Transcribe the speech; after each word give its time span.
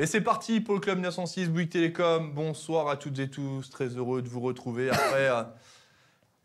Et 0.00 0.06
c'est 0.06 0.22
parti 0.22 0.62
pour 0.62 0.72
le 0.72 0.80
Club 0.80 0.98
906 0.98 1.50
Bouygues 1.50 1.68
Télécom. 1.68 2.32
Bonsoir 2.32 2.88
à 2.88 2.96
toutes 2.96 3.18
et 3.18 3.28
tous. 3.28 3.68
Très 3.68 3.88
heureux 3.88 4.22
de 4.22 4.30
vous 4.30 4.40
retrouver 4.40 4.88
après 4.88 5.28
euh, 5.28 5.42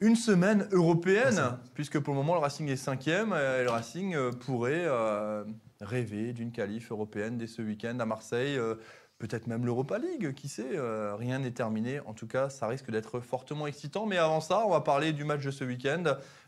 une 0.02 0.18
semaine 0.18 0.68
européenne, 0.74 1.58
puisque 1.74 1.98
pour 2.00 2.14
le 2.14 2.20
moment 2.20 2.34
le 2.34 2.42
Racing 2.42 2.68
est 2.68 2.76
cinquième 2.76 3.30
et 3.30 3.64
le 3.64 3.70
Racing 3.70 4.14
euh, 4.14 4.32
pourrait 4.32 4.84
euh, 4.84 5.46
rêver 5.80 6.34
d'une 6.34 6.52
qualif 6.52 6.92
européenne 6.92 7.38
dès 7.38 7.48
ce 7.48 7.62
week-end 7.62 7.98
à 8.02 8.06
Marseille. 8.06 8.58
euh, 8.58 8.76
Peut-être 9.20 9.48
même 9.48 9.66
l'Europa 9.66 9.98
League, 9.98 10.34
qui 10.34 10.50
sait, 10.50 10.76
euh, 10.76 11.16
rien 11.16 11.40
n'est 11.40 11.52
terminé. 11.52 12.02
En 12.02 12.14
tout 12.14 12.28
cas, 12.28 12.50
ça 12.50 12.68
risque 12.68 12.92
d'être 12.92 13.22
fortement 13.22 13.66
excitant. 13.68 14.06
Mais 14.06 14.18
avant 14.18 14.42
ça, 14.42 14.66
on 14.68 14.72
va 14.72 14.82
parler 14.82 15.14
du 15.14 15.24
match 15.24 15.42
de 15.46 15.52
ce 15.52 15.64
week-end 15.64 16.04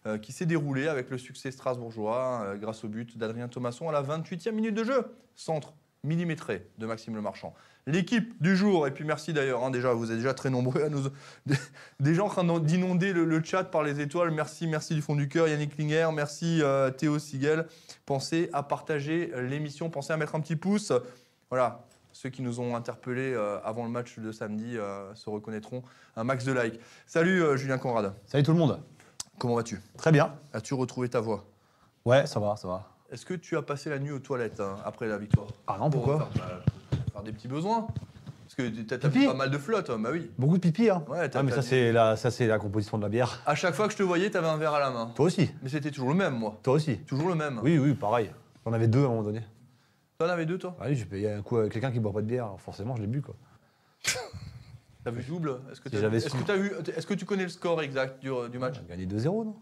euh, 0.05 0.17
qui 0.17 0.33
s'est 0.33 0.45
déroulé 0.45 0.89
avec 0.89 1.09
le 1.09 1.17
succès 1.17 1.51
strasbourgeois 1.51 2.41
euh, 2.43 2.57
grâce 2.57 2.83
au 2.83 2.89
but 2.89 3.17
d'Adrien 3.17 3.47
Thomasson 3.47 3.87
à 3.87 3.93
la 3.93 4.03
28e 4.03 4.51
minute 4.51 4.75
de 4.75 4.83
jeu. 4.83 5.15
Centre 5.33 5.73
millimétré 6.07 6.67
de 6.77 6.85
Maxime 6.85 7.15
Lemarchand. 7.15 7.53
L'équipe 7.85 8.41
du 8.41 8.57
jour, 8.57 8.87
et 8.87 8.91
puis 8.91 9.05
merci 9.05 9.31
d'ailleurs, 9.33 9.63
hein, 9.63 9.69
déjà, 9.69 9.93
vous 9.93 10.11
êtes 10.11 10.17
déjà 10.17 10.33
très 10.33 10.49
nombreux 10.49 10.83
à 10.83 10.89
nous. 10.89 11.03
Des, 11.99 12.13
gens 12.15 12.25
en 12.25 12.29
train 12.29 12.59
d'inonder 12.59 13.13
le, 13.13 13.23
le 13.25 13.43
chat 13.43 13.65
par 13.65 13.83
les 13.83 14.01
étoiles. 14.01 14.31
Merci, 14.31 14.67
merci 14.67 14.95
du 14.95 15.01
fond 15.01 15.15
du 15.15 15.29
cœur. 15.29 15.47
Yannick 15.47 15.75
Klinger, 15.75 16.09
merci 16.13 16.61
euh, 16.61 16.89
Théo 16.89 17.19
Sigel. 17.19 17.67
Pensez 18.05 18.49
à 18.51 18.63
partager 18.63 19.31
l'émission, 19.37 19.89
pensez 19.89 20.11
à 20.11 20.17
mettre 20.17 20.35
un 20.35 20.41
petit 20.41 20.55
pouce. 20.55 20.91
Voilà, 21.49 21.87
ceux 22.17 22.29
qui 22.29 22.41
nous 22.41 22.59
ont 22.59 22.75
interpellés 22.75 23.33
euh, 23.33 23.59
avant 23.63 23.83
le 23.83 23.91
match 23.91 24.17
de 24.17 24.31
samedi 24.31 24.75
euh, 24.75 25.13
se 25.13 25.29
reconnaîtront. 25.29 25.83
Un 26.15 26.23
max 26.23 26.43
de 26.45 26.51
likes. 26.51 26.79
Salut 27.05 27.43
euh, 27.43 27.57
Julien 27.57 27.77
Conrad, 27.77 28.13
Salut 28.25 28.43
tout 28.43 28.53
le 28.53 28.57
monde. 28.57 28.81
comment 29.37 29.55
vas-tu? 29.55 29.79
Très 29.97 30.11
bien. 30.11 30.33
As-tu 30.51 30.73
retrouvé 30.73 31.09
ta 31.09 31.19
voix? 31.19 31.45
Ouais, 32.05 32.25
ça 32.25 32.39
va, 32.39 32.55
ça 32.55 32.67
va. 32.67 32.96
Est-ce 33.11 33.25
que 33.25 33.33
tu 33.33 33.55
as 33.57 33.61
passé 33.61 33.89
la 33.89 33.99
nuit 33.99 34.11
aux 34.11 34.19
toilettes 34.19 34.59
hein, 34.59 34.75
après 34.85 35.07
la 35.07 35.17
victoire 35.17 35.47
Ah 35.67 35.77
non, 35.79 35.89
pourquoi 35.89 36.19
Pour 36.19 36.27
faire, 36.33 36.61
bah, 36.91 36.97
faire 37.13 37.23
des 37.23 37.31
petits 37.31 37.47
besoins 37.47 37.87
Parce 38.43 38.55
que 38.55 38.81
t'as 38.81 38.95
as 38.95 38.99
Pipi 38.99 39.19
fait 39.21 39.27
pas 39.27 39.33
mal 39.33 39.49
de 39.49 39.57
flotte, 39.57 39.89
hein, 39.89 39.97
bah 39.99 40.09
oui. 40.11 40.29
Beaucoup 40.37 40.57
de 40.57 40.61
pipi, 40.61 40.89
hein 40.89 41.03
Ouais, 41.07 41.29
t'as- 41.29 41.39
Ah, 41.39 41.43
mais 41.43 41.51
t'as 41.51 41.57
ça 41.57 41.61
c'est 41.61 41.91
la, 41.93 42.17
ça 42.17 42.31
c'est 42.31 42.47
la 42.47 42.59
composition 42.59 42.97
de 42.97 43.03
la 43.03 43.09
bière. 43.09 43.41
À 43.45 43.55
chaque 43.55 43.75
fois 43.75 43.87
que 43.87 43.93
je 43.93 43.97
te 43.97 44.03
voyais, 44.03 44.29
t'avais 44.29 44.47
un 44.49 44.57
verre 44.57 44.73
à 44.73 44.79
la 44.81 44.89
main. 44.89 45.11
Toi 45.15 45.25
aussi. 45.27 45.49
Mais 45.63 45.69
c'était 45.69 45.91
toujours 45.91 46.09
le 46.09 46.15
même, 46.15 46.35
moi. 46.37 46.59
Toi 46.63 46.73
aussi. 46.73 46.97
Toujours 46.99 47.29
le 47.29 47.35
même. 47.35 47.59
Oui, 47.63 47.77
oui, 47.77 47.93
pareil. 47.93 48.29
J'en 48.65 48.73
avais 48.73 48.87
deux 48.89 49.01
à 49.03 49.05
un 49.05 49.09
moment 49.09 49.23
donné. 49.23 49.41
T'en 50.17 50.25
avais 50.27 50.45
deux, 50.45 50.57
toi 50.57 50.75
Ah 50.81 50.85
oui, 50.89 50.95
j'ai 50.95 51.05
payé 51.05 51.31
un 51.31 51.41
coup 51.43 51.57
avec 51.57 51.71
quelqu'un 51.71 51.91
qui 51.91 51.99
boit 52.01 52.11
pas 52.11 52.21
de 52.21 52.27
bière. 52.27 52.45
Alors 52.45 52.59
forcément, 52.59 52.95
je 52.97 53.01
l'ai 53.01 53.07
bu 53.07 53.21
quoi. 53.21 53.35
T'as 55.03 55.11
vu 55.11 55.23
double? 55.23 55.59
Est-ce 55.71 55.79
que, 55.79 55.89
Si 55.89 55.95
t'as- 55.95 56.01
j'avais 56.01 56.17
est-ce 56.17 56.29
su. 56.29 56.37
que 56.37 56.43
t'as 56.43 56.57
vu 56.57 56.71
Est-ce 56.95 57.07
que 57.07 57.13
tu 57.13 57.23
connais 57.23 57.43
le 57.43 57.49
score 57.49 57.81
exact 57.81 58.19
du, 58.21 58.29
du 58.51 58.57
match? 58.59 58.75
J'ai 58.81 58.89
gagné 58.89 59.05
2-0, 59.05 59.45
non? 59.45 59.55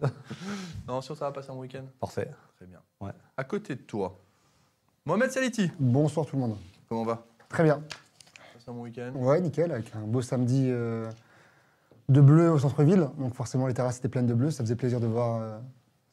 Non, 0.88 1.00
sûr, 1.00 1.16
ça 1.16 1.26
va 1.26 1.32
passer 1.32 1.50
un 1.50 1.54
week-end. 1.56 1.84
Parfait. 2.00 2.30
Très 2.56 2.66
bien. 2.66 2.80
Ouais. 3.00 3.12
À 3.36 3.44
côté 3.44 3.74
de 3.74 3.82
toi, 3.82 4.18
Mohamed 5.04 5.30
Saliti, 5.30 5.70
Bonsoir 5.78 6.26
tout 6.26 6.36
le 6.36 6.42
monde. 6.42 6.56
comment 6.88 7.04
va? 7.04 7.24
Très 7.48 7.62
bien. 7.64 7.82
Passer 8.54 8.68
un 8.68 8.72
bon 8.72 8.82
week-end 8.82 9.12
Ouais, 9.14 9.40
nickel, 9.40 9.70
avec 9.72 9.94
un 9.94 10.00
beau 10.02 10.20
samedi 10.22 10.66
euh, 10.68 11.10
de 12.08 12.20
bleu 12.20 12.50
au 12.50 12.58
centre-ville. 12.58 13.08
Donc 13.18 13.34
forcément, 13.34 13.66
les 13.66 13.74
terrasses 13.74 13.98
étaient 13.98 14.08
pleines 14.08 14.26
de 14.26 14.34
bleu. 14.34 14.50
Ça 14.50 14.62
faisait 14.64 14.76
plaisir 14.76 15.00
de 15.00 15.06
voir 15.06 15.40
euh, 15.40 15.58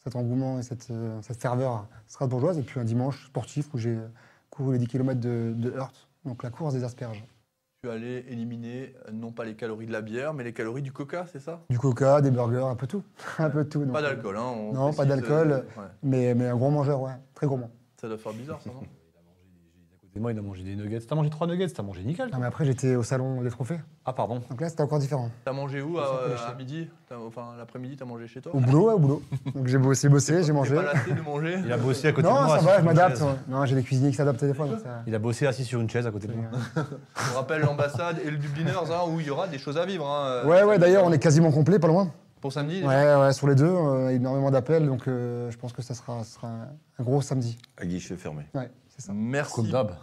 cet 0.03 0.16
engouement 0.16 0.59
et 0.59 0.63
cette, 0.63 0.89
euh, 0.91 1.21
cette 1.21 1.41
ferveur 1.41 1.88
strasbourgeoise. 2.07 2.57
Et 2.57 2.61
puis 2.63 2.79
un 2.79 2.85
dimanche 2.85 3.25
sportif 3.27 3.73
où 3.73 3.77
j'ai 3.77 3.97
couru 4.49 4.73
les 4.73 4.79
10 4.79 4.88
km 4.88 5.19
de, 5.19 5.53
de 5.55 5.71
Heurt, 5.71 6.07
donc 6.23 6.43
la 6.43 6.49
course 6.49 6.73
des 6.73 6.83
asperges. 6.83 7.23
Tu 7.86 7.91
allais 7.91 8.25
éliminer 8.31 8.95
non 9.14 9.31
pas 9.31 9.45
les 9.45 9.53
calories 9.53 9.86
de 9.86 9.91
la 9.91 10.02
bière, 10.02 10.33
mais 10.33 10.44
les 10.44 10.53
calories 10.53 10.81
du 10.81 10.91
coca, 10.91 11.28
c'est 11.31 11.39
ça? 11.39 11.61
Du 11.69 11.78
coca, 11.78 12.19
des 12.19 12.31
burgers, 12.31 12.66
un 12.66 12.75
peu 12.75 12.88
tout. 12.88 13.03
un 13.38 13.52
peu 13.52 13.64
tout. 13.64 13.86
Pas 13.86 14.00
euh, 14.00 14.02
d'alcool, 14.02 14.38
hein 14.38 14.53
on 14.55 14.73
Non, 14.73 14.91
pas 14.91 15.05
d'alcool. 15.05 15.52
euh, 15.52 15.58
ouais. 15.59 15.88
Mais, 16.02 16.33
mais 16.33 16.47
un 16.47 16.56
gros 16.56 16.72
mangeur, 16.72 17.00
ouais. 17.00 17.11
Très 17.36 17.45
gourmand. 17.45 17.69
Ça 18.02 18.08
doit 18.08 18.17
faire 18.17 18.33
bizarre, 18.33 18.59
ça, 18.59 18.72
non? 18.72 18.81
Et 20.17 20.19
moi, 20.21 20.31
il 20.31 20.39
a 20.39 20.41
mangé 20.41 20.63
des 20.63 20.77
nuggets. 20.77 21.02
T'as 21.02 21.13
mangé 21.16 21.30
trois 21.30 21.45
nuggets, 21.45 21.67
t'as 21.67 21.84
mangé 21.84 22.01
nickel. 22.01 22.29
Non, 22.31 22.38
mais 22.39 22.45
après, 22.45 22.63
j'étais 22.63 22.95
au 22.95 23.03
salon 23.03 23.41
des 23.41 23.50
trophées. 23.50 23.79
Ah, 24.06 24.13
pardon. 24.13 24.41
Donc 24.50 24.62
là, 24.62 24.69
c'était 24.69 24.81
encore 24.81 25.00
différent. 25.00 25.29
T'as 25.44 25.51
mangé 25.51 25.81
où 25.81 25.97
Ça 25.97 26.03
à, 26.47 26.51
à 26.51 26.56
midi 26.56 26.88
T'as- 27.09 27.17
Enfin, 27.19 27.47
l'après-midi, 27.57 27.97
t'as 27.97 28.06
mangé 28.06 28.25
chez 28.28 28.39
toi 28.39 28.56
Au 28.56 28.59
boulot, 28.62 28.88
ouais, 28.88 28.94
au 28.94 29.00
boulot. 29.00 29.22
Donc 29.53 29.67
j'ai 29.67 29.78
bossé, 29.78 30.07
bossé, 30.07 30.39
j'ai 30.41 30.47
T'es 30.47 30.53
mangé. 30.53 30.73
pas 30.75 30.84
lassé 30.94 31.12
de 31.12 31.19
manger 31.22 31.57
Il 31.66 31.72
a 31.73 31.78
bossé 31.78 32.07
à 32.07 32.12
côté 32.13 32.28
de 32.28 32.31
Non, 32.34 32.39
moi. 32.44 32.47
ça 32.47 32.56
assis 32.56 32.66
va, 32.66 32.72
sur 32.72 32.75
je 32.75 32.79
une 32.79 32.85
m'adapte. 32.85 33.17
chaise. 33.17 33.23
ouais. 33.28 33.34
Non, 33.50 33.66
j'ai 33.66 33.75
des 33.75 33.84
cuisiniers 33.84 34.09
qui 34.12 34.16
s'adaptent 34.16 34.45
des 34.45 34.53
fois. 34.53 34.67
donc 34.67 34.79
ça- 34.79 35.03
Il 35.06 35.13
a 35.13 35.19
bossé 35.19 35.47
assis 35.47 35.66
sur 35.66 35.81
une 35.81 35.89
chaise 35.89 36.07
à 36.07 36.12
côté 36.12 36.28
de 36.28 36.34
moi. 36.34 36.45
On 37.34 37.35
rappelle 37.35 37.62
l'ambassade 37.63 38.19
et 38.25 38.31
le 38.31 38.38
Dubliners, 38.38 38.72
hein, 38.91 39.01
où 39.09 39.19
il 39.19 39.25
y 39.25 39.29
aura 39.29 39.50
des 39.50 39.57
choses 39.57 39.78
à 39.78 39.85
vivre. 39.85 40.07
hein, 40.07 40.28
euh, 40.28 40.45
Ouais, 40.45 40.63
ouais, 40.63 40.79
d'ailleurs, 40.79 41.03
on 41.06 41.12
est 41.12 41.19
quasiment 41.19 41.51
complet, 41.51 41.78
pas 41.78 41.88
loin. 41.88 42.09
Pour 42.39 42.53
samedi 42.53 42.84
Ouais, 42.85 43.16
ouais, 43.16 43.34
sur 43.34 43.47
les 43.47 43.56
deux, 43.56 43.66
euh, 43.66 44.09
énormément 44.09 44.51
d'appels, 44.51 44.85
donc 44.85 45.07
euh, 45.07 45.50
je 45.51 45.57
pense 45.57 45.73
que 45.73 45.81
ça 45.81 45.94
sera, 45.95 46.19
ça 46.23 46.35
sera 46.35 46.47
un, 47.00 47.03
gros 47.03 47.22
samedi. 47.22 47.57
À 47.78 47.85
guichet 47.85 48.16
fermé. 48.16 48.44
Ouais, 48.53 48.69
ça. 49.01 49.13
Merci. 49.13 49.61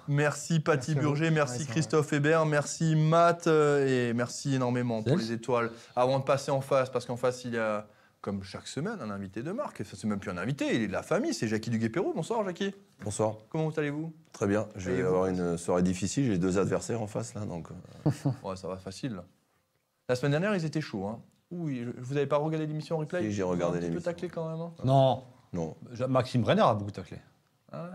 Merci 0.09 0.61
Paty 0.61 0.95
Merci. 0.95 0.95
Burger, 1.07 1.31
merci 1.31 1.61
Ouais, 1.61 1.67
Christophe 1.67 2.13
Hébert, 2.13 2.45
merci 2.47 2.95
Matt 2.97 3.47
euh, 3.47 4.11
et 4.11 4.13
merci 4.15 4.55
énormément 4.55 5.03
pour 5.03 5.17
les 5.17 5.33
étoiles. 5.33 5.71
Avant 5.97 6.19
de 6.19 6.25
passer 6.25 6.51
en 6.51 6.61
face, 6.61 6.91
parce 6.91 7.07
qu'en 7.07 7.17
face 7.17 7.45
il 7.45 7.55
y 7.55 7.59
a, 7.59 7.87
comme 8.21 8.43
chaque 8.43 8.67
semaine, 8.69 8.99
un 9.01 9.11
invité 9.11 9.43
de 9.43 9.51
marque. 9.53 9.85
Ça 9.85 9.97
c'est 9.97 10.07
même 10.07 10.19
plus 10.21 10.31
un 10.31 10.37
invité, 10.39 10.75
il 10.75 10.83
est 10.83 10.87
de 10.89 10.93
la 10.93 11.03
famille, 11.03 11.33
c'est 11.35 11.49
Jackie 11.49 11.71
Duguay-Perrault. 11.71 12.13
Bonsoir 12.15 12.45
Jackie. 12.45 12.75
Bonsoir. 13.05 13.37
Comment 13.49 13.71
allez-vous? 13.71 14.13
Très 14.33 14.47
bien. 14.47 14.69
Je 14.77 14.91
vais 14.91 15.03
avoir 15.03 15.27
une 15.27 15.57
soirée 15.59 15.83
difficile. 15.83 16.27
J'ai 16.27 16.39
deux 16.39 16.59
adversaires 16.59 17.03
en 17.03 17.07
face 17.07 17.35
là, 17.35 17.45
donc. 17.45 17.69
euh, 18.07 18.11
Ouais, 18.45 18.57
ça 18.57 18.69
va 18.69 18.77
facile. 18.77 19.15
là. 19.15 19.25
La 20.09 20.15
semaine 20.17 20.33
dernière 20.33 20.55
ils 20.55 20.65
étaient 20.65 20.81
chauds. 20.81 21.07
Hein. 21.07 21.21
Oui, 21.51 21.87
vous 21.99 22.15
n'avez 22.15 22.27
pas 22.27 22.37
regardé 22.39 22.67
l'émission 22.67 22.97
en 22.97 23.01
replay? 23.01 23.23
Si, 23.23 23.33
j'ai 23.33 23.43
regardé 23.43 23.77
Un 23.77 23.81
petit 23.81 23.87
peu 23.89 23.93
l'émission. 23.95 24.11
taclé 24.13 24.29
quand 24.29 24.49
même. 24.51 24.61
hein? 24.61 24.73
Non. 24.85 25.25
Non. 25.53 25.77
Maxime 26.09 26.43
Brenner 26.43 26.63
a 26.63 26.75
beaucoup 26.75 26.91
taclé. 26.93 27.19
Hein 27.73 27.91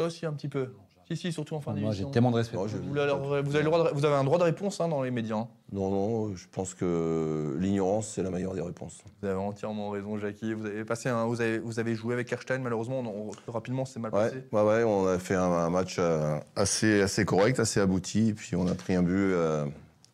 Toi 0.00 0.06
aussi 0.06 0.24
un 0.26 0.32
petit 0.32 0.48
peu. 0.48 0.68
Si, 1.08 1.16
si, 1.16 1.32
surtout 1.32 1.56
en 1.56 1.60
fin 1.60 1.72
Moi, 1.72 1.80
j'ai 1.80 1.84
d'émission. 1.86 2.10
tellement 2.12 2.30
de 2.30 2.36
respect. 2.36 2.56
Je- 2.68 2.76
Vous, 2.78 2.96
avez 2.96 3.10
le- 3.12 3.42
vous 3.42 3.54
avez 3.56 3.64
le 3.64 3.68
droit 3.70 3.82
de- 3.90 3.94
vous 3.94 4.04
avez 4.04 4.14
un 4.14 4.22
droit 4.22 4.38
de 4.38 4.44
réponse 4.44 4.80
hein, 4.80 4.86
dans 4.88 5.02
les 5.02 5.10
médias. 5.10 5.36
hein. 5.38 5.48
Non, 5.72 5.90
non. 5.90 6.36
Je 6.36 6.46
pense 6.52 6.72
que 6.74 7.56
l'ignorance 7.58 8.06
c'est 8.14 8.22
la 8.22 8.30
meilleure 8.30 8.54
des 8.54 8.60
réponses. 8.60 8.98
Vous 9.20 9.26
avez 9.28 9.36
entièrement 9.36 9.90
raison, 9.90 10.16
Jackie. 10.18 10.54
Vous 10.54 10.64
avez, 10.66 10.84
passé 10.84 11.08
un, 11.08 11.24
vous 11.26 11.40
avez, 11.40 11.58
vous 11.58 11.80
avez 11.80 11.96
joué 11.96 12.14
avec 12.14 12.30
Erstein, 12.32 12.58
malheureusement, 12.60 13.00
on- 13.00 13.30
on- 13.48 13.52
rapidement, 13.52 13.84
c'est 13.84 13.98
mal 13.98 14.14
Ouais, 14.14 14.20
passé. 14.28 14.44
ouais, 14.52 14.62
ouais. 14.62 14.84
On 14.84 15.06
a 15.08 15.18
fait 15.18 15.34
un, 15.34 15.42
un 15.50 15.68
match 15.70 15.96
euh, 15.98 16.38
assez, 16.54 17.02
assez 17.02 17.24
correct, 17.24 17.58
assez 17.58 17.80
abouti. 17.80 18.28
Et 18.28 18.34
puis 18.34 18.54
on 18.54 18.68
a 18.68 18.74
pris 18.74 18.94
un 18.94 19.02
but 19.02 19.32
euh, 19.32 19.66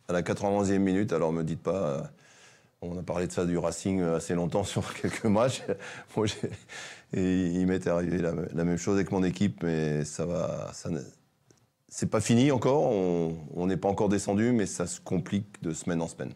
à 0.08 0.12
la 0.14 0.22
91e 0.22 0.82
minute. 0.82 1.12
Alors 1.12 1.30
me 1.30 1.42
dites 1.44 1.62
pas. 1.62 1.72
euh, 1.88 2.00
on 2.82 2.98
a 2.98 3.02
parlé 3.02 3.26
de 3.26 3.32
ça 3.32 3.44
du 3.44 3.56
Racing 3.58 4.00
euh, 4.00 4.16
assez 4.16 4.34
longtemps 4.34 4.64
sur 4.64 4.94
quelques 4.94 5.24
matchs. 5.24 5.62
Moi, 6.16 6.26
et 7.12 7.46
il 7.46 7.66
m'est 7.66 7.86
arrivé 7.86 8.18
la, 8.18 8.32
la 8.52 8.64
même 8.64 8.76
chose 8.78 8.94
avec 8.96 9.10
mon 9.12 9.22
équipe, 9.24 9.62
mais 9.62 10.04
ça 10.04 10.26
va. 10.26 10.70
Ça 10.72 10.90
ne- 10.90 11.00
c'est 11.88 12.10
pas 12.10 12.20
fini 12.20 12.50
encore. 12.50 12.90
On 12.90 13.66
n'est 13.66 13.76
pas 13.76 13.88
encore 13.88 14.08
descendu, 14.08 14.52
mais 14.52 14.66
ça 14.66 14.86
se 14.86 15.00
complique 15.00 15.62
de 15.62 15.72
semaine 15.72 16.02
en 16.02 16.08
semaine. 16.08 16.32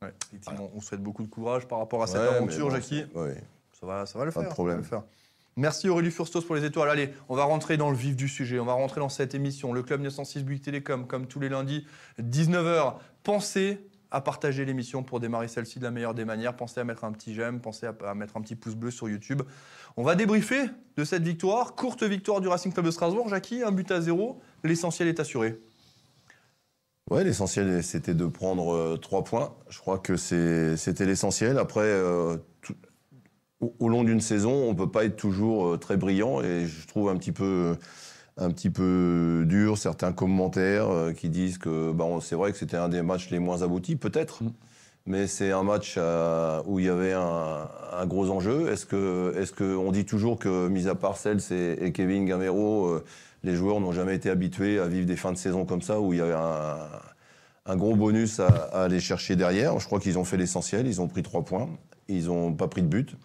Ouais, 0.00 0.12
effectivement, 0.28 0.70
on 0.74 0.80
souhaite 0.80 1.02
beaucoup 1.02 1.24
de 1.24 1.28
courage 1.28 1.66
par 1.66 1.80
rapport 1.80 2.02
à 2.02 2.06
cette 2.06 2.20
Ouais, 2.20 2.28
aventure, 2.36 2.68
bon, 2.68 2.74
Jackie. 2.74 3.04
ouais. 3.16 3.36
Ça 3.78 3.86
va, 3.86 4.06
ça 4.06 4.18
va 4.18 4.24
le 4.24 4.30
Pas 4.32 4.40
de 4.40 4.44
faire. 4.46 4.54
problème. 4.54 4.82
ça 4.84 4.90
va 4.90 4.96
le 4.98 5.02
faire. 5.02 5.10
Merci 5.56 5.88
Aurélie 5.88 6.12
Furstos 6.12 6.42
pour 6.42 6.54
les 6.54 6.64
étoiles. 6.64 6.88
Allez, 6.88 7.12
on 7.28 7.34
va 7.34 7.42
rentrer 7.44 7.76
dans 7.76 7.90
le 7.90 7.96
vif 7.96 8.14
du 8.14 8.28
sujet. 8.28 8.60
On 8.60 8.64
va 8.64 8.74
rentrer 8.74 9.00
dans 9.00 9.08
cette 9.08 9.34
émission. 9.34 9.72
Le 9.72 9.82
Club 9.82 10.00
906 10.00 10.44
Bouygues 10.44 10.62
Télécom, 10.62 11.06
comme 11.08 11.26
tous 11.26 11.40
les 11.40 11.48
lundis, 11.48 11.84
19h. 12.20 12.94
Pensez 13.24 13.80
à 14.10 14.20
partager 14.20 14.64
l'émission 14.64 15.02
pour 15.02 15.20
démarrer 15.20 15.48
celle-ci 15.48 15.78
de 15.78 15.84
la 15.84 15.90
meilleure 15.90 16.14
des 16.14 16.24
manières. 16.24 16.56
Pensez 16.56 16.80
à 16.80 16.84
mettre 16.84 17.04
un 17.04 17.12
petit 17.12 17.34
j'aime, 17.34 17.60
pensez 17.60 17.86
à, 17.86 18.14
mettre 18.14 18.36
un 18.36 18.40
petit 18.40 18.56
pouce 18.56 18.74
bleu 18.74 18.90
sur 18.90 19.08
YouTube. 19.08 19.42
On 19.96 20.02
va 20.02 20.14
débriefer 20.14 20.66
de 20.96 21.04
cette 21.04 21.22
victoire. 21.22 21.74
Courte 21.74 22.02
victoire 22.02 22.40
du 22.40 22.48
Racing 22.48 22.72
Club 22.72 22.86
de 22.86 22.90
Strasbourg. 22.90 23.28
Jackie, 23.28 23.62
un 23.62 23.72
but 23.72 23.90
à 23.90 24.00
zéro. 24.00 24.40
L'essentiel 24.64 25.08
est 25.08 25.20
assuré. 25.20 25.60
Ouais, 27.10 27.24
l'essentiel, 27.24 27.82
c'était 27.82 28.14
de 28.14 28.26
prendre 28.26 28.74
euh, 28.74 28.96
trois 28.96 29.24
points. 29.24 29.54
Je 29.70 29.78
crois 29.78 29.98
que 29.98 30.16
c'était 30.16 31.06
l'essentiel. 31.06 31.58
Après, 31.58 31.80
euh, 31.80 32.36
au, 33.60 33.88
long 33.88 34.04
d'une 34.04 34.20
saison, 34.20 34.68
on 34.68 34.74
peut 34.74 34.90
pas 34.90 35.04
être 35.04 35.16
toujours 35.16 35.68
euh, 35.68 35.76
très 35.78 35.96
brillant. 35.96 36.42
Et 36.42 36.66
je 36.66 36.86
trouve 36.86 37.08
un 37.08 37.16
petit 37.16 37.32
peu, 37.32 37.76
un 38.38 38.50
petit 38.50 38.70
peu 38.70 39.44
dur 39.46 39.76
certains 39.76 40.12
commentaires 40.12 40.88
euh, 40.88 41.12
qui 41.12 41.28
disent 41.28 41.58
que 41.58 41.92
bah, 41.92 42.06
c'est 42.22 42.36
vrai 42.36 42.52
que 42.52 42.58
c'était 42.58 42.76
un 42.76 42.88
des 42.88 43.02
matchs 43.02 43.30
les 43.30 43.38
moins 43.38 43.62
aboutis, 43.62 43.96
peut-être. 43.96 44.42
Mm. 44.42 44.52
Mais 45.06 45.26
c'est 45.26 45.52
un 45.52 45.62
match 45.62 45.94
euh, 45.96 46.60
où 46.66 46.78
il 46.80 46.86
y 46.86 46.88
avait 46.90 47.14
un, 47.14 47.68
un 47.92 48.06
gros 48.06 48.30
enjeu. 48.30 48.70
Est-ce 48.70 48.84
que, 48.84 49.34
est-ce 49.38 49.52
que 49.52 49.76
on 49.76 49.90
dit 49.90 50.04
toujours 50.04 50.38
que, 50.38 50.68
mis 50.68 50.86
à 50.86 50.94
part 50.94 51.16
Cels 51.16 51.40
et, 51.50 51.78
et 51.82 51.92
Kevin 51.92 52.26
Gamero, 52.26 52.86
euh, 52.86 53.04
les 53.42 53.56
joueurs 53.56 53.80
n'ont 53.80 53.92
jamais 53.92 54.14
été 54.14 54.28
habitués 54.28 54.78
à 54.78 54.86
vivre 54.86 55.06
des 55.06 55.16
fins 55.16 55.32
de 55.32 55.38
saison 55.38 55.64
comme 55.64 55.80
ça, 55.80 55.98
où 55.98 56.12
il 56.12 56.18
y 56.18 56.22
avait 56.22 56.34
un, 56.34 56.76
un 57.64 57.76
gros 57.76 57.96
bonus 57.96 58.38
à, 58.38 58.48
à 58.48 58.82
aller 58.82 59.00
chercher 59.00 59.34
derrière. 59.34 59.78
Je 59.78 59.86
crois 59.86 59.98
qu'ils 59.98 60.18
ont 60.18 60.24
fait 60.24 60.36
l'essentiel, 60.36 60.86
ils 60.86 61.00
ont 61.00 61.08
pris 61.08 61.22
trois 61.22 61.42
points, 61.42 61.70
ils 62.08 62.26
n'ont 62.26 62.52
pas 62.52 62.68
pris 62.68 62.82
de 62.82 62.88
but. 62.88 63.16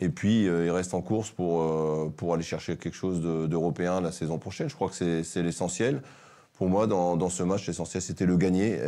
Et 0.00 0.08
puis, 0.10 0.46
euh, 0.46 0.66
ils 0.66 0.70
restent 0.70 0.94
en 0.94 1.00
course 1.00 1.30
pour, 1.30 1.62
euh, 1.62 2.12
pour 2.14 2.34
aller 2.34 2.42
chercher 2.42 2.76
quelque 2.76 2.94
chose 2.94 3.20
de- 3.22 3.46
d'européen 3.46 4.00
la 4.00 4.12
saison 4.12 4.38
prochaine. 4.38 4.68
Je 4.68 4.74
crois 4.74 4.88
que 4.90 4.94
c'est- 5.22 5.42
l'essentiel. 5.42 6.02
Pour 6.58 6.68
moi, 6.68 6.86
dans, 6.86 7.16
dans 7.16 7.28
ce 7.30 7.42
match, 7.42 7.66
l'essentiel, 7.66 8.02
c'était 8.02 8.26
le 8.26 8.36
gagner, 8.36 8.78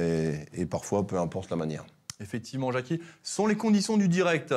et, 0.55 0.67
parfois, 0.67 1.07
peu 1.07 1.19
importe 1.19 1.51
la 1.51 1.57
manière. 1.57 1.85
Effectivement, 2.21 2.73
Jackie. 2.73 3.01
Sont 3.23 3.47
les 3.47 3.57
conditions 3.57 3.97
du 3.97 4.09
direct? 4.09 4.55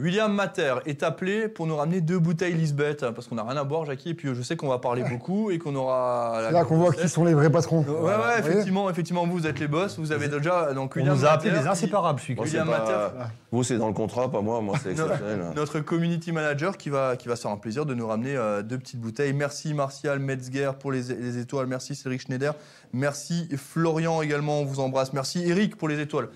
William 0.00 0.32
Mater 0.32 0.76
est 0.86 1.02
appelé 1.02 1.48
pour 1.48 1.66
nous 1.66 1.76
ramener 1.76 2.00
deux 2.00 2.18
bouteilles 2.18 2.54
Lisbeth, 2.54 3.00
parce 3.10 3.26
qu'on 3.26 3.34
n'a 3.34 3.42
rien 3.42 3.56
à 3.56 3.64
boire, 3.64 3.84
Jackie, 3.84 4.10
et 4.10 4.14
puis 4.14 4.28
je 4.34 4.42
sais 4.42 4.56
qu'on 4.56 4.68
va 4.68 4.78
parler 4.78 5.04
beaucoup 5.04 5.50
et 5.50 5.58
qu'on 5.58 5.74
aura. 5.74 6.40
C'est 6.46 6.52
là 6.52 6.64
qu'on 6.64 6.76
voit 6.78 6.92
qui 6.92 7.08
sont 7.08 7.24
les 7.24 7.34
vrais 7.34 7.50
patrons. 7.50 7.80
Ouais, 7.80 7.84
Voilà. 7.86 8.00
ouais, 8.02 8.16
Vous 8.16 8.22
voyez 8.22 8.38
effectivement, 8.52 8.90
effectivement, 8.90 9.26
vous 9.26 9.46
êtes 9.46 9.58
les 9.58 9.68
boss, 9.68 9.98
vous 9.98 10.12
avez 10.12 10.28
déjà. 10.28 10.72
Donc, 10.72 10.92
On 10.96 11.00
William 11.00 11.16
nous 11.16 11.24
a 11.24 11.30
appelés 11.30 11.50
Mater, 11.50 11.62
les 11.62 11.68
inséparables, 11.68 12.20
celui 12.20 12.38
William 12.40 12.68
pas- 12.68 12.78
Mater. 12.78 13.08
Vous, 13.52 13.62
c'est 13.64 13.76
dans 13.78 13.88
le 13.88 13.94
contrat, 13.94 14.30
pas 14.30 14.40
moi. 14.40 14.60
Moi, 14.60 14.76
c'est 14.82 14.92
exceptionnel. 14.92 15.40
Notre 15.56 15.80
community 15.80 16.32
manager 16.32 16.76
qui 16.76 16.88
va, 16.88 17.16
qui 17.16 17.28
va 17.28 17.36
se 17.36 17.42
faire 17.42 17.50
un 17.50 17.56
plaisir 17.56 17.84
de 17.84 17.94
nous 17.94 18.06
ramener 18.06 18.36
euh, 18.36 18.62
deux 18.62 18.78
petites 18.78 19.00
bouteilles. 19.00 19.32
Merci 19.32 19.74
Martial 19.74 20.18
Metzger 20.20 20.70
pour 20.78 20.92
les, 20.92 21.02
les 21.02 21.38
étoiles. 21.38 21.66
Merci 21.66 21.94
Cédric 21.94 22.20
Schneider. 22.22 22.54
Merci 22.92 23.48
Florian 23.56 24.22
également, 24.22 24.60
on 24.60 24.64
vous 24.64 24.80
embrasse. 24.80 25.12
Merci 25.12 25.42
Eric 25.48 25.76
pour 25.76 25.88
les 25.88 26.00
étoiles. 26.00 26.28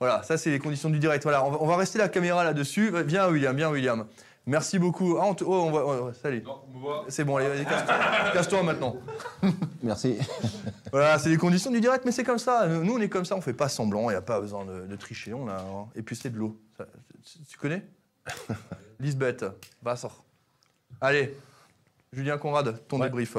Voilà, 0.00 0.22
ça 0.22 0.38
c'est 0.38 0.50
les 0.50 0.58
conditions 0.58 0.88
du 0.90 0.98
direct. 0.98 1.22
Voilà, 1.22 1.44
on 1.44 1.50
va, 1.50 1.58
on 1.60 1.66
va 1.66 1.76
rester 1.76 1.98
la 1.98 2.08
caméra 2.08 2.42
là-dessus. 2.42 2.90
Euh, 2.94 3.02
Viens 3.02 3.28
William, 3.28 3.54
viens 3.54 3.70
William. 3.70 4.06
Merci 4.46 4.78
beaucoup. 4.78 5.18
Ah, 5.20 5.26
on 5.26 5.34
te- 5.34 5.44
oh, 5.44 5.52
on 5.66 5.70
va, 5.70 5.84
oh, 5.84 6.12
salut. 6.14 6.42
C'est 7.08 7.24
bon, 7.24 7.36
allez, 7.36 7.48
vas-y, 7.48 7.64
casse-toi. 7.66 7.94
Casse-toi 8.32 8.62
maintenant. 8.62 8.96
Merci. 9.82 10.18
Voilà, 10.92 11.20
c'est 11.20 11.28
les 11.28 11.36
conditions 11.36 11.70
du 11.70 11.80
direct, 11.80 12.04
mais 12.04 12.10
c'est 12.10 12.24
comme 12.24 12.38
ça. 12.40 12.66
Nous, 12.66 12.92
on 12.92 12.98
est 13.00 13.08
comme 13.08 13.24
ça, 13.24 13.36
on 13.36 13.40
fait 13.40 13.52
pas 13.52 13.68
semblant, 13.68 14.10
il 14.10 14.14
n'y 14.14 14.16
a 14.16 14.22
pas 14.22 14.40
besoin 14.40 14.64
de, 14.64 14.86
de 14.88 14.96
tricher. 14.96 15.32
On 15.34 15.46
a, 15.48 15.62
et 15.94 16.02
puis 16.02 16.16
c'est 16.16 16.30
de 16.30 16.36
l'eau. 16.36 16.58
Ça- 16.76 16.86
Tu 17.48 17.56
connais? 17.58 17.86
Lisbeth, 18.98 19.44
va, 19.82 19.94
sort. 19.94 20.24
Allez, 21.00 21.36
Julien 22.12 22.38
Conrad, 22.38 22.80
ton 22.88 22.98
Ouais. 22.98 23.06
débrief. 23.06 23.36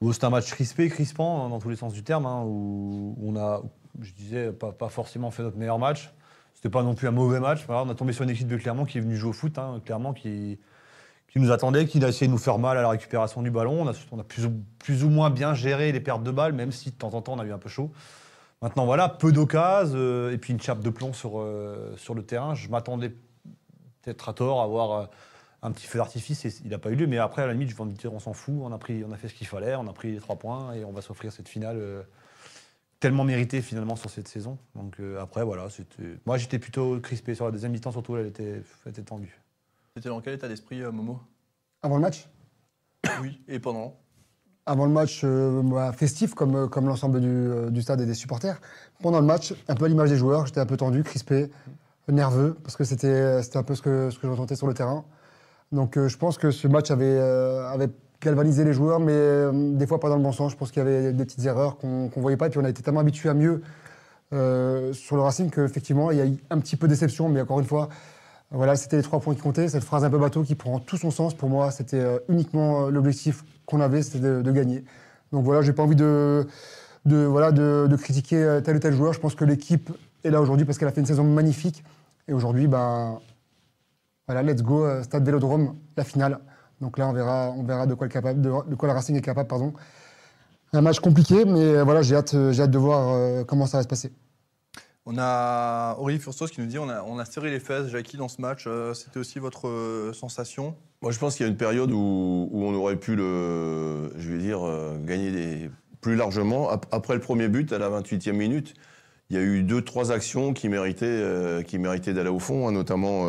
Bon, 0.00 0.12
C'était 0.12 0.24
un 0.24 0.30
match 0.30 0.50
crispé, 0.50 0.88
crispant, 0.88 1.46
hein, 1.46 1.48
dans 1.50 1.60
tous 1.60 1.68
les 1.68 1.76
sens 1.76 1.92
du 1.92 2.02
terme, 2.02 2.26
hein, 2.26 2.42
où 2.44 3.14
on 3.22 3.36
a, 3.36 3.62
je 4.00 4.12
disais, 4.12 4.52
pas, 4.52 4.88
forcément 4.88 5.30
fait 5.30 5.42
notre 5.42 5.56
meilleur 5.56 5.78
match. 5.78 6.12
C'était 6.54 6.70
pas 6.70 6.82
non 6.82 6.94
plus 6.94 7.08
un 7.08 7.12
mauvais 7.12 7.40
match. 7.40 7.64
On 7.68 7.88
a 7.88 7.94
tombé 7.94 8.12
sur 8.12 8.24
une 8.24 8.30
équipe 8.30 8.48
de 8.48 8.56
Clermont 8.56 8.84
qui 8.84 8.98
est 8.98 9.00
venue 9.00 9.16
jouer 9.16 9.30
au 9.30 9.32
foot, 9.32 9.58
hein, 9.58 9.80
clairement, 9.84 10.12
qui, 10.12 10.58
qui 11.28 11.40
nous 11.40 11.50
attendait, 11.50 11.86
qui 11.86 12.02
a 12.04 12.08
essayé 12.08 12.26
de 12.26 12.32
nous 12.32 12.38
faire 12.38 12.58
mal 12.58 12.78
à 12.78 12.82
la 12.82 12.88
récupération 12.88 13.42
du 13.42 13.50
ballon. 13.50 13.86
On 14.12 14.18
a, 14.20 14.24
plus 14.24 15.04
ou 15.04 15.08
moins 15.08 15.30
bien 15.30 15.54
géré 15.54 15.90
les 15.92 16.00
pertes 16.00 16.22
de 16.22 16.30
balles, 16.30 16.52
même 16.52 16.72
si 16.72 16.90
de 16.90 16.96
temps 16.96 17.14
en 17.14 17.22
temps 17.22 17.34
on 17.34 17.38
a 17.38 17.44
eu 17.44 17.52
un 17.52 17.58
peu 17.58 17.68
chaud. 17.68 17.90
Maintenant, 18.60 18.84
voilà, 18.84 19.08
peu 19.08 19.32
d'occasions, 19.32 19.96
euh, 19.96 20.32
et 20.32 20.38
puis 20.38 20.52
une 20.52 20.60
chape 20.60 20.80
de 20.80 20.90
plomb 20.90 21.12
sur, 21.12 21.40
euh, 21.40 21.94
sur 21.96 22.14
le 22.14 22.22
terrain. 22.22 22.54
Je 22.54 22.68
m'attendais 22.68 23.08
peut-être 24.02 24.28
à 24.28 24.34
tort 24.34 24.60
à 24.60 24.64
avoir 24.64 24.92
euh, 24.92 25.06
un 25.62 25.70
petit 25.70 25.86
feu 25.86 25.98
d'artifice, 25.98 26.44
et 26.44 26.52
il 26.64 26.70
n'a 26.70 26.78
pas 26.78 26.90
eu 26.90 26.96
lieu. 26.96 27.06
Mais 27.06 27.18
après, 27.18 27.42
à 27.42 27.46
la 27.46 27.52
limite, 27.52 27.70
je 27.70 27.76
vais 27.76 27.84
me 27.84 27.92
dire, 27.92 28.12
on 28.12 28.20
s'en 28.20 28.32
fout, 28.32 28.54
on 28.60 28.72
a, 28.72 28.78
pris, 28.78 29.04
on 29.04 29.12
a 29.12 29.16
fait 29.16 29.28
ce 29.28 29.34
qu'il 29.34 29.46
fallait, 29.46 29.74
on 29.76 29.86
a 29.88 29.92
pris 29.92 30.12
les 30.12 30.20
trois 30.20 30.36
points, 30.36 30.74
et 30.74 30.84
on 30.84 30.92
va 30.92 31.00
s'offrir 31.02 31.32
cette 31.32 31.48
finale 31.48 31.76
euh, 31.78 32.02
tellement 33.02 33.24
méritée 33.24 33.60
finalement 33.62 33.96
sur 33.96 34.10
cette 34.10 34.28
saison. 34.28 34.58
Donc 34.76 35.00
euh, 35.00 35.20
après, 35.20 35.44
voilà, 35.44 35.68
c'était... 35.68 36.20
Moi, 36.24 36.38
j'étais 36.38 36.60
plutôt 36.60 37.00
crispé 37.00 37.34
sur 37.34 37.44
la 37.44 37.50
deuxième 37.50 37.72
mi-temps, 37.72 37.90
surtout, 37.90 38.16
elle 38.16 38.26
était, 38.26 38.62
elle 38.84 38.90
était 38.92 39.02
tendue. 39.02 39.42
C'était 39.96 40.08
dans 40.08 40.20
quel 40.20 40.34
état 40.34 40.46
d'esprit, 40.46 40.80
euh, 40.82 40.92
Momo? 40.92 41.20
Avant 41.82 41.96
le 41.96 42.02
match? 42.02 42.28
Oui, 43.20 43.42
et 43.48 43.58
pendant? 43.58 43.98
Avant 44.66 44.86
le 44.86 44.92
match, 44.92 45.22
euh, 45.24 45.60
bah, 45.64 45.92
festif 45.92 46.34
comme, 46.34 46.54
euh, 46.54 46.68
comme 46.68 46.86
l'ensemble 46.86 47.20
du, 47.20 47.26
euh, 47.26 47.70
du 47.70 47.82
stade 47.82 48.00
et 48.00 48.06
des 48.06 48.14
supporters. 48.14 48.60
Pendant 49.00 49.18
le 49.18 49.26
match, 49.26 49.52
un 49.66 49.74
peu 49.74 49.86
à 49.86 49.88
l'image 49.88 50.10
des 50.10 50.16
joueurs, 50.16 50.46
j'étais 50.46 50.60
un 50.60 50.66
peu 50.66 50.76
tendu, 50.76 51.02
crispé, 51.02 51.50
nerveux, 52.06 52.54
parce 52.62 52.76
que 52.76 52.84
c'était 52.84 53.42
c'était 53.42 53.58
un 53.58 53.64
peu 53.64 53.74
ce 53.74 53.82
que, 53.82 54.10
ce 54.10 54.18
que 54.18 54.28
je 54.28 54.32
ressentais 54.32 54.54
sur 54.54 54.68
le 54.68 54.74
terrain. 54.74 55.04
Donc 55.72 55.96
euh, 55.96 56.08
je 56.08 56.16
pense 56.16 56.38
que 56.38 56.52
ce 56.52 56.68
match 56.68 56.92
avait, 56.92 57.04
euh, 57.06 57.66
avait 57.68 57.90
galvanisé 58.22 58.64
les 58.64 58.72
joueurs, 58.72 59.00
mais 59.00 59.12
euh, 59.12 59.52
des 59.52 59.86
fois 59.86 60.00
pas 60.00 60.08
dans 60.08 60.16
le 60.16 60.22
bon 60.22 60.32
sens. 60.32 60.52
Je 60.52 60.56
pense 60.56 60.70
qu'il 60.70 60.82
y 60.82 60.86
avait 60.86 61.12
des 61.12 61.24
petites 61.24 61.44
erreurs 61.44 61.76
qu'on 61.76 62.04
ne 62.04 62.20
voyait 62.20 62.36
pas, 62.36 62.46
et 62.46 62.50
puis 62.50 62.58
on 62.58 62.64
a 62.64 62.70
été 62.70 62.82
tellement 62.82 63.00
habitué 63.00 63.28
à 63.28 63.34
mieux 63.34 63.62
euh, 64.32 64.92
sur 64.92 65.16
le 65.16 65.22
Racing 65.22 65.50
qu'effectivement, 65.50 66.10
il 66.10 66.18
y 66.18 66.20
a 66.20 66.26
eu 66.26 66.36
un 66.50 66.58
petit 66.58 66.76
peu 66.76 66.86
de 66.86 66.92
déception, 66.92 67.28
mais 67.28 67.40
encore 67.40 67.60
une 67.60 67.66
fois, 67.66 67.88
voilà, 68.50 68.76
c'était 68.76 68.96
les 68.96 69.02
trois 69.02 69.20
points 69.20 69.34
qui 69.34 69.40
comptaient. 69.40 69.68
Cette 69.68 69.84
phrase 69.84 70.04
un 70.04 70.10
peu 70.10 70.18
bateau 70.18 70.42
qui 70.42 70.54
prend 70.54 70.78
tout 70.78 70.96
son 70.96 71.10
sens, 71.10 71.34
pour 71.34 71.48
moi, 71.48 71.70
c'était 71.70 72.00
euh, 72.00 72.18
uniquement 72.28 72.88
l'objectif 72.88 73.44
qu'on 73.66 73.80
avait, 73.80 74.02
c'était 74.02 74.20
de, 74.20 74.52
gagner. 74.52 74.84
Donc 75.32 75.44
voilà, 75.44 75.62
j'ai 75.62 75.72
pas 75.72 75.82
envie 75.82 75.96
de, 75.96 76.46
voilà, 77.04 77.52
de, 77.52 77.86
de 77.90 77.96
critiquer 77.96 78.60
tel 78.64 78.76
ou 78.76 78.78
tel 78.78 78.94
joueur. 78.94 79.12
Je 79.12 79.20
pense 79.20 79.34
que 79.34 79.44
l'équipe 79.44 79.90
est 80.24 80.30
là 80.30 80.40
aujourd'hui 80.40 80.66
parce 80.66 80.78
qu'elle 80.78 80.88
a 80.88 80.92
fait 80.92 81.00
une 81.00 81.06
saison 81.06 81.24
magnifique. 81.24 81.82
Et 82.28 82.32
aujourd'hui, 82.34 82.66
ben, 82.66 83.18
voilà, 84.28 84.42
let's 84.42 84.62
go, 84.62 84.86
Stade 85.02 85.24
Vélodrome, 85.24 85.74
la 85.96 86.04
finale. 86.04 86.38
Donc 86.82 86.98
là, 86.98 87.06
on 87.08 87.12
verra, 87.12 87.54
on 87.56 87.62
verra 87.62 87.86
de, 87.86 87.94
quoi 87.94 88.06
le 88.08 88.12
capable, 88.12 88.42
de, 88.42 88.50
de 88.68 88.74
quoi 88.74 88.88
le 88.88 88.94
Racing 88.94 89.16
est 89.16 89.20
capable. 89.22 89.48
Pardon. 89.48 89.72
Un 90.72 90.80
match 90.80 90.98
compliqué, 91.00 91.44
mais 91.44 91.60
euh, 91.60 91.84
voilà, 91.84 92.02
j'ai 92.02 92.16
hâte, 92.16 92.34
euh, 92.34 92.52
j'ai 92.52 92.62
hâte 92.62 92.70
de 92.72 92.78
voir 92.78 93.10
euh, 93.14 93.44
comment 93.44 93.66
ça 93.66 93.76
va 93.78 93.82
se 93.84 93.88
passer. 93.88 94.12
On 95.06 95.16
a 95.18 95.96
Aurélie 95.98 96.18
Furstos 96.18 96.46
qui 96.48 96.60
nous 96.60 96.66
dit 96.66 96.78
on 96.78 96.88
a, 96.88 97.02
on 97.02 97.18
a 97.18 97.24
serré 97.24 97.50
les 97.50 97.60
fesses, 97.60 97.88
Jackie, 97.88 98.16
dans 98.16 98.28
ce 98.28 98.40
match. 98.40 98.64
Euh, 98.66 98.94
C'était 98.94 99.18
aussi 99.18 99.38
votre 99.38 99.68
euh, 99.68 100.12
sensation? 100.12 100.74
Moi, 101.02 101.12
je 101.12 101.18
pense 101.18 101.36
qu'il 101.36 101.44
y 101.46 101.48
a 101.48 101.50
une 101.50 101.56
période 101.56 101.90
où, 101.92 102.48
où 102.50 102.64
on 102.64 102.74
aurait 102.74 102.96
pu 102.96 103.14
le, 103.16 104.12
je 104.18 104.30
vais 104.32 104.38
dire, 104.38 104.66
euh, 104.66 104.96
gagner 105.04 105.30
des, 105.30 105.70
plus 106.00 106.16
largement. 106.16 106.68
Ap- 106.68 106.86
Après 106.92 107.14
le 107.14 107.20
premier 107.20 107.48
but, 107.48 107.72
à 107.72 107.78
la 107.78 107.88
28e 107.90 108.32
minute, 108.32 108.74
il 109.30 109.36
y 109.36 109.38
a 109.38 109.42
eu 109.42 109.62
deux, 109.62 109.82
trois 109.82 110.10
actions 110.10 110.52
qui 110.52 110.68
méritaient, 110.68 111.64
qui 111.66 111.78
méritaient 111.78 112.12
d'aller 112.12 112.28
au 112.28 112.38
fond, 112.40 112.68
hein, 112.68 112.72
notamment 112.72 113.26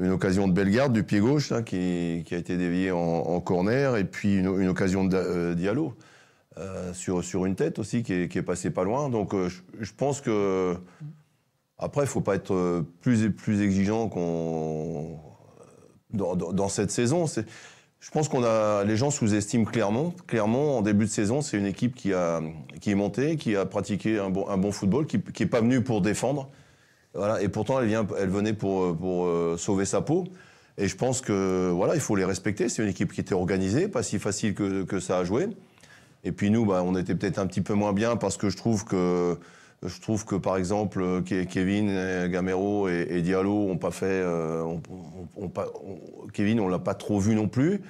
une 0.00 0.10
occasion 0.10 0.48
de 0.48 0.52
Bellegarde 0.52 0.92
du 0.92 1.04
pied 1.04 1.20
gauche 1.20 1.52
hein, 1.52 1.62
qui, 1.62 2.24
a 2.30 2.36
été 2.36 2.56
déviée 2.56 2.90
en, 2.90 3.40
corner, 3.40 3.96
et 3.96 4.04
puis 4.04 4.38
une, 4.38 4.68
occasion 4.68 5.04
de 5.04 5.16
euh, 5.16 5.54
Diallo 5.54 5.94
euh, 6.58 6.92
sur, 6.92 7.22
sur 7.22 7.46
une 7.46 7.54
tête 7.54 7.78
aussi 7.78 8.02
qui 8.02 8.12
est, 8.12 8.28
qui 8.28 8.38
est 8.38 8.42
passée 8.42 8.70
pas 8.70 8.82
loin. 8.82 9.08
Donc, 9.08 9.34
euh, 9.34 9.48
je, 9.78 9.92
pense 9.92 10.20
que 10.20 10.74
après, 11.78 12.02
il 12.02 12.08
faut 12.08 12.20
pas 12.20 12.34
être 12.34 12.52
euh, 12.52 12.82
plus 13.00 13.30
plus 13.30 13.62
exigeant 13.62 14.08
qu'on 14.08 15.18
dans, 16.12 16.68
cette 16.68 16.90
saison. 16.90 17.26
Je 17.26 18.10
pense 18.10 18.28
qu'on 18.28 18.42
a 18.42 18.82
les 18.84 18.96
gens 18.96 19.10
sous-estiment 19.10 19.64
Clermont. 19.64 20.12
Clermont, 20.26 20.78
en 20.78 20.82
début 20.82 21.04
de 21.04 21.10
saison, 21.10 21.40
c'est 21.40 21.56
une 21.56 21.66
équipe 21.66 21.94
qui 21.94 22.12
a 22.12 22.42
qui 22.80 22.90
est 22.90 22.96
montée, 22.96 23.36
qui 23.36 23.54
a 23.54 23.64
pratiqué 23.64 24.18
un 24.18 24.28
bon, 24.28 24.48
un 24.48 24.56
bon 24.58 24.72
football, 24.72 25.06
qui 25.06 25.22
qui 25.22 25.44
est 25.44 25.46
pas 25.46 25.60
venue 25.60 25.82
pour 25.82 26.00
défendre. 26.00 26.50
Et 27.40 27.48
pourtant, 27.48 27.80
elle 27.80 28.30
venait 28.30 28.52
pour 28.52 28.96
pour 28.96 29.26
euh, 29.26 29.56
sauver 29.58 29.84
sa 29.84 30.00
peau. 30.00 30.24
Et 30.78 30.88
je 30.88 30.96
pense 30.96 31.20
que 31.20 31.70
voilà, 31.70 31.94
il 31.94 32.00
faut 32.00 32.16
les 32.16 32.24
respecter. 32.24 32.68
C'est 32.68 32.82
une 32.82 32.88
équipe 32.88 33.12
qui 33.12 33.20
était 33.20 33.34
organisée, 33.34 33.88
pas 33.88 34.02
si 34.02 34.18
facile 34.18 34.54
que, 34.54 35.00
ça 35.00 35.18
à 35.18 35.24
jouer. 35.24 35.48
Et 36.24 36.32
puis 36.32 36.50
nous, 36.50 36.64
bah, 36.66 36.82
on 36.84 36.96
était 36.96 37.14
peut-être 37.14 37.38
un 37.38 37.46
petit 37.46 37.60
peu 37.62 37.74
moins 37.74 37.92
bien 37.92 38.16
parce 38.16 38.36
que 38.36 38.48
je 38.50 38.56
trouve 38.56 38.84
que 38.84 39.36
je 39.84 40.00
trouve 40.00 40.24
que 40.26 40.34
par 40.36 40.56
exemple 40.56 41.02
Ke- 41.22 41.46
Kevin, 41.46 41.88
euh, 41.90 42.28
Gamero 42.28 42.88
et, 42.88 43.22
Diallo 43.22 43.68
ont 43.70 43.78
pas 43.78 43.90
fait. 43.90 44.06
euh, 44.06 44.62
ont- 44.62 44.80
Kevin, 46.32 46.60
on 46.60 46.68
l'a 46.68 46.78
pas 46.78 46.94
trop 46.94 47.18
vu 47.18 47.34
non 47.34 47.48
plus. 47.48 47.80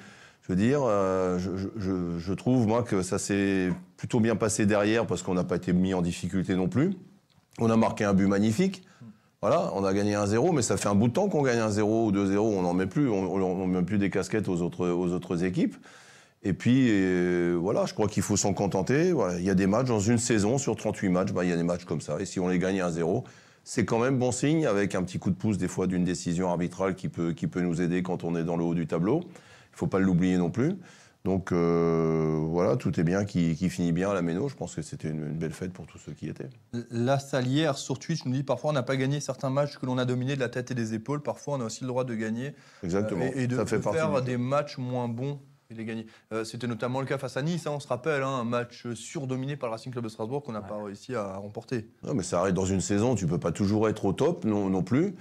Je 0.43 0.53
veux 0.53 0.55
dire, 0.55 0.81
euh, 0.83 1.37
je- 1.37 2.17
je 2.17 2.33
trouve 2.33 2.65
moi 2.67 2.81
que 2.83 3.01
ça 3.03 3.19
s'est 3.19 3.69
plutôt 3.97 4.19
bien 4.19 4.35
passé 4.35 4.65
derrière 4.65 5.05
parce 5.05 5.21
qu'on 5.21 5.33
n'a 5.35 5.43
pas 5.43 5.57
été 5.57 5.71
mis 5.73 5.93
en 5.93 6.01
difficulté 6.01 6.55
non 6.55 6.67
plus. 6.67 6.91
On 7.59 7.69
a 7.69 7.77
marqué 7.77 8.03
un 8.05 8.13
but 8.13 8.27
magnifique. 8.27 8.83
Voilà, 9.43 9.71
on 9.73 9.83
a 9.83 9.91
gagné 9.91 10.13
1-0, 10.13 10.53
mais 10.53 10.61
ça 10.61 10.77
fait 10.77 10.87
un 10.87 10.93
bout 10.93 11.07
de 11.07 11.13
temps 11.13 11.27
qu'on 11.27 11.41
gagne 11.41 11.57
1-0 11.57 11.81
ou 11.81 12.11
2-0, 12.11 12.37
on 12.37 12.61
n'en 12.61 12.75
met 12.75 12.85
plus, 12.85 13.09
on 13.09 13.65
ne 13.65 13.65
met 13.65 13.81
plus 13.81 13.97
des 13.97 14.11
casquettes 14.11 14.47
aux 14.47 14.61
autres, 14.61 14.87
aux 14.87 15.13
autres 15.13 15.43
équipes. 15.43 15.75
Et 16.43 16.53
puis, 16.53 16.89
euh, 16.91 17.57
voilà, 17.59 17.87
je 17.87 17.95
crois 17.95 18.07
qu'il 18.07 18.21
faut 18.21 18.37
s'en 18.37 18.53
contenter. 18.53 19.15
Il 19.39 19.43
y 19.43 19.49
a 19.49 19.55
des 19.55 19.65
matchs 19.65 19.87
dans 19.87 19.99
une 19.99 20.19
saison, 20.19 20.59
sur 20.59 20.75
38 20.75 21.09
matchs, 21.09 21.31
bah, 21.31 21.43
il 21.43 21.49
y 21.49 21.53
a 21.53 21.55
des 21.55 21.63
matchs 21.63 21.85
comme 21.85 22.01
ça. 22.01 22.17
Et 22.19 22.25
si 22.25 22.39
on 22.39 22.49
les 22.49 22.59
gagne 22.59 22.81
1-0, 22.81 23.23
c'est 23.63 23.83
quand 23.83 23.97
même 23.97 24.19
bon 24.19 24.31
signe, 24.31 24.67
avec 24.67 24.93
un 24.93 25.01
petit 25.01 25.17
coup 25.17 25.31
de 25.31 25.35
pouce 25.35 25.57
des 25.57 25.67
fois 25.67 25.87
d'une 25.87 26.03
décision 26.03 26.51
arbitrale 26.51 26.93
qui 26.93 27.09
peut, 27.09 27.33
qui 27.33 27.47
peut 27.47 27.61
nous 27.61 27.81
aider 27.81 28.03
quand 28.03 28.23
on 28.23 28.35
est 28.35 28.43
dans 28.43 28.57
le 28.57 28.63
haut 28.63 28.75
du 28.75 28.85
tableau. 28.85 29.21
Il 29.21 29.73
ne 29.73 29.77
faut 29.77 29.87
pas 29.87 29.97
l'oublier 29.97 30.37
non 30.37 30.51
plus. 30.51 30.75
Donc 31.23 31.51
euh, 31.51 32.39
voilà, 32.49 32.77
tout 32.77 32.99
est 32.99 33.03
bien 33.03 33.25
qui, 33.25 33.55
qui 33.55 33.69
finit 33.69 33.91
bien 33.91 34.09
à 34.09 34.13
la 34.15 34.23
Méno. 34.23 34.49
Je 34.49 34.55
pense 34.55 34.73
que 34.75 34.81
c'était 34.81 35.09
une, 35.09 35.19
une 35.27 35.37
belle 35.37 35.53
fête 35.53 35.71
pour 35.71 35.85
tous 35.85 35.99
ceux 35.99 36.13
qui 36.13 36.25
y 36.25 36.29
étaient. 36.29 36.49
La 36.89 37.19
Salière 37.19 37.77
sur 37.77 37.99
Twitch 37.99 38.25
nous 38.25 38.31
dit 38.31 38.43
parfois 38.43 38.71
on 38.71 38.73
n'a 38.73 38.81
pas 38.83 38.95
gagné 38.97 39.19
certains 39.19 39.51
matchs 39.51 39.77
que 39.77 39.85
l'on 39.85 39.99
a 39.99 40.05
dominés 40.05 40.35
de 40.35 40.39
la 40.39 40.49
tête 40.49 40.71
et 40.71 40.75
des 40.75 40.95
épaules. 40.95 41.21
Parfois 41.21 41.55
on 41.57 41.61
a 41.61 41.65
aussi 41.65 41.81
le 41.83 41.89
droit 41.89 42.05
de 42.05 42.15
gagner 42.15 42.55
Exactement. 42.83 43.23
euh, 43.25 43.31
et, 43.35 43.43
et 43.43 43.47
de, 43.47 43.55
ça 43.55 43.65
fait 43.67 43.77
de 43.77 43.83
partie 43.83 43.99
faire 43.99 44.21
des 44.23 44.37
matchs 44.37 44.79
moins 44.79 45.07
bons 45.07 45.39
et 45.69 45.75
les 45.75 45.85
gagner. 45.85 46.07
Euh, 46.33 46.43
C'était 46.43 46.65
notamment 46.67 46.99
le 47.01 47.05
cas 47.05 47.19
face 47.19 47.37
à 47.37 47.43
Nice, 47.43 47.67
hein, 47.67 47.71
on 47.75 47.79
se 47.79 47.87
rappelle, 47.87 48.23
hein, 48.23 48.39
un 48.41 48.43
match 48.43 48.91
surdominé 48.93 49.55
par 49.57 49.69
le 49.69 49.73
Racing 49.73 49.91
Club 49.91 50.03
de 50.03 50.09
Strasbourg 50.09 50.41
qu'on 50.41 50.51
n'a 50.53 50.61
pas 50.61 50.83
réussi 50.83 51.13
à 51.15 51.35
remporter. 51.37 51.87
Non, 52.03 52.13
mais 52.15 52.23
ça 52.23 52.39
arrive 52.41 52.53
dans 52.55 52.65
une 52.65 52.81
saison, 52.81 53.13
tu 53.15 53.27
peux 53.27 53.37
pas 53.37 53.51
toujours 53.51 53.87
être 53.87 54.03
au 54.05 54.11
top 54.13 54.43
non, 54.43 54.69
non 54.71 54.81
plus. 54.83 55.15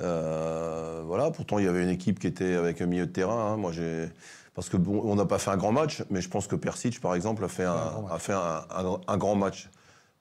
Euh, 0.00 1.02
voilà, 1.06 1.30
pourtant 1.30 1.58
il 1.58 1.64
y 1.64 1.68
avait 1.68 1.82
une 1.84 1.88
équipe 1.88 2.18
qui 2.18 2.26
était 2.26 2.54
avec 2.54 2.80
un 2.82 2.86
milieu 2.86 3.06
de 3.06 3.12
terrain. 3.12 3.52
hein. 3.52 3.56
Moi, 3.56 3.70
j'ai 3.72 4.08
parce 4.54 4.68
que 4.68 4.76
bon, 4.76 5.00
on 5.04 5.14
n'a 5.16 5.24
pas 5.26 5.38
fait 5.38 5.50
un 5.50 5.56
grand 5.56 5.72
match, 5.72 6.02
mais 6.10 6.20
je 6.20 6.28
pense 6.28 6.46
que 6.46 6.56
Persic, 6.56 7.00
par 7.00 7.14
exemple, 7.14 7.44
a 7.44 7.48
fait 7.48 7.64
un, 7.64 7.72
un 7.72 7.90
grand 7.90 8.02
match. 8.02 8.12
a 8.12 8.18
fait 8.18 8.32
un, 8.32 8.64
un- 8.70 9.00
un 9.06 9.16
grand 9.16 9.34
match. 9.34 9.68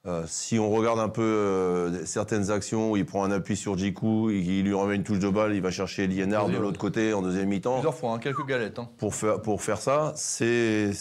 Euh, 0.06 0.26
si 0.28 0.60
on 0.60 0.70
regarde 0.70 1.00
un 1.00 1.08
peu 1.08 1.22
euh, 1.22 2.06
certaines 2.06 2.52
actions 2.52 2.92
où 2.92 2.98
il 2.98 3.06
prend 3.06 3.24
un 3.24 3.32
appui 3.32 3.56
sur 3.56 3.78
Djikou, 3.78 4.32
il, 4.32 4.46
il 4.50 4.64
lui 4.66 4.74
remet 4.74 4.96
une 4.98 5.04
touche 5.04 5.20
de 5.20 5.30
balle, 5.30 5.54
il 5.56 5.62
va 5.62 5.72
chercher 5.72 6.08
Liénard 6.08 6.50
de 6.50 6.58
l'autre 6.58 6.78
côté 6.78 7.14
en 7.14 7.22
deuxième 7.22 7.48
mi-temps 7.48 7.76
Plusieurs 7.76 7.96
fois, 7.96 8.12
hein, 8.12 8.20
quelques 8.20 8.46
galettes. 8.46 8.80
hein. 8.80 8.90
pour 8.98 9.16
faire, 9.16 9.42
pour 9.42 9.62
faire 9.62 9.78
ça, 9.80 10.12
c'est 10.16 10.92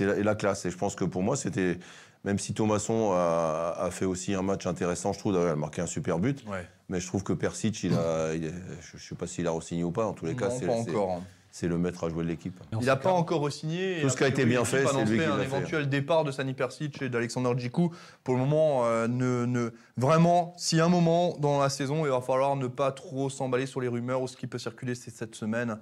la, 0.00 0.14
la 0.20 0.34
classe. 0.34 0.64
Et 0.66 0.70
je 0.72 0.76
pense 0.76 0.94
que 0.96 1.04
pour 1.04 1.22
moi, 1.22 1.36
c'était. 1.36 1.78
Même 2.24 2.38
si 2.38 2.54
Thomasson 2.54 3.12
a, 3.12 3.76
a 3.78 3.90
fait 3.90 4.06
aussi 4.06 4.32
un 4.34 4.40
match 4.40 4.66
intéressant, 4.66 5.12
je 5.12 5.18
trouve, 5.18 5.34
d'ailleurs, 5.34 5.50
il 5.50 5.52
a 5.52 5.56
marqué 5.56 5.82
un 5.82 5.86
super 5.86 6.18
but. 6.18 6.42
Ouais. 6.48 6.66
Mais 6.88 6.98
je 6.98 7.06
trouve 7.06 7.22
que 7.22 7.34
Persic, 7.34 7.82
il 7.84 7.92
a, 7.92 8.32
il 8.34 8.44
je 8.80 8.96
ne 8.96 9.00
sais 9.00 9.14
pas 9.14 9.26
s'il 9.26 9.46
a 9.46 9.50
re-signé 9.50 9.84
ou 9.84 9.90
pas. 9.90 10.06
En 10.06 10.14
tous 10.14 10.24
les 10.24 10.34
cas, 10.34 10.48
Non, 10.48 10.56
c'est 10.58 10.66
pas 10.66 10.72
encore. 10.72 11.22
C'est 11.56 11.68
le 11.68 11.78
maître 11.78 12.02
à 12.02 12.08
jouer 12.08 12.24
de 12.24 12.28
l'équipe. 12.30 12.58
Il 12.80 12.84
n'a 12.84 12.96
pas 12.96 13.12
encore 13.12 13.48
signé. 13.52 14.00
Tout 14.02 14.08
ce 14.08 14.16
qui 14.16 14.24
a 14.24 14.26
été 14.26 14.44
bien 14.44 14.64
fait, 14.64 14.84
c'est 14.88 15.04
lui 15.04 15.18
qui 15.20 15.24
un 15.24 15.36
l'a 15.36 15.44
fait. 15.44 15.56
éventuel 15.56 15.88
départ 15.88 16.24
de 16.24 16.32
Sani 16.32 16.52
Persic 16.52 17.00
et 17.00 17.08
d'Alexander 17.08 17.52
Djikou. 17.56 17.92
Pour 18.24 18.34
le 18.34 18.40
moment, 18.40 18.84
euh, 18.86 19.06
ne, 19.06 19.44
ne- 19.46 19.70
vraiment, 19.96 20.52
si 20.56 20.80
à 20.80 20.86
un 20.86 20.88
moment 20.88 21.36
dans 21.38 21.60
la 21.60 21.68
saison, 21.68 22.04
il 22.06 22.10
va 22.10 22.20
falloir 22.20 22.56
ne 22.56 22.66
pas 22.66 22.90
trop 22.90 23.30
s'emballer 23.30 23.66
sur 23.66 23.80
les 23.80 23.86
rumeurs 23.86 24.20
ou 24.20 24.26
ce 24.26 24.36
qui 24.36 24.48
peut 24.48 24.58
circuler 24.58 24.96
cette 24.96 25.36
semaine. 25.36 25.78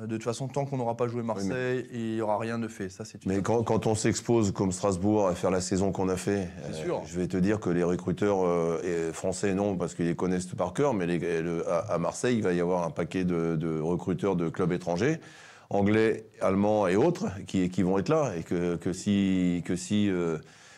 Euh, 0.00 0.06
De 0.06 0.16
toute 0.16 0.24
façon, 0.24 0.48
tant 0.48 0.64
qu'on 0.66 0.76
n'aura 0.76 0.96
pas 0.96 1.08
joué 1.08 1.22
Marseille, 1.22 1.86
il 1.92 2.14
n'y 2.14 2.20
aura 2.20 2.38
rien 2.38 2.58
de 2.58 2.68
fait. 2.68 2.88
Ça, 2.88 3.04
c'est 3.04 3.24
Mais 3.26 3.40
quand, 3.40 3.62
quand 3.62 3.86
on 3.86 3.94
s'expose 3.94 4.52
comme 4.52 4.72
Strasbourg 4.72 5.26
à 5.28 5.34
faire 5.34 5.50
la 5.50 5.60
saison 5.60 5.92
qu'on 5.92 6.08
a 6.08 6.16
fait, 6.16 6.48
euh, 6.64 6.72
sûr. 6.72 7.02
je 7.06 7.18
vais 7.18 7.26
te 7.28 7.36
dire 7.36 7.60
que 7.60 7.70
les 7.70 7.82
recruteurs 7.84 8.44
euh, 8.44 9.12
français 9.12 9.54
non 9.54 9.76
parce 9.76 9.94
qu'ils 9.94 10.06
les 10.06 10.16
connaissent 10.16 10.46
par 10.46 10.72
cœur, 10.74 10.92
mais 10.94 11.06
les- 11.06 11.18
le- 11.42 11.66
à, 11.68 11.78
à 11.94 11.98
Marseille 11.98 12.36
il 12.36 12.42
va 12.42 12.52
y 12.52 12.60
avoir 12.60 12.84
un 12.86 12.90
paquet 12.90 13.24
de, 13.24 13.56
de 13.56 13.80
recruteurs 13.80 14.36
de 14.36 14.48
clubs 14.48 14.72
étrangers, 14.72 15.18
anglais, 15.70 16.26
allemands 16.40 16.86
et 16.88 16.96
autres, 16.96 17.26
qui, 17.46 17.68
qui 17.70 17.82
vont 17.82 17.98
être 17.98 18.08
là 18.10 18.32
et 18.36 18.42
que, 18.42 18.76
que 18.76 18.92
si, 18.92 19.62
que 19.64 19.76
si 19.76 20.08
euh, 20.10 20.36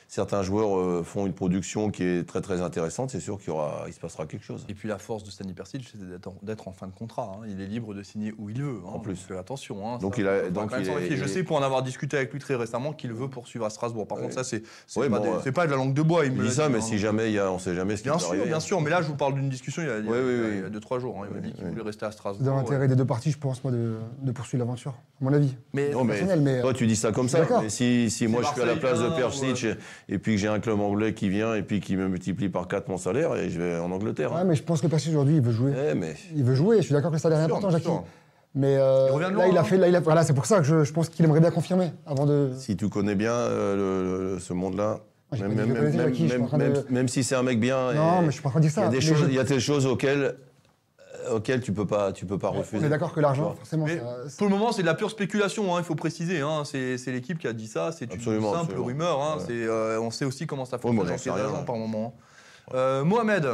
certains 0.09 0.43
joueurs 0.43 0.77
euh, 0.79 1.03
font 1.05 1.27
une 1.27 1.33
production 1.35 1.91
qui 1.91 2.03
est 2.03 2.27
très 2.27 2.41
très 2.41 2.61
intéressante, 2.62 3.11
c'est 3.11 3.21
sûr 3.21 3.38
qu'il 3.38 3.49
y 3.49 3.50
aura, 3.50 3.85
il 3.87 3.93
se 3.93 4.00
passera 4.00 4.27
quelque 4.27 4.45
chose. 4.45 4.65
Et 4.69 4.75
puis 4.75 4.88
la 4.88 4.99
force 4.99 5.23
de 5.23 5.31
Stanley 5.31 5.53
Persic, 5.53 5.87
c'est 5.93 6.09
d'être 6.09 6.27
en- 6.29 6.35
d'être 6.43 6.67
en 6.67 6.73
fin 6.73 6.87
de 6.87 6.93
contrat. 6.93 7.33
hein. 7.37 7.47
Il 7.49 7.61
est 7.61 7.67
libre 7.67 7.93
de 7.95 8.03
signer 8.03 8.33
où 8.38 8.49
il 8.50 8.62
veut. 8.62 8.81
hein. 8.87 8.91
En 8.95 8.99
plus. 8.99 9.21
Donc, 9.29 9.37
euh, 9.37 9.41
attention. 9.41 9.87
hein, 9.88 9.99
Donc 9.99 10.17
ça, 10.17 10.21
il 10.23 10.29
a- 10.29 10.50
donc 10.50 10.71
il 10.79 10.88
est-. 10.88 11.17
Je 11.17 11.27
sais 11.27 11.43
pour 11.45 11.57
en 11.59 11.62
avoir 11.62 11.83
discuté 11.83 12.17
avec 12.17 12.33
lui 12.33 12.41
très 12.41 12.55
récemment 12.55 12.93
qu'il 12.93 13.12
veut 13.12 13.29
poursuivre 13.29 13.67
à 13.67 13.71
Strasbourg. 13.71 14.07
Par 14.09 14.17
Ouais. 14.19 14.25
contre, 14.25 14.35
ça, 14.35 14.45
c'est 14.45 14.62
Ouais, 14.97 15.09
pas, 15.11 15.19
bon, 15.19 15.25
des- 15.25 15.31
euh, 15.31 15.41
c'est 15.45 15.53
pas 15.53 15.67
de 15.67 15.71
la 15.71 15.77
langue 15.77 15.93
de 15.95 16.03
bois. 16.03 16.25
Il 16.25 16.33
Il 16.33 16.38
me 16.38 16.45
dit 16.49 16.55
ça, 16.55 16.67
dit, 16.69 16.73
mais 16.73 16.79
hein. 16.79 16.83
si 16.83 16.99
jamais 16.99 17.29
il 17.29 17.35
y 17.35 17.38
a, 17.38 17.50
on 17.53 17.59
sait 17.59 17.75
jamais 17.75 17.97
ce 17.97 18.03
qui 18.03 18.09
Bien 18.09 18.19
sûr, 18.19 18.29
arriver. 18.31 18.47
bien 18.47 18.61
sûr. 18.61 18.81
Mais 18.81 18.91
là, 18.91 19.03
je 19.03 19.09
vous 19.09 19.17
parle 19.17 19.35
d'une 19.35 19.49
discussion 19.50 19.83
il 19.83 19.88
y 19.88 19.91
a, 19.91 19.99
Oui, 19.99 20.07
oui, 20.09 20.11
il 20.11 20.17
y 20.17 20.19
a- 20.19 20.43
oui. 20.49 20.50
il 20.55 20.61
y 20.62 20.65
a 20.65 20.71
deux, 20.71 20.81
trois 20.81 20.99
jours. 20.99 21.21
hein. 21.23 21.27
Il 21.31 21.35
m'a 21.35 21.41
dit 21.47 21.53
qu'il 21.53 21.67
voulait 21.67 21.83
rester 21.83 22.07
à 22.07 22.12
Strasbourg. 22.12 22.47
dans 22.47 22.57
l'intérêt 22.57 22.88
des 22.88 22.97
deux 22.97 23.05
parties, 23.05 23.31
je 23.31 23.38
pense, 23.38 23.62
moi, 23.62 23.73
de, 23.73 24.33
poursuivre 24.33 24.65
l'aventure, 24.65 24.93
à 25.21 25.25
mon 25.25 25.33
avis. 25.33 25.55
Mais 25.75 25.91
Non, 25.91 26.05
mais 26.05 26.15
personnel, 26.15 26.41
mais- 26.41 26.61
toi, 26.62 26.73
tu 26.73 26.87
dis 26.87 26.97
ça 26.97 27.12
comme 27.12 27.29
ça. 27.29 27.41
d'accord. 27.41 27.62
Mais 27.62 27.69
si, 27.69 28.11
si 28.11 28.27
moi, 28.27 28.43
je 28.43 28.49
suis 28.49 28.62
à 28.62 28.67
la 28.67 28.77
place 28.77 29.00
de 29.00 29.09
Persic. 29.11 29.67
Et 30.09 30.19
puis 30.19 30.35
que 30.35 30.41
j'ai 30.41 30.49
un 30.49 30.59
club 30.61 30.81
anglais 30.81 31.12
qui 31.15 31.29
vient 31.29 31.55
et 31.55 31.62
puis 31.62 31.81
qui 31.81 31.97
me 31.97 32.09
multiplie 32.09 32.49
par 32.49 32.67
4 32.69 32.88
mon 32.88 32.97
salaire, 32.97 33.35
et 33.37 33.50
je 33.50 33.61
vais 33.61 33.79
en 33.79 33.91
Angleterre. 33.91 34.33
Ouais, 34.33 34.41
hein. 34.41 34.45
mais 34.45 34.57
je 34.57 34.62
pense 34.62 34.81
que 34.81 34.87
Percy 34.87 35.11
aujourd'hui, 35.11 35.37
il 35.37 35.43
veut 35.43 35.53
jouer. 35.53 35.73
Eh, 35.91 35.95
mais 35.95 36.15
Il 36.35 36.45
veut 36.45 36.55
jouer, 36.55 36.79
je 36.79 36.83
suis 36.83 36.95
d'accord 36.95 37.11
que 37.11 37.17
le 37.17 37.21
salaire 37.21 37.41
est 37.41 37.45
important, 37.45 37.71
Jackie. 37.71 37.85
sûr. 37.85 38.05
Mais 38.55 38.77
euh, 38.79 39.09
Il 39.11 39.12
revient 39.12 39.27
de 39.27 39.31
là, 39.31 39.45
loin, 39.45 39.47
il 39.53 39.59
a 39.59 39.61
hein. 39.61 39.65
fait, 39.65 39.77
là, 39.77 39.88
il 39.88 39.95
a- 39.97 40.00
voilà, 40.00 40.23
c'est 40.25 40.33
pour 40.33 40.47
ça 40.47 40.59
que 40.59 40.65
je, 40.65 40.83
je 40.83 40.93
pense 40.93 41.11
qu'il 41.11 41.25
aimerait 41.25 41.41
bien 41.41 41.50
confirmer 41.50 41.93
avant 42.07 42.25
de. 42.25 42.50
si 42.57 42.77
tu 42.77 42.88
connais 42.88 43.15
bien 43.15 43.33
euh, 43.33 43.77
le- 43.77 44.33
le- 44.35 44.38
ce 44.38 44.55
monde-là, 44.55 45.00
même, 45.38 45.55
de- 45.55 47.07
si 47.09 47.23
c'est 47.23 47.35
un 47.35 47.43
mec 47.43 47.61
bien, 47.61 47.93
Non, 47.93 48.21
et- 48.21 48.21
mais 48.23 48.27
je 48.29 48.31
suis 48.33 48.43
pas 48.43 48.49
en 48.49 48.53
train 48.53 48.61
de 48.61 48.67
dire 48.67 48.73
il 48.75 48.81
y 48.81 48.83
ça. 48.83 48.87
a 48.87 48.88
des 48.88 48.97
Mais 48.97 49.00
choses, 49.03 49.19
je- 49.19 49.27
il 49.29 49.35
y 49.35 49.38
a 49.38 49.45
des 49.45 49.61
choses 49.61 49.87
auxquelles, 49.87 50.37
auxquelles 51.33 51.61
tu 51.61 51.73
peux 51.73 51.87
pas, 51.87 52.13
tu 52.13 52.27
peux 52.27 52.39
pas 52.39 52.51
On 52.51 52.59
refuser. 52.59 52.87
est 52.87 52.89
d'accord 52.89 53.13
que 53.13 53.21
l'argent, 53.21 53.55
forcément, 53.55 53.87
ça- 53.87 54.37
pour 54.37 54.47
le 54.49 54.53
moment, 54.53 54.73
c'est 54.73 54.83
de 54.83 54.87
la 54.87 54.95
pure 54.95 55.11
spéculation, 55.11 55.75
hein, 55.75 55.81
il 55.81 55.85
faut 55.85 55.95
préciser. 55.95 56.41
hein. 56.41 56.63
C'est 56.65 56.97
l'équipe 57.07 57.39
qui 57.39 57.47
a 57.47 57.53
dit 57.53 57.67
ça, 57.67 57.93
c'est 57.93 58.07
une 58.07 58.13
Absolument, 58.13 58.51
simple 58.53 58.63
absolument. 58.65 58.87
rumeur. 58.87 59.23
hein. 59.23 59.37
Ouais. 59.39 59.45
Euh, 59.51 60.01
on 60.01 60.11
sait 60.11 60.25
aussi 60.25 60.47
comment 60.47 60.65
ça 60.65 60.77
Ouais, 60.77 60.83
fonctionne 60.95 61.35
rien. 61.35 61.45
agents 61.47 61.65
par 61.65 61.77
moment. 61.77 62.17
Euh, 62.75 63.05
Mohamed, 63.05 63.47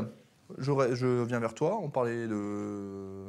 je 0.58 1.22
viens 1.24 1.38
vers 1.40 1.54
toi. 1.54 1.78
On 1.82 1.88
parlait 1.90 2.26
de, 2.26 3.24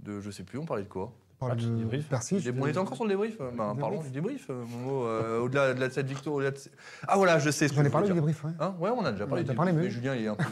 de. 0.00 0.20
Je 0.20 0.30
sais 0.30 0.42
plus, 0.44 0.58
on 0.58 0.64
parlait 0.64 0.82
de 0.84 0.88
quoi? 0.88 1.12
On 1.40 1.46
parle 1.46 1.58
match 1.58 1.64
de 1.66 1.76
débrief. 1.76 2.08
Des- 2.08 2.54
On 2.60 2.66
était 2.66 2.78
encore 2.78 2.94
sur 2.96 3.04
le 3.04 3.10
débrief 3.10 3.36
euh, 3.40 3.50
ben, 3.56 3.74
Le 3.74 3.80
Parlons 3.80 3.96
débrief. 3.96 4.12
du 4.12 4.20
débrief, 4.20 4.46
euh, 4.50 4.64
Momo. 4.64 5.04
euh, 5.04 5.40
au-delà, 5.40 5.70
au-delà 5.70 5.88
de 5.88 5.92
cette 5.92 6.06
victoire. 6.06 6.34
au-delà 6.36 6.50
de 6.52 6.58
ce- 6.58 6.68
Ah 7.06 7.16
voilà, 7.16 7.38
je 7.38 7.50
sais 7.50 7.68
ce 7.68 7.72
que 7.72 7.76
J'en 7.78 7.84
je 7.84 7.88
parlé 7.90 8.06
du 8.06 8.12
dire. 8.14 8.22
débrief, 8.22 8.44
ouais. 8.44 8.50
Hein 8.58 8.74
ouais, 8.80 8.90
on 8.90 9.04
a 9.04 9.12
déjà 9.12 9.24
On 9.24 9.28
parlé 9.28 9.42
a 9.44 9.46
du 9.48 9.54
parlé, 9.54 9.72
débrief, 9.72 9.92
mais 9.94 10.00
mais 10.02 10.10
Julien, 10.10 10.14
il 10.14 10.24
est 10.24 10.28
un 10.28 10.34
peu, 10.34 10.44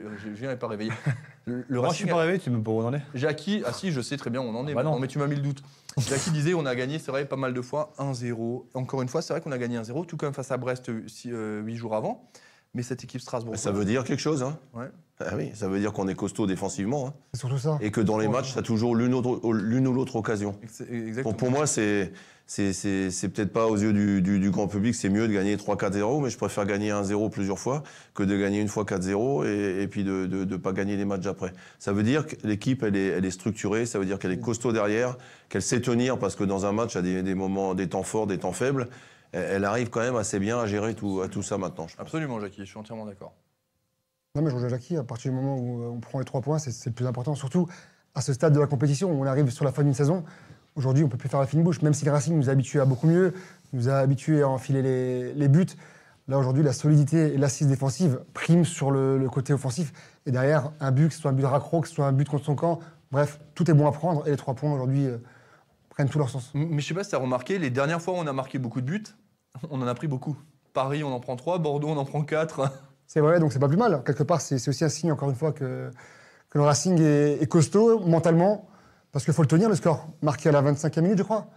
euh, 0.00 0.34
Julien 0.34 0.48
n'est 0.50 0.56
pas 0.56 0.66
réveillé. 0.68 0.90
Le, 1.44 1.64
le 1.66 1.80
Moi, 1.80 1.88
je 1.90 1.94
suis 1.94 2.06
pas 2.06 2.16
réveillé, 2.18 2.38
tu 2.38 2.50
me 2.50 2.62
peux 2.62 2.70
où 2.70 2.80
on 2.80 2.86
en 2.86 2.94
est 2.94 3.02
Jackie, 3.14 3.62
ah 3.66 3.72
si, 3.72 3.90
je 3.90 4.00
sais 4.00 4.16
très 4.16 4.30
bien 4.30 4.40
où 4.40 4.44
on 4.44 4.54
en 4.54 4.66
est. 4.68 4.74
Bah 4.74 4.82
maintenant, 4.82 4.92
non. 4.94 5.00
mais 5.00 5.08
tu 5.08 5.18
m'as 5.18 5.26
mis 5.26 5.34
le 5.34 5.42
doute. 5.42 5.60
Jackie 5.98 6.30
disait 6.30 6.54
on 6.54 6.64
a 6.66 6.74
gagné, 6.76 6.98
c'est 7.00 7.10
vrai, 7.10 7.24
pas 7.24 7.34
mal 7.36 7.52
de 7.52 7.60
fois, 7.62 7.92
1-0. 7.98 8.66
Encore 8.74 9.02
une 9.02 9.08
fois, 9.08 9.22
c'est 9.22 9.32
vrai 9.32 9.40
qu'on 9.40 9.50
a 9.52 9.58
gagné 9.58 9.76
1-0, 9.76 10.06
tout 10.06 10.16
comme 10.16 10.32
face 10.34 10.52
à 10.52 10.56
Brest 10.56 10.88
8 10.88 11.74
jours 11.76 11.96
avant. 11.96 12.28
Mais 12.74 12.82
cette 12.82 13.02
équipe 13.04 13.20
Strasbourg. 13.20 13.56
Ça 13.58 13.70
veut 13.72 13.84
dire 13.84 14.02
quelque 14.04 14.20
chose, 14.20 14.42
hein 14.42 14.56
Ouais. 14.72 14.88
Ah 15.30 15.34
oui, 15.36 15.50
ça 15.54 15.68
veut 15.68 15.78
dire 15.80 15.92
qu'on 15.92 16.08
est 16.08 16.14
costaud 16.14 16.46
défensivement, 16.46 17.08
hein. 17.08 17.14
C'est 17.34 17.40
surtout 17.40 17.58
ça. 17.58 17.78
et 17.80 17.90
que 17.90 18.00
dans 18.00 18.18
les 18.18 18.26
matchs, 18.28 18.52
tu 18.52 18.58
as 18.58 18.62
toujours 18.62 18.94
l'une 18.96 19.14
ou 19.14 19.92
l'autre 19.92 20.16
occasion. 20.16 20.54
Ex- 20.62 20.80
Exactement. 20.82 21.22
Pour, 21.22 21.36
pour 21.36 21.50
moi, 21.50 21.66
c'est 21.66 22.12
c'est- 22.44 22.72
c'est 22.72 23.10
c'est 23.10 23.28
peut-être 23.28 23.52
pas 23.52 23.66
aux 23.66 23.76
yeux 23.76 23.92
du, 23.92 24.20
du- 24.20 24.38
du 24.40 24.50
grand 24.50 24.66
public, 24.66 24.94
c'est 24.94 25.08
mieux 25.08 25.26
de 25.28 25.32
gagner 25.32 25.56
3-4-0, 25.56 26.20
mais 26.22 26.28
je 26.28 26.36
préfère 26.36 26.66
gagner 26.66 26.90
1-0 26.90 27.30
plusieurs 27.30 27.58
fois 27.58 27.82
que 28.14 28.22
de 28.24 28.36
gagner 28.36 28.60
une 28.60 28.68
fois 28.68 28.84
4-0 28.84 29.44
et, 29.46 29.82
et 29.82 29.86
puis 29.88 30.04
de 30.04 30.26
ne 30.26 30.56
pas 30.56 30.72
gagner 30.72 30.96
les 30.96 31.04
matchs 31.04 31.26
après. 31.26 31.52
Ça 31.78 31.92
veut 31.92 32.02
dire 32.02 32.26
que 32.26 32.34
l'équipe, 32.44 32.82
elle 32.82 32.96
est, 32.96 33.06
elle 33.06 33.24
est 33.24 33.30
structurée, 33.30 33.86
ça 33.86 33.98
veut 33.98 34.04
dire 34.06 34.18
qu'elle 34.18 34.32
est 34.32 34.40
costaud 34.40 34.72
derrière, 34.72 35.16
qu'elle 35.48 35.62
sait 35.62 35.80
tenir, 35.80 36.18
parce 36.18 36.34
que 36.36 36.44
dans 36.44 36.66
un 36.66 36.72
match, 36.72 36.94
il 36.94 36.96
y 36.96 36.98
a 36.98 37.02
des, 37.02 37.22
des 37.22 37.34
moments, 37.34 37.74
des 37.74 37.88
temps 37.88 38.02
forts, 38.02 38.26
des 38.26 38.38
temps 38.38 38.52
faibles. 38.52 38.88
Elle, 39.30 39.46
elle 39.50 39.64
arrive 39.64 39.88
quand 39.88 40.00
même 40.00 40.16
assez 40.16 40.38
bien 40.38 40.58
à 40.58 40.66
gérer 40.66 40.94
tout, 40.94 41.22
à 41.22 41.28
tout 41.28 41.42
ça 41.42 41.56
maintenant. 41.56 41.86
Absolument, 41.96 42.38
Jackie, 42.40 42.62
je 42.62 42.64
suis 42.66 42.78
entièrement 42.78 43.06
d'accord. 43.06 43.32
Non, 44.34 44.40
mais 44.40 44.48
je 44.48 44.54
rejoins 44.54 44.70
Jackie, 44.70 44.96
à 44.96 45.04
partir 45.04 45.30
du 45.30 45.36
moment 45.36 45.58
où 45.58 45.82
euh, 45.82 45.88
on 45.88 46.00
prend 46.00 46.18
les 46.18 46.24
trois 46.24 46.40
points, 46.40 46.58
c'est 46.58 46.86
le 46.86 46.92
plus 46.92 47.06
important. 47.06 47.34
Surtout 47.34 47.68
à 48.14 48.22
ce 48.22 48.32
stade 48.32 48.54
de 48.54 48.60
la 48.60 48.66
compétition, 48.66 49.10
on 49.10 49.26
arrive 49.26 49.50
sur 49.50 49.62
la 49.62 49.72
fin 49.72 49.82
d'une 49.82 49.92
saison. 49.92 50.24
Aujourd'hui, 50.74 51.04
on 51.04 51.08
peut 51.10 51.18
plus 51.18 51.28
faire 51.28 51.40
la 51.40 51.46
fine 51.46 51.62
bouche, 51.62 51.82
même 51.82 51.92
si 51.92 52.06
le 52.06 52.12
Racing 52.12 52.34
nous 52.34 52.48
a 52.48 52.52
habitués 52.52 52.80
à 52.80 52.86
beaucoup 52.86 53.06
mieux, 53.06 53.34
nous 53.74 53.90
a 53.90 53.96
habitués 53.96 54.40
à 54.40 54.48
enfiler 54.48 55.34
les, 55.34 55.48
buts. 55.48 55.66
Là, 56.28 56.38
aujourd'hui, 56.38 56.62
la 56.62 56.72
solidité 56.72 57.34
et 57.34 57.36
l'assise 57.36 57.66
défensive 57.66 58.24
priment 58.32 58.64
sur 58.64 58.90
le, 58.90 59.28
côté 59.28 59.52
offensif. 59.52 59.92
Et 60.24 60.30
derrière, 60.30 60.72
un 60.80 60.92
but, 60.92 61.08
que 61.08 61.14
ce 61.14 61.20
soit 61.20 61.30
un 61.30 61.34
but 61.34 61.42
de 61.42 61.48
raccro, 61.48 61.82
que 61.82 61.88
ce 61.88 61.94
soit 61.94 62.06
un 62.06 62.12
but 62.12 62.26
contre 62.26 62.46
son 62.46 62.54
camp, 62.54 62.78
bref, 63.10 63.38
tout 63.54 63.70
est 63.70 63.74
bon 63.74 63.86
à 63.86 63.92
prendre. 63.92 64.26
Et 64.26 64.30
les 64.30 64.38
trois 64.38 64.54
points, 64.54 64.72
aujourd'hui, 64.72 65.08
euh, 65.08 65.18
prennent 65.90 66.08
tout 66.08 66.18
leur 66.18 66.30
sens. 66.30 66.52
Mais 66.54 66.80
je 66.80 66.88
sais 66.88 66.94
pas 66.94 67.04
si 67.04 67.10
tu 67.10 67.16
as 67.16 67.18
remarqué, 67.18 67.58
les 67.58 67.68
dernières 67.68 68.00
fois 68.00 68.14
où 68.14 68.16
on 68.16 68.26
a 68.26 68.32
marqué 68.32 68.58
beaucoup 68.58 68.80
de 68.80 68.86
buts, 68.86 69.04
on 69.70 69.82
en 69.82 69.86
a 69.86 69.94
pris 69.94 70.08
beaucoup. 70.08 70.38
Paris, 70.72 71.04
on 71.04 71.12
en 71.12 71.20
prend 71.20 71.36
3, 71.36 71.58
Bordeaux, 71.58 71.88
on 71.88 71.98
en 71.98 72.06
prend 72.06 72.22
4. 72.22 72.72
C'est 73.06 73.20
vrai, 73.20 73.40
donc 73.40 73.52
c'est 73.52 73.58
pas 73.58 73.68
plus 73.68 73.76
mal. 73.76 74.02
Quelque 74.04 74.22
part, 74.22 74.40
c'est 74.40 74.66
aussi 74.68 74.84
un 74.84 74.88
signe, 74.88 75.12
encore 75.12 75.28
une 75.28 75.34
fois, 75.36 75.52
que, 75.52 75.90
que 76.50 76.58
le 76.58 76.64
Racing 76.64 77.00
est, 77.00 77.42
est 77.42 77.46
costaud 77.46 78.00
mentalement, 78.00 78.68
parce 79.12 79.24
qu'il 79.24 79.34
faut 79.34 79.42
le 79.42 79.48
tenir, 79.48 79.68
le 79.68 79.74
score. 79.74 80.06
Marqué 80.22 80.48
à 80.48 80.52
la 80.52 80.62
25e 80.62 81.00
minute, 81.02 81.18
je 81.18 81.22
crois. 81.22 81.48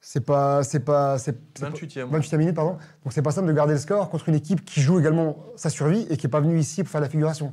C'est 0.00 0.20
pas. 0.20 0.62
C'est 0.62 0.80
pas. 0.80 1.18
c'est- 1.18 1.36
c'est 1.54 1.60
pas- 1.64 1.70
28e. 1.70 2.08
28e 2.10 2.38
minute, 2.38 2.54
pardon. 2.54 2.78
Donc 3.04 3.12
c'est 3.12 3.22
pas 3.22 3.32
simple 3.32 3.48
de 3.48 3.52
garder 3.52 3.72
le 3.74 3.78
score 3.80 4.10
contre 4.10 4.28
une 4.28 4.34
équipe 4.36 4.64
qui 4.64 4.80
joue 4.80 4.98
également 5.00 5.36
sa 5.56 5.70
survie 5.70 6.06
et 6.10 6.16
qui 6.16 6.26
n'est 6.26 6.30
pas 6.30 6.40
venue 6.40 6.58
ici 6.58 6.82
pour 6.84 6.90
faire 6.92 7.00
la 7.00 7.08
figuration. 7.08 7.52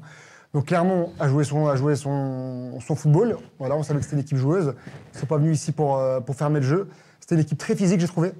Donc 0.54 0.68
Clermont 0.68 1.12
a 1.20 1.28
joué 1.28 1.44
son, 1.44 1.68
a 1.68 1.76
joué 1.76 1.96
son, 1.96 2.80
son 2.80 2.96
football. 2.96 3.38
Voilà, 3.60 3.76
on 3.76 3.84
savait 3.84 4.00
que 4.00 4.06
c'était 4.06 4.16
une 4.16 4.22
équipe 4.22 4.38
joueuse. 4.38 4.74
Ils 5.14 5.16
ne 5.16 5.20
sont 5.22 5.26
pas 5.26 5.38
venus 5.38 5.60
ici 5.60 5.72
pour, 5.72 5.98
euh, 5.98 6.20
pour 6.22 6.36
fermer 6.36 6.60
le 6.60 6.66
jeu. 6.66 6.88
C'était 7.20 7.36
une 7.36 7.42
équipe 7.42 7.58
très 7.58 7.76
physique, 7.76 8.00
j'ai 8.00 8.08
trouvé, 8.08 8.32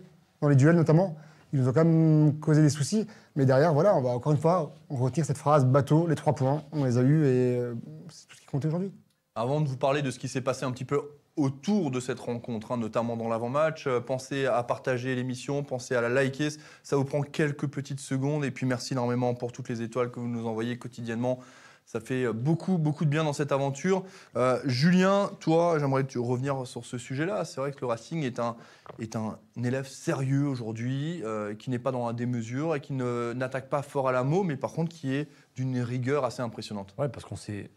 dans 0.42 0.48
les 0.50 0.56
duels 0.56 0.76
notamment. 0.76 1.18
Ils 1.54 1.62
nous 1.62 1.70
ont 1.70 1.74
quand 1.74 1.86
même 1.86 2.40
causé 2.40 2.62
des 2.62 2.70
soucis. 2.70 3.08
Mais 3.36 3.46
derrière, 3.46 3.74
voilà, 3.74 3.96
on 3.96 4.02
va 4.02 4.10
encore 4.10 4.32
une 4.32 4.38
fois 4.38 4.74
retire 4.90 5.26
cette 5.26 5.38
phrase 5.38 5.66
bateau, 5.66 6.08
les 6.08 6.16
trois 6.16 6.34
points, 6.34 6.64
on 6.72 6.86
les 6.86 6.98
a 6.98 7.02
eus 7.02 7.26
et 7.26 7.58
euh, 7.58 7.74
c'est 8.10 8.28
tout 8.28 8.36
ce 8.36 8.42
qui 8.42 8.48
compte 8.48 8.66
aujourd'hui. 8.66 8.92
Avant 9.36 9.62
de 9.62 9.68
vous 9.68 9.78
parler 9.78 10.02
de 10.02 10.12
ce 10.12 10.20
qui 10.20 10.28
s'est 10.28 10.42
passé 10.42 10.66
un 10.66 10.72
petit 10.72 10.86
peu 10.86 11.02
autour 11.36 11.92
de 11.92 12.00
cette 12.00 12.20
rencontre, 12.20 12.72
hein, 12.72 12.78
notamment 12.78 13.18
dans 13.18 13.28
l'avant-match, 13.28 13.88
euh, 13.88 14.00
pensez 14.00 14.46
à 14.46 14.64
partager 14.64 15.16
l'émission, 15.16 15.64
pensez 15.64 15.96
à 15.96 16.02
la 16.02 16.10
liker, 16.10 16.50
ça 16.82 16.96
vous 16.96 17.04
prend 17.04 17.22
quelques 17.22 17.68
petites 17.68 18.00
secondes. 18.00 18.46
Et 18.46 18.52
puis 18.52 18.66
merci 18.66 18.94
énormément 18.94 19.34
pour 19.34 19.52
toutes 19.52 19.68
les 19.68 19.82
étoiles 19.82 20.12
que 20.12 20.20
vous 20.20 20.28
nous 20.30 20.48
envoyez 20.48 20.78
quotidiennement. 20.78 21.40
Ça 21.86 22.00
fait 22.00 22.26
euh, 22.26 22.34
beaucoup, 22.34 22.78
beaucoup 22.80 23.06
de 23.06 23.10
bien 23.12 23.24
dans 23.24 23.34
cette 23.34 23.52
aventure. 23.52 24.04
Euh, 24.36 24.60
Julien, 24.66 25.30
toi, 25.40 25.78
j'aimerais 25.80 26.06
revenir 26.16 26.66
sur 26.66 26.84
ce 26.84 26.98
sujet-là. 26.98 27.46
C'est 27.46 27.62
vrai 27.62 27.72
que 27.72 27.82
le 27.82 27.88
Racing 27.88 28.24
est 28.24 28.40
un, 28.40 28.56
est 29.00 29.16
un 29.16 29.38
élève 29.64 29.88
sérieux 29.88 30.48
aujourd'hui, 30.48 31.22
euh, 31.24 31.54
qui 31.54 31.70
n'est 31.70 31.80
pas 31.80 31.92
dans 31.92 32.08
la 32.08 32.14
démesure 32.14 32.76
et 32.76 32.82
qui 32.82 32.94
n'attaque 32.94 33.70
pas 33.70 33.84
fort 33.84 34.10
à 34.10 34.12
la 34.12 34.24
mot, 34.24 34.44
mais 34.44 34.58
par 34.58 34.72
contre 34.72 34.90
qui 34.90 35.14
est 35.14 35.30
d'une 35.56 35.80
rigueur 35.80 36.26
assez 36.26 36.42
impressionnante. 36.42 36.96
Ouais, 36.98 37.08
parce 37.08 37.24
qu'on 37.24 37.36
s'est, 37.36 37.70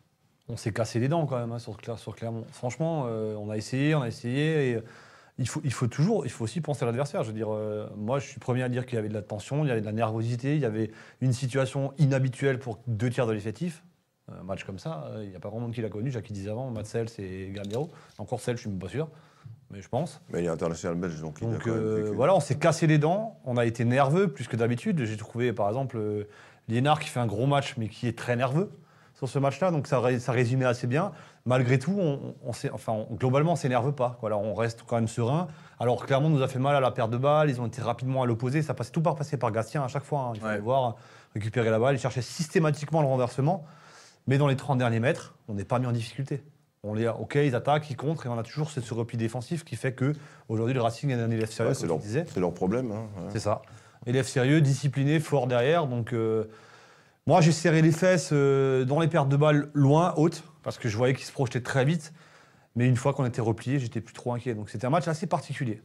s'est 0.57 0.73
cassé 0.73 1.01
les 1.01 1.09
dents 1.09 1.27
quand 1.27 1.39
même 1.39 1.53
hein, 1.53 1.59
sur, 1.59 1.77
sur 1.99 2.17
Clermont. 2.17 2.45
Franchement, 2.51 3.03
on 3.03 3.51
a 3.51 3.59
essayé, 3.59 3.95
on 3.95 4.03
a 4.03 4.09
essayé. 4.09 4.81
Il, 5.39 5.49
faut, 5.49 5.61
il 5.65 5.73
faut 5.73 5.87
toujours, 5.87 6.25
il 6.25 6.31
faut 6.31 6.45
aussi 6.45 6.63
penser 6.63 6.83
à 6.83 6.87
l'adversaire. 6.87 7.23
Je 7.23 7.29
veux 7.29 7.35
dire, 7.35 7.51
moi, 7.97 8.19
je 8.19 8.27
suis 8.27 8.41
premier 8.41 8.63
à 8.63 8.69
dire 8.71 8.87
qu'il 8.87 8.97
y 8.97 8.99
avait 8.99 9.11
de 9.11 9.15
la 9.15 9.23
tension, 9.23 9.65
il 9.65 9.69
y 9.69 9.71
avait 9.71 9.83
de 9.83 9.87
la 9.87 9.93
nervosité, 9.93 10.55
il 10.55 10.63
y 10.63 10.65
avait 10.65 10.91
une 11.21 11.35
situation 11.35 11.93
inhabituelle 11.99 12.59
pour 12.59 12.81
deux 12.87 13.11
tiers 13.11 13.27
de 13.27 13.33
l'effectif. 13.33 13.85
Un 14.41 14.43
match 14.45 14.65
comme 14.65 14.79
ça, 14.79 15.05
euh, 15.11 15.25
il 15.25 15.31
n'y 15.31 15.37
a 15.37 15.41
pas 15.41 15.49
grand 15.49 15.61
monde 15.61 15.73
qui 15.73 15.81
l'a 15.81 15.89
connu. 15.89 16.11
Jacques 16.11 16.31
disait 16.31 16.51
avant, 16.51 16.71
Matsel, 16.71 17.09
c'est 17.09 17.51
Gamero. 17.53 17.91
Encore 18.19 18.41
Sel, 18.41 18.57
je 18.57 18.63
suis 18.63 18.71
même 18.71 18.79
pas 18.79 18.89
sûr, 18.89 19.09
mais 19.71 19.81
je 19.81 19.89
pense. 19.89 20.21
Mais 20.31 20.41
il 20.41 20.45
est 20.47 20.49
international 20.51 20.99
belge, 20.99 21.21
donc, 21.21 21.39
il 21.41 21.49
a 21.49 21.53
Donc 21.53 21.63
quand 21.65 21.71
même 21.71 21.79
euh, 21.79 22.03
vécu. 22.05 22.17
voilà, 22.17 22.35
on 22.35 22.41
s'est 22.41 22.59
cassé 22.59 22.87
les 22.87 22.99
dents, 22.99 23.39
on 23.45 23.57
a 23.57 23.65
été 23.65 23.85
nerveux 23.85 24.29
plus 24.29 24.47
que 24.47 24.57
d'habitude. 24.57 25.05
J'ai 25.05 25.17
trouvé 25.17 25.53
par 25.53 25.69
exemple 25.69 25.97
euh, 25.97 26.25
Liénard 26.69 27.01
qui 27.01 27.09
fait 27.09 27.21
un 27.21 27.27
gros 27.27 27.47
match 27.47 27.75
mais 27.79 27.89
qui 27.89 28.07
est 28.07 28.17
très 28.19 28.37
nerveux 28.37 28.71
sur 29.15 29.29
ce 29.29 29.39
match-là, 29.41 29.71
donc 29.73 29.87
ça, 29.89 30.01
ça 30.21 30.31
résumait 30.33 30.65
assez 30.67 30.87
bien. 30.87 31.11
Malgré 31.45 31.79
tout, 31.81 31.97
on, 31.99 32.35
on 32.45 32.53
s'est- 32.53 32.71
enfin, 32.71 32.93
on- 32.93 33.15
globalement, 33.15 33.53
on 33.53 33.57
s'énerve 33.57 33.93
pas. 33.93 34.17
Quoi. 34.21 34.29
Alors, 34.29 34.43
on 34.43 34.55
reste 34.55 34.85
quand 34.87 34.95
même 34.97 35.09
serein. 35.09 35.49
Alors 35.81 36.05
clairement, 36.07 36.29
nous 36.29 36.43
a 36.43 36.47
fait 36.49 36.59
mal 36.61 36.77
à 36.77 36.81
la 36.81 36.91
perte 36.93 37.11
de 37.11 37.17
balle, 37.17 37.49
ils 37.51 37.61
ont 37.61 37.67
été 37.67 37.81
rapidement 37.83 38.23
à 38.23 38.27
l'opposé, 38.27 38.61
ça 38.63 38.75
passait 38.75 38.93
tout 38.93 39.01
par 39.03 39.17
passer 39.17 39.37
par 39.39 39.51
Gastien 39.51 39.83
à 39.83 39.89
chaque 39.89 40.05
fois. 40.05 40.21
hein. 40.21 40.33
Il 40.35 40.41
fallait 40.41 40.55
Ouais. 40.57 40.61
voir 40.61 40.97
récupérer 41.35 41.71
la 41.71 41.79
balle, 41.79 41.95
il 41.97 41.99
cherchait 41.99 42.23
systématiquement 42.23 43.01
le 43.01 43.09
renversement. 43.09 43.65
Mais 44.29 44.37
dans 44.37 44.47
les 44.47 44.57
30 44.57 44.79
derniers 44.79 45.01
mètres, 45.01 45.35
on 45.49 45.55
n'est 45.55 45.65
pas 45.65 45.79
mis 45.79 45.87
en 45.87 45.93
difficulté. 45.93 46.43
On 46.85 46.93
les, 46.95 47.09
ok, 47.09 47.37
ils 47.37 47.55
attaquent, 47.55 47.91
ils 47.91 47.97
contrent, 47.97 48.27
et 48.27 48.29
on 48.29 48.39
a 48.39 48.43
toujours 48.43 48.71
ce, 48.71 48.81
repli 48.95 49.17
défensif 49.17 49.65
qui 49.65 49.75
fait 49.75 49.93
que 49.93 50.13
aujourd'hui 50.49 50.75
le 50.75 50.83
Racing 50.83 51.11
est 51.11 51.15
un 51.15 51.31
élève 51.31 51.51
sérieux, 51.51 51.71
Ouais, 51.71 51.75
c'est 51.75 51.89
comme 51.89 51.99
leur, 51.99 52.27
c'est 52.29 52.41
leur 52.41 52.53
problème. 52.53 52.93
hein, 52.93 53.07
ouais. 53.17 53.31
C'est 53.33 53.41
ça. 53.41 53.63
Élève 54.07 54.27
sérieux, 54.27 54.61
discipliné, 54.61 55.19
fort 55.19 55.47
derrière. 55.47 55.87
Donc, 55.87 56.13
euh, 56.13 56.45
moi, 57.27 57.41
j'ai 57.41 57.53
serré 57.53 57.81
les 57.81 57.91
fesses 57.91 58.31
euh, 58.33 58.85
dans 58.85 59.01
les 59.01 59.09
pertes 59.09 59.31
de 59.31 59.37
balles 59.37 59.71
loin, 59.73 60.13
hautes, 60.19 60.45
parce 60.63 60.79
que 60.79 60.89
je 60.91 60.97
voyais 60.97 61.15
qu'ils 61.15 61.27
se 61.27 61.33
projetaient 61.33 61.63
très 61.63 61.87
vite. 61.87 62.13
Mais 62.77 62.87
une 62.87 62.97
fois 62.97 63.15
qu'on 63.15 63.25
était 63.25 63.41
replié, 63.41 63.79
j'étais 63.79 64.03
plus 64.03 64.15
trop 64.15 64.35
inquiet. 64.35 64.55
Donc, 64.55 64.69
c'était 64.69 64.87
un 64.87 64.91
match 64.91 65.09
assez 65.09 65.27
particulier. 65.27 65.83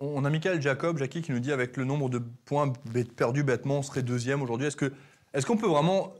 On 0.00 0.24
a 0.24 0.30
Michael 0.30 0.60
Jacob, 0.60 0.98
Jackie, 0.98 1.22
qui 1.22 1.32
nous 1.32 1.38
dit 1.38 1.52
avec 1.52 1.76
le 1.76 1.84
nombre 1.84 2.10
de 2.10 2.18
points 2.18 2.72
perdus 3.16 3.44
bêtement, 3.44 3.78
on 3.78 3.82
serait 3.82 4.02
deuxième 4.02 4.42
aujourd'hui. 4.42 4.66
Est-ce 4.66 4.76
que 4.76 4.92
est-ce 5.32 5.46
qu'on 5.46 5.56
peut 5.56 5.66
vraiment 5.68 6.12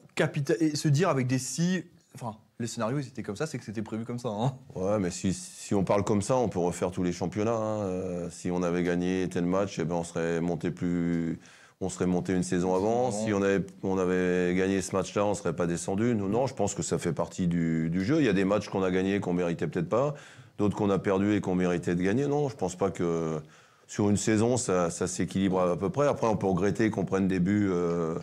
et 0.61 0.76
se 0.76 0.88
dire 0.88 1.08
avec 1.08 1.26
des 1.26 1.38
si, 1.38 1.85
enfin, 2.14 2.37
les 2.58 2.66
scénarios 2.66 2.99
ils 2.99 3.06
étaient 3.08 3.23
comme 3.23 3.37
ça, 3.37 3.46
c'est 3.46 3.58
que 3.58 3.64
c'était 3.64 3.82
prévu 3.82 4.04
comme 4.04 4.18
ça. 4.18 4.28
Hein 4.30 4.54
Ouais, 4.75 4.99
mais 4.99 5.11
si, 5.11 5.32
si 5.35 5.75
on 5.75 5.85
parle 5.85 6.04
comme 6.04 6.23
ça, 6.23 6.37
on 6.37 6.49
peut 6.49 6.58
refaire 6.58 6.90
tous 6.90 7.02
les 7.02 7.12
championnats. 7.12 7.52
hein. 7.52 7.82
Euh, 7.82 8.28
si 8.30 8.50
on 8.50 8.62
avait 8.62 8.82
gagné 8.82 9.28
tel 9.30 9.44
match, 9.44 9.78
eh 9.78 9.85
ben 9.85 9.96
on 9.96 10.04
serait 10.04 10.40
monté 10.40 10.70
plus. 10.70 11.38
On 11.82 11.90
serait 11.90 12.06
monté 12.06 12.32
une 12.32 12.42
saison 12.42 12.75
avant. 12.75 13.11
Si 13.11 13.35
on 13.35 13.42
avait, 13.42 13.62
on 13.82 13.99
avait 13.99 14.54
gagné 14.54 14.80
ce 14.80 14.96
match-là, 14.96 15.26
on 15.26 15.35
serait 15.35 15.54
pas 15.54 15.66
descendu. 15.66 16.14
Non, 16.14 16.26
non, 16.26 16.46
je 16.46 16.54
pense 16.54 16.75
que 16.75 16.82
ça 16.82 16.96
fait 16.96 17.12
partie 17.12 17.49
du, 17.49 17.90
du 17.90 18.02
jeu. 18.02 18.20
Il 18.20 18.25
y 18.25 18.30
a 18.30 18.32
des 18.32 18.46
matchs 18.46 18.70
qu'on 18.70 18.82
a 18.82 18.90
gagnés 18.90 19.20
qu'on 19.20 19.35
méritait 19.35 19.66
peut-être 19.66 19.90
pas, 19.90 20.14
d'autres 20.56 20.75
qu'on 20.75 20.88
a 20.88 20.99
perdus 20.99 21.35
et 21.35 21.42
qu'on 21.42 21.54
méritait 21.54 21.94
de 21.94 22.02
gagner. 22.02 22.26
Non, 22.28 22.49
je 22.49 22.56
pense 22.56 22.76
pas 22.76 22.90
que 22.90 23.38
sur 23.87 24.08
une 24.08 24.16
saison, 24.16 24.56
ça, 24.56 24.88
ça 24.88 25.06
s'équilibre 25.06 25.61
à 25.61 25.76
peu 25.76 25.90
près. 25.90 26.06
Après, 26.08 26.26
on 26.28 26.37
peut 26.38 26.46
regretter 26.46 26.88
qu'on 26.88 27.04
prenne 27.04 27.28
des 27.28 27.40
buts 27.40 27.68
euh, 27.70 28.14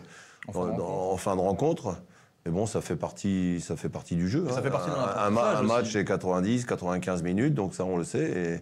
En 0.48 0.52
fin 0.52 0.66
de 0.66 0.70
dans- 0.72 0.76
dans- 0.78 1.10
en 1.12 1.16
fin 1.16 1.36
de 1.36 1.40
rencontre. 1.40 1.96
Mais 2.46 2.52
bon, 2.52 2.66
ça 2.66 2.80
fait 2.82 2.96
partie, 2.96 3.60
ça 3.60 3.74
fait 3.76 3.88
partie 3.88 4.16
du 4.16 4.28
jeu. 4.28 4.46
Ça 4.50 4.58
hein. 4.58 4.62
fait 4.62 4.70
partie 4.70 4.90
un, 4.90 4.94
un 5.34 5.36
un 5.36 5.62
match, 5.62 5.92
c'est 5.92 6.04
90, 6.04 6.66
95 6.66 7.22
minutes, 7.22 7.54
donc 7.54 7.74
ça, 7.74 7.84
on 7.84 7.96
le 7.96 8.04
sait. 8.04 8.60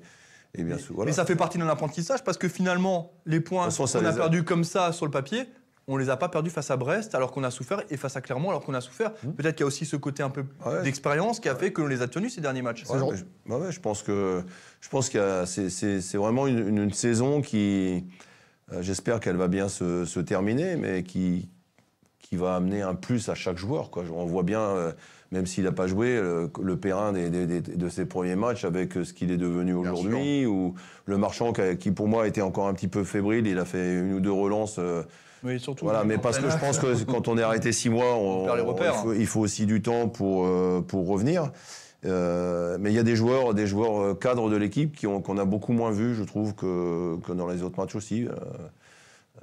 Et, 0.54 0.60
et 0.60 0.62
bien 0.64 0.78
sûr, 0.78 0.94
voilà. 0.94 1.08
Mais 1.10 1.14
ça 1.14 1.24
fait 1.24 1.34
partie 1.34 1.58
de 1.58 1.64
l'apprentissage 1.64 2.22
parce 2.22 2.38
que 2.38 2.48
finalement, 2.48 3.10
les 3.26 3.40
points 3.40 3.68
qu'on 3.70 3.84
a 3.84 4.08
a- 4.08 4.12
perdus 4.12 4.44
comme 4.44 4.62
ça 4.64 4.92
sur 4.92 5.04
le 5.06 5.10
papier, 5.10 5.48
on 5.88 5.96
les 5.96 6.10
a 6.10 6.16
pas 6.16 6.28
perdus 6.28 6.50
face 6.50 6.70
à 6.70 6.76
Brest 6.76 7.12
alors 7.16 7.32
qu'on 7.32 7.42
a 7.42 7.50
souffert 7.50 7.82
et 7.90 7.96
face 7.96 8.16
à 8.16 8.20
Clermont 8.20 8.50
alors 8.50 8.62
qu'on 8.64 8.74
a 8.74 8.80
souffert. 8.80 9.12
Peut-être 9.14 9.56
qu'il 9.56 9.62
y 9.62 9.64
a 9.64 9.66
aussi 9.66 9.84
ce 9.84 9.96
côté 9.96 10.22
un 10.22 10.30
peu 10.30 10.44
Ouais. 10.64 10.82
d'expérience 10.84 11.40
qui 11.40 11.48
a 11.48 11.56
fait 11.56 11.72
que 11.72 11.80
l'on 11.82 11.88
les 11.88 12.02
a 12.02 12.06
tenus 12.06 12.32
ces 12.36 12.40
derniers 12.40 12.62
matchs. 12.62 12.84
Ouais, 12.88 13.00
mais 13.00 13.16
je, 13.16 13.24
ouais, 13.52 13.60
ouais, 13.60 13.72
je 13.72 13.80
pense 13.80 14.04
que 14.04 14.44
je 14.80 14.88
pense 14.88 15.08
qu'il 15.08 15.18
y 15.18 15.22
a- 15.24 15.44
c'est- 15.44 16.14
vraiment 16.16 16.46
une, 16.46 16.68
une- 16.68 16.78
une 16.84 16.92
saison 16.92 17.40
qui, 17.42 18.04
euh, 18.72 18.80
j'espère 18.80 19.18
qu'elle 19.18 19.36
va 19.36 19.48
bien 19.48 19.68
se, 19.68 20.04
se 20.04 20.20
terminer, 20.20 20.76
mais 20.76 21.02
qui 21.02 21.48
qui 22.32 22.38
va 22.38 22.54
amener 22.54 22.80
un 22.80 22.94
plus 22.94 23.28
à 23.28 23.34
chaque 23.34 23.58
joueur. 23.58 23.90
Quoi. 23.90 24.04
On 24.16 24.24
voit 24.24 24.42
bien, 24.42 24.60
euh, 24.62 24.92
même 25.32 25.44
s'il 25.44 25.64
n'a 25.64 25.72
pas 25.72 25.86
joué, 25.86 26.16
le, 26.16 26.48
le 26.62 26.76
Perrin 26.78 27.12
des- 27.12 27.28
des- 27.28 27.46
des- 27.46 27.60
de 27.60 27.88
ses 27.90 28.06
premiers 28.06 28.36
matchs 28.36 28.64
avec 28.64 28.96
euh, 28.96 29.04
ce 29.04 29.12
qu'il 29.12 29.30
est 29.30 29.36
devenu 29.36 29.74
aujourd'hui, 29.74 30.46
ou 30.46 30.72
le 31.04 31.18
Marchand 31.18 31.52
qui, 31.52 31.60
a- 31.60 31.74
qui, 31.74 31.90
pour 31.90 32.08
moi 32.08 32.26
était 32.26 32.40
encore 32.40 32.68
un 32.68 32.72
petit 32.72 32.88
peu 32.88 33.04
fébrile, 33.04 33.46
il 33.46 33.58
a 33.58 33.66
fait 33.66 33.96
une 34.00 34.14
ou 34.14 34.20
deux 34.20 34.32
relances. 34.32 34.76
euh, 34.78 35.02
Mais 35.42 35.58
surtout. 35.58 35.84
voilà, 35.84 36.04
mais 36.04 36.16
parce 36.16 36.38
que 36.38 36.48
je 36.48 36.56
pense 36.56 36.78
que 36.78 37.04
quand 37.04 37.28
on 37.28 37.36
est 37.36 37.42
arrêté 37.42 37.70
six 37.70 37.90
mois, 37.90 38.14
on, 38.14 38.44
On 38.44 38.44
perd 38.46 38.56
les 38.56 38.62
repères. 38.62 38.94
il, 38.94 39.02
faut, 39.02 39.12
il 39.12 39.26
faut 39.26 39.40
aussi 39.40 39.66
du 39.66 39.82
temps 39.82 40.08
pour, 40.08 40.46
euh, 40.46 40.80
pour 40.80 41.06
revenir. 41.06 41.52
Euh, 42.06 42.78
mais 42.80 42.90
il 42.92 42.96
y 42.96 42.98
a 42.98 43.02
des 43.02 43.14
joueurs, 43.14 43.52
des 43.52 43.66
joueurs 43.66 44.00
euh, 44.00 44.14
cadres 44.14 44.48
de 44.48 44.56
l'équipe 44.56 44.98
qu'on 45.22 45.36
a 45.36 45.44
beaucoup 45.44 45.72
moins 45.74 45.90
vus, 45.90 46.14
je 46.14 46.24
trouve, 46.24 46.54
que, 46.54 47.16
que 47.26 47.32
dans 47.32 47.46
les 47.46 47.62
autres 47.62 47.78
matchs 47.78 47.94
aussi. 47.94 48.26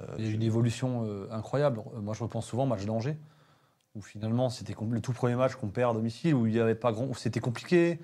Euh, 0.00 0.14
Il 0.18 0.24
y 0.24 0.28
a 0.28 0.30
eu 0.30 0.34
une 0.34 0.42
évolution 0.42 1.04
euh, 1.06 1.28
incroyable. 1.30 1.80
Euh, 1.94 2.00
Moi, 2.00 2.14
je 2.14 2.22
repense 2.22 2.46
souvent 2.46 2.64
au 2.64 2.66
match 2.66 2.84
d'Angers, 2.84 3.16
où 3.94 4.02
finalement, 4.02 4.50
c'était 4.50 4.74
le 4.90 5.00
tout 5.00 5.12
premier 5.12 5.36
match 5.36 5.54
qu'on 5.54 5.68
perd 5.68 5.92
à 5.92 5.94
domicile, 5.94 6.34
où 6.34 6.46
il 6.46 6.54
y 6.54 6.60
avait 6.60 6.74
pas 6.74 6.92
grand, 6.92 7.06
où 7.06 7.14
c'était 7.14 7.40
compliqué. 7.40 8.00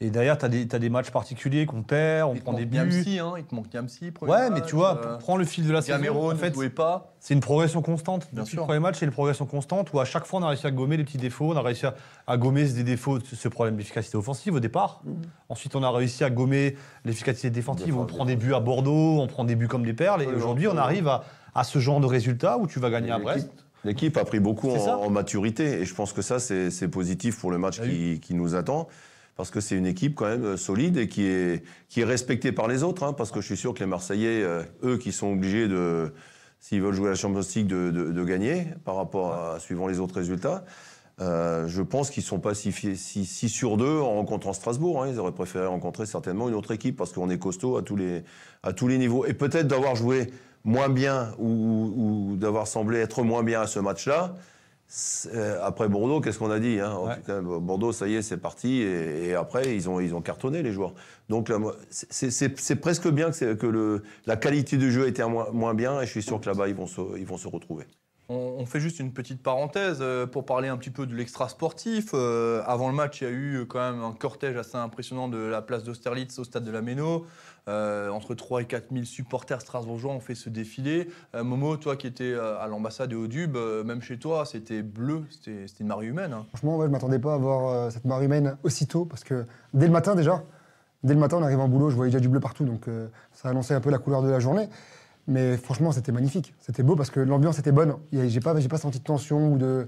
Et 0.00 0.10
derrière, 0.10 0.38
tu 0.38 0.44
as, 0.46 0.48
des 0.78 0.90
matchs 0.90 1.10
particuliers 1.10 1.66
qu'on 1.66 1.82
perd, 1.82 2.30
on 2.30 2.34
Il 2.34 2.38
te 2.38 2.44
prend 2.44 2.52
des 2.52 2.66
manque 2.66 2.86
buts. 2.86 2.94
Niamsi, 2.94 3.18
hein, 3.18 3.32
il 3.36 3.42
te 3.44 3.52
manque 3.52 3.72
Niamsi. 3.74 4.12
premier 4.12 4.30
Ouais, 4.30 4.44
mais 4.50 4.60
match, 4.60 4.68
tu 4.68 4.76
vois, 4.76 4.96
euh, 5.04 5.16
prends 5.18 5.36
le 5.36 5.44
fil 5.44 5.66
de 5.66 5.72
la 5.72 5.82
saison. 5.82 5.98
Gamero 5.98 6.30
En 6.30 6.34
ne 6.34 6.38
fait, 6.38 6.54
jouait 6.54 6.70
pas. 6.70 7.12
c'est 7.18 7.34
une 7.34 7.40
progression 7.40 7.82
constante. 7.82 8.28
Bien 8.32 8.42
Depuis 8.44 8.52
sûr. 8.52 8.60
le 8.62 8.66
premier 8.66 8.78
match, 8.78 8.98
c'est 9.00 9.06
une 9.06 9.10
progression 9.10 9.44
constante 9.44 9.92
où 9.92 9.98
à 9.98 10.04
chaque 10.04 10.24
fois, 10.24 10.38
on 10.38 10.44
a 10.44 10.48
réussi 10.50 10.68
à 10.68 10.70
gommer 10.70 10.96
les 10.96 11.02
petits 11.02 11.18
défauts. 11.18 11.52
On 11.52 11.56
a 11.56 11.62
réussi 11.62 11.84
à, 11.86 11.96
à 12.28 12.36
gommer 12.36 12.64
des 12.68 12.84
défauts, 12.84 13.18
ce 13.20 13.48
problème 13.48 13.76
d'efficacité 13.76 14.16
offensive 14.16 14.54
au 14.54 14.60
départ. 14.60 15.02
Ensuite, 15.48 15.74
on 15.74 15.82
a 15.82 15.90
réussi 15.90 16.22
à 16.22 16.30
gommer 16.30 16.76
l'efficacité 17.04 17.50
défensive. 17.50 17.96
On 17.98 18.02
Défense, 18.04 18.16
prend 18.16 18.24
des 18.24 18.36
buts 18.36 18.54
à 18.54 18.60
Bordeaux, 18.60 19.18
on 19.20 19.26
prend 19.26 19.42
des 19.42 19.56
buts 19.56 19.66
comme 19.66 19.84
des 19.84 19.94
perles. 19.94 20.22
Et 20.22 20.26
aujourd'hui, 20.26 20.68
on 20.68 20.76
arrive 20.76 21.08
à, 21.08 21.24
à 21.56 21.64
ce 21.64 21.80
genre 21.80 21.98
de 21.98 22.06
résultat 22.06 22.56
où 22.58 22.68
tu 22.68 22.78
vas 22.78 22.90
gagner 22.90 23.10
à 23.10 23.18
Brest. 23.18 23.50
L'équipe 23.84 24.16
a 24.16 24.24
pris 24.24 24.38
beaucoup 24.40 24.70
en, 24.70 24.76
en 25.02 25.10
maturité 25.10 25.80
et 25.80 25.84
je 25.84 25.94
pense 25.94 26.12
que 26.12 26.22
ça, 26.22 26.38
c'est 26.38 26.88
positif 26.88 27.38
pour 27.40 27.50
le 27.50 27.58
match 27.58 27.78
Ah 27.82 27.86
qui, 27.86 28.20
qui 28.20 28.34
nous 28.34 28.54
attend. 28.54 28.86
Parce 29.38 29.50
que 29.52 29.60
c'est 29.60 29.76
une 29.76 29.86
équipe 29.86 30.16
quand 30.16 30.26
même 30.26 30.56
solide 30.56 30.96
et 30.96 31.06
qui 31.08 31.24
est, 31.24 31.62
qui 31.88 32.00
est 32.00 32.04
respectée 32.04 32.50
par 32.50 32.66
les 32.66 32.82
autres. 32.82 33.04
hein, 33.04 33.12
parce 33.12 33.30
que 33.30 33.40
je 33.40 33.46
suis 33.46 33.56
sûr 33.56 33.72
que 33.72 33.78
les 33.78 33.86
Marseillais, 33.86 34.42
euh, 34.42 34.64
eux, 34.82 34.98
qui 34.98 35.12
sont 35.12 35.28
obligés 35.32 35.68
de, 35.68 36.12
s'ils 36.58 36.82
veulent 36.82 36.92
jouer 36.92 37.06
à 37.06 37.10
la 37.10 37.14
Champions 37.16 37.40
League, 37.54 37.68
de, 37.68 37.90
de- 37.92 38.24
gagner 38.24 38.66
par 38.84 38.96
rapport 38.96 39.32
à 39.32 39.60
suivant 39.60 39.86
les 39.86 40.00
autres 40.00 40.16
résultats. 40.16 40.64
euh, 41.20 41.68
je 41.68 41.82
pense 41.82 42.10
qu'ils 42.10 42.24
sont 42.24 42.40
pas 42.40 42.52
si, 42.54 42.72
si, 42.72 43.24
si 43.24 43.48
sur 43.48 43.76
deux 43.76 43.98
en 44.00 44.14
rencontrant 44.14 44.52
Strasbourg. 44.52 45.04
hein. 45.04 45.08
Ils 45.08 45.20
auraient 45.20 45.30
préféré 45.30 45.66
rencontrer 45.66 46.04
certainement 46.06 46.48
une 46.48 46.56
autre 46.56 46.72
équipe 46.72 46.96
parce 46.96 47.12
qu'on 47.12 47.30
est 47.30 47.38
costaud 47.38 47.76
à 47.76 47.82
tous 47.82 47.94
les, 47.96 48.24
à 48.64 48.72
tous 48.72 48.88
les 48.88 48.98
niveaux. 48.98 49.24
Et 49.24 49.34
peut-être 49.34 49.68
d'avoir 49.68 49.94
joué 49.94 50.32
moins 50.64 50.88
bien 50.88 51.32
ou 51.38 52.34
d'avoir 52.36 52.66
semblé 52.66 52.98
être 52.98 53.22
moins 53.22 53.44
bien 53.44 53.60
à 53.60 53.66
ce 53.68 53.78
match-là. 53.78 54.34
Euh, 55.34 55.58
Après 55.62 55.88
Bordeaux, 55.88 56.20
qu'est-ce 56.20 56.38
qu'on 56.38 56.50
a 56.50 56.58
dit 56.58 56.80
hein? 56.80 56.98
Ouais. 56.98 57.16
putain, 57.16 57.42
Bordeaux, 57.42 57.92
ça 57.92 58.08
y 58.08 58.14
est, 58.14 58.22
c'est 58.22 58.38
parti. 58.38 58.80
Et, 58.80 59.28
et 59.28 59.34
après, 59.34 59.74
ils 59.74 59.88
ont, 59.88 60.00
ils 60.00 60.14
ont 60.14 60.22
cartonné, 60.22 60.62
les 60.62 60.72
joueurs. 60.72 60.94
Donc, 61.28 61.52
c'est- 61.90 62.76
presque 62.80 63.08
bien 63.08 63.30
que, 63.30 63.36
c'est- 63.36 63.58
que 63.58 63.66
le, 63.66 64.02
la 64.26 64.36
qualité 64.36 64.76
du 64.76 64.90
jeu 64.90 65.06
était 65.06 65.26
moins, 65.26 65.50
moins 65.52 65.74
bien. 65.74 66.00
Et 66.00 66.06
je 66.06 66.10
suis 66.10 66.22
sûr 66.22 66.40
que 66.40 66.46
là-bas, 66.48 66.68
ils, 66.68 66.74
vont 66.74 66.86
se- 66.86 67.18
ils 67.18 67.26
vont 67.26 67.36
se 67.38 67.48
retrouver. 67.48 67.84
On, 68.30 68.56
on 68.58 68.66
fait 68.66 68.80
juste 68.80 68.98
une 69.00 69.12
petite 69.14 69.42
parenthèse 69.42 69.98
euh, 70.02 70.26
pour 70.26 70.44
parler 70.44 70.68
un 70.68 70.76
petit 70.76 70.90
peu 70.90 71.06
de 71.06 71.14
l'extra 71.14 71.48
sportif. 71.48 72.10
Euh, 72.12 72.62
avant 72.66 72.88
le 72.90 72.94
match, 72.94 73.22
il 73.22 73.24
y 73.24 73.26
a 73.26 73.30
eu 73.30 73.64
quand 73.66 73.78
même 73.90 74.02
un 74.02 74.12
cortège 74.12 74.56
assez 74.56 74.76
impressionnant 74.76 75.28
de 75.28 75.38
la 75.38 75.62
place 75.62 75.82
d'Austerlitz 75.82 76.38
au 76.38 76.44
stade 76.44 76.64
de 76.64 76.70
la 76.70 76.82
Méno. 76.82 77.24
Euh, 77.68 78.08
entre 78.08 78.34
3 78.34 78.62
et 78.62 78.64
4 78.64 78.86
000 78.92 79.04
supporters 79.04 79.60
strasbourgeois 79.60 80.12
ont 80.12 80.20
fait 80.20 80.34
ce 80.34 80.48
défilé. 80.48 81.08
Euh, 81.34 81.44
Momo, 81.44 81.76
toi 81.76 81.96
qui 81.96 82.06
étais 82.06 82.32
euh, 82.32 82.58
à 82.58 82.66
l'ambassade 82.66 83.12
et 83.12 83.14
au 83.14 83.26
Dub, 83.26 83.56
euh, 83.56 83.84
même 83.84 84.00
chez 84.00 84.18
toi, 84.18 84.46
c'était 84.46 84.82
bleu, 84.82 85.24
c'était 85.30 85.66
une 85.80 85.86
marée 85.86 86.06
humaine. 86.06 86.32
hein. 86.32 86.46
Franchement, 86.48 86.80
je 86.80 86.86
ne 86.86 86.92
m'attendais 86.92 87.18
pas 87.18 87.34
à 87.34 87.36
voir 87.36 87.92
cette 87.92 88.06
marée 88.06 88.24
humaine 88.24 88.56
aussitôt, 88.62 89.04
parce 89.04 89.22
que 89.22 89.44
dès 89.74 89.86
le 89.86 89.92
matin 89.92 90.14
déjà, 90.14 90.42
dès 91.04 91.12
le 91.12 91.20
matin, 91.20 91.36
on 91.38 91.42
arrive 91.42 91.60
en 91.60 91.68
boulot, 91.68 91.90
je 91.90 91.96
voyais 91.96 92.10
déjà 92.10 92.20
du 92.20 92.28
bleu 92.28 92.40
partout, 92.40 92.64
donc 92.64 92.86
ça 93.32 93.50
annonçait 93.50 93.74
un 93.74 93.80
peu 93.80 93.90
la 93.90 93.98
couleur 93.98 94.22
de 94.22 94.30
la 94.30 94.40
journée. 94.40 94.68
Mais 95.26 95.58
franchement, 95.58 95.92
c'était 95.92 96.10
magnifique. 96.10 96.54
C'était 96.60 96.82
beau 96.82 96.96
parce 96.96 97.10
que 97.10 97.20
l'ambiance 97.20 97.58
était 97.58 97.70
bonne. 97.70 97.96
J'ai 98.12 98.40
pas, 98.40 98.54
pas 98.54 98.78
senti 98.78 98.98
de 98.98 99.04
tension 99.04 99.52
ou 99.52 99.58
de, 99.58 99.86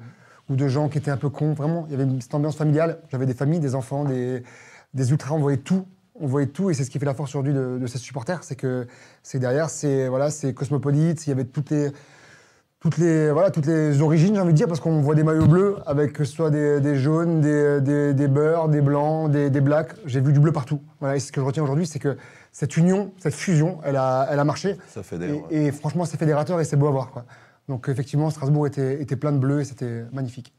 de 0.50 0.68
gens 0.68 0.90
qui 0.90 0.98
étaient 0.98 1.10
un 1.10 1.16
peu 1.16 1.30
cons. 1.30 1.54
Vraiment, 1.54 1.86
il 1.88 1.98
y 1.98 2.00
avait 2.00 2.06
cette 2.20 2.34
ambiance 2.34 2.56
familiale. 2.56 2.98
J'avais 3.08 3.24
des 3.24 3.32
familles, 3.32 3.58
des 3.60 3.74
enfants, 3.74 4.04
des 4.04 4.42
ultras. 5.10 5.34
On 5.34 5.38
voyait 5.38 5.56
tout. 5.56 5.86
On 6.20 6.26
voyait 6.26 6.48
tout, 6.48 6.70
et 6.70 6.74
c'est 6.74 6.84
ce 6.84 6.90
qui 6.90 6.98
fait 6.98 7.06
la 7.06 7.14
force 7.14 7.30
aujourd'hui 7.30 7.54
de, 7.54 7.78
de 7.80 7.86
ces 7.86 7.98
supporters, 7.98 8.44
c'est 8.44 8.56
que 8.56 8.86
c'est 9.22 9.38
derrière, 9.38 9.70
c'est 9.70 10.08
voilà, 10.08 10.30
c'est 10.30 10.52
cosmopolite. 10.54 11.26
Il 11.26 11.30
y 11.30 11.32
avait 11.32 11.44
toutes 11.44 11.70
les 11.70 11.90
toutes 12.80 12.96
les, 12.96 13.30
voilà, 13.30 13.50
toutes 13.50 13.66
les 13.66 14.00
origines, 14.00 14.34
j'ai 14.34 14.40
envie 14.40 14.52
de 14.52 14.56
dire, 14.56 14.66
parce 14.66 14.80
qu'on 14.80 15.02
voit 15.02 15.14
des 15.14 15.22
maillots 15.22 15.46
bleus 15.46 15.76
avec 15.84 16.14
que 16.14 16.24
ce 16.24 16.32
soit 16.32 16.48
des, 16.48 16.80
des 16.80 16.96
jaunes, 16.96 17.42
des, 17.42 17.78
des, 17.82 18.14
des 18.14 18.26
beurres, 18.28 18.70
des 18.70 18.80
blancs, 18.80 19.30
des, 19.30 19.50
des 19.50 19.60
blacks. 19.60 19.92
J'ai 20.06 20.20
vu 20.20 20.32
du 20.32 20.40
bleu 20.40 20.50
partout. 20.50 20.80
Voilà, 20.98 21.16
et 21.16 21.20
ce 21.20 21.30
que 21.30 21.42
je 21.42 21.46
retiens 21.46 21.62
aujourd'hui, 21.62 21.86
c'est 21.86 21.98
que 21.98 22.16
cette 22.52 22.78
union, 22.78 23.12
cette 23.18 23.34
fusion, 23.34 23.80
elle 23.84 23.96
a, 23.96 24.26
elle 24.30 24.38
a 24.38 24.44
marché. 24.44 24.78
Ça 24.88 25.02
fait 25.02 25.16
Et, 25.16 25.18
des. 25.18 25.42
et 25.50 25.72
franchement, 25.72 26.06
c'est 26.06 26.16
fédérateur 26.16 26.58
et 26.58 26.64
c'est 26.64 26.76
beau 26.76 26.86
à 26.86 26.90
voir. 26.90 27.10
Quoi. 27.10 27.26
Donc 27.68 27.88
effectivement, 27.90 28.30
Strasbourg 28.30 28.66
était, 28.66 29.02
était 29.02 29.16
plein 29.16 29.32
de 29.32 29.38
bleu 29.38 29.60
et 29.60 29.64
c'était 29.64 30.04
magnifique. 30.10 30.54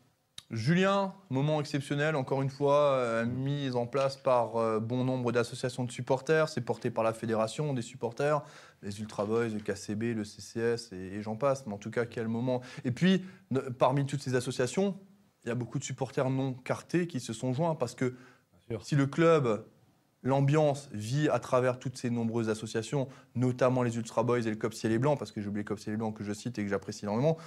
Julien, 0.51 1.13
moment 1.29 1.61
exceptionnel, 1.61 2.17
encore 2.17 2.41
une 2.41 2.49
fois, 2.49 2.95
euh, 2.95 3.25
mis 3.25 3.71
en 3.73 3.85
place 3.87 4.17
par 4.17 4.57
euh, 4.57 4.81
bon 4.81 5.05
nombre 5.05 5.31
d'associations 5.31 5.85
de 5.85 5.91
supporters. 5.91 6.49
C'est 6.49 6.59
porté 6.59 6.91
par 6.91 7.05
la 7.05 7.13
fédération 7.13 7.73
des 7.73 7.81
supporters, 7.81 8.41
les 8.81 8.99
Ultra 8.99 9.25
Boys, 9.25 9.47
le 9.47 9.59
KCB, 9.61 10.13
le 10.13 10.25
CCS 10.25 10.91
et, 10.91 11.15
et 11.15 11.21
j'en 11.21 11.37
passe. 11.37 11.65
Mais 11.67 11.73
en 11.73 11.77
tout 11.77 11.89
cas, 11.89 12.05
quel 12.05 12.27
moment. 12.27 12.59
Et 12.83 12.91
puis, 12.91 13.23
ne- 13.49 13.61
parmi 13.61 14.05
toutes 14.05 14.21
ces 14.21 14.35
associations, 14.35 14.97
il 15.45 15.47
y 15.47 15.51
a 15.51 15.55
beaucoup 15.55 15.79
de 15.79 15.85
supporters 15.85 16.29
non 16.29 16.53
cartés 16.53 17.07
qui 17.07 17.21
se 17.21 17.31
sont 17.31 17.53
joints 17.53 17.75
parce 17.75 17.95
que 17.95 18.13
si 18.81 18.95
le 18.95 19.05
club, 19.05 19.65
l'ambiance 20.21 20.89
vit 20.91 21.29
à 21.29 21.39
travers 21.39 21.79
toutes 21.79 21.97
ces 21.97 22.09
nombreuses 22.09 22.49
associations, 22.49 23.07
notamment 23.35 23.83
les 23.83 23.95
Ultra 23.95 24.23
Boys 24.23 24.39
et 24.39 24.49
le 24.49 24.55
COP 24.55 24.73
Ciel 24.73 24.91
et 24.91 24.99
Blanc, 24.99 25.15
parce 25.17 25.31
que 25.31 25.41
j'ai 25.41 25.47
oublié 25.47 25.63
le 25.63 25.67
COP 25.67 25.79
Ciel 25.79 25.95
et 25.95 25.97
Blanc 25.97 26.11
que 26.11 26.23
je 26.23 26.33
cite 26.33 26.59
et 26.59 26.63
que 26.63 26.69
j'apprécie 26.69 27.05
énormément, 27.05 27.37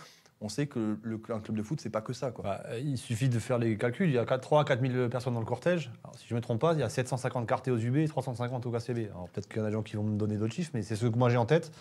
on 0.44 0.48
sait 0.50 0.66
que 0.66 0.98
le, 1.02 1.20
un 1.30 1.40
club 1.40 1.56
de 1.56 1.62
foot, 1.62 1.80
c'est 1.80 1.90
pas 1.90 2.02
que 2.02 2.12
ça. 2.12 2.30
Quoi. 2.30 2.44
Bah, 2.44 2.62
il 2.78 2.98
suffit 2.98 3.30
de 3.30 3.38
faire 3.38 3.58
les 3.58 3.76
calculs. 3.78 4.08
Il 4.08 4.14
y 4.14 4.18
a 4.18 4.24
3 4.26 4.60
à 4.60 4.64
4 4.64 4.80
000 4.86 5.08
personnes 5.08 5.34
dans 5.34 5.40
le 5.40 5.46
cortège. 5.46 5.90
Si 6.18 6.28
je 6.28 6.34
ne 6.34 6.38
me 6.38 6.42
trompe 6.42 6.60
pas, 6.60 6.74
il 6.74 6.80
y 6.80 6.82
a 6.82 6.90
750 6.90 7.48
cartés 7.48 7.70
aux 7.70 7.78
UB 7.78 7.96
et 7.96 8.06
350 8.06 8.66
au 8.66 8.70
KCB. 8.70 9.10
Alors 9.10 9.28
peut-être 9.30 9.48
qu'il 9.48 9.58
y 9.58 9.60
en 9.60 9.64
a 9.64 9.68
des 9.68 9.72
gens 9.72 9.82
qui 9.82 9.96
vont 9.96 10.04
me 10.04 10.18
donner 10.18 10.36
d'autres 10.36 10.52
chiffres, 10.52 10.72
mais 10.74 10.82
c'est 10.82 10.96
ce 10.96 11.06
que 11.06 11.16
moi 11.16 11.30
j'ai 11.30 11.38
en 11.38 11.46
tête. 11.46 11.72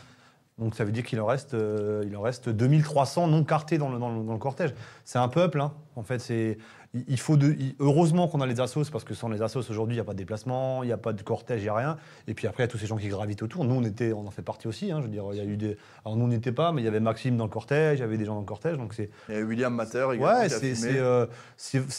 Donc 0.59 0.75
ça 0.75 0.83
veut 0.83 0.91
dire 0.91 1.03
qu'il 1.03 1.19
en 1.19 1.25
reste, 1.25 1.55
euh, 1.55 2.03
il 2.05 2.15
en 2.15 2.21
reste 2.21 2.47
2300 2.49 3.27
non 3.27 3.43
cartés 3.43 3.77
dans 3.79 3.89
le, 3.89 3.97
dans 3.97 4.15
le- 4.15 4.23
dans 4.23 4.33
le 4.33 4.39
cortège. 4.39 4.73
C'est 5.03 5.17
un 5.19 5.27
peuple, 5.27 5.59
hein. 5.59 5.73
en 5.95 6.03
fait. 6.03 6.19
C'est, 6.19 6.59
il 7.07 7.19
faut 7.19 7.37
de, 7.37 7.55
il- 7.57 7.75
heureusement 7.79 8.27
qu'on 8.27 8.39
a 8.39 8.45
les 8.45 8.59
assos, 8.61 8.83
parce 8.91 9.03
que 9.03 9.15
sans 9.15 9.27
les 9.29 9.41
assos 9.41 9.67
aujourd'hui, 9.71 9.95
il 9.95 9.97
n'y 9.97 10.01
a 10.01 10.03
pas 10.03 10.13
de 10.13 10.17
déplacement, 10.19 10.83
il 10.83 10.87
n'y 10.87 10.93
a 10.93 10.97
pas 10.97 11.11
de 11.11 11.23
cortège, 11.23 11.61
il 11.61 11.63
n'y 11.63 11.69
a 11.69 11.73
rien. 11.75 11.97
Et 12.27 12.35
puis 12.35 12.45
après, 12.45 12.61
il 12.61 12.67
y 12.67 12.69
a 12.69 12.71
tous 12.71 12.77
ces 12.77 12.85
gens 12.85 12.97
qui 12.97 13.07
gravitent 13.07 13.41
autour. 13.41 13.65
Nous, 13.65 13.73
on, 13.73 13.81
était, 13.83 14.13
on 14.13 14.27
en 14.27 14.29
fait 14.29 14.43
partie 14.43 14.67
aussi. 14.67 14.91
hein. 14.91 14.97
Je 14.99 15.05
veux 15.05 15.11
dire, 15.11 15.23
il 15.31 15.37
y 15.37 15.41
a 15.41 15.43
eu 15.43 15.57
des. 15.57 15.75
Alors 16.05 16.17
nous, 16.17 16.25
on 16.25 16.27
n'était 16.27 16.51
pas, 16.51 16.71
mais 16.71 16.83
il 16.83 16.85
y 16.85 16.87
avait 16.87 16.99
Maxime 16.99 17.35
dans 17.35 17.45
le 17.45 17.49
cortège, 17.49 17.97
il 17.97 18.01
y 18.01 18.05
avait 18.05 18.17
des 18.17 18.25
gens 18.25 18.35
dans 18.35 18.41
le 18.41 18.45
cortège. 18.45 18.77
Donc 18.77 18.93
c'est, 18.93 19.09
Il 19.29 19.35
y 19.35 19.37
a 19.39 19.41
William 19.41 19.73
Mater 19.73 20.07
également. 20.13 20.39
Ouais, 20.41 20.49
c'est 20.49 20.99
euh, 20.99 21.25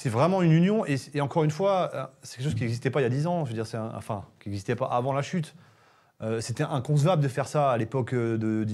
vraiment 0.04 0.42
une 0.42 0.52
union. 0.52 0.86
Et, 0.86 0.94
et 1.12 1.20
encore 1.20 1.42
une 1.42 1.50
fois, 1.50 1.90
euh, 1.92 2.04
c'est 2.22 2.36
quelque 2.36 2.44
chose 2.46 2.54
qui 2.54 2.60
n'existait 2.62 2.90
pas 2.90 3.00
il 3.00 3.02
y 3.02 3.06
a 3.06 3.10
10 3.10 3.26
ans. 3.26 3.44
Je 3.44 3.50
veux 3.50 3.54
dire, 3.56 3.66
c'est 3.66 3.78
enfin, 3.78 4.22
qui 4.38 4.48
n'existait 4.48 4.76
pas 4.76 4.86
avant 4.86 5.12
la 5.12 5.22
chute. 5.22 5.56
Euh, 6.22 6.40
C'était 6.40 6.64
inconcevable 6.64 7.22
de 7.22 7.28
faire 7.28 7.48
ça 7.48 7.70
à 7.70 7.76
l'époque 7.76 8.14
euh, 8.14 8.38
de, 8.38 8.64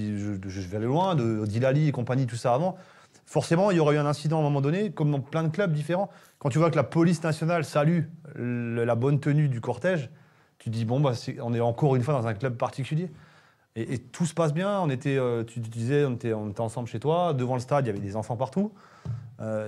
je, 0.48 0.60
vais 0.60 0.76
aller 0.76 0.86
loin, 0.86 1.14
Dilali 1.14 1.88
et 1.88 1.92
compagnie, 1.92 2.26
tout 2.26 2.36
ça 2.36 2.54
avant. 2.54 2.76
Forcément, 3.26 3.70
il 3.70 3.76
y 3.76 3.80
aurait 3.80 3.94
eu 3.94 3.98
un 3.98 4.06
incident 4.06 4.38
à 4.38 4.40
un 4.40 4.42
moment 4.42 4.60
donné, 4.60 4.90
comme 4.90 5.10
dans 5.10 5.20
plein 5.20 5.44
de 5.44 5.48
clubs 5.48 5.72
différents. 5.72 6.10
Quand 6.38 6.48
tu 6.48 6.58
vois 6.58 6.70
que 6.70 6.76
la 6.76 6.84
police 6.84 7.22
nationale 7.22 7.64
salue 7.64 8.02
la 8.34 8.94
bonne 8.94 9.20
tenue 9.20 9.48
du 9.48 9.60
cortège, 9.60 10.10
tu 10.58 10.68
dis, 10.68 10.84
bon, 10.84 11.00
bah, 11.00 11.12
on 11.40 11.54
est 11.54 11.60
encore 11.60 11.96
une 11.96 12.02
fois 12.02 12.14
dans 12.14 12.26
un 12.26 12.34
club 12.34 12.56
particulier. 12.56 13.10
Et, 13.76 13.98
tout 13.98 14.26
se 14.26 14.34
passe 14.34 14.52
bien. 14.52 14.80
On 14.80 14.90
était, 14.90 15.16
euh, 15.16 15.44
tu, 15.44 15.60
disais, 15.60 16.04
on 16.04 16.14
était, 16.14 16.32
ensemble 16.32 16.88
chez 16.88 16.98
toi. 16.98 17.32
Devant 17.32 17.54
le 17.54 17.60
stade, 17.60 17.84
il 17.84 17.88
y 17.88 17.90
avait 17.90 18.00
des 18.00 18.16
enfants 18.16 18.36
partout. 18.36 18.72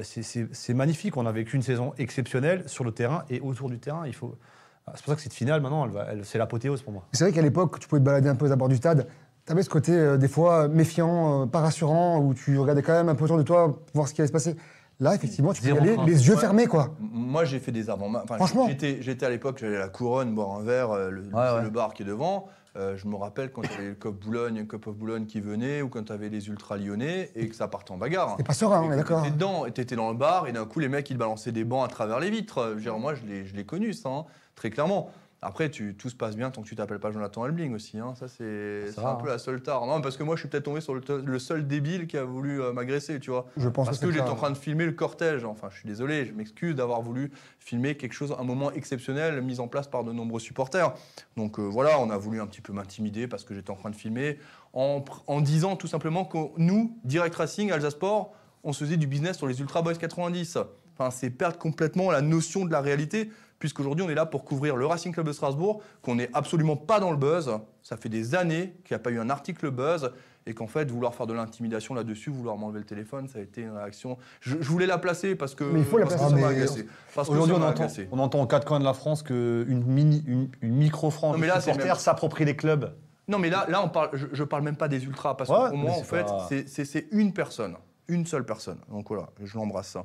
C'est 0.03 0.75
magnifique. 0.75 1.17
On 1.17 1.25
a 1.25 1.33
vécu 1.33 1.57
une 1.57 1.63
saison 1.63 1.95
exceptionnelle 1.99 2.69
sur 2.69 2.85
le 2.85 2.91
terrain 2.91 3.25
et 3.31 3.41
autour 3.41 3.71
du 3.71 3.79
terrain. 3.79 4.07
Il 4.07 4.15
faut. 4.15 4.37
Ah, 4.87 4.93
C'est 4.97 5.05
pour 5.05 5.13
ça 5.13 5.17
que 5.17 5.23
cette 5.23 5.33
finale, 5.35 5.61
maintenant, 5.61 5.85
elle 5.85 5.93
va- 5.93 6.07
elle- 6.11 6.25
c'est 6.25 6.39
l'apothéose 6.39 6.83
pour 6.83 6.93
moi. 6.93 7.05
C'est 7.13 7.25
vrai 7.25 7.33
qu'à 7.33 7.43
l'époque, 7.43 7.79
tu 7.79 7.87
pouvais 7.89 8.01
te 8.01 8.05
balader 8.05 8.29
un 8.29 8.35
peu 8.35 8.47
aux 8.47 8.53
abords 8.53 8.69
du 8.69 8.77
stade. 8.77 9.07
Tu 9.47 9.53
avais 9.53 9.63
ce 9.63 9.71
côté, 9.71 9.93
euh, 9.93 10.17
des 10.17 10.29
fois, 10.29 10.69
méfiant, 10.69 11.43
euh, 11.43 11.47
pas 11.47 11.61
rassurant, 11.61 12.19
où 12.21 12.35
tu 12.35 12.59
regardais 12.59 12.83
quand 12.83 12.93
même 12.93 13.09
un 13.09 13.15
peu 13.15 13.25
autour 13.25 13.39
de 13.39 13.43
toi 13.43 13.69
pour 13.69 13.85
voir 13.95 14.09
ce 14.09 14.15
qui 14.15 14.21
allait 14.21 14.29
se 14.29 14.33
passer. 14.33 14.57
Là, 15.01 15.15
effectivement, 15.15 15.53
tu 15.53 15.63
peux 15.63 15.69
y 15.69 15.73
aller, 15.79 15.97
les 16.07 16.27
yeux 16.29 16.35
Ouais. 16.35 16.41
fermés, 16.41 16.67
quoi. 16.67 16.95
Moi, 17.01 17.45
j'ai 17.45 17.59
fait 17.59 17.73
des 17.73 17.91
avant 17.91 18.13
enfin, 18.15 18.37
Franchement. 18.37 18.69
J'étais, 18.69 18.99
j'étais 19.03 19.27
à 19.27 19.31
l'époque, 19.31 19.59
j'allais 19.61 19.77
à 19.77 19.81
la 19.81 19.89
couronne 19.89 20.35
boire 20.35 20.53
un 20.53 20.63
verre, 20.63 20.91
euh, 20.93 21.11
le, 21.11 21.23
Ouais, 21.23 21.29
c'est 21.33 21.55
ouais. 21.57 21.63
le 21.63 21.71
bar 21.71 21.95
qui 21.95 22.03
est 22.03 22.07
devant. 22.07 22.49
Euh, 22.77 22.97
je 22.97 23.07
me 23.07 23.17
rappelle 23.17 23.51
quand 23.53 23.63
il 23.63 23.71
y 23.71 23.75
avait 23.75 23.89
le 23.89 23.95
Cop 23.95 24.15
Boulogne, 24.25 24.67
Cop 24.67 24.87
of 24.87 24.97
Boulogne 24.97 25.27
qui 25.27 25.41
venait, 25.41 25.83
ou 25.83 25.89
quand 25.89 26.05
tu 26.05 26.13
avais 26.13 26.29
les 26.31 26.49
Ultra 26.49 26.77
Lyonnais 26.79 27.31
et 27.35 27.49
que 27.49 27.55
ça 27.55 27.69
partait 27.69 27.91
en 27.93 27.99
bagarre. 27.99 28.35
C'est 28.39 28.47
pas 28.47 28.55
serein, 28.55 28.81
on 28.83 28.93
est 28.93 28.97
d'accord. 28.97 29.23
T'étais 29.23 29.35
dedans, 29.35 29.65
t'étais 29.71 29.97
dans 29.97 30.11
le 30.11 30.17
bar, 30.17 30.47
et 30.49 30.53
d'un 30.53 30.65
coup, 30.67 30.79
les 30.79 30.89
mecs, 30.89 31.11
ils 31.11 31.19
balançaient 31.19 31.53
des 31.53 31.65
bancs 31.65 31.85
à 31.85 31.89
travers 31.89 32.19
les 32.21 32.31
vitres. 32.31 32.69
Je 32.71 32.75
veux 32.77 32.81
dire, 32.81 32.99
moi, 32.99 33.15
je 33.15 33.27
l'ai, 33.27 33.45
je 33.45 33.55
l'ai 33.55 33.65
connu, 33.67 33.93
ça, 33.93 34.09
hein, 34.09 34.25
très 34.55 34.71
clairement. 34.71 35.11
Après, 35.45 35.69
tu, 35.71 35.97
tout 35.97 36.09
se 36.09 36.15
passe 36.15 36.37
bien 36.37 36.53
tant 36.53 36.63
que 36.63 36.69
tu 36.69 36.77
t'appelles 36.77 37.01
pas 37.01 37.11
Jonathan 37.11 37.47
Elbling 37.47 37.75
aussi. 37.75 37.99
hein. 37.99 38.15
Ça, 38.15 38.29
c'est, 38.29 38.97
un 38.97 39.17
peu 39.17 39.27
la 39.27 39.39
seule 39.39 39.61
tare. 39.61 39.85
Non, 39.87 40.01
parce 40.01 40.17
que 40.17 40.23
moi, 40.23 40.37
je 40.37 40.41
suis 40.41 40.49
peut-être 40.49 40.63
tombé 40.63 40.81
sur 40.81 40.95
le, 40.95 41.39
seul 41.41 41.67
débile 41.67 42.07
qui 42.07 42.17
a 42.17 42.23
voulu 42.23 42.63
euh, 42.63 42.73
m'agresser, 42.73 43.19
tu 43.19 43.31
vois. 43.31 43.47
Je 43.57 43.69
pense 43.69 43.87
Parce 43.87 43.99
que 43.99 44.13
j'étais 44.13 44.31
en 44.31 44.37
train 44.37 44.53
de 44.53 44.57
filmer 44.57 44.87
le 44.87 44.93
cortège. 44.93 45.45
Enfin, 45.45 45.67
je 45.69 45.79
suis 45.79 45.89
désolé, 45.89 46.27
je 46.27 46.33
m'excuse 46.33 46.77
d'avoir 46.77 47.03
voulu 47.03 47.33
filmer 47.59 47.97
quelque 47.97 48.13
chose, 48.13 48.37
un 48.39 48.45
moment 48.45 48.71
exceptionnel 48.71 49.43
mis 49.43 49.59
en 49.59 49.67
place 49.67 49.89
par 49.89 50.05
de 50.05 50.13
nombreux 50.13 50.39
supporters. 50.39 50.95
Donc 51.37 51.59
euh, 51.59 51.63
voilà, 51.63 51.99
on 51.99 52.11
a 52.11 52.17
voulu 52.17 52.41
un 52.41 52.47
petit 52.47 52.61
peu 52.61 52.73
m'intimider 52.73 53.27
parce 53.27 53.43
que 53.43 53.53
j'étais 53.53 53.73
en 53.73 53.77
train 53.77 53.91
de 53.91 53.97
filmer, 53.97 54.39
en 54.75 55.41
disant 55.41 55.75
tout 55.75 55.89
simplement 55.89 56.25
que 56.25 56.39
nous, 56.57 56.97
Direct 57.03 57.35
Racing, 57.35 57.73
Alsace 57.73 57.95
Sport, 57.95 58.33
on 58.63 58.73
se 58.73 58.85
faisait 58.85 58.97
du 58.97 59.09
business 59.09 59.39
sur 59.39 59.49
les 59.49 59.61
Ultra 59.61 59.83
Boys 59.83 59.95
90. 59.95 60.59
Enfin, 60.95 61.11
c'est 61.11 61.31
perdre 61.31 61.59
complètement 61.59 62.11
la 62.11 62.21
notion 62.21 62.65
de 62.65 62.71
la 62.71 62.81
réalité, 62.81 63.31
puisqu'aujourd'hui, 63.67 64.05
on 64.05 64.11
est 64.11 64.17
là 64.17 64.27
pour 64.27 64.45
couvrir 64.45 64.75
le 64.75 64.85
Racing 64.87 65.13
Club 65.15 65.25
de 65.25 65.33
Strasbourg, 65.33 65.83
qu'on 66.03 66.17
n'est 66.17 66.29
absolument 66.35 66.75
pas 66.75 66.99
dans 66.99 67.13
le 67.13 67.17
buzz. 67.17 67.61
Ça 67.85 67.97
fait 67.97 68.09
des 68.09 68.35
années 68.35 68.75
qu'il 68.85 68.93
n'y 68.93 68.97
a 68.97 68.99
pas 68.99 69.11
eu 69.13 69.21
un 69.21 69.31
article 69.31 69.71
buzz, 69.71 70.11
et 70.47 70.53
qu'en 70.53 70.67
fait, 70.67 70.91
vouloir 70.91 71.15
faire 71.15 71.29
de 71.29 71.33
l'intimidation 71.33 71.95
là-dessus, 71.95 72.31
vouloir 72.31 72.57
m'enlever 72.57 72.81
le 72.81 72.85
téléphone, 72.85 73.29
ça 73.29 73.39
a 73.39 73.43
été 73.43 73.61
une 73.61 73.71
réaction. 73.71 74.19
Je, 74.41 74.57
je 74.61 74.69
voulais 74.69 74.87
la 74.87 74.99
placer 74.99 75.37
parce 75.37 75.55
que, 75.55 75.63
Mais 75.63 75.79
il 75.79 75.85
faut 75.85 75.97
la 75.99 76.07
placer. 76.07 76.25
ça 76.25 76.31
m'a 76.31 76.49
Ah, 76.49 77.21
Aujourd'hui, 77.29 77.55
on 77.57 77.63
entend, 77.63 77.87
on 78.11 78.19
entend 78.19 78.43
aux 78.43 78.47
quatre 78.49 78.67
coins 78.67 78.81
de 78.81 78.85
la 78.85 78.95
France 78.95 79.23
qu'une 79.23 79.85
mini, 79.87 80.25
une, 80.27 80.49
une 80.61 80.75
micro-France 80.75 81.35
Non, 81.37 81.39
mais 81.41 81.47
de 81.47 81.53
là, 81.53 81.61
c'est 81.61 81.71
supporters 81.71 81.87
même- 81.95 81.97
s'approprie 82.03 82.45
les 82.45 82.57
clubs. 82.57 82.93
Non, 83.29 83.39
mais 83.39 83.49
là, 83.51 83.67
là 83.69 83.81
on 83.85 83.89
parle, 83.89 84.09
je, 84.15 84.27
je 84.33 84.43
parle 84.43 84.65
même 84.65 84.75
pas 84.75 84.89
des 84.89 85.05
ultras, 85.05 85.37
parce 85.37 85.49
Ouais, 85.49 85.57
que 85.57 85.69
pour 85.69 85.79
mais 85.79 85.85
moi, 85.85 85.93
c'est 85.95 86.01
en 86.01 86.05
fait, 86.05 86.25
pas- 86.25 86.49
c'est 86.85 87.07
une 87.13 87.33
personne, 87.33 87.77
une 88.09 88.27
seule 88.27 88.45
personne. 88.45 88.79
Donc 88.91 89.07
voilà, 89.07 89.29
je 89.41 89.57
l'embrasse 89.57 89.87
ça. 89.91 90.05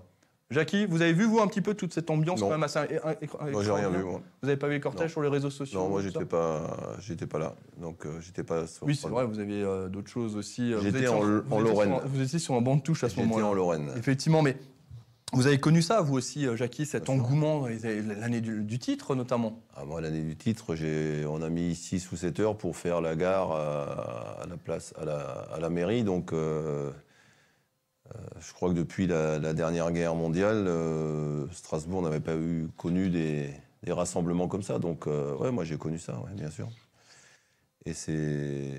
Jackie, 0.50 0.86
vous 0.86 1.02
avez 1.02 1.12
vu, 1.12 1.26
vous, 1.26 1.40
un 1.42 1.48
petit 1.48 1.60
peu 1.62 1.74
toute 1.74 1.94
cette 1.94 2.10
ambiance 2.10 2.40
Non. 2.40 2.48
quand 2.48 2.54
même 2.54 2.64
assez. 2.64 2.80
Moi, 3.52 3.64
j'ai 3.64 3.72
rien 3.72 3.90
vu, 3.90 4.02
moi. 4.04 4.22
Vous 4.42 4.48
avez 4.48 4.58
pas 4.58 4.68
vu 4.68 4.74
les 4.76 4.80
cortèges 4.80 5.08
Non. 5.10 5.12
sur 5.12 5.22
les 5.22 5.28
réseaux 5.28 5.50
sociaux 5.50 5.78
Non, 5.80 5.90
moi, 5.90 6.02
j'étais 6.02 6.24
pas, 6.24 6.96
j'étais 7.02 7.28
pas 7.28 7.38
là. 7.38 7.56
Donc, 7.82 8.06
euh, 8.06 8.20
j'étais 8.22 8.44
pas 8.44 8.66
sur 8.66 8.86
Oui, 8.88 8.96
c'est 8.96 9.10
vrai, 9.10 9.26
vous 9.26 9.40
aviez 9.40 9.62
euh, 9.62 9.90
d'autres 9.90 10.10
choses 10.10 10.38
aussi. 10.38 10.74
euh, 10.74 10.80
J'étais 10.82 11.08
en- 11.10 11.22
Lorraine. 11.22 12.00
sur- 12.00 12.08
vous 12.08 12.22
étiez 12.22 12.40
sur 12.40 12.54
un 12.56 12.62
banc 12.62 12.78
de 12.78 12.82
touche 12.82 13.04
à 13.04 13.10
ce 13.10 13.16
J'étais 13.16 13.28
moment-là. 13.28 13.48
en 13.48 13.54
Lorraine. 13.54 13.90
Effectivement, 13.98 14.42
mais 14.42 14.56
vous 15.34 15.48
avez 15.48 15.60
connu 15.60 15.82
ça, 15.82 16.00
vous 16.00 16.16
aussi, 16.16 16.48
Jackie, 16.56 16.86
cet 16.86 17.10
engouement, 17.10 17.68
l'année 18.22 18.40
du, 18.40 18.64
du 18.64 18.80
titre 18.80 19.16
notamment. 19.16 19.60
Ah, 19.76 19.84
moi, 19.84 20.00
l'année 20.00 20.22
du 20.24 20.38
titre, 20.38 20.76
on 21.28 21.42
a 21.42 21.50
mis 21.50 21.76
6 21.76 22.10
ou 22.14 22.16
7 22.16 22.40
heures 22.40 22.56
pour 22.58 22.78
faire 22.78 23.02
la 23.02 23.18
gare 23.18 23.52
à, 23.52 24.44
à 24.44 24.48
la 24.48 24.56
place, 24.56 24.94
à 24.98 25.04
la, 25.04 25.20
à 25.54 25.60
la 25.60 25.70
mairie. 25.70 26.06
Donc, 26.06 26.32
euh, 26.32 26.90
je 28.39 28.54
crois 28.54 28.70
que 28.70 28.76
depuis 28.76 29.08
la, 29.08 29.39
la 29.39 29.54
dernière 29.54 29.91
guerre 29.91 30.15
mondiale, 30.15 30.65
euh, 30.67 31.46
Strasbourg 31.52 32.02
n'avait 32.02 32.20
pas 32.20 32.36
eu, 32.36 32.67
connu 32.78 33.10
des, 33.10 33.50
des 33.84 33.91
rassemblements 33.91 34.48
comme 34.48 34.63
ça. 34.63 34.80
Donc, 34.80 35.08
euh, 35.08 35.36
ouais, 35.38 35.52
moi, 35.52 35.63
j'ai 35.63 35.78
connu 35.78 36.00
ça, 36.00 36.13
ouais, 36.20 36.32
bien 36.36 36.50
sûr. 36.50 36.67
Et 37.86 37.93
c'est. 37.93 38.72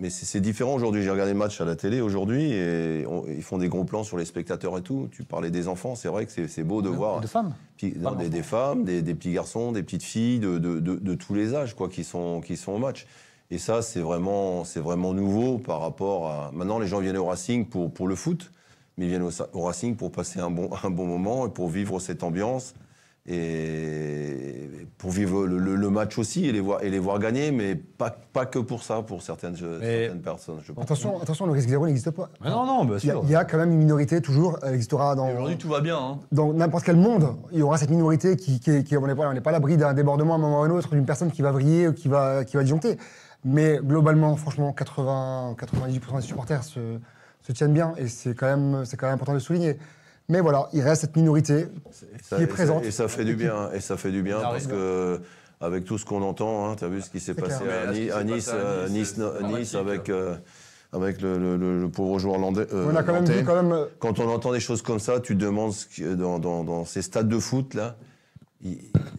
Mais 0.00 0.10
c'est 0.10 0.40
différent 0.40 0.74
aujourd'hui. 0.74 1.02
J'ai 1.04 1.10
regardé 1.10 1.32
le 1.32 1.38
match 1.38 1.60
à 1.60 1.64
la 1.64 1.76
télé 1.76 2.00
aujourd'hui 2.00 2.52
et 2.52 3.06
on- 3.06 3.24
ils 3.28 3.44
font 3.44 3.58
des 3.58 3.68
gros 3.68 3.84
plans 3.84 4.02
sur 4.02 4.18
les 4.18 4.24
spectateurs 4.24 4.76
et 4.76 4.82
tout. 4.82 5.08
Tu 5.12 5.22
parlais 5.22 5.52
des 5.52 5.68
enfants, 5.68 5.94
c'est 5.94 6.08
vrai 6.08 6.26
que 6.26 6.46
c'est 6.48 6.64
beau 6.64 6.82
de 6.82 6.88
voir 6.88 7.20
De 7.20 7.28
femmes. 7.28 7.54
petits- 7.76 7.94
non, 7.98 8.12
des, 8.16 8.28
des 8.28 8.42
femmes, 8.42 8.84
des, 8.84 9.02
des 9.02 9.14
petits 9.14 9.32
garçons, 9.32 9.70
des 9.70 9.84
petites 9.84 10.02
filles 10.02 10.40
de, 10.40 10.58
de- 10.58 10.80
de- 10.80 10.96
de 10.96 11.14
tous 11.14 11.32
les 11.34 11.54
âges 11.54 11.74
quoi, 11.74 11.88
qui, 11.88 12.02
sont, 12.02 12.40
qui 12.40 12.56
sont 12.56 12.72
au 12.72 12.78
match. 12.78 13.06
Et 13.52 13.58
ça, 13.58 13.82
c'est 13.82 14.00
vraiment, 14.00 14.64
vraiment 14.76 15.14
nouveau 15.14 15.58
par 15.58 15.80
rapport 15.80 16.28
à. 16.28 16.50
Maintenant, 16.52 16.80
les 16.80 16.88
gens 16.88 16.98
viennent 16.98 17.16
au 17.16 17.26
Racing 17.26 17.64
pour, 17.66 17.92
pour 17.94 18.08
le 18.08 18.16
foot, 18.16 18.50
mais 18.96 19.06
ils 19.06 19.08
viennent 19.08 19.22
au, 19.52 19.60
Racing 19.62 19.96
pour 19.96 20.12
passer 20.12 20.40
un 20.40 20.50
bon, 20.50 20.70
un 20.82 20.90
bon 20.90 21.06
moment 21.06 21.46
et 21.46 21.50
pour 21.50 21.68
vivre 21.68 21.98
cette 22.00 22.22
ambiance 22.22 22.74
et 23.26 24.86
pour 24.98 25.10
vivre 25.10 25.46
le, 25.46 25.58
le- 25.58 25.76
le 25.76 25.90
match 25.90 26.18
aussi 26.18 26.46
et 26.46 26.52
les 26.52 26.60
voir, 26.60 26.82
et 26.82 26.90
les 26.90 26.98
voir 26.98 27.18
gagner, 27.18 27.50
mais 27.52 27.74
pas, 27.74 28.10
pas 28.10 28.44
que 28.46 28.58
pour 28.58 28.82
ça, 28.82 29.02
pour 29.02 29.22
certaines, 29.22 29.56
certaines 29.56 30.20
personnes. 30.20 30.58
Je 30.62 30.72
pense. 30.72 30.84
Attention, 30.84 31.20
attention, 31.22 31.46
le 31.46 31.52
risque 31.52 31.68
zéro 31.68 31.86
n'existe 31.86 32.10
pas. 32.10 32.28
Mais 32.42 32.50
non, 32.50 32.64
non, 32.66 32.84
bien 32.84 32.96
Il 33.02 33.06
y, 33.08 33.10
a- 33.10 33.20
il 33.24 33.30
y 33.30 33.34
a 33.34 33.44
quand 33.44 33.56
même 33.58 33.72
une 33.72 33.78
minorité, 33.78 34.20
toujours, 34.20 34.58
elle 34.62 34.74
existera 34.74 35.14
dans, 35.14 35.30
Aujourd'hui, 35.30 35.56
tout 35.58 35.68
va 35.68 35.80
bien. 35.80 35.98
hein. 35.98 36.18
dans 36.32 36.52
n'importe 36.52 36.84
quel 36.84 36.96
monde. 36.96 37.34
Il 37.52 37.58
y 37.58 37.62
aura 37.62 37.78
cette 37.78 37.90
minorité 37.90 38.36
qui, 38.36 38.60
qui, 38.60 38.84
qui- 38.84 38.96
on 38.96 39.06
n'est 39.06 39.14
pas, 39.14 39.28
on 39.28 39.32
n'est 39.32 39.40
pas 39.40 39.50
à 39.50 39.54
l'abri 39.54 39.76
d'un 39.76 39.94
débordement 39.94 40.34
à 40.34 40.36
un 40.36 40.40
moment 40.40 40.60
ou 40.60 40.62
à 40.62 40.66
un 40.66 40.70
autre, 40.70 40.90
d'une 40.94 41.06
personne 41.06 41.30
qui 41.30 41.42
va 41.42 41.50
vriller 41.50 41.88
ou 41.88 41.92
qui 41.94 42.08
va, 42.08 42.44
qui 42.44 42.56
va 42.56 42.62
disjoncter. 42.62 42.98
Mais 43.46 43.78
globalement, 43.82 44.36
franchement, 44.36 44.72
80, 44.72 45.56
98% 45.58 46.16
des 46.16 46.22
supporters 46.22 46.62
se, 46.62 46.98
se 47.46 47.52
tiennent 47.52 47.72
bien 47.74 47.94
et 47.96 48.08
c'est 48.08 48.34
quand, 48.34 48.46
même- 48.56 48.84
c'est 48.84 48.96
quand 48.96 49.06
même 49.06 49.14
important 49.14 49.32
de 49.32 49.36
le 49.38 49.42
souligner. 49.42 49.78
Mais 50.28 50.40
voilà, 50.40 50.68
il 50.72 50.80
reste 50.80 51.02
cette 51.02 51.16
minorité 51.16 51.66
ça, 52.22 52.36
qui 52.36 52.42
est 52.42 52.46
ça- 52.46 52.52
présente. 52.52 52.84
Et 52.84 52.90
ça 52.90 53.08
fait 53.08 53.24
du 53.24 53.34
bien. 53.36 53.70
Et 53.72 53.80
ça 53.80 53.96
fait 53.98 54.10
du 54.10 54.22
bien 54.22 54.40
parce 54.40 54.66
que 54.66 55.20
avec 55.60 55.84
tout 55.84 55.98
ce 55.98 56.04
qu'on 56.04 56.22
entend, 56.22 56.74
tu 56.76 56.84
as 56.84 56.88
vu 56.88 57.00
ce 57.02 57.10
qui 57.10 57.20
s'est 57.20 57.34
passé 57.34 57.64
à, 57.68 57.92
Ni- 57.92 58.00
Nice, 58.32 58.46
passé 58.46 58.50
euh, 58.54 58.88
Nice, 58.88 59.16
Nice, 59.18 59.20
c'est 59.38 59.44
Nice 59.58 59.74
avec 59.74 60.08
euh, 60.08 60.34
avec 60.92 61.20
le, 61.20 61.38
le- 61.38 61.56
le- 61.56 61.80
le 61.80 61.88
pauvre 61.90 62.18
joueur 62.18 62.38
landais. 62.38 62.66
euh, 62.72 62.88
on 62.90 62.96
a 62.96 63.02
quand 63.02 63.12
même 63.12 63.22
nantais. 63.24 63.38
vu 63.40 63.44
quand 63.44 63.60
même. 63.62 63.72
euh, 63.72 63.86
Quand 63.98 64.18
on 64.20 64.28
entend 64.30 64.52
des 64.52 64.60
choses 64.60 64.80
comme 64.80 65.00
ça, 65.00 65.20
tu 65.20 65.34
te 65.36 65.40
demandes 65.44 65.72
ce 65.72 65.86
que- 65.86 66.14
dans, 66.14 66.38
dans- 66.38 66.64
dans 66.64 66.84
ces 66.84 67.02
stades 67.02 67.28
de 67.28 67.38
foot 67.38 67.74
là, 67.74 67.96
il, 68.62 68.78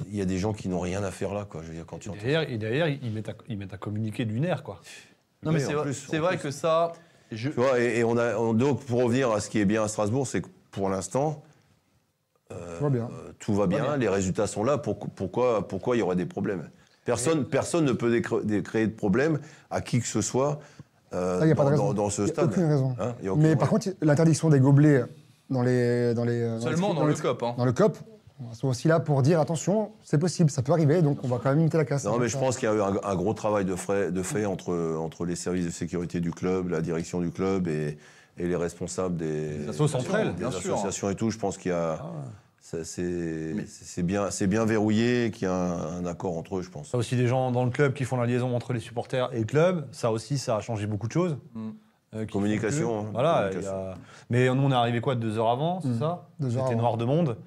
il 0.10 0.16
y 0.16 0.22
a 0.22 0.26
des 0.26 0.38
gens 0.38 0.54
qui 0.54 0.70
n'ont 0.70 0.80
rien 0.80 1.04
à 1.04 1.12
faire 1.12 1.34
là, 1.34 1.46
quoi. 1.48 1.62
Je 1.64 1.68
veux 1.68 1.74
dire 1.76 1.86
quand 1.86 2.00
tu 2.00 2.10
Et 2.10 2.14
derrière, 2.14 2.50
et 2.50 2.58
derrière, 2.58 2.88
ils 2.88 3.12
mettent 3.12 3.30
à, 3.30 3.34
ils 3.50 3.58
mettent 3.58 3.74
à 3.74 3.78
communiquer 3.78 4.26
d'une 4.26 4.46
ère, 4.46 4.64
quoi. 4.64 4.82
Non, 5.44 5.52
mais 5.52 5.60
c'est 5.60 5.74
vrai, 5.74 5.84
plus, 5.84 6.42
que 6.42 6.52
ça. 6.52 6.94
Je, 7.32 7.50
Tu 7.50 7.56
vois, 7.56 7.80
et, 7.80 8.00
et 8.00 8.04
on 8.04 8.18
a 8.18 8.36
on- 8.38 8.54
donc 8.54 8.82
pour 8.86 9.04
revenir 9.04 9.32
à 9.32 9.40
ce 9.40 9.50
qui 9.50 9.60
est 9.60 9.66
bien 9.66 9.84
à 9.84 9.88
Strasbourg, 9.88 10.28
c'est 10.28 10.42
que 10.42 10.48
pour 10.72 10.90
l'instant. 10.90 11.42
euh, 12.52 12.78
Tout 12.78 12.84
va 12.84 12.90
bien. 12.90 13.04
euh, 13.06 13.32
tout 13.40 13.54
va 13.56 13.68
bien, 13.68 13.82
bien. 13.82 13.98
les 13.98 14.10
résultats 14.10 14.48
sont 14.48 14.64
là. 14.64 14.78
Pour- 14.78 15.00
pourquoi, 15.00 15.68
pourquoi 15.68 15.96
il 15.96 16.00
y 16.00 16.02
aurait 16.02 16.16
des 16.16 16.26
problèmes? 16.28 16.70
Personne, 17.04 17.46
personne 17.46 17.86
ne 17.86 17.92
peut 17.94 18.20
créer 18.62 18.88
de 18.88 18.96
problème 18.96 19.40
à 19.70 19.82
qui 19.82 20.00
que 20.00 20.08
ce 20.08 20.22
soit 20.22 20.60
euh, 21.14 21.40
Ah, 21.42 21.46
il 21.46 21.50
y 21.50 21.52
a 21.52 21.56
pas 21.56 21.64
de 21.64 21.70
dans, 21.70 21.72
raison. 21.72 21.88
dans- 21.88 21.94
dans 22.04 22.10
ce 22.10 22.22
Il 22.24 22.28
y 22.28 22.30
a 22.32 22.34
stade. 22.34 22.52
aucune 22.52 22.66
raison. 22.66 22.96
Hein, 23.00 23.14
il 23.20 23.26
y 23.26 23.28
a 23.28 23.32
aucune 23.32 23.42
Mais 23.44 23.50
raison. 23.50 23.60
par 23.60 23.70
contre, 23.70 23.90
l'interdiction 24.02 24.50
des 24.50 24.60
gobelets 24.60 25.04
dans 25.50 25.62
les. 25.62 26.14
Dans 26.14 26.26
les 26.26 26.42
dans 26.48 26.60
seulement 26.62 26.90
les- 26.94 27.00
dans 27.00 27.06
le 27.06 27.14
COP. 27.16 27.44
hein. 27.44 27.54
Dans 27.58 27.66
le 27.66 27.74
COP, 27.74 27.98
on 28.40 28.54
sont 28.54 28.68
aussi 28.68 28.88
là 28.88 29.00
pour 29.00 29.22
dire 29.22 29.40
attention, 29.40 29.92
c'est 30.04 30.18
possible, 30.18 30.50
ça 30.50 30.62
peut 30.62 30.72
arriver, 30.74 31.02
donc 31.02 31.20
on 31.24 31.28
va 31.28 31.38
quand 31.38 31.50
même 31.50 31.60
limiter 31.60 31.78
la 31.78 31.86
casse. 31.86 32.04
Non, 32.04 32.18
mais 32.18 32.28
je 32.28 32.38
pense 32.38 32.58
qu'il 32.58 32.68
y 32.68 32.72
a 32.72 32.76
eu 32.76 32.82
un, 32.82 32.96
un 33.04 33.16
gros 33.16 33.34
travail 33.34 33.64
de, 33.66 33.76
frais, 33.76 34.12
de 34.12 34.22
fait 34.24 34.46
entre, 34.46 34.98
entre 35.00 35.26
les 35.26 35.36
services 35.36 35.66
de 35.66 35.70
sécurité 35.72 36.20
du 36.20 36.32
club, 36.32 36.70
la 36.70 36.82
direction 36.82 37.22
du 37.22 37.32
club 37.32 37.68
et, 37.68 37.98
et 38.38 38.48
les 38.48 38.56
responsables 38.56 39.16
des, 39.16 39.60
Les 39.60 39.70
assos 39.70 39.96
entre 39.96 40.16
elles, 40.16 40.34
des 40.34 40.40
bien 40.40 40.52
sûr. 40.52 40.74
associations 40.74 41.10
et 41.10 41.16
tout. 41.16 41.30
Je 41.32 41.38
pense 41.38 41.58
qu'il 41.58 41.72
y 41.72 41.74
a. 41.76 42.02
ça, 42.60 42.84
c'est 42.84 43.56
c'est 43.68 44.04
bien, 44.04 44.30
c'est 44.32 44.48
bien 44.48 44.66
verrouillé, 44.66 45.32
qu'il 45.32 45.44
y 45.48 45.52
a 45.52 45.54
un, 45.56 46.00
un 46.04 46.06
accord 46.06 46.38
entre 46.38 46.58
eux, 46.58 46.62
je 46.62 46.70
pense. 46.70 46.90
Ça 46.90 46.98
aussi 46.98 47.16
des 47.16 47.28
gens 47.28 47.52
dans 47.52 47.64
le 47.64 47.72
club 47.72 47.94
qui 47.94 48.04
font 48.04 48.18
la 48.18 48.26
liaison 48.26 48.54
entre 48.54 48.74
les 48.74 48.82
supporters 48.82 49.30
et 49.34 49.40
le 49.40 49.46
club. 49.46 49.88
Ça 49.94 50.12
aussi, 50.12 50.38
ça 50.38 50.58
a 50.58 50.62
changé 50.62 50.88
beaucoup 50.88 51.08
de 51.08 51.14
choses. 51.14 51.38
Mm. 51.54 51.70
Euh, 52.16 52.26
Communication, 52.26 53.00
hein, 53.00 53.06
Voilà. 53.14 53.50
communication. 53.50 53.72
il 54.32 54.36
y 54.40 54.48
a- 54.48 54.50
Mais 54.50 54.56
nous, 54.56 54.64
on 54.64 54.72
est 54.72 54.76
arrivé 54.76 55.00
quoi 55.00 55.16
deux 55.16 55.38
heures 55.38 55.50
avant, 55.50 55.80
c'est 55.82 55.88
Mm. 55.90 56.00
ça? 56.00 56.28
Deux 56.42 56.58
heures 56.58 56.66
C'était 56.68 56.76
noir 56.78 56.98
de 56.98 57.06
monde. 57.06 57.38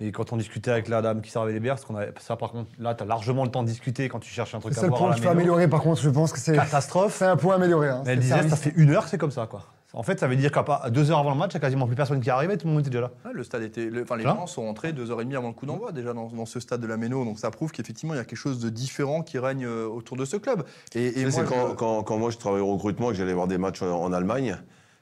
Et 0.00 0.12
quand 0.12 0.32
on 0.32 0.36
discutait 0.36 0.70
avec 0.70 0.86
la 0.88 1.02
dame 1.02 1.20
qui 1.22 1.30
servait 1.30 1.52
les 1.52 1.58
bières, 1.58 1.74
parce 1.74 1.84
qu'on 1.84 1.96
avait 1.96 2.12
ça 2.20 2.36
par 2.36 2.52
contre, 2.52 2.70
là, 2.78 2.94
tu 2.94 3.02
as 3.02 3.06
largement 3.06 3.44
le 3.44 3.50
temps 3.50 3.62
de 3.64 3.68
discuter 3.68 4.08
quand 4.08 4.20
tu 4.20 4.30
cherches 4.30 4.54
un 4.54 4.60
truc 4.60 4.76
Le 4.76 4.84
à 4.84 4.86
boire 4.86 5.00
point 5.00 5.10
à 5.10 5.14
qu'il 5.14 5.24
la 5.24 5.30
faut 5.30 5.34
améliorer, 5.36 5.66
par 5.68 5.80
contre, 5.82 6.00
je 6.00 6.08
pense 6.10 6.32
que 6.32 6.38
c'est 6.38 6.54
Catastrophe. 6.54 7.16
c'est 7.18 7.24
un 7.26 7.36
point 7.36 7.56
amélioré. 7.56 7.88
hein. 7.88 8.02
Mais 8.06 8.12
elle 8.12 8.18
C'est 8.18 8.22
disait, 8.22 8.42
le 8.44 8.48
ça 8.48 8.56
fait 8.56 8.72
une 8.76 8.90
heure 8.90 9.04
que 9.04 9.10
c'est 9.10 9.18
comme 9.18 9.32
ça, 9.32 9.46
quoi. 9.48 9.64
En 9.94 10.02
fait, 10.04 10.20
ça 10.20 10.28
veut 10.28 10.36
dire 10.36 10.52
qu'à 10.52 10.90
deux 10.90 11.10
heures 11.10 11.18
avant 11.18 11.30
le 11.32 11.36
match, 11.36 11.52
il 11.52 11.56
n'y 11.56 11.58
a 11.58 11.60
quasiment 11.62 11.86
plus 11.86 11.96
personne 11.96 12.20
qui 12.20 12.28
est 12.28 12.32
arrivé, 12.32 12.56
tout 12.58 12.66
le 12.68 12.72
monde 12.74 12.82
était 12.82 12.90
déjà 12.90 13.00
là. 13.00 13.10
Ouais, 13.24 13.32
le 13.32 13.42
stade 13.42 13.62
était, 13.62 13.86
le- 13.86 14.02
enfin 14.02 14.16
les 14.16 14.22
Voilà. 14.22 14.38
gens 14.40 14.46
sont 14.46 14.62
rentrés 14.66 14.92
deux 14.92 15.10
heures 15.10 15.20
et 15.20 15.24
demie 15.24 15.34
avant 15.34 15.48
le 15.48 15.54
coup 15.54 15.66
d'envoi 15.66 15.90
déjà 15.92 16.12
dans, 16.12 16.26
dans 16.28 16.46
ce 16.46 16.60
stade 16.60 16.80
de 16.82 16.86
la 16.86 16.96
Méno, 16.98 17.24
donc 17.24 17.38
ça 17.40 17.50
prouve 17.50 17.72
qu'effectivement 17.72 18.12
il 18.14 18.18
y 18.18 18.20
a 18.20 18.24
quelque 18.24 18.38
chose 18.38 18.60
de 18.60 18.68
différent 18.68 19.22
qui 19.22 19.38
règne 19.38 19.64
euh, 19.64 19.86
autour 19.88 20.16
de 20.18 20.26
ce 20.26 20.36
club. 20.36 20.62
Et, 20.94 21.18
et 21.18 21.22
moi, 21.22 21.30
c'est 21.32 21.44
quand, 21.44 21.70
je- 21.70 21.74
quand, 21.74 22.02
quand 22.04 22.18
moi 22.18 22.30
je 22.30 22.36
travaillais 22.36 22.62
au 22.62 22.74
recrutement 22.74 23.08
et 23.08 23.12
que 23.14 23.18
j'allais 23.18 23.32
voir 23.32 23.48
des 23.48 23.58
matchs 23.58 23.82
en, 23.82 23.90
en 24.02 24.12
Allemagne. 24.12 24.58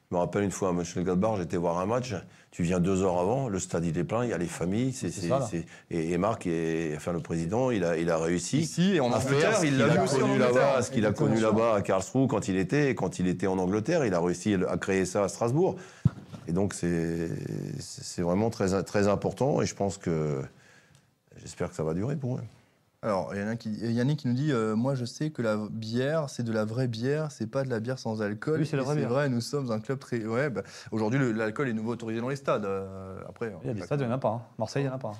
Je 0.09 0.14
me 0.14 0.20
rappelle 0.20 0.44
une 0.44 0.52
fois 0.52 0.68
à 0.68 0.72
Mönchengladbach, 0.72 1.37
j'étais 1.38 1.56
voir 1.56 1.78
un 1.80 1.87
match. 1.87 2.14
Tu 2.57 2.62
viens 2.62 2.81
deux 2.81 3.03
heures 3.03 3.19
avant, 3.19 3.51
le 3.51 3.59
stade 3.59 3.85
il 3.85 3.99
est 3.99 4.05
plein, 4.05 4.25
il 4.25 4.31
y 4.31 4.33
a 4.33 4.38
les 4.38 4.47
familles. 4.47 4.95
c'est 4.95 5.11
C'est 5.11 5.29
c'est- 5.51 5.66
et, 5.90 6.12
et 6.12 6.16
Marc, 6.16 6.47
et, 6.47 6.95
enfin 6.97 7.12
le 7.12 7.21
président, 7.21 7.71
il 7.71 7.85
a, 7.85 7.99
il 7.99 8.09
a 8.09 8.16
réussi. 8.16 8.61
ici 8.61 8.95
et 8.97 9.01
en 9.01 9.12
à 9.12 9.21
faire 9.21 9.33
Angleterre, 9.33 9.59
ce 9.59 9.64
il 9.66 9.73
qu'il 9.73 9.79
l'a 9.79 10.07
connu 10.07 10.38
là-bas, 10.38 10.81
ce 10.81 10.90
qu'il 10.90 11.05
a 11.05 11.12
connu 11.12 11.38
là-bas 11.38 11.75
à 11.75 11.83
Karlsruhe 11.83 12.29
quand 12.29 12.49
il 12.49 12.57
était, 12.57 12.95
quand 12.95 13.19
il 13.19 13.27
était 13.29 13.47
en 13.47 13.59
Angleterre, 13.59 14.07
il 14.07 14.14
a 14.14 14.21
réussi 14.21 14.55
à 14.71 14.79
créer 14.79 15.05
ça 15.05 15.25
à 15.25 15.29
Strasbourg. 15.29 15.77
Et 16.49 16.53
donc 16.53 16.73
c'est 16.73 17.29
c'est 17.79 18.23
vraiment 18.23 18.49
très, 18.49 18.83
très 18.85 19.07
important 19.07 19.61
et 19.61 19.66
je 19.66 19.75
pense 19.75 19.99
que 19.99 20.40
j'espère 21.42 21.69
que 21.69 21.77
ça 21.77 21.83
va 21.85 21.92
durer 21.92 22.16
pour 22.16 22.37
eux. 22.38 22.42
Alors, 23.07 23.33
il 23.37 23.40
y 23.40 23.45
en 23.45 23.47
a 23.47 23.55
qui, 23.55 23.71
il 23.73 23.85
y 23.85 23.87
a 23.87 23.90
Yannick 23.92 24.19
qui 24.19 24.27
nous 24.27 24.35
dit 24.35 24.51
euh, 24.53 24.75
Moi, 24.75 24.97
je 24.97 25.05
sais 25.05 25.31
que 25.31 25.40
la 25.40 25.57
bière, 25.71 26.29
c'est 26.29 26.42
de 26.42 26.51
la 26.53 26.64
vraie 26.64 26.88
bière, 26.88 27.31
c'est 27.31 27.47
pas 27.47 27.62
de 27.62 27.71
la 27.71 27.79
bière 27.79 28.01
sans 28.01 28.21
alcool. 28.21 28.59
Oui, 28.59 28.66
c'est 28.66 28.77
la 28.77 28.83
vraie 28.83 28.97
bière. 28.97 29.09
vrai, 29.11 29.29
nous 29.29 29.40
sommes 29.40 29.71
un 29.71 29.79
club 29.79 30.01
très. 30.01 30.25
Ouais, 30.25 30.51
bah, 30.51 30.62
aujourd'hui, 30.90 31.33
l'alcool 31.33 31.69
est 31.69 31.73
nouveau 31.73 31.92
autorisé 31.92 32.21
dans 32.21 32.29
les 32.29 32.35
stades. 32.35 32.64
euh, 32.64 33.21
après, 33.29 33.55
Il 33.62 33.69
y 33.69 33.71
a 33.71 33.75
des 33.75 33.83
stades, 33.83 34.01
il 34.01 34.07
n'y 34.07 34.12
en 34.12 34.16
a 34.16 34.19
pas. 34.19 34.31
hein. 34.31 34.42
Marseille, 34.59 34.83
il 34.83 34.87
n'y 34.87 34.92
en 34.92 34.97
a 34.97 34.99
pas. 34.99 35.12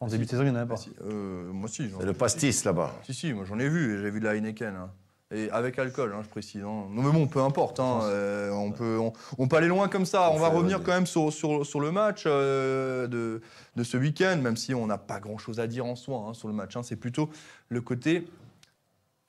En 0.00 0.08
début 0.08 0.24
de 0.24 0.30
saison, 0.30 0.42
il 0.42 0.50
n'y 0.50 0.56
en 0.58 0.60
a 0.60 0.66
pas. 0.66 0.76
si, 0.76 0.90
euh, 1.04 1.52
moi, 1.52 1.68
si. 1.68 1.88
C'est 1.96 2.04
le 2.04 2.12
pastis 2.14 2.64
là-bas. 2.64 2.90
Si, 3.04 3.14
si, 3.14 3.32
moi 3.32 3.44
j'en 3.44 3.60
ai 3.60 3.68
vu, 3.68 4.00
j'ai 4.00 4.10
vu 4.10 4.18
de 4.18 4.24
la 4.24 4.34
Heineken. 4.34 4.74
hein. 4.74 4.90
Et 5.32 5.48
avec 5.50 5.78
alcool, 5.78 6.12
hein, 6.12 6.22
je 6.24 6.28
précise. 6.28 6.62
hein. 6.62 6.86
Non, 6.90 7.02
mais 7.02 7.12
bon, 7.12 7.28
peu 7.28 7.40
importe. 7.40 7.78
hein, 7.78 8.00
euh, 8.02 8.50
on, 8.50 8.72
peut, 8.72 8.98
on, 8.98 9.12
on 9.38 9.46
peut 9.46 9.56
aller 9.56 9.68
loin 9.68 9.86
comme 9.88 10.04
ça. 10.04 10.28
On 10.30 10.34
On 10.34 10.38
va 10.38 10.48
revenir 10.48 10.78
euh, 10.78 10.82
quand 10.84 10.92
même 10.92 11.06
sur, 11.06 11.32
sur, 11.32 11.64
sur 11.64 11.78
le 11.80 11.92
match 11.92 12.24
euh, 12.26 13.06
de, 13.06 13.40
de 13.76 13.84
ce 13.84 13.96
week-end, 13.96 14.38
même 14.42 14.56
si 14.56 14.74
on 14.74 14.86
n'a 14.88 14.98
pas 14.98 15.20
grand-chose 15.20 15.60
à 15.60 15.68
dire 15.68 15.86
en 15.86 15.94
soi 15.94 16.30
sur 16.32 16.48
le 16.48 16.54
match. 16.54 16.74
C'est 16.82 16.96
plutôt 16.96 17.30
le 17.68 17.80
côté 17.80 18.26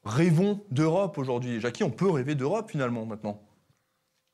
rêvons 0.04 0.62
d'Europe 0.72 1.18
aujourd'hui. 1.20 1.60
Jackie, 1.62 1.84
on 1.84 1.92
peut 1.92 2.10
rêver 2.10 2.34
d'Europe 2.34 2.72
finalement 2.72 3.06
maintenant. 3.06 3.40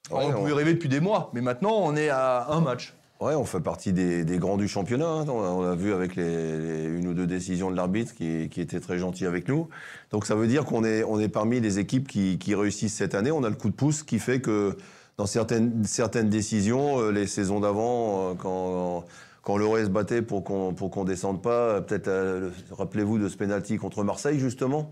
Ouais, 0.09 0.23
on- 0.23 0.31
pouvait 0.33 0.53
rêver 0.53 0.73
depuis 0.73 0.87
des 0.87 1.01
mois, 1.01 1.29
mais 1.33 1.41
maintenant 1.41 1.73
on 1.75 1.97
est 1.97 2.07
à 2.07 2.47
un 2.49 2.61
match. 2.61 2.93
Ouais, 3.19 3.33
on 3.33 3.45
fait 3.45 3.59
partie 3.59 3.93
des, 3.93 4.23
grands 4.37 4.57
du 4.57 4.67
championnat. 4.67 5.07
hein. 5.07 5.25
On 5.27 5.41
a- 5.43 5.49
On 5.49 5.63
a 5.63 5.75
vu 5.75 5.91
avec 5.91 6.15
les, 6.15 6.85
une 6.85 7.07
ou 7.07 7.13
deux 7.15 7.25
décisions 7.25 7.71
de 7.71 7.75
l'arbitre 7.75 8.13
qui, 8.13 8.43
était 8.61 8.79
très 8.79 8.99
gentil 8.99 9.25
avec 9.25 9.47
nous. 9.47 9.67
Donc 10.11 10.25
ça 10.27 10.35
veut 10.35 10.45
dire 10.47 10.65
qu'on 10.65 10.83
est, 10.83 11.27
parmi 11.27 11.59
les 11.59 11.79
équipes 11.79 12.07
qui, 12.07 12.37
réussissent 12.55 12.93
cette 12.93 13.15
année. 13.15 13.31
On 13.31 13.43
a 13.43 13.49
le 13.49 13.55
coup 13.55 13.69
de 13.69 13.75
pouce 13.75 14.03
qui 14.03 14.19
fait 14.19 14.39
que 14.39 14.77
dans 15.17 15.25
certaines, 15.25 15.83
décisions, 16.29 16.99
euh, 16.99 17.11
les 17.11 17.25
saisons 17.25 17.59
d'avant, 17.59 18.31
euh, 18.31 18.33
quand, 18.35 19.05
quand 19.41 19.57
se 19.85 19.89
battait 19.89 20.21
pour 20.21 20.43
qu'on 20.43 20.73
pour 20.75 20.91
qu'on 20.91 21.03
descende 21.03 21.41
pas, 21.41 21.49
euh, 21.77 21.81
peut-être 21.81 22.07
le- 22.07 22.51
rappelez-vous 22.71 23.17
de 23.17 23.29
ce 23.29 23.35
penalty 23.37 23.77
contre 23.77 24.03
Marseille 24.03 24.39
justement. 24.39 24.91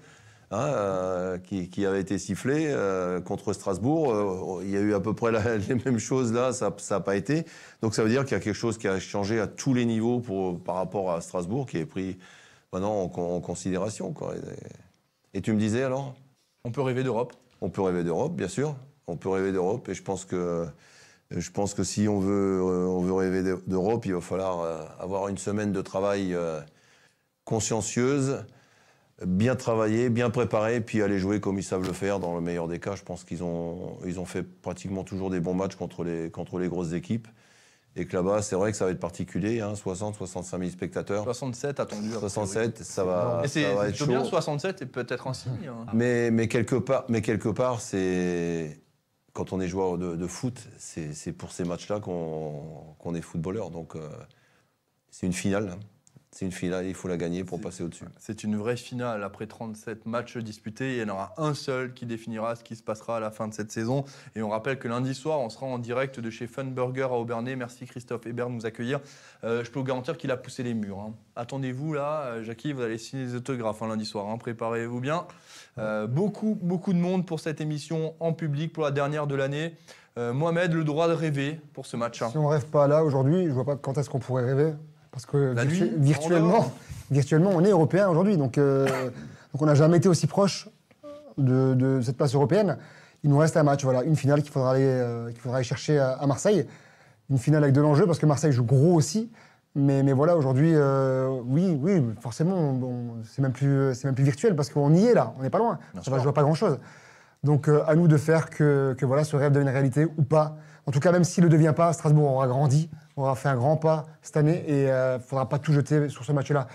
Hein, 0.52 0.68
euh, 0.68 1.38
qui, 1.38 1.70
qui 1.70 1.86
avait 1.86 2.02
été 2.02 2.18
sifflé 2.18 2.68
euh, 2.70 3.22
contre 3.22 3.54
Strasbourg. 3.54 4.12
Euh, 4.14 4.64
il 4.64 4.70
y 4.72 4.78
a 4.78 4.80
eu 4.80 4.94
à 4.94 5.00
peu 5.00 5.14
près 5.14 5.32
la- 5.32 5.58
les 5.58 5.76
mêmes 5.76 6.00
choses 6.00 6.32
là, 6.34 6.54
ça 6.54 6.74
n'a 6.90 7.00
pas 7.00 7.16
été. 7.16 7.46
Donc 7.82 7.96
ça 7.96 8.04
veut 8.04 8.10
dire 8.10 8.24
qu'il 8.26 8.34
y 8.34 8.40
a 8.40 8.44
quelque 8.44 8.54
chose 8.56 8.78
qui 8.78 8.88
a 8.88 9.00
changé 9.00 9.40
à 9.40 9.48
tous 9.48 9.74
les 9.74 9.86
niveaux 9.86 10.20
pour, 10.20 10.60
par 10.60 10.76
rapport 10.76 11.12
à 11.12 11.22
Strasbourg, 11.22 11.66
qui 11.68 11.78
est 11.78 11.86
pris 11.86 12.18
maintenant 12.74 13.02
en, 13.02 13.10
con- 13.10 13.36
en 13.36 13.42
considération. 13.42 14.12
Quoi. 14.14 14.36
Et, 15.34 15.38
et 15.38 15.42
tu 15.42 15.54
me 15.54 15.60
disais 15.60 15.84
alors? 15.84 16.16
On 16.64 16.72
peut 16.72 16.82
rêver 16.82 17.04
d'Europe. 17.04 17.34
On 17.62 17.70
peut 17.70 17.82
rêver 17.82 18.04
d'Europe, 18.04 18.34
bien 18.36 18.48
sûr. 18.48 18.76
On 19.08 19.18
peut 19.18 19.30
rêver 19.30 19.52
d'Europe. 19.52 19.88
Et 19.90 19.94
je 19.94 20.02
pense 20.04 20.26
que, 20.26 20.66
je 21.32 21.52
pense 21.52 21.74
que 21.74 21.84
si 21.84 22.08
on 22.08 22.20
veut, 22.20 22.62
on 22.64 23.02
veut 23.02 23.14
rêver 23.14 23.44
d'E- 23.44 23.62
d'Europe, 23.68 24.06
il 24.06 24.14
va 24.14 24.22
falloir 24.22 24.96
avoir 25.00 25.28
une 25.28 25.38
semaine 25.38 25.72
de 25.72 25.82
travail 25.82 26.36
consciencieuse, 27.44 28.46
bien 29.26 29.56
travaillée, 29.56 30.10
bien 30.10 30.30
préparée, 30.30 30.82
puis 30.82 31.02
aller 31.02 31.20
jouer 31.20 31.40
comme 31.40 31.58
ils 31.58 31.64
savent 31.64 31.86
le 31.86 31.94
faire 31.94 32.20
dans 32.20 32.36
le 32.36 32.42
meilleur 32.42 32.68
des 32.68 32.80
cas. 32.80 32.96
Je 32.96 33.04
pense 33.04 33.24
qu'ils 33.24 33.44
ont, 33.44 33.98
ils 34.06 34.20
ont 34.20 34.26
fait 34.26 34.44
pratiquement 34.44 35.04
toujours 35.04 35.30
des 35.30 35.40
bons 35.40 35.54
matchs 35.54 35.76
contre 35.76 36.04
les, 36.04 36.30
contre 36.32 36.60
les 36.60 36.68
grosses 36.68 36.94
équipes. 36.94 37.28
Et 37.98 38.06
que 38.06 38.14
là-bas, 38.18 38.42
c'est 38.42 38.58
vrai 38.58 38.72
que 38.72 38.78
ça 38.78 38.84
va 38.84 38.92
être 38.92 39.00
particulier, 39.00 39.62
hein, 39.62 39.74
60, 39.74 40.16
65 40.16 40.58
000 40.60 40.70
spectateurs. 40.70 41.24
67 41.24 41.80
attendu. 41.80 42.08
a 42.08 42.18
priori. 42.18 42.20
67, 42.30 42.84
ça 42.84 43.06
va, 43.06 43.42
Et 43.46 43.48
ça 43.48 43.74
va 43.74 43.88
être 43.88 43.96
chaud. 43.96 44.06
bien 44.08 44.22
67 44.26 44.82
et 44.82 44.86
peut-être 44.86 45.28
un 45.28 45.34
signe. 45.34 45.70
hein. 45.70 45.86
Mais, 45.94 46.30
mais 46.30 46.50
quelque 46.50 46.76
part, 46.76 47.06
mais 47.08 47.22
quelque 47.22 47.48
part 47.48 47.80
c'est 47.80 48.82
quand 49.32 49.54
on 49.54 49.62
est 49.62 49.68
joueur 49.70 49.98
de, 49.98 50.16
de 50.18 50.28
foot, 50.28 50.60
c'est 50.78 51.32
pour 51.32 51.54
ces 51.54 51.64
matchs-là 51.64 52.02
qu'on 52.02 52.96
qu'on 53.00 53.16
est 53.16 53.22
footballeur. 53.22 53.70
Donc 53.72 53.96
euh, 53.96 54.10
c'est 55.10 55.26
une 55.28 55.34
finale. 55.34 55.70
hein. 55.74 55.80
C'est 56.38 56.44
une 56.44 56.52
finale, 56.52 56.86
il 56.86 56.94
faut 56.94 57.08
la 57.08 57.16
gagner 57.16 57.46
pour 57.46 57.62
passer 57.62 57.82
au-dessus. 57.82 58.04
C'est 58.20 58.44
une 58.44 58.58
vraie 58.58 58.76
finale 58.76 59.24
après 59.24 59.48
37 59.48 60.06
matchs 60.06 60.36
disputés. 60.38 60.98
Il 60.98 61.02
y 61.02 61.04
en 61.10 61.14
aura 61.14 61.34
un 61.38 61.54
seul 61.54 61.94
qui 61.94 62.06
définira 62.06 62.58
ce 62.58 62.64
qui 62.66 62.76
se 62.76 62.84
passera 62.84 63.16
à 63.16 63.20
la 63.22 63.32
fin 63.32 63.48
de 63.48 63.54
cette 63.54 63.72
saison. 63.72 64.04
Et 64.36 64.42
on 64.42 64.50
rappelle 64.50 64.78
que 64.78 64.90
lundi 64.90 65.14
soir, 65.16 65.40
on 65.40 65.50
sera 65.50 65.66
en 65.66 65.80
direct 65.80 66.20
de 66.20 66.30
chez 66.30 66.46
Fun 66.48 66.66
Burger 66.66 67.04
à 67.04 67.14
Aubernay. 67.14 67.56
Merci 67.56 67.86
Christophe 67.86 68.28
Hébert 68.28 68.50
de 68.50 68.54
nous 68.56 68.66
accueillir. 68.66 69.00
Euh, 69.46 69.64
je 69.64 69.72
peux 69.72 69.80
vous 69.80 69.86
garantir 69.86 70.18
qu'il 70.18 70.30
a 70.30 70.36
poussé 70.36 70.62
les 70.64 70.74
murs. 70.74 71.00
hein. 71.00 71.14
Attendez-vous 71.38 71.94
là, 71.94 72.24
euh, 72.24 72.44
Jackie, 72.44 72.74
vous 72.74 72.82
allez 72.82 72.98
signer 72.98 73.24
les 73.24 73.36
autographes 73.36 73.82
hein, 73.82 73.88
lundi 73.88 74.06
soir. 74.06 74.28
hein. 74.28 74.38
Préparez-vous 74.38 75.00
bien. 75.00 75.28
Euh, 75.78 76.06
beaucoup, 76.06 76.60
beaucoup 76.62 76.92
de 76.92 77.00
monde 77.00 77.26
pour 77.26 77.40
cette 77.40 77.62
émission 77.62 78.14
en 78.20 78.34
public 78.34 78.74
pour 78.74 78.84
la 78.84 78.92
dernière 78.92 79.26
de 79.28 79.36
l'année. 79.36 79.74
Euh, 80.18 80.34
Mohamed, 80.34 80.74
le 80.74 80.84
droit 80.84 81.08
de 81.08 81.14
rêver 81.14 81.62
pour 81.72 81.86
ce 81.86 81.96
match. 81.96 82.22
hein. 82.22 82.28
Si 82.30 82.38
on 82.38 82.48
rêve 82.48 82.66
pas 82.66 82.88
là 82.88 83.06
aujourd'hui, 83.06 83.46
je 83.46 83.52
vois 83.52 83.64
pas 83.66 83.78
quand 83.78 83.98
est-ce 83.98 84.10
qu'on 84.10 84.20
pourrait 84.20 84.44
rêver. 84.44 84.74
Parce 85.16 85.26
que 85.26 85.54
La 85.56 85.64
virtu- 85.64 85.86
nuit, 85.86 85.94
en 85.98 86.02
virtuellement, 86.04 86.72
virtuellement, 87.12 87.52
on 87.54 87.64
est 87.64 87.70
européen 87.72 88.10
aujourd'hui. 88.10 88.36
Donc, 88.38 88.58
euh, 88.58 88.86
donc 89.54 89.62
on 89.62 89.66
n'a 89.66 89.74
jamais 89.76 89.96
été 89.98 90.10
aussi 90.10 90.28
proche 90.28 90.68
de, 91.38 91.74
de 91.74 92.02
cette 92.02 92.18
place 92.18 92.36
européenne. 92.36 92.78
Il 93.24 93.30
nous 93.30 93.38
reste 93.38 93.56
un 93.56 93.64
match, 93.64 93.84
voilà, 93.86 94.04
une 94.04 94.18
finale 94.18 94.42
qu'il 94.44 94.52
faudra 94.52 94.72
aller, 94.72 94.84
euh, 94.84 95.32
faudra 95.40 95.58
aller 95.58 95.64
chercher 95.66 95.98
à, 96.00 96.12
à 96.12 96.28
Marseille. 96.28 96.68
Une 97.30 97.38
finale 97.38 97.64
avec 97.64 97.74
de 97.74 97.80
l'enjeu 97.82 98.06
parce 98.06 98.20
que 98.20 98.26
Marseille 98.26 98.52
joue 98.52 98.66
gros 98.66 98.94
aussi. 98.94 99.32
Mais, 99.74 100.04
mais 100.04 100.12
voilà, 100.14 100.36
aujourd'hui, 100.38 100.72
euh, 100.74 101.30
oui, 101.46 101.78
oui, 101.82 102.04
forcément, 102.22 102.74
bon, 102.74 103.16
c'est 103.24 103.42
même 103.42 103.52
plus, 103.54 104.04
même 104.04 104.16
plus 104.16 104.24
virtuel 104.26 104.56
parce 104.56 104.70
qu'on 104.70 104.94
y 104.94 105.06
est 105.06 105.14
là, 105.14 105.34
on 105.40 105.42
n'est 105.44 105.50
pas 105.50 105.58
loin. 105.60 105.80
Bien 105.94 106.02
va 106.02 106.04
sûr. 106.04 106.20
jouer 106.20 106.30
à 106.30 106.34
pas 106.34 106.44
grand 106.44 106.54
chose. 106.56 106.78
Donc 107.44 107.68
euh, 107.70 107.84
à 107.88 107.96
nous 107.96 108.08
de 108.08 108.18
faire 108.18 108.50
que, 108.50 108.96
que 108.98 109.06
voilà, 109.06 109.24
ce 109.24 109.36
rêve 109.38 109.52
devienne 109.54 109.72
réalité 109.72 110.06
ou 110.18 110.24
pas. 110.24 110.58
En 110.86 110.92
tout 110.92 111.00
cas, 111.00 111.12
même 111.12 111.24
s'il 111.24 111.44
ne 111.44 111.50
le 111.50 111.54
devient 111.58 111.74
pas, 111.76 111.94
Strasbourg 111.94 112.32
aura 112.32 112.48
grandi, 112.48 112.90
aura 113.18 113.36
fait 113.36 113.50
un 113.50 113.56
grand 113.56 113.78
pas 113.78 114.06
cette 114.22 114.38
année 114.38 114.64
et 114.68 114.84
il 114.84 114.88
ne 114.88 115.20
faudra 115.20 115.48
pas 115.50 115.60
tout 115.60 115.72
jeter 115.74 116.10
sur 116.10 116.26
ce 116.26 116.32
match-là. 116.32 116.68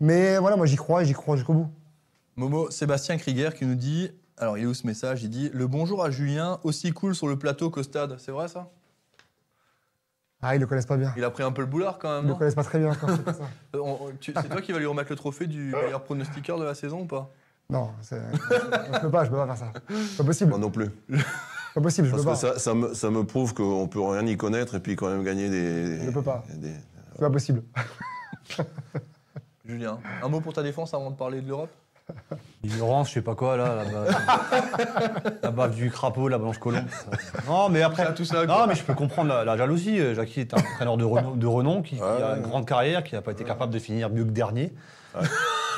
Mais 0.00 0.38
voilà, 0.38 0.56
moi 0.56 0.66
j'y 0.66 0.76
crois 0.76 1.02
et 1.02 1.04
j'y 1.06 1.12
crois 1.12 1.36
jusqu'au 1.36 1.54
bout. 1.54 1.70
Momo, 2.36 2.70
Sébastien 2.70 3.16
Krieger 3.18 3.52
qui 3.54 3.66
nous 3.66 3.74
dit, 3.74 4.10
alors 4.36 4.56
il 4.56 4.62
est 4.64 4.66
où 4.66 4.74
ce 4.74 4.86
message? 4.86 5.24
Il 5.24 5.30
dit 5.30 5.50
Le 5.52 5.66
bonjour 5.66 6.04
à 6.04 6.10
Julien, 6.10 6.60
aussi 6.62 6.92
cool 6.92 7.14
sur 7.16 7.26
le 7.26 7.36
plateau 7.36 7.68
qu'au 7.70 7.82
stade. 7.82 8.16
C'est 8.18 8.30
vrai 8.30 8.46
ça? 8.48 8.68
Ah, 10.40 10.54
ils 10.54 10.58
ne 10.58 10.62
le 10.62 10.68
connaissent 10.68 10.86
pas 10.86 10.96
bien. 10.96 11.12
Il 11.16 11.24
a 11.24 11.30
pris 11.30 11.42
un 11.42 11.50
peu 11.50 11.62
le 11.62 11.66
boulard 11.66 11.98
quand 11.98 12.08
Ils 12.10 12.14
même. 12.18 12.24
ne 12.26 12.28
le 12.30 12.34
connaissent 12.36 12.54
pas 12.54 12.62
très 12.62 12.78
bien 12.78 12.94
pour 12.94 13.08
ça. 13.10 13.16
Euh, 13.74 13.78
on- 13.80 13.98
on- 14.06 14.12
C'est 14.22 14.48
toi 14.48 14.62
qui 14.62 14.70
vas 14.70 14.78
lui 14.78 14.86
remettre 14.86 15.10
le 15.10 15.16
trophée 15.16 15.48
du 15.48 15.72
meilleur 15.74 16.04
pronostiqueur 16.04 16.58
de 16.60 16.64
la 16.64 16.74
saison 16.76 17.00
ou 17.00 17.06
pas? 17.06 17.28
Non, 17.70 17.90
c'est- 18.02 18.20
je 18.32 19.00
peux 19.00 19.10
pas, 19.10 19.24
je 19.24 19.30
peux 19.30 19.36
pas 19.36 19.46
faire 19.46 19.56
ça. 19.56 19.72
C'est 19.90 20.16
pas 20.18 20.24
possible. 20.24 20.50
Moi 20.50 20.58
non 20.60 20.70
plus. 20.70 20.88
C'est 21.68 21.74
pas 21.74 21.80
possible, 21.80 22.06
je 22.08 22.12
Parce 22.12 22.22
peux 22.24 22.28
que 22.30 22.34
pas. 22.52 22.54
ça, 22.54 22.58
ça, 22.58 22.74
me, 22.74 22.94
ça 22.94 23.10
me 23.10 23.24
prouve 23.24 23.54
qu'on 23.54 23.86
peut 23.88 24.00
rien 24.00 24.24
y 24.26 24.36
connaître 24.36 24.74
et 24.76 24.80
puis 24.80 24.96
quand 24.96 25.08
même 25.08 25.22
gagner 25.24 25.48
des. 25.50 26.00
Je 26.00 26.06
ne 26.06 26.10
peux 26.12 26.22
pas. 26.22 26.42
des- 26.54 26.72
C'est 27.12 27.20
pas 27.20 27.30
possible. 27.30 27.62
Julien, 29.66 29.98
un 30.22 30.28
mot 30.28 30.40
pour 30.40 30.52
ta 30.54 30.62
défense 30.62 30.94
avant 30.94 31.10
de 31.10 31.16
parler 31.16 31.40
de 31.42 31.48
l'Europe? 31.48 31.68
L'ignorance, 32.64 33.08
je 33.10 33.14
sais 33.14 33.20
pas 33.22 33.34
quoi, 33.34 33.58
là. 33.58 33.84
La 33.84 33.84
bave, 33.84 35.32
la 35.42 35.50
bave 35.50 35.74
du 35.74 35.90
crapaud, 35.90 36.28
la 36.28 36.38
blanche 36.38 36.56
colombe. 36.58 36.86
ça- 36.88 37.40
Non, 37.46 37.68
mais 37.68 37.82
après. 37.82 38.04
Ah, 38.08 38.12
tout 38.12 38.24
ça, 38.24 38.46
Non, 38.46 38.66
mais 38.66 38.74
je 38.74 38.82
peux 38.82 38.94
comprendre 38.94 39.28
la, 39.28 39.44
la 39.44 39.56
jalousie. 39.58 40.00
Euh, 40.00 40.14
Jackie 40.14 40.40
est 40.40 40.54
un 40.54 40.58
entraîneur 40.58 40.96
de 40.96 41.04
renom, 41.04 41.36
de 41.36 41.46
renom 41.46 41.82
qui, 41.82 41.96
qui 41.96 42.02
a 42.02 42.36
une 42.36 42.42
grande 42.44 42.64
carrière, 42.66 43.04
qui 43.04 43.14
n'a 43.14 43.20
pas 43.20 43.32
été 43.32 43.44
capable 43.44 43.74
de 43.74 43.78
finir 43.78 44.08
mieux 44.08 44.24
que 44.24 44.30
dernier. 44.30 44.72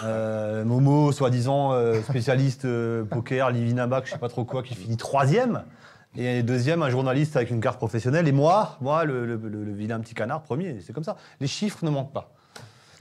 Euh, 0.05 0.65
Momo, 0.65 1.11
soi-disant 1.11 1.73
euh, 1.73 2.01
spécialiste 2.03 2.65
euh, 2.65 3.03
poker, 3.05 3.51
Livinabac, 3.51 4.07
je 4.07 4.13
sais 4.13 4.19
pas 4.19 4.29
trop 4.29 4.45
quoi, 4.45 4.63
qui 4.63 4.75
finit 4.77 4.97
troisième. 4.97 5.65
Et 6.17 6.43
deuxième, 6.43 6.83
un 6.83 6.91
journaliste 6.91 7.37
avec 7.37 7.51
une 7.51 7.61
carte 7.61 7.79
professionnelle. 7.79 8.27
Et 8.27 8.33
moi, 8.33 8.77
moi, 8.81 9.05
le, 9.05 9.27
le- 9.27 9.37
le- 9.37 9.65
le 9.65 9.73
vilain 9.73 10.01
petit 10.01 10.15
canard, 10.15 10.43
premier. 10.43 10.81
C'est 10.81 10.93
comme 10.93 11.05
ça. 11.05 11.17
Les 11.41 11.47
chiffres 11.47 11.85
ne 11.85 11.91
manquent 11.91 12.13
pas. 12.13 12.33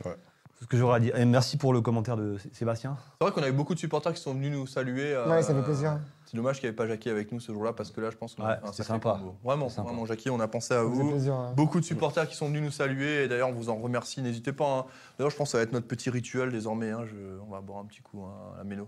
Ouais. 0.06 0.15
C'est 0.56 0.65
ce 0.65 0.69
que 0.69 0.78
j'aurais 0.78 0.98
à 0.98 1.00
dire. 1.00 1.15
Et 1.17 1.26
merci 1.26 1.58
pour 1.58 1.74
le 1.74 1.82
commentaire 1.82 2.17
de 2.17 2.38
Sé- 2.38 2.50
Sébastien. 2.54 2.98
C'est 3.19 3.26
vrai 3.26 3.34
qu'on 3.34 3.41
avait 3.41 3.52
beaucoup 3.54 3.74
de 3.74 3.80
supporters 3.80 4.13
qui 4.13 4.22
sont 4.22 4.34
venus 4.34 4.52
nous 4.52 4.67
saluer. 4.67 5.13
euh, 5.13 5.28
Ouais, 5.28 5.41
ça 5.41 5.56
fait 5.56 5.62
plaisir. 5.63 5.98
C'est 6.26 6.38
dommage 6.38 6.58
qu'il 6.60 6.65
n'y 6.65 6.67
avait 6.69 6.76
pas 6.76 6.86
Jackie 6.86 7.10
avec 7.10 7.32
nous 7.32 7.39
ce 7.39 7.52
jour-là 7.52 7.74
parce 7.74 7.89
que 7.89 8.00
là, 8.02 8.12
je 8.12 8.17
pense 8.17 8.36
qu'on 8.36 8.43
a 8.43 8.50
Ouais, 8.50 8.60
un 8.62 8.67
sacré 8.67 8.84
sympa. 8.84 9.13
combo. 9.19 9.36
Vraiment, 9.43 9.69
sympa. 9.69 9.88
vraiment, 9.89 10.06
Jackie, 10.06 10.30
on 10.30 10.39
a 10.39 10.48
pensé 10.48 10.76
à 10.76 10.84
vous. 10.84 11.10
plaisir. 11.10 11.34
hein. 11.34 11.54
Beaucoup 11.56 11.80
de 11.80 11.86
supporters 11.86 12.28
qui 12.30 12.36
sont 12.36 12.48
venus 12.50 12.62
nous 12.62 12.69
saluer 12.72 13.24
et 13.24 13.28
d'ailleurs 13.28 13.50
on 13.50 13.54
vous 13.54 13.69
en 13.69 13.76
remercie, 13.78 14.22
n'hésitez 14.22 14.52
pas. 14.54 14.69
hein. 14.69 14.86
D'ailleurs 15.17 15.32
je 15.32 15.38
pense 15.38 15.48
que 15.48 15.52
ça 15.54 15.58
va 15.58 15.63
être 15.63 15.74
notre 15.74 15.88
petit 15.88 16.12
rituel 16.12 16.52
désormais, 16.52 16.91
hein. 16.91 17.06
Je- 17.06 17.39
on 17.48 17.50
va 17.52 17.62
boire 17.62 17.80
un 17.80 17.86
petit 17.86 18.02
coup 18.02 18.22
hein, 18.24 18.54
à 18.54 18.58
la 18.60 18.63
méno. 18.65 18.88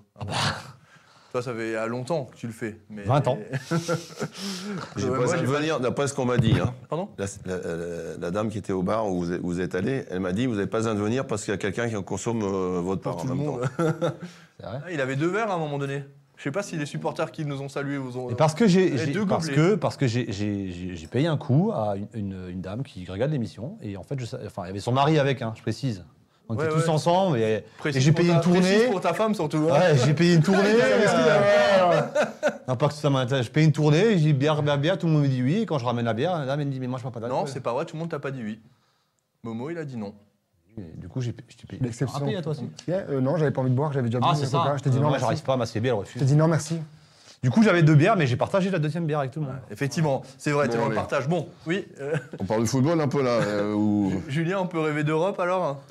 Toi 1.32 1.42
ça 1.42 1.54
fait 1.54 1.68
il 1.70 1.72
y 1.74 1.76
a 1.76 1.88
longtemps 1.88 2.26
que 2.26 2.36
tu 2.36 2.48
le 2.48 2.54
fais. 2.54 2.78
Mais... 2.90 3.04
20 3.04 3.28
ans. 3.30 3.38
J'ai 4.98 5.08
pas 5.08 5.16
moi, 5.18 5.36
venir, 5.38 5.80
d'après 5.80 6.08
ce 6.08 6.14
qu'on 6.14 6.26
m'a 6.26 6.38
dit. 6.38 6.56
hein. 6.62 6.74
Pardon? 6.90 7.10
La, 7.18 7.26
la- 7.46 7.58
la- 7.58 8.18
la 8.20 8.32
dame 8.32 8.50
qui 8.50 8.58
était 8.58 8.74
au 8.74 8.84
bar 8.84 9.08
où 9.10 9.20
vous 9.24 9.32
êtes, 9.32 9.42
où 9.42 9.48
vous 9.48 9.62
êtes 9.62 9.76
allé, 9.76 10.06
elle 10.10 10.20
m'a 10.20 10.34
dit 10.34 10.46
vous 10.46 10.56
n'avez 10.56 10.68
pas 10.68 10.78
besoin 10.80 10.94
de 10.96 11.00
venir 11.00 11.26
parce 11.28 11.44
qu'il 11.44 11.52
y 11.52 11.56
a 11.56 11.58
quelqu'un 11.58 11.88
qui 11.90 11.96
en 11.96 12.04
consomme 12.04 12.42
euh, 12.44 12.82
votre 12.82 13.02
part 13.02 13.18
en 13.18 13.26
même 13.26 13.38
monde. 13.38 13.62
temps. 13.78 13.84
Vrai? 13.84 14.12
Ah, 14.64 14.92
il 14.92 15.02
avait 15.02 15.16
deux 15.16 15.30
verres 15.30 15.50
à 15.52 15.56
un 15.56 15.58
moment 15.60 15.78
donné. 15.80 16.04
Je 16.38 16.44
sais 16.44 16.52
pas 16.52 16.64
si 16.64 16.76
les 16.76 16.86
supporters 16.88 17.32
qui 17.32 17.46
nous 17.46 17.62
ont 17.62 17.70
salués 17.70 17.98
vous 17.98 18.18
ont. 18.18 18.30
Et 18.30 18.36
parce 18.36 18.56
que 18.56 18.68
j'ai 18.68 18.90
deux 19.08 19.26
parce 19.28 19.48
que 19.48 19.76
parce 19.76 19.96
que 19.96 20.08
j'ai- 20.08 21.08
payé 21.12 21.28
un 21.28 21.38
coup 21.38 21.72
à 21.74 21.96
une, 21.96 22.08
une- 22.14 22.50
une 22.50 22.62
dame 22.62 22.84
qui 22.84 23.06
regarde 23.10 23.32
l'émission 23.32 23.78
et 23.82 23.96
en 23.98 24.04
fait 24.04 24.20
je, 24.20 24.26
enfin 24.46 24.64
il 24.64 24.68
y 24.68 24.70
avait 24.72 24.80
son 24.80 24.92
mari 24.92 25.20
avec 25.20 25.42
hein, 25.42 25.54
je 25.56 25.62
précise 25.62 26.04
on 26.50 26.56
était 26.56 26.64
Ouais, 26.64 26.70
tous 26.70 26.80
ouais. 26.80 26.90
ensemble 26.90 27.38
et, 27.38 27.64
j'ai 27.86 28.12
payé 28.12 28.30
ta- 28.30 28.36
une 28.36 28.42
tournée 28.42 28.86
pour 28.92 29.00
ta 29.02 29.14
femme 29.14 29.34
surtout. 29.36 29.68
hein. 29.72 29.80
ouais 29.80 29.98
j'ai 30.06 30.14
payé 30.14 30.36
une 30.36 30.44
tournée 30.44 30.62
non 32.68 32.76
pas 32.76 32.88
que 32.88 32.94
ça 32.94 33.10
m'intéresse 33.10 33.46
je 33.46 33.52
paye 33.52 33.66
une 33.66 33.72
tournée 33.72 34.12
j'ai 34.18 34.18
dit 34.18 34.34
bière 34.34 34.62
bière 34.62 34.78
bière 34.78 34.98
tout 34.98 35.08
le 35.08 35.14
monde 35.14 35.24
me 35.24 35.28
dit 35.28 35.42
oui 35.42 35.62
et 35.62 35.66
quand 35.66 35.78
je 35.78 35.86
ramène 35.86 36.06
la 36.06 36.14
bière 36.14 36.38
la 36.38 36.46
dame 36.46 36.60
elle 36.62 36.68
me 36.68 36.72
dit 36.72 36.80
mais 36.80 36.88
moi 36.88 36.98
je 36.98 37.04
prends 37.04 37.12
pas 37.12 37.20
d'alcool 37.20 37.40
Non, 37.40 37.46
c'est 37.46 37.60
pas 37.62 37.74
vrai, 37.74 37.86
tout 37.86 37.96
le 37.96 38.00
monde 38.02 38.10
t'a 38.10 38.20
pas 38.20 38.32
dit 38.32 38.42
oui. 38.44 38.60
Momo 39.44 39.70
il 39.70 39.78
a 39.78 39.86
dit 39.86 39.98
non. 39.98 40.14
Et 40.78 40.82
du 40.98 41.08
coup 41.08 41.22
j'ai 41.22 41.34
je 41.50 41.58
t'ai 41.58 41.68
payé 41.68 41.82
L'exception. 41.84 42.20
Ah, 42.22 42.26
payé 42.26 42.38
à 42.38 42.42
toi 42.42 42.52
aussi? 42.54 42.70
Ouais, 42.88 43.06
euh, 43.10 43.20
non, 43.22 43.36
j'avais 43.38 43.52
pas 43.52 43.62
envie 43.62 43.72
de 43.72 43.76
boire, 43.76 43.92
j'avais 43.92 44.08
déjà 44.08 44.20
bu. 44.20 44.26
ah 44.30 44.34
c'est 44.36 44.42
mais 44.42 44.48
ça 44.48 44.60
pas, 44.60 44.78
Je 44.78 44.84
t'ai 44.84 44.90
dit 44.90 44.98
Euh, 44.98 45.02
non, 45.02 45.18
j'arrive 45.18 45.44
pas 45.44 45.54
à 45.54 45.58
m'assier 45.58 45.82
elle 45.84 45.88
Je 45.88 45.92
refuse 45.94 46.20
t'ai 46.20 46.26
dit 46.26 46.36
non, 46.36 46.48
merci. 46.48 46.80
du 47.44 47.50
coup 47.52 47.62
j'avais 47.64 47.82
deux 47.84 47.96
bières 47.96 48.16
mais 48.16 48.28
j'ai 48.28 48.38
partagé 48.38 48.70
la 48.70 48.80
deuxième 48.80 49.06
bière 49.06 49.20
avec 49.20 49.32
tout 49.32 49.42
le 49.42 49.48
monde 49.48 49.56
Effectivement, 49.70 50.22
c'est 50.38 50.52
vrai, 50.52 50.68
Bon, 50.68 50.74
t'es 50.74 50.78
dans 50.80 50.90
le 50.90 50.96
partage. 50.96 51.28
Bon, 51.28 51.48
oui. 51.68 51.86
euh, 52.00 52.16
On 52.40 52.46
parle 52.46 52.62
de 52.62 52.66
football 52.68 53.00
un 53.02 53.08
peu 53.08 53.22
là. 53.24 53.32
euh, 53.32 53.74
ou- 53.74 54.22
Julien, 54.30 54.60
on 54.60 54.68
peut 54.68 54.80
rêver 54.80 55.04
d'Europe 55.04 55.40
alors? 55.40 55.82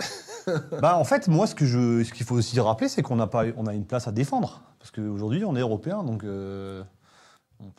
Bah, 0.81 0.97
en 0.97 1.05
fait, 1.05 1.29
moi, 1.29 1.47
ce 1.47 1.55
qu'il 1.55 2.25
faut 2.25 2.37
aussi 2.37 2.59
rappeler, 2.61 2.89
c'est 2.89 3.03
qu'on 3.03 3.21
on 3.21 3.67
a 3.67 3.75
une 3.75 3.85
place 3.85 4.09
à 4.09 4.13
défendre. 4.13 4.63
Parce 4.79 4.91
qu'aujourd'hui, 4.91 5.45
on 5.45 5.57
est 5.57 5.61
européen, 5.61 6.03
donc 6.03 6.25
euh, 6.25 6.83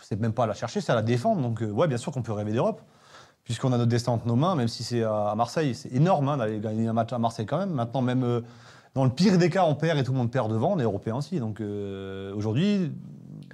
sait 0.02 0.16
même 0.16 0.34
pas 0.34 0.44
à 0.44 0.48
la 0.48 0.54
chercher, 0.54 0.82
c'est 0.82 0.92
à 0.92 0.96
la 0.96 1.02
défendre. 1.02 1.42
Donc, 1.42 1.62
euh, 1.62 1.70
ouais, 1.70 1.88
bien 1.88 1.98
sûr 1.98 2.12
qu'on 2.12 2.22
peut 2.22 2.32
rêver 2.32 2.52
d'Europe, 2.54 2.82
puisqu'on 3.44 3.74
a 3.74 3.78
notre 3.78 3.90
destin 3.90 4.12
entre 4.12 4.28
nos 4.28 4.36
mains, 4.36 4.56
même 4.56 4.68
si 4.68 4.84
c'est 4.84 5.04
à, 5.04 5.34
Marseille. 5.36 5.76
C'est 5.76 5.92
énorme 5.94 6.30
hein, 6.30 6.38
d'aller 6.38 6.60
gagner 6.60 6.88
un 6.88 6.94
match 6.94 7.12
à 7.14 7.20
Marseille 7.20 7.46
quand 7.46 7.58
même. 7.58 7.72
Maintenant, 7.72 8.02
même 8.02 8.24
euh, 8.24 8.42
dans 8.94 9.04
le 9.04 9.10
pire 9.10 9.38
des 9.38 9.50
cas, 9.50 9.66
on 9.66 9.76
perd 9.76 10.00
et 10.00 10.04
tout 10.04 10.12
le 10.12 10.18
monde 10.18 10.32
perd 10.32 10.52
devant, 10.52 10.74
on 10.74 10.80
est 10.80 10.84
européen 10.84 11.16
aussi. 11.16 11.40
Donc, 11.40 11.60
euh, 11.62 12.34
aujourd'hui, 12.36 12.92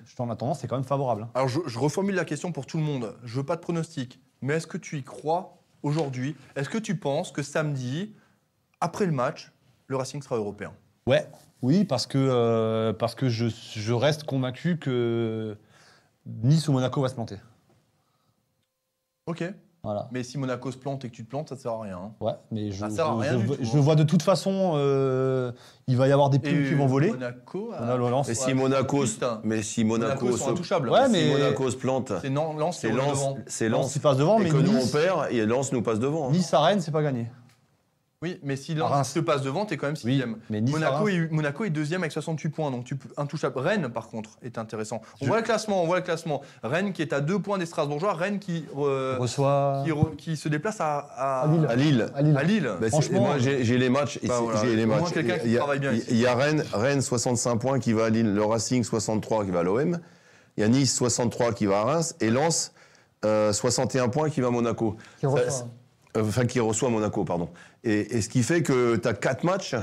je 0.06 0.16
t'en 0.16 0.30
attendant, 0.30 0.54
c'est 0.54 0.68
quand 0.68 0.76
même 0.76 0.86
favorable. 0.86 1.24
hein. 1.24 1.30
Alors, 1.34 1.48
je, 1.48 1.60
je 1.66 1.80
reformule 1.80 2.16
la 2.16 2.26
question 2.26 2.52
pour 2.52 2.66
tout 2.66 2.78
le 2.78 2.84
monde. 2.84 3.16
Je 3.24 3.38
veux 3.38 3.46
pas 3.46 3.56
de 3.56 3.62
pronostic, 3.62 4.20
mais 4.42 4.56
est-ce 4.56 4.68
que 4.68 4.78
tu 4.78 4.98
y 4.98 5.04
crois 5.04 5.58
aujourd'hui? 5.84 6.36
Est-ce 6.56 6.70
que 6.70 6.78
tu 6.78 6.98
penses 6.98 7.32
que 7.32 7.44
samedi, 7.44 8.14
après 8.82 9.06
le 9.06 9.12
match, 9.12 9.52
le 9.88 9.96
Racing 9.96 10.22
sera 10.22 10.36
européen 10.38 10.74
Ouais. 11.06 11.28
Oui, 11.62 11.86
parce 11.86 12.06
que, 12.06 12.18
euh, 12.18 12.94
parce 12.94 13.16
que 13.16 13.30
je, 13.30 13.48
je 13.48 13.94
reste 13.94 14.24
convaincu 14.26 14.78
que 14.78 15.58
Nice 16.44 16.68
ou 16.68 16.74
Monaco 16.74 17.02
va 17.02 17.08
se 17.10 17.16
planter. 17.16 17.38
Ok. 19.26 19.44
Voilà. 19.84 20.10
Mais 20.12 20.24
si 20.24 20.38
Monaco 20.38 20.70
se 20.72 20.78
plante 20.78 21.06
et 21.06 21.10
que 21.10 21.16
tu 21.16 21.24
te 21.24 21.30
plantes, 21.30 21.48
ça 21.50 21.56
ne 21.56 21.60
sert 21.60 21.72
à 21.72 21.82
rien. 21.82 21.98
hein. 21.98 22.12
Ouais, 22.20 22.34
mais 22.52 22.72
je, 22.72 22.80
Ça 22.80 22.90
sert 22.90 23.08
à 23.08 23.14
je- 23.24 23.36
rien 23.38 23.40
je 23.60 23.64
je 23.64 23.78
hein. 23.78 23.80
vois 23.80 23.96
de 23.96 24.04
toute 24.04 24.22
façon, 24.22 24.74
euh, 24.76 25.52
il 25.88 25.96
va 25.96 26.08
y 26.08 26.12
avoir 26.12 26.30
des 26.30 26.40
plumes 26.40 26.68
qui 26.68 26.74
vont 26.74 26.88
voler. 26.88 27.12
Monaco, 27.12 27.72
On 27.80 27.88
a 27.88 27.96
le 27.96 28.10
Lens. 28.10 28.28
Et 28.28 28.36
si 28.36 28.54
Monaco, 28.54 29.06
mais 29.44 29.62
si 29.64 29.86
Monaco, 29.86 30.26
Monaco, 30.26 30.38
sont 30.38 30.46
se, 30.48 30.52
intouchables. 30.52 30.90
Ouais, 30.90 31.06
si 31.06 31.12
mais- 31.12 31.32
Monaco 31.32 31.70
se 31.72 31.78
plante, 31.78 32.12
C'est 32.22 32.30
Lens 32.30 32.58
Lens, 32.58 32.80
c'est 33.48 33.70
Lens 33.70 33.84
Lens. 33.84 33.94
qui 33.94 34.00
passe 34.00 34.18
devant, 34.18 34.40
Et 34.40 34.44
mais 34.44 34.50
que 34.50 34.58
nous 34.58 34.72
on 34.72 34.80
Nice, 34.80 34.92
perd, 34.92 35.28
et 35.32 35.46
Lens 35.46 35.72
nous 35.72 35.82
passe 35.82 36.00
devant. 36.00 36.28
hein. 36.28 36.32
Nice 36.32 36.54
à 36.54 36.60
Rennes, 36.60 36.82
c'est 36.82 36.92
pas 36.92 37.04
gagné. 37.04 37.32
Oui, 38.24 38.40
mais 38.42 38.56
si 38.56 38.74
Lens 38.74 39.14
te 39.14 39.20
passe 39.20 39.44
devant, 39.44 39.66
t'es 39.68 39.78
quand 39.78 39.86
même 39.86 39.96
Oui, 40.04 40.14
sixième. 40.14 40.38
mais 40.50 40.60
Nice 40.60 40.74
à 40.76 40.80
Monaco, 40.80 41.08
est, 41.08 41.32
Monaco 41.32 41.66
est 41.66 41.70
deuxième 41.70 42.02
avec 42.02 42.12
68 42.12 42.50
points, 42.50 42.72
donc 42.72 42.84
tu 42.84 42.96
peux 42.96 43.10
intouchable. 43.16 43.60
Rennes, 43.60 43.90
par 43.90 44.08
contre, 44.08 44.32
est 44.42 44.58
intéressant. 44.58 45.02
On 45.22 45.26
Je- 45.26 45.28
voit 45.30 45.38
le 45.38 45.44
classement, 45.44 45.84
on 45.84 45.86
voit 45.86 45.98
le 45.98 46.02
classement. 46.02 46.42
Rennes 46.64 46.94
qui 46.94 47.04
est 47.04 47.14
à 47.14 47.22
deux 47.22 47.38
points 47.38 47.60
des 47.60 47.68
Strasbourgeois. 47.68 48.14
Rennes 48.14 48.40
qui, 48.40 48.66
euh, 48.76 49.18
reçoit. 49.20 49.84
qui, 49.86 49.92
re- 49.92 50.16
qui 50.16 50.36
se 50.36 50.50
déplace 50.50 50.82
à, 50.82 50.98
à, 50.98 51.42
À 51.44 51.48
Lille. 51.48 51.68
À 51.70 51.76
Lille. 51.76 52.12
À 52.16 52.22
Lille. 52.24 52.38
à 52.40 52.44
Lille. 52.44 52.72
Bah, 52.82 52.90
Franchement, 52.90 53.22
moi 53.22 53.38
j'ai 53.38 53.64
j'ai 53.64 53.78
les 53.78 53.90
matchs. 53.90 54.18
Bah, 54.24 54.34
ici, 54.34 54.44
voilà. 54.46 54.62
J'ai 54.64 54.76
les 54.76 54.84
Au 54.86 54.88
moins 54.88 55.02
matchs. 55.02 55.14
quelqu'un 55.14 55.38
qui 55.38 55.46
Il 55.46 55.52
y 55.52 55.56
a- 55.58 55.60
travaille 55.60 55.80
bien 55.80 55.92
il 55.92 55.98
y 55.98 56.00
a- 56.00 56.04
ici. 56.04 56.12
Il 56.14 56.18
y 56.20 56.26
a 56.26 56.34
Rennes, 56.34 56.64
Rennes 56.74 57.02
65 57.04 57.58
points 57.58 57.78
qui 57.78 57.94
va 57.94 58.06
à 58.06 58.10
Lille, 58.10 58.34
le 58.34 58.44
Racing 58.44 58.84
63 58.84 59.46
qui 59.46 59.52
va 59.52 59.60
à 59.60 59.64
l'OM. 59.64 60.00
Il 60.58 60.62
y 60.62 60.64
a 60.64 60.68
Nice 60.70 60.96
63 60.96 61.54
qui 61.54 61.68
va 61.68 61.82
à 61.82 61.84
Reims 61.84 62.16
et 62.20 62.32
Lens 62.32 62.74
euh, 63.26 63.54
61 63.54 64.10
points 64.10 64.32
qui 64.32 64.42
va 64.42 64.48
à 64.48 64.52
Monaco. 64.52 64.96
Qui 65.20 65.22
Ça- 65.22 65.28
reçoit. 65.28 65.50
ça- 65.52 65.64
euh, 65.66 65.68
Enfin, 66.22 66.46
qui 66.46 66.60
reçoit 66.60 66.90
Monaco, 66.90 67.24
pardon. 67.26 67.50
Et, 67.84 68.18
et 68.18 68.22
ce 68.22 68.30
qui 68.30 68.44
fait 68.44 68.64
que 68.64 68.96
tu 68.96 69.08
as 69.08 69.14
4 69.14 69.44
matchs 69.44 69.76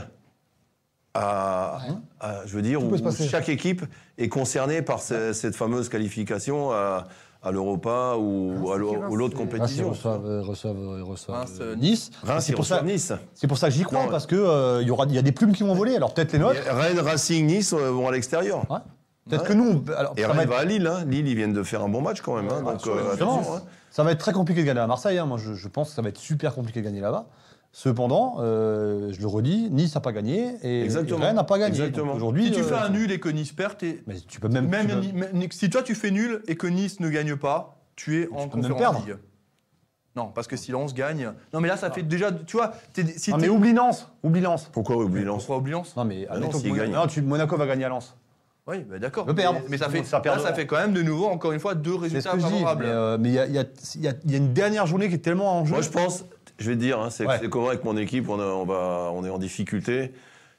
à, 1.14 1.78
à- 2.20 2.46
je 2.46 2.56
veux 2.56 2.62
dire, 2.62 2.80
Tout 2.80 2.86
où, 2.86 3.10
chaque 3.28 3.48
équipe 3.48 3.84
est 4.18 4.28
concernée 4.28 4.82
par 4.82 5.00
ce- 5.00 5.32
cette 5.32 5.54
fameuse 5.54 5.88
qualification 5.88 6.72
à, 6.72 7.04
à 7.42 7.50
l'Europa 7.52 8.14
ou 8.18 8.52
Ah, 8.68 8.74
à 8.74 8.78
l'autre 8.78 8.98
Reims, 9.10 9.30
ils 9.32 9.36
compétition. 9.36 9.90
reçoivent, 9.90 10.26
euh, 10.26 10.42
reçoivent, 10.42 10.76
euh, 10.78 11.04
reçoivent, 11.04 11.36
Reims, 11.38 11.58
euh, 11.60 11.72
euh, 11.72 11.76
Nice. 11.76 12.10
Reims, 12.24 12.44
c'est 12.46 12.52
ils 12.52 12.56
pour 12.56 12.64
ça. 12.66 12.76
reçoivent 12.76 12.92
Nice. 12.92 13.12
C'est 13.34 13.46
pour 13.46 13.58
ça 13.58 13.68
que 13.68 13.74
j'y 13.74 13.82
crois 13.84 14.04
Non, 14.04 14.08
parce 14.10 14.26
que 14.26 14.34
euh, 14.34 14.82
il 14.82 14.88
y 14.88 14.90
aura, 14.90 15.04
il 15.08 15.14
y 15.14 15.18
a 15.18 15.22
des 15.22 15.32
plumes 15.32 15.52
qui 15.52 15.62
vont 15.62 15.74
voler. 15.74 15.94
Alors 15.94 16.14
peut-être 16.14 16.32
les 16.32 16.38
nôtres. 16.40 16.60
Rennes, 16.68 16.98
Racing, 16.98 17.46
Nice 17.46 17.72
euh, 17.72 17.90
vont 17.90 18.08
à 18.08 18.12
l'extérieur. 18.12 18.68
Ouais. 18.70 18.78
Peut-être 19.28 19.42
Ouais. 19.42 19.48
que 19.48 19.52
nous. 19.54 19.82
on- 19.88 19.92
Alors, 19.92 20.12
Et 20.16 20.22
ça, 20.22 20.26
va 20.28 20.32
Rennes 20.34 20.42
être, 20.42 20.48
va 20.50 20.58
à 20.58 20.64
Lille. 20.64 20.86
Hein. 20.86 21.04
Lille, 21.06 21.26
ils 21.28 21.34
viennent 21.36 21.52
de 21.54 21.62
faire 21.62 21.82
un 21.82 21.88
bon 21.88 22.02
match 22.02 22.20
quand 22.20 22.36
même. 22.36 22.48
hein. 22.50 22.62
Donc, 22.62 22.86
euh, 22.86 23.16
hein. 23.20 23.62
ça 23.90 24.02
va 24.04 24.12
être 24.12 24.18
très 24.18 24.32
compliqué 24.32 24.60
de 24.62 24.66
gagner 24.66 24.80
à 24.80 24.86
Marseille. 24.86 25.18
hein. 25.18 25.24
Moi, 25.26 25.38
je, 25.38 25.54
je 25.54 25.68
pense 25.68 25.88
que 25.90 25.94
ça 25.94 26.02
va 26.02 26.10
être 26.10 26.18
super 26.18 26.54
compliqué 26.54 26.80
de 26.80 26.84
gagner 26.84 27.00
là-bas. 27.00 27.26
Cependant, 27.72 28.36
euh, 28.38 29.10
je 29.12 29.20
le 29.20 29.26
redis, 29.26 29.68
Nice 29.70 29.94
n'a 29.96 30.00
pas 30.00 30.12
gagné 30.12 30.54
et, 30.62 30.82
Exactement. 30.84 31.18
et 31.20 31.26
Rennes 31.26 31.36
n'a 31.36 31.42
pas 31.44 31.58
gagné. 31.58 31.90
Aujourd'hui, 32.14 32.46
Si 32.46 32.52
tu 32.52 32.60
euh, 32.60 32.64
fais 32.64 32.74
un 32.74 32.88
nul 32.90 33.10
et 33.10 33.18
que 33.18 33.28
Nice 33.28 33.52
perd, 33.52 33.74
Mais 34.06 34.14
tu 34.28 34.38
peux 34.38 34.48
même. 34.48 34.68
même, 34.68 34.86
tu 34.86 35.08
peux- 35.08 35.16
même- 35.36 35.50
si 35.50 35.70
toi 35.70 35.82
tu 35.82 35.94
fais 35.96 36.12
nul 36.12 36.42
et 36.46 36.54
que 36.56 36.68
Nice 36.68 37.00
ne 37.00 37.08
gagne 37.08 37.34
pas, 37.34 37.76
tu 37.96 38.22
es 38.22 38.28
en 38.30 38.46
peux 38.48 38.58
même 38.60 38.70
conférence 38.70 38.78
perdre. 38.78 38.98
League. 39.06 39.16
Non, 40.14 40.26
parce 40.32 40.46
que 40.46 40.56
si 40.56 40.70
Lens 40.70 40.94
gagne. 40.94 41.32
Non, 41.52 41.60
mais 41.60 41.66
là, 41.66 41.76
ça 41.76 41.90
fait 41.90 42.04
déjà. 42.04 42.30
Tu 42.30 42.56
vois, 42.56 42.74
si 42.94 43.30
Non, 43.32 43.36
t'es- 43.38 43.42
mais 43.42 43.48
oublie 43.48 43.72
Lens. 43.72 44.06
Oublie 44.22 44.40
Lens. 44.42 44.68
Pourquoi 44.72 44.96
oublie 44.96 45.24
Lens 45.24 45.38
Pourquoi 45.38 45.56
oublie 45.56 45.72
Lens 45.72 45.96
Non, 45.96 46.04
mais 46.04 46.26
Ah 46.30 46.34
non, 46.34 46.42
admettons 46.42 46.58
s'il 46.58 46.68
que 46.70 46.76
Monaco- 46.76 46.92
gagne. 46.92 47.00
non, 47.00 47.06
tu- 47.08 47.22
Monaco 47.22 47.56
va 47.56 47.66
gagner 47.66 47.84
à 47.86 47.88
Lens. 47.88 48.14
Oui, 48.66 48.78
bah 48.88 48.98
d'accord. 48.98 49.26
Mais, 49.26 49.44
mais 49.68 49.76
ça, 49.76 49.90
fait, 49.90 50.02
Ça 50.04 50.20
perd 50.20 50.38
là, 50.38 50.42
ça 50.42 50.54
fait 50.54 50.66
quand 50.66 50.76
même 50.78 50.94
de 50.94 51.02
nouveau, 51.02 51.26
encore 51.26 51.52
une 51.52 51.60
fois, 51.60 51.74
deux 51.74 51.94
résultats 51.94 52.32
que 52.32 52.40
je 52.40 52.46
dis. 52.46 52.52
favorables. 52.52 52.84
Mais 52.84 52.90
euh, 52.90 53.18
il 53.22 53.30
y 53.54 53.58
a, 53.58 53.62
y 53.62 53.66
y 53.98 54.32
y 54.32 54.36
une 54.36 54.54
dernière 54.54 54.86
journée 54.86 55.08
qui 55.08 55.16
est 55.16 55.18
tellement 55.18 55.60
en 55.60 55.64
jeu. 55.66 55.72
Moi, 55.74 55.82
je 55.82 55.90
pense, 55.90 56.24
je 56.58 56.70
vais 56.70 56.76
te 56.76 56.80
dire, 56.80 56.98
hein, 56.98 57.10
c'est 57.10 57.26
Ouais. 57.26 57.34
avec 57.34 57.84
mon 57.84 57.96
équipe, 57.98 58.28
on, 58.30 58.40
a- 58.40 58.44
on 58.44 58.64
va, 58.64 59.10
on 59.12 59.22
est 59.24 59.28
en 59.30 59.38
difficulté. 59.38 60.12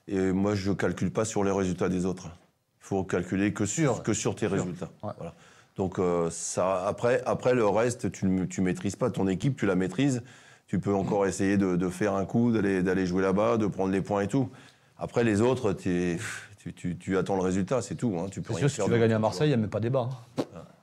Et 0.08 0.32
moi, 0.32 0.54
je 0.54 0.72
calcule 0.72 1.10
pas 1.12 1.26
sur 1.26 1.44
les 1.44 1.50
résultats 1.52 1.90
des 1.90 2.06
autres. 2.06 2.26
Il 2.28 2.88
faut 2.88 3.04
calculer 3.04 3.54
que 3.54 3.66
sur, 3.66 4.04
que 4.04 4.14
sur 4.14 4.36
tes 4.36 4.48
Sûr. 4.48 4.52
résultats. 4.58 4.90
Ouais. 5.02 5.10
Voilà. 5.18 5.34
Donc, 5.76 5.98
euh, 5.98 6.30
ça, 6.30 6.86
après, 6.86 7.24
après, 7.26 7.56
le 7.56 7.66
reste, 7.66 8.12
tu 8.12 8.28
ne 8.28 8.46
tu 8.46 8.62
maîtrises 8.62 8.96
pas. 8.96 9.10
Ton 9.10 9.28
équipe, 9.28 9.58
tu 9.58 9.66
la 9.66 9.74
maîtrises. 9.76 10.22
Tu 10.68 10.80
peux 10.80 10.94
encore 10.94 11.26
essayer 11.26 11.58
de, 11.58 11.76
de 11.76 11.90
faire 11.90 12.14
un 12.14 12.26
coup, 12.26 12.52
d'aller 12.52 12.84
d'aller 12.84 13.08
jouer 13.08 13.24
là-bas, 13.24 13.58
de 13.58 13.66
prendre 13.66 13.92
les 13.92 14.02
points 14.02 14.22
et 14.22 14.28
tout. 14.28 14.50
Après, 15.00 15.24
les 15.24 15.42
autres, 15.42 15.74
t'es- 15.74 16.18
tu, 16.66 16.74
tu, 16.74 16.98
tu 16.98 17.18
attends 17.18 17.36
le 17.36 17.42
résultat, 17.42 17.82
c'est 17.82 17.96
tout. 17.96 18.16
Hein. 18.20 18.28
Tu 18.32 18.42
peux 18.42 18.54
rien 18.54 18.68
sûr, 18.68 18.70
si 18.70 18.90
tu 18.90 18.90
veux 18.94 18.98
gagner 19.00 19.14
à 19.14 19.20
Marseille, 19.20 19.48
il 19.48 19.52
n'y 19.52 19.54
a 19.54 19.58
même 19.58 19.70
pas 19.70 19.80
débat. 19.80 20.10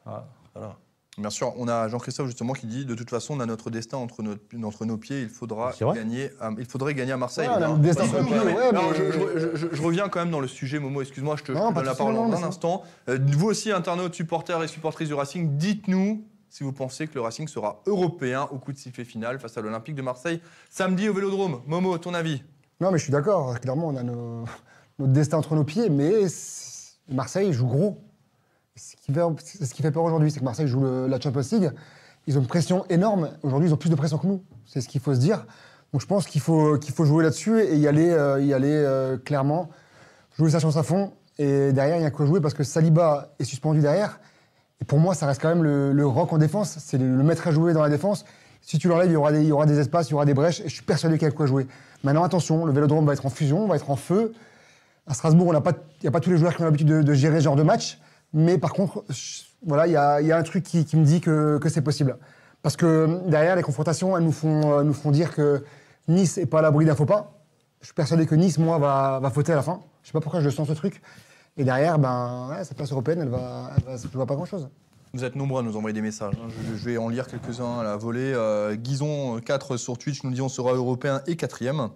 hein. 0.06 0.22
Voilà. 0.54 0.76
Bien 1.18 1.28
sûr, 1.28 1.52
on 1.58 1.68
a 1.68 1.88
Jean-Christophe 1.88 2.28
justement 2.28 2.54
qui 2.54 2.66
dit 2.66 2.86
de 2.86 2.94
toute 2.94 3.10
façon, 3.10 3.34
on 3.36 3.40
a 3.40 3.44
notre 3.46 3.68
destin 3.68 3.98
entre 3.98 4.22
nos, 4.22 4.34
entre 4.66 4.86
nos 4.86 4.96
pieds, 4.96 5.20
il 5.22 5.28
faudra, 5.28 5.72
gagner 5.94 6.30
à, 6.40 6.50
il 6.58 6.64
faudrait 6.64 6.94
gagner 6.94 7.12
à 7.12 7.18
Marseille. 7.18 7.48
Ouais, 7.48 7.60
Non, 7.60 7.76
destin 7.76 8.06
non, 8.06 8.22
non, 8.22 8.44
mais- 8.46 8.96
je, 8.96 9.12
je- 9.12 9.56
je- 9.56 9.66
je 9.76 9.82
reviens 9.82 10.08
quand 10.08 10.20
même 10.20 10.30
dans 10.30 10.40
le 10.40 10.48
sujet, 10.48 10.78
Momo, 10.78 11.02
excuse-moi, 11.02 11.36
je 11.36 11.42
te, 11.42 11.52
donne 11.52 11.84
la 11.84 11.94
parole 11.94 12.14
mais 12.14 12.36
un 12.36 12.42
instant. 12.44 12.82
Euh, 13.10 13.18
vous 13.36 13.46
aussi, 13.48 13.70
internautes, 13.72 14.14
supporters 14.14 14.62
et 14.62 14.68
supportrices 14.68 15.08
du 15.08 15.14
Racing, 15.14 15.56
dites-nous 15.58 16.24
si 16.48 16.64
vous 16.64 16.72
pensez 16.72 17.06
que 17.06 17.14
le 17.14 17.20
Racing 17.20 17.46
sera 17.46 17.82
européen 17.86 18.48
au 18.50 18.56
coup 18.58 18.72
de 18.72 18.78
sifflet 18.78 19.04
final 19.04 19.38
face 19.38 19.56
à 19.58 19.60
l'Olympique 19.60 19.94
de 19.94 20.02
Marseille 20.02 20.40
samedi 20.70 21.10
au 21.10 21.12
Vélodrome. 21.14 21.60
Momo, 21.66 21.96
ton 21.98 22.14
avis? 22.14 22.42
Non, 22.80 22.90
mais 22.90 22.96
je 22.98 23.04
suis 23.04 23.12
d'accord. 23.12 23.58
Clairement, 23.60 23.88
on 23.88 23.96
a 23.96 24.02
nos- 24.02 24.44
destin 25.06 25.38
entre 25.38 25.54
nos 25.54 25.64
pieds, 25.64 25.88
mais 25.88 26.26
Marseille 27.08 27.52
joue 27.52 27.66
gros. 27.66 27.98
Ce 28.76 28.96
qui 28.96 29.12
fait, 29.12 29.64
ce 29.64 29.74
qui 29.74 29.82
fait 29.82 29.90
peur 29.90 30.04
aujourd'hui, 30.04 30.30
c'est 30.30 30.40
que 30.40 30.44
Marseille 30.44 30.68
joue 30.68 30.84
la 31.06 31.20
Champions 31.20 31.42
League. 31.52 31.70
Ils 32.26 32.38
ont 32.38 32.40
une 32.40 32.46
pression 32.46 32.84
énorme. 32.88 33.30
Aujourd'hui, 33.42 33.68
ils 33.68 33.74
ont 33.74 33.76
plus 33.76 33.90
de 33.90 33.94
pression 33.94 34.18
que 34.18 34.26
nous. 34.26 34.42
C'est 34.64 34.80
ce 34.80 34.88
qu'il 34.88 35.00
faut 35.00 35.14
se 35.14 35.20
dire. 35.20 35.44
Donc, 35.92 36.00
je 36.00 36.06
pense 36.06 36.26
qu'il 36.26 36.40
faut, 36.40 36.78
jouer 37.04 37.24
là-dessus 37.24 37.60
et 37.60 37.76
y 37.76 37.86
aller, 37.86 38.10
euh, 38.10 38.40
y 38.40 38.54
aller 38.54 38.72
euh, 38.72 39.18
clairement. 39.18 39.68
Jouer 40.38 40.50
sa 40.50 40.58
chance 40.58 40.76
à 40.76 40.82
fond. 40.82 41.12
Et 41.38 41.72
derrière, 41.72 41.96
il 41.96 42.02
y 42.02 42.06
a 42.06 42.10
quoi 42.10 42.24
jouer 42.24 42.40
parce 42.40 42.54
que 42.54 42.64
Saliba 42.64 43.34
est 43.38 43.44
suspendu 43.44 43.80
derrière. 43.80 44.20
Et 44.80 44.84
pour 44.84 44.98
moi, 44.98 45.14
ça 45.14 45.26
reste 45.26 45.42
quand 45.42 45.48
même 45.48 45.62
le, 45.62 45.92
le 45.92 46.06
rock 46.06 46.32
en 46.32 46.38
défense. 46.38 46.76
C'est 46.78 46.96
le, 46.96 47.16
le 47.16 47.22
maître 47.22 47.46
à 47.46 47.50
jouer 47.50 47.72
dans 47.72 47.82
la 47.82 47.90
défense. 47.90 48.24
Si 48.62 48.78
tu 48.78 48.88
l'enlèves, 48.88 49.10
il 49.10 49.14
y, 49.14 49.16
aura 49.16 49.32
des, 49.32 49.42
il 49.42 49.48
y 49.48 49.66
des 49.66 49.80
espaces, 49.80 50.08
il 50.08 50.12
y 50.12 50.14
aura 50.14 50.24
des 50.24 50.34
brèches. 50.34 50.60
Et 50.60 50.68
je 50.68 50.74
suis 50.74 50.84
persuadé 50.84 51.18
qu'il 51.18 51.26
y 51.26 51.30
a 51.30 51.34
quoi 51.34 51.46
jouer. 51.46 51.66
Maintenant, 52.04 52.22
attention, 52.22 52.64
le 52.64 52.72
vélodrome 52.72 53.04
va 53.04 53.12
être 53.12 53.26
en 53.26 53.30
fusion, 53.30 53.66
va 53.66 53.76
être 53.76 53.90
en 53.90 53.96
feu. 53.96 54.32
À 55.06 55.14
Strasbourg, 55.14 55.48
il 55.48 55.60
n'y 56.02 56.08
a 56.08 56.10
pas 56.10 56.20
tous 56.20 56.30
les 56.30 56.36
joueurs 56.36 56.54
qui 56.54 56.62
ont 56.62 56.64
l'habitude 56.64 56.88
de, 56.88 57.14
gérer 57.14 57.38
ce 57.38 57.44
genre 57.44 57.56
de 57.56 57.62
match. 57.62 57.98
Mais 58.32 58.56
par 58.58 58.72
contre, 58.72 59.04
voilà, 59.66 59.86
il 59.86 59.92
y 59.92 59.96
a, 60.32 60.36
un 60.36 60.42
truc 60.42 60.64
qui, 60.64 60.96
me 60.96 61.04
dit 61.04 61.20
que, 61.20 61.60
c'est 61.68 61.82
possible. 61.82 62.16
Parce 62.62 62.76
que 62.76 63.20
derrière, 63.28 63.56
les 63.56 63.62
confrontations, 63.62 64.16
elles 64.16 64.24
nous 64.24 64.32
font, 64.32 64.78
euh, 64.78 65.10
dire 65.10 65.34
que 65.34 65.64
Nice 66.08 66.36
n'est 66.36 66.46
pas 66.46 66.60
à 66.60 66.62
l'abri 66.62 66.84
d'un 66.84 66.94
faux 66.94 67.06
pas. 67.06 67.32
Je 67.80 67.86
suis 67.86 67.94
persuadé 67.94 68.26
que 68.26 68.36
Nice, 68.36 68.58
moi, 68.58 68.78
va, 68.78 69.18
va 69.20 69.30
fauter 69.30 69.52
à 69.52 69.56
la 69.56 69.62
fin. 69.62 69.80
Je 70.02 70.08
sais 70.08 70.12
pas 70.12 70.20
pourquoi 70.20 70.40
je 70.40 70.50
sens 70.50 70.68
ce 70.68 70.72
truc. 70.72 71.02
Et 71.56 71.64
derrière, 71.64 71.98
ben, 71.98 72.50
cette 72.62 72.76
place 72.76 72.92
européenne, 72.92 73.20
elle 73.20 73.28
va, 73.28 73.70
elle 73.88 73.98
va 74.14 74.26
pas 74.26 74.34
grand-chose. 74.34 74.68
Vous 75.12 75.24
êtes 75.24 75.36
nombreux 75.36 75.60
à 75.60 75.62
nous 75.62 75.76
envoyer 75.76 75.92
des 75.92 76.00
messages. 76.00 76.34
hein. 76.42 76.48
Je, 76.74 76.84
vais 76.84 76.96
en 76.96 77.10
lire 77.10 77.26
quelques-uns 77.26 77.80
à 77.80 77.82
la 77.82 77.96
volée. 77.96 78.32
Euh, 78.34 78.74
Guison 78.76 79.38
4 79.40 79.76
sur 79.76 79.98
Twitch 79.98 80.22
nous 80.24 80.30
dit 80.30 80.40
on 80.40 80.48
sera 80.48 80.72
européen 80.72 81.20
et 81.26 81.36
quatrième. 81.36 81.90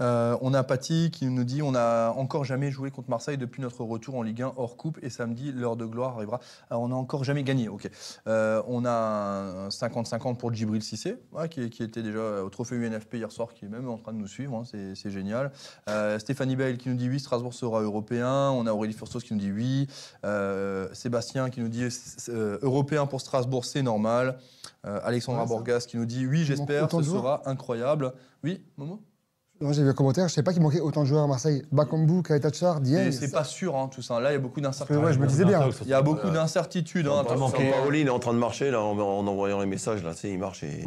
Euh, 0.00 0.36
on 0.40 0.54
a 0.54 0.64
Patty 0.64 1.10
qui 1.12 1.26
nous 1.26 1.44
dit 1.44 1.62
on 1.62 1.72
n'a 1.72 2.12
encore 2.16 2.44
jamais 2.44 2.72
joué 2.72 2.90
contre 2.90 3.10
Marseille 3.10 3.38
depuis 3.38 3.62
notre 3.62 3.84
retour 3.84 4.16
en 4.16 4.22
Ligue 4.22 4.42
1 4.42 4.54
hors 4.56 4.76
coupe 4.76 4.98
et 5.02 5.10
samedi 5.10 5.52
l'heure 5.52 5.76
de 5.76 5.84
gloire 5.86 6.16
arrivera. 6.16 6.40
Alors, 6.68 6.82
on 6.82 6.88
n'a 6.88 6.96
encore 6.96 7.22
jamais 7.22 7.44
gagné. 7.44 7.68
Ok. 7.68 7.88
Euh, 8.26 8.60
on 8.66 8.84
a 8.84 8.90
un 8.90 9.68
50-50 9.68 10.36
pour 10.36 10.52
Djibril 10.52 10.82
Cissé 10.82 11.16
ouais, 11.32 11.48
qui, 11.48 11.70
qui 11.70 11.82
était 11.84 12.02
déjà 12.02 12.42
au 12.42 12.48
trophée 12.50 12.74
UNFP 12.76 13.14
hier 13.14 13.30
soir 13.30 13.54
qui 13.54 13.66
est 13.66 13.68
même 13.68 13.88
en 13.88 13.96
train 13.96 14.12
de 14.12 14.18
nous 14.18 14.26
suivre. 14.26 14.56
hein, 14.56 14.62
c'est 14.64 15.10
génial. 15.10 15.52
Euh, 15.88 16.18
Stéphanie 16.18 16.56
Bale 16.56 16.76
qui 16.76 16.88
nous 16.88 16.96
dit 16.96 17.08
oui 17.08 17.20
Strasbourg 17.20 17.54
sera 17.54 17.80
européen. 17.80 18.50
On 18.50 18.66
a 18.66 18.72
Aurélie 18.72 18.94
Furstos 18.94 19.20
qui 19.20 19.32
nous 19.34 19.40
dit 19.40 19.52
oui. 19.52 19.86
Sébastien 20.92 21.50
qui 21.50 21.60
nous 21.60 21.68
dit 21.68 21.86
européen 22.62 23.06
pour 23.06 23.20
Strasbourg 23.20 23.64
c'est 23.64 23.82
normal. 23.82 24.38
Alexandra 24.82 25.42
Ouais. 25.42 25.48
Borgas 25.48 25.86
qui 25.88 25.96
nous 25.96 26.04
dit 26.06 26.26
oui 26.26 26.44
j'espère 26.44 26.90
ce 26.90 27.02
sera 27.02 27.42
incroyable. 27.48 28.12
Oui 28.42 28.62
Momo? 28.76 29.00
J'ai 29.72 29.82
vu 29.82 29.88
un 29.88 29.94
commentaire, 29.94 30.28
je 30.28 30.34
savais 30.34 30.44
pas 30.44 30.52
qu'il 30.52 30.62
manquait 30.62 30.80
autant 30.80 31.02
de 31.02 31.06
joueurs 31.06 31.24
à 31.24 31.26
Marseille. 31.26 31.62
Bakambu, 31.72 32.22
Kaetachar, 32.22 32.80
Dieng. 32.80 33.04
Mais 33.04 33.12
c'est 33.12 33.30
pas 33.30 33.44
sûr, 33.44 33.76
hein, 33.76 33.88
tout 33.92 34.02
ça. 34.02 34.20
Là, 34.20 34.30
il 34.30 34.34
y 34.34 34.36
a 34.36 34.40
beaucoup 34.40 34.60
d'incertitudes. 34.60 35.02
ouais, 35.04 35.12
je 35.12 35.18
me 35.18 35.26
disais 35.26 35.44
bien. 35.44 35.68
Il 35.82 35.88
y 35.88 35.94
a 35.94 36.02
beaucoup 36.02 36.30
d'incertitudes. 36.30 37.06
Hein, 37.06 37.24
il 37.92 38.06
est 38.06 38.10
en 38.10 38.18
train 38.18 38.34
de 38.34 38.38
marcher 38.38 38.70
là, 38.70 38.80
en, 38.80 38.98
en 38.98 39.26
envoyant 39.26 39.60
les 39.60 39.66
messages. 39.66 40.02
Là, 40.02 40.12
sais, 40.14 40.30
il 40.30 40.38
marche 40.38 40.64
et 40.64 40.84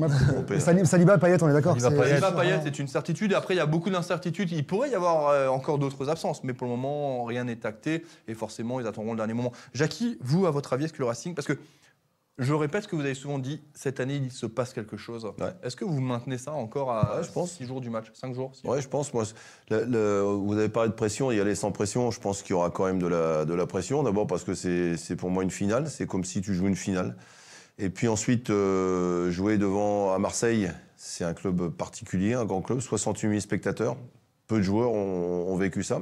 Saliba, 0.86 1.18
Payet, 1.18 1.42
on 1.42 1.50
est 1.50 1.54
d'accord. 1.54 1.80
Saliba, 1.80 2.32
Payet. 2.32 2.62
c'est 2.64 2.80
une 2.80 2.88
certitude. 2.88 3.32
Et 3.32 3.36
après, 3.36 3.54
il 3.54 3.58
y 3.58 3.62
a 3.62 3.66
beaucoup 3.66 3.90
d'incertitudes. 3.90 4.52
Il 4.52 4.66
pourrait 4.66 4.90
y 4.90 4.96
avoir 4.96 5.30
euh, 5.30 5.48
encore 5.48 5.78
d'autres 5.78 6.10
absences. 6.10 6.44
Mais 6.44 6.54
pour 6.54 6.68
le 6.68 6.72
moment, 6.72 7.24
rien 7.26 7.44
n'est 7.44 7.66
acté. 7.66 8.04
Et 8.28 8.34
forcément, 8.34 8.80
ils 8.80 8.88
attendront 8.88 9.12
le 9.12 9.18
dernier 9.18 9.34
moment. 9.34 9.52
Jackie, 9.74 10.18
vous, 10.22 10.46
à 10.46 10.52
votre 10.52 10.74
avis, 10.74 10.86
est-ce 10.86 10.94
que 10.94 11.00
le 11.00 11.06
Racing. 11.06 11.34
Parce 11.34 11.48
que 11.48 11.58
je 12.40 12.54
répète 12.54 12.84
ce 12.84 12.88
que 12.88 12.96
vous 12.96 13.02
avez 13.02 13.16
souvent 13.16 13.40
dit, 13.40 13.62
cette 13.74 14.00
année, 14.00 14.16
il 14.16 14.32
se 14.32 14.46
passe 14.46 14.74
quelque 14.74 14.96
chose. 14.98 15.26
Ouais. 15.40 15.48
Est-ce 15.64 15.76
que 15.76 15.86
vous 15.86 16.00
maintenez 16.00 16.38
ça 16.38 16.52
encore 16.54 16.92
à 16.92 17.18
Ouais, 17.18 17.24
je 17.24 17.32
pense. 17.32 17.52
6 17.54 17.66
jours 17.66 17.82
du 17.82 17.90
match 17.90 18.08
5 18.14 18.34
jours 18.36 18.52
Ouais, 18.64 18.80
je 18.82 18.88
pense. 18.88 19.14
Moi, 19.14 19.24
le- 19.72 19.86
le- 19.86 20.22
vous 20.22 20.54
avez 20.58 20.70
parlé 20.70 20.90
de 20.90 20.94
pression, 20.96 21.32
y 21.32 21.40
aller 21.40 21.56
sans 21.56 21.72
pression. 21.72 22.12
Je 22.12 22.20
pense 22.20 22.44
qu'il 22.44 22.52
y 22.52 22.54
aura 22.54 22.70
quand 22.70 22.86
même 22.86 23.00
de 23.00 23.08
la, 23.08 23.46
de 23.46 23.54
la 23.54 23.66
pression. 23.66 24.04
D'abord 24.04 24.28
parce 24.28 24.44
que 24.44 24.54
c'est 24.54 25.16
pour 25.16 25.30
moi 25.32 25.44
une 25.44 25.50
finale. 25.52 25.90
C'est 25.90 26.06
comme 26.06 26.24
si 26.24 26.42
tu 26.42 26.54
jouais 26.54 26.70
une 26.70 26.76
finale. 26.76 27.16
Et 27.80 27.90
puis 27.90 28.08
ensuite, 28.08 28.50
euh, 28.50 29.30
jouer 29.32 29.58
devant 29.58 30.14
à 30.14 30.20
Marseille, 30.20 30.72
c'est 30.96 31.24
un 31.24 31.34
club 31.34 31.70
particulier, 31.70 32.34
un 32.34 32.46
grand 32.46 32.62
club, 32.62 32.80
68 32.80 33.30
000 33.30 33.40
spectateurs. 33.40 33.98
Peu 34.48 34.58
de 34.58 34.64
joueurs 34.64 34.92
ont, 34.92 35.48
ont 35.52 35.56
vécu 35.58 35.84
ça. 35.84 36.02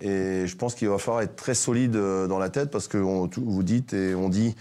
Et 0.00 0.46
je 0.46 0.56
pense 0.56 0.74
qu'il 0.74 0.88
va 0.88 0.98
falloir 0.98 1.22
être 1.22 1.36
très 1.36 1.54
solide 1.54 1.94
euh, 1.96 2.26
dans 2.26 2.38
la 2.38 2.48
tête 2.48 2.70
parce 2.70 2.88
que 2.88 2.96
on- 2.98 3.28
tout- 3.28 3.44
vous 3.44 3.62
dites 3.62 3.92
et 3.92 4.14
on 4.14 4.28
dit 4.28 4.54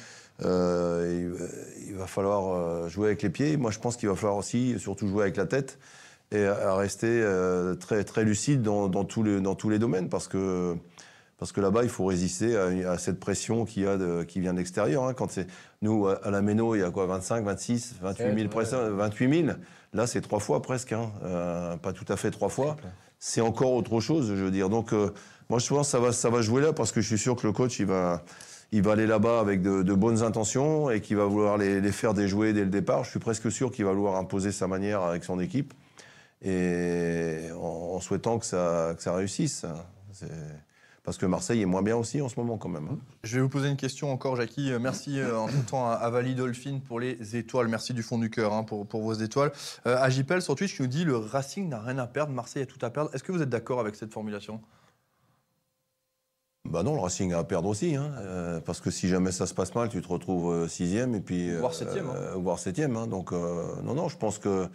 il, 0.44 1.34
il 1.90 1.96
va 1.96 2.08
falloir 2.08 2.54
euh, 2.54 2.88
jouer 2.90 3.08
avec 3.08 3.22
les 3.22 3.30
pieds. 3.30 3.58
Moi, 3.58 3.72
je 3.72 3.80
pense 3.80 3.98
qu'il 3.98 4.10
va 4.10 4.16
falloir 4.16 4.38
aussi 4.38 4.78
surtout 4.80 5.08
jouer 5.08 5.24
avec 5.24 5.38
la 5.38 5.46
tête 5.46 5.78
et 6.32 6.46
à 6.46 6.76
rester 6.76 7.08
euh, 7.10 7.76
très, 7.76 8.04
très 8.04 8.24
lucide 8.24 8.62
dans, 8.62 8.88
dans 8.88 9.04
tous 9.04 9.24
les, 9.24 9.42
dans 9.42 9.56
tous 9.56 9.70
les 9.70 9.80
domaines 9.80 10.10
parce 10.10 10.28
que, 10.28 10.76
parce 11.38 11.52
que 11.52 11.60
là-bas, 11.62 11.84
il 11.84 11.90
faut 11.90 12.06
résister 12.06 12.56
à, 12.58 12.92
à 12.92 12.98
cette 12.98 13.20
pression 13.20 13.66
qu'il 13.66 13.84
y 13.84 13.88
a 13.88 13.98
de- 13.98 14.24
qui 14.24 14.40
vient 14.40 14.54
de 14.54 14.60
l'extérieur. 14.60 15.06
hein. 15.06 15.14
Quand 15.14 15.32
c'est 15.32 15.48
nous, 15.82 16.08
à 16.08 16.30
la 16.30 16.42
Méno, 16.42 16.76
il 16.76 16.80
y 16.82 16.84
a 16.84 16.92
quoi 16.92 17.06
25, 17.06 17.44
26, 17.46 17.96
28 18.02 18.24
000, 18.24 18.36
ouais. 18.36 18.48
presque, 18.48 18.74
28 18.74 19.46
000 19.46 19.58
Là, 19.94 20.06
c'est 20.06 20.22
trois 20.22 20.40
fois 20.40 20.62
presque, 20.62 20.92
hein. 20.94 21.10
Euh, 21.24 21.76
pas 21.78 21.94
tout 21.94 22.06
à 22.10 22.16
fait 22.16 22.30
trois 22.30 22.50
fois. 22.50 22.76
C'est 23.18 23.42
encore 23.42 23.74
autre 23.74 24.00
chose, 24.00 24.28
je 24.30 24.44
veux 24.44 24.52
dire. 24.52 24.70
Donc, 24.70 24.94
euh, 24.94 25.10
moi, 25.50 25.58
je 25.58 25.68
pense 25.68 25.88
que 25.88 25.92
ça 25.92 26.00
va, 26.00 26.12
ça 26.12 26.30
va 26.30 26.42
jouer 26.44 26.62
là 26.62 26.74
parce 26.74 26.92
que 26.92 27.02
je 27.02 27.08
suis 27.08 27.18
sûr 27.18 27.36
que 27.36 27.48
le 27.48 27.54
coach, 27.54 27.80
il 27.80 27.88
va, 27.88 28.24
il 28.72 28.84
va 28.84 28.92
aller 28.92 29.08
là-bas 29.08 29.40
avec 29.40 29.62
de, 29.62 29.94
bonnes 29.94 30.22
intentions 30.22 30.90
et 30.90 31.02
qu'il 31.02 31.18
va 31.18 31.26
vouloir 31.26 31.58
les, 31.58 31.92
faire 31.92 32.14
déjouer 32.14 32.54
dès 32.54 32.64
le 32.64 32.70
départ. 32.70 33.04
Je 33.04 33.10
suis 33.10 33.20
presque 33.20 33.52
sûr 33.52 33.72
qu'il 33.72 33.86
va 33.86 33.94
vouloir 33.94 34.16
imposer 34.16 34.52
sa 34.52 34.68
manière 34.68 35.02
avec 35.02 35.24
son 35.24 35.40
équipe 35.40 35.74
et 36.44 37.50
en, 37.60 38.00
souhaitant 38.00 38.40
que 38.40 38.46
ça, 38.46 38.96
réussisse. 39.08 39.66
Parce 41.04 41.18
que 41.18 41.26
Marseille 41.26 41.62
est 41.62 41.66
moins 41.66 41.82
bien 41.82 41.96
aussi 41.96 42.22
en 42.22 42.30
ce 42.30 42.40
moment 42.40 42.58
quand 42.58 42.70
même. 42.70 42.88
Je 43.24 43.38
vais 43.38 43.42
vous 43.42 43.50
poser 43.50 43.68
une 43.68 43.78
question 43.78 44.12
encore, 44.12 44.36
Jackie. 44.36 44.72
Euh, 44.72 44.78
Merci 44.78 45.20
euh, 45.20 45.40
en 45.40 45.48
tout 45.48 45.58
temps 45.68 45.90
à, 45.90 45.94
à 45.94 46.10
Vali 46.12 46.36
Dolphin 46.36 46.80
pour 46.88 47.00
les 47.00 47.36
étoiles. 47.36 47.68
Merci 47.68 47.94
du 47.94 48.04
fond 48.04 48.20
du 48.20 48.30
cœur 48.30 48.54
hein, 48.54 48.64
pour, 48.64 48.86
pour 48.86 49.02
vos 49.02 49.14
étoiles. 49.14 49.52
Euh, 49.88 49.98
Agipel 49.98 50.44
sur 50.44 50.54
Twitch 50.54 50.76
qui 50.76 50.84
nous 50.84 50.88
dit 50.88 51.06
le 51.06 51.18
Racing 51.18 51.68
n'a 51.68 51.80
rien 51.80 51.98
à 51.98 52.06
perdre, 52.06 52.32
Marseille 52.34 52.62
a 52.62 52.66
tout 52.68 52.86
à 52.86 52.92
perdre. 52.92 53.10
Est-ce 53.16 53.24
que 53.24 53.32
vous 53.32 53.42
êtes 53.42 53.50
d'accord 53.50 53.80
avec 53.80 53.96
cette 53.96 54.14
formulation? 54.14 54.62
Bah 56.70 56.84
non, 56.84 56.94
le 56.94 57.02
Racing 57.02 57.34
a 57.34 57.40
à 57.40 57.44
perdre 57.44 57.68
aussi, 57.68 57.96
hein, 57.96 58.12
euh, 58.20 58.60
parce 58.60 58.80
que 58.80 58.92
si 58.92 59.08
jamais 59.08 59.32
ça 59.32 59.48
se 59.48 59.56
passe 59.56 59.74
mal, 59.74 59.90
tu 59.90 60.02
te 60.02 60.08
retrouves 60.08 60.54
euh, 60.54 60.68
sixième 60.68 61.16
et 61.16 61.20
puis 61.20 61.56
Voire 61.56 61.74
septième, 61.74 62.06
hein. 62.10 62.16
euh, 62.16 62.34
voire 62.36 62.60
septième. 62.60 62.96
hein. 62.96 63.08
donc 63.08 63.32
non, 63.32 63.96
non, 63.96 64.08
je 64.08 64.18
pense 64.18 64.38
que 64.38 64.68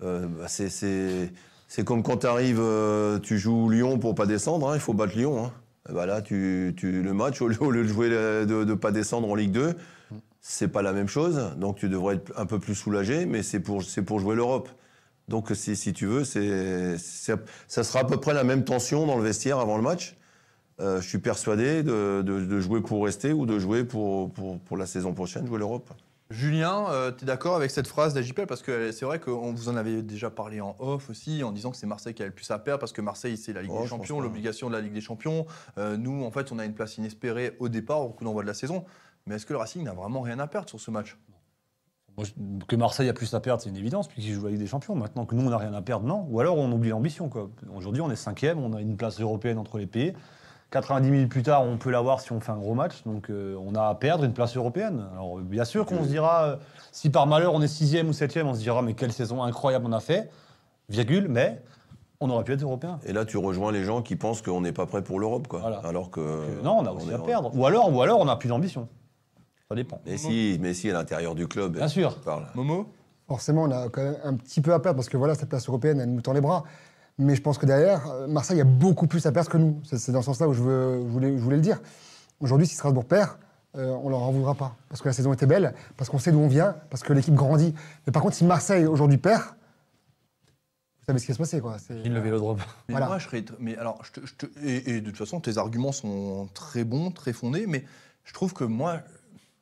bah, 0.00 0.46
c'est 0.48 1.84
comme 1.84 2.02
quand 2.04 2.18
tu 2.18 2.26
arrives, 2.26 2.62
tu 3.22 3.38
joues 3.38 3.68
Lyon 3.68 3.98
pour 3.98 4.14
pas 4.14 4.26
descendre, 4.26 4.68
hein, 4.70 4.74
il 4.76 4.80
faut 4.80 4.94
battre 4.94 5.16
Lyon. 5.16 5.44
Hein. 5.46 5.52
Bah 5.92 6.06
là, 6.06 6.22
tu, 6.22 6.72
tu 6.76 7.02
le 7.02 7.12
match 7.12 7.42
au 7.42 7.48
lieu, 7.48 7.56
de 7.56 7.82
jouer 7.84 8.08
de, 8.08 8.64
de 8.64 8.74
pas 8.74 8.90
descendre 8.92 9.28
en 9.28 9.34
Ligue 9.34 9.52
2, 9.52 9.74
c'est 10.40 10.68
pas 10.68 10.82
la 10.82 10.92
même 10.92 11.08
chose. 11.08 11.50
Donc 11.58 11.76
tu 11.76 11.88
devrais 11.88 12.14
être 12.16 12.32
un 12.38 12.46
peu 12.46 12.58
plus 12.60 12.74
soulagé, 12.76 13.26
mais 13.26 13.42
c'est 13.42 13.60
pour 13.60 13.82
c'est 13.82 14.02
pour 14.02 14.20
jouer 14.20 14.36
l'Europe. 14.36 14.68
Donc 15.28 15.50
si, 15.54 15.74
si 15.74 15.92
tu 15.92 16.06
veux, 16.06 16.24
c'est- 16.24 16.96
ça 17.66 17.82
sera 17.84 18.00
à 18.00 18.04
peu 18.04 18.18
près 18.18 18.34
la 18.34 18.44
même 18.44 18.62
tension 18.64 19.06
dans 19.06 19.16
le 19.16 19.22
vestiaire 19.24 19.58
avant 19.58 19.76
le 19.76 19.82
match. 19.82 20.16
Euh, 20.80 21.00
je 21.00 21.08
suis 21.08 21.18
persuadé 21.18 21.82
de, 21.82 22.22
de- 22.22 22.44
de 22.44 22.60
jouer 22.60 22.80
pour 22.80 23.04
rester 23.04 23.32
ou 23.32 23.46
de 23.46 23.58
jouer 23.58 23.84
pour, 23.84 24.30
pour, 24.32 24.58
pour 24.58 24.76
la 24.76 24.86
saison 24.86 25.12
prochaine, 25.12 25.46
jouer 25.46 25.58
l'Europe. 25.58 25.88
Julien, 26.30 26.86
tu 27.16 27.24
es 27.24 27.26
d'accord 27.26 27.54
avec 27.54 27.70
cette 27.70 27.86
phrase 27.86 28.14
d'Agipel 28.14 28.46
Parce 28.46 28.62
que 28.62 28.72
euh, 28.72 28.92
c'est 28.92 29.04
vrai 29.04 29.20
qu'on 29.20 29.52
vous 29.52 29.68
en 29.68 29.76
avait 29.76 30.02
déjà 30.02 30.30
parlé 30.30 30.60
en 30.60 30.74
off 30.80 31.10
aussi, 31.10 31.44
en 31.44 31.52
disant 31.52 31.70
que 31.70 31.76
c'est 31.76 31.86
Marseille 31.86 32.14
qui 32.14 32.22
a 32.22 32.26
le 32.26 32.32
plus 32.32 32.50
à 32.50 32.58
perdre, 32.58 32.80
parce 32.80 32.92
que 32.92 33.02
Marseille, 33.02 33.36
c'est 33.36 33.52
la 33.52 33.62
Ligue 33.62 33.70
Oh, 33.72 33.82
des 33.82 33.86
Champions, 33.88 34.20
l'obligation 34.20 34.68
de 34.68 34.74
la 34.74 34.80
Ligue 34.80 34.94
des 34.94 35.00
Champions. 35.02 35.46
Euh, 35.78 35.96
nous, 35.96 36.24
en 36.24 36.30
fait, 36.30 36.50
on 36.50 36.58
a 36.58 36.64
une 36.64 36.72
place 36.74 36.96
inespérée 36.98 37.54
au 37.60 37.68
départ, 37.68 38.00
au 38.00 38.08
coup 38.08 38.24
d'envoi 38.24 38.42
de 38.42 38.48
la 38.48 38.54
saison. 38.54 38.84
Mais 39.26 39.36
est-ce 39.36 39.46
que 39.46 39.52
le 39.52 39.58
Racing 39.58 39.84
n'a 39.84 39.92
vraiment 39.92 40.22
rien 40.22 40.38
à 40.40 40.46
perdre 40.46 40.68
sur 40.68 40.80
ce 40.80 40.90
match? 40.90 41.16
Moi, 42.16 42.26
que 42.68 42.76
Marseille 42.76 43.08
a 43.08 43.12
plus 43.12 43.32
à 43.34 43.40
perdre, 43.40 43.62
c'est 43.62 43.68
une 43.70 43.76
évidence, 43.76 44.08
puisqu'il 44.08 44.32
joue 44.32 44.46
avec 44.46 44.58
des 44.58 44.66
champions. 44.66 44.94
Maintenant 44.94 45.26
que 45.26 45.34
nous, 45.34 45.46
on 45.46 45.50
n'a 45.50 45.58
rien 45.58 45.74
à 45.74 45.82
perdre, 45.82 46.06
non. 46.06 46.26
Ou 46.30 46.40
alors, 46.40 46.56
on 46.56 46.72
oublie 46.72 46.88
l'ambition. 46.90 47.28
Aujourd'hui, 47.76 48.00
on 48.02 48.10
est 48.10 48.16
cinquième, 48.16 48.58
on 48.58 48.72
a 48.72 48.80
une 48.80 48.96
place 48.96 49.20
européenne 49.20 49.58
entre 49.58 49.78
les 49.78 49.86
pays. 49.86 50.14
90 50.74 51.08
minutes 51.08 51.28
plus 51.30 51.44
tard, 51.44 51.62
on 51.62 51.76
peut 51.76 51.90
l'avoir 51.90 52.20
si 52.20 52.32
on 52.32 52.40
fait 52.40 52.50
un 52.50 52.56
gros 52.56 52.74
match. 52.74 53.04
Donc, 53.06 53.30
euh, 53.30 53.56
on 53.64 53.76
a 53.76 53.86
à 53.86 53.94
perdre 53.94 54.24
une 54.24 54.32
place 54.32 54.56
européenne. 54.56 55.06
Alors, 55.12 55.38
bien 55.38 55.64
sûr 55.64 55.86
qu'on 55.86 56.02
se 56.02 56.08
dira, 56.08 56.44
euh, 56.46 56.56
si 56.90 57.10
par 57.10 57.28
malheur 57.28 57.54
on 57.54 57.62
est 57.62 57.68
sixième 57.68 58.08
ou 58.08 58.12
septième, 58.12 58.48
on 58.48 58.54
se 58.54 58.58
dira, 58.58 58.82
mais 58.82 58.94
quelle 58.94 59.12
saison 59.12 59.44
incroyable 59.44 59.86
on 59.86 59.92
a 59.92 60.00
fait, 60.00 60.30
virgule, 60.88 61.28
mais 61.28 61.62
on 62.18 62.28
aurait 62.28 62.42
pu 62.42 62.54
être 62.54 62.62
européen. 62.62 62.98
Et 63.04 63.12
là, 63.12 63.24
tu 63.24 63.36
rejoins 63.36 63.70
les 63.70 63.84
gens 63.84 64.02
qui 64.02 64.16
pensent 64.16 64.42
qu'on 64.42 64.62
n'est 64.62 64.72
pas 64.72 64.86
prêt 64.86 65.02
pour 65.02 65.20
l'Europe. 65.20 65.46
quoi. 65.46 65.60
Voilà. 65.60 65.78
Alors 65.84 66.10
que. 66.10 66.18
Euh, 66.18 66.62
non, 66.64 66.78
on 66.80 66.86
a 66.86 66.90
aussi 66.90 67.08
est 67.08 67.14
à 67.14 67.18
perdre. 67.20 67.56
Ou 67.56 67.66
alors, 67.66 67.94
ou 67.94 68.02
alors 68.02 68.18
on 68.18 68.24
n'a 68.24 68.34
plus 68.34 68.48
d'ambition. 68.48 68.88
Ça 69.68 69.76
dépend. 69.76 70.00
Mais 70.04 70.16
si, 70.16 70.58
mais 70.60 70.74
si, 70.74 70.90
à 70.90 70.94
l'intérieur 70.94 71.36
du 71.36 71.46
club. 71.46 71.76
Bien 71.76 71.86
sûr. 71.86 72.14
tu 72.14 72.20
parles. 72.20 72.46
Momo? 72.56 72.86
Forcément, 73.28 73.62
on 73.62 73.70
a 73.70 73.88
quand 73.90 74.02
même 74.02 74.16
un 74.24 74.34
petit 74.34 74.60
peu 74.60 74.74
à 74.74 74.80
perdre 74.80 74.96
parce 74.96 75.08
que 75.08 75.16
voilà, 75.16 75.36
cette 75.36 75.48
place 75.48 75.68
européenne, 75.68 76.00
elle 76.00 76.12
nous 76.12 76.20
tend 76.20 76.32
les 76.32 76.40
bras. 76.40 76.64
Mais 77.18 77.36
je 77.36 77.42
pense 77.42 77.58
que 77.58 77.66
derrière, 77.66 78.06
euh, 78.10 78.26
Marseille 78.26 78.60
a 78.60 78.64
beaucoup 78.64 79.06
plus 79.06 79.24
à 79.26 79.32
perdre 79.32 79.48
que 79.50 79.56
nous. 79.58 79.80
C'est 79.84 80.10
dans 80.10 80.20
ce 80.22 80.26
sens-là 80.26 80.48
où 80.48 80.52
je, 80.52 80.62
veux- 80.62 81.00
je 81.02 81.06
voulais, 81.08 81.36
je 81.36 81.42
voulais 81.42 81.56
le 81.56 81.62
dire. 81.62 81.80
Aujourd'hui, 82.40 82.66
si 82.66 82.74
Strasbourg 82.74 83.04
perd, 83.04 83.30
euh, 83.76 83.90
on 84.02 84.08
leur 84.08 84.20
en 84.22 84.32
voudra 84.32 84.54
pas. 84.54 84.76
Parce 84.88 85.00
que 85.00 85.08
la 85.08 85.12
saison 85.14 85.32
était 85.32 85.46
belle, 85.46 85.74
parce 85.96 86.10
qu'on 86.10 86.18
sait 86.18 86.32
d'où 86.32 86.40
on 86.40 86.48
vient, 86.48 86.76
parce 86.90 87.02
que 87.02 87.12
l'équipe 87.12 87.34
grandit. 87.34 87.74
Mais 88.06 88.12
par 88.12 88.22
contre, 88.22 88.34
si 88.34 88.44
Marseille 88.44 88.86
aujourd'hui 88.86 89.18
perd, 89.18 89.42
vous 89.42 91.06
savez 91.06 91.18
ce 91.18 91.26
qui 91.26 91.32
va 91.32 91.34
se 91.34 91.38
passer. 91.38 91.60
Quoi. 91.60 91.78
C'est- 91.78 92.00
Il 92.04 92.12
le 92.14 92.20
vélodrome. 92.20 92.58
Mais 92.88 92.94
Voilà. 92.94 93.06
moi, 93.06 93.18
je 93.18 93.26
serais. 93.26 93.44
Mais 93.60 93.76
alors, 93.76 94.02
je 94.04 94.12
te- 94.20 94.26
je 94.26 94.34
te- 94.34 94.46
et, 94.64 94.96
et 94.96 95.00
de 95.00 95.10
toute 95.10 95.18
façon, 95.18 95.38
tes 95.40 95.56
arguments 95.58 95.92
sont 95.92 96.48
très 96.54 96.82
bons, 96.84 97.10
très 97.12 97.32
fondés, 97.32 97.66
mais 97.68 97.84
je 98.24 98.32
trouve 98.32 98.54
que 98.54 98.64
moi, 98.64 99.00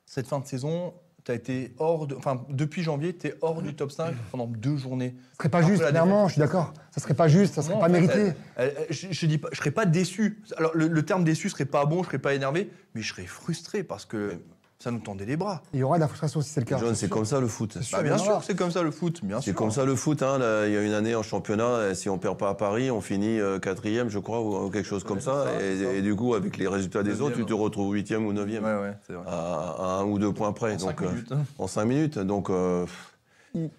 cette 0.07 0.27
fin 0.27 0.39
de 0.41 0.47
saison, 0.47 0.95
t'as 1.25 1.35
été 1.35 1.73
hors 1.79 2.07
de, 2.07 2.15
enfin, 2.17 2.45
depuis 2.49 2.83
janvier, 2.83 3.17
tu 3.17 3.29
es 3.29 3.35
hors 3.43 3.63
du 3.63 3.75
top 3.75 3.93
5 3.93 4.15
pendant 4.31 4.47
deux 4.47 4.77
journées. 4.77 5.15
Ce 5.33 5.37
serait 5.39 5.49
pas 5.49 5.63
juste, 5.63 5.83
la 5.83 5.91
clairement, 5.91 6.27
je 6.29 6.33
suis 6.35 6.41
d'accord. 6.41 6.73
Ça 6.91 7.01
serait 7.01 7.15
pas 7.15 7.29
juste, 7.29 7.55
ça 7.55 7.63
serait 7.63 7.75
Non, 7.75 7.81
pas 7.81 7.89
en 7.89 7.93
fait, 7.93 8.01
mérité. 8.01 8.19
elle- 8.19 8.35
elle- 8.57 8.75
elle- 8.79 8.87
je, 8.95 9.07
je 9.11 9.27
dis 9.27 9.39
pas, 9.39 9.49
je 9.53 9.59
serais 9.59 9.71
pas 9.71 9.87
déçu. 9.87 10.43
Alors 10.57 10.73
le, 10.75 10.89
le 10.89 11.03
terme 11.05 11.25
déçu 11.25 11.49
serait 11.49 11.65
pas 11.65 11.85
bon, 11.87 12.03
je 12.03 12.09
serais 12.09 12.19
pas 12.19 12.35
énervé, 12.35 12.71
mais 12.95 13.03
je 13.03 13.09
serais 13.13 13.27
frustré 13.27 13.83
parce 13.85 14.05
que 14.05 14.35
ça 14.83 14.91
nous 14.91 14.99
tendait 14.99 15.25
les 15.27 15.37
bras. 15.37 15.63
Il 15.73 15.79
y 15.81 15.83
aura 15.85 15.97
de 15.97 16.01
la 16.01 16.09
frustration 16.09 16.41
si 16.41 16.51
c'est 16.51 16.61
le 16.61 16.67
cas. 16.67 16.77
John, 16.79 16.95
c'est 16.97 17.09
comme 17.09 17.25
ça 17.25 17.39
le 17.41 17.47
foot. 17.47 17.81
Sûr. 17.81 17.97
Bah, 17.99 18.03
bien 18.03 18.15
en 18.15 18.19
sûr, 18.19 18.41
c'est 18.45 18.57
comme 18.57 18.71
ça 18.73 18.83
le 18.83 18.91
foot, 18.91 19.21
bien 19.23 19.41
sûr. 19.41 19.45
C'est 19.45 19.55
comme 19.57 19.71
ça 19.71 19.85
le 19.85 19.95
foot. 19.95 20.23
Hein. 20.23 20.39
Là, 20.39 20.67
il 20.67 20.73
y 20.73 20.77
a 20.77 20.83
une 20.83 20.93
année 20.93 21.15
en 21.15 21.23
championnat, 21.23 21.91
et 21.91 21.95
si 21.95 22.09
on 22.09 22.19
perd 22.19 22.37
pas 22.37 22.49
à 22.51 22.55
Paris, 22.55 22.91
on 22.91 23.01
finit 23.01 23.39
euh, 23.39 23.59
quatrième, 23.61 24.09
je 24.09 24.19
crois, 24.19 24.41
ou, 24.41 24.67
ou 24.67 24.71
quelque 24.71 24.89
chose 24.89 25.05
comme 25.05 25.19
Ouais, 25.19 25.23
ça. 25.23 25.47
et, 25.61 25.77
c'est 25.79 25.85
ça. 25.85 25.93
et 25.93 26.03
du 26.03 26.17
coup, 26.17 26.35
avec 26.35 26.57
les 26.57 26.67
résultats 26.67 27.03
des 27.05 27.21
autres, 27.21 27.37
tu 27.37 27.45
te 27.45 27.53
retrouves 27.53 27.95
huitième 27.95 28.27
ou 28.27 28.33
neuvième. 28.33 28.65
Ouais, 28.65 28.75
ouais, 28.81 28.93
c'est 29.07 29.13
vrai. 29.13 29.25
À, 29.29 29.77
à 29.79 29.85
un 30.01 30.05
ou 30.05 30.19
deux 30.19 30.33
points 30.33 30.53
près. 30.53 30.75
En 30.75 30.79
cinq 30.79 31.03
euh, 31.03 31.09
minutes, 31.11 31.33
hein. 31.33 31.45
en 31.59 31.67
cinq 31.69 31.85
minutes. 31.85 32.19
Donc, 32.19 32.51
euh, 32.51 32.85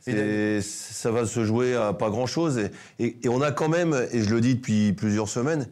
Et 0.07 0.59
ça 0.61 1.11
va 1.11 1.25
se 1.25 1.43
jouer 1.43 1.75
à 1.75 1.93
pas 1.93 2.09
grand-chose. 2.09 2.59
Et, 2.59 2.71
et- 2.99 3.17
et 3.25 3.29
on 3.29 3.41
a 3.41 3.51
quand 3.51 3.69
même, 3.69 3.93
et 4.11 4.21
je 4.21 4.29
le 4.33 4.39
dis 4.39 4.55
depuis 4.55 4.93
plusieurs 4.93 5.27
semaines, 5.29 5.67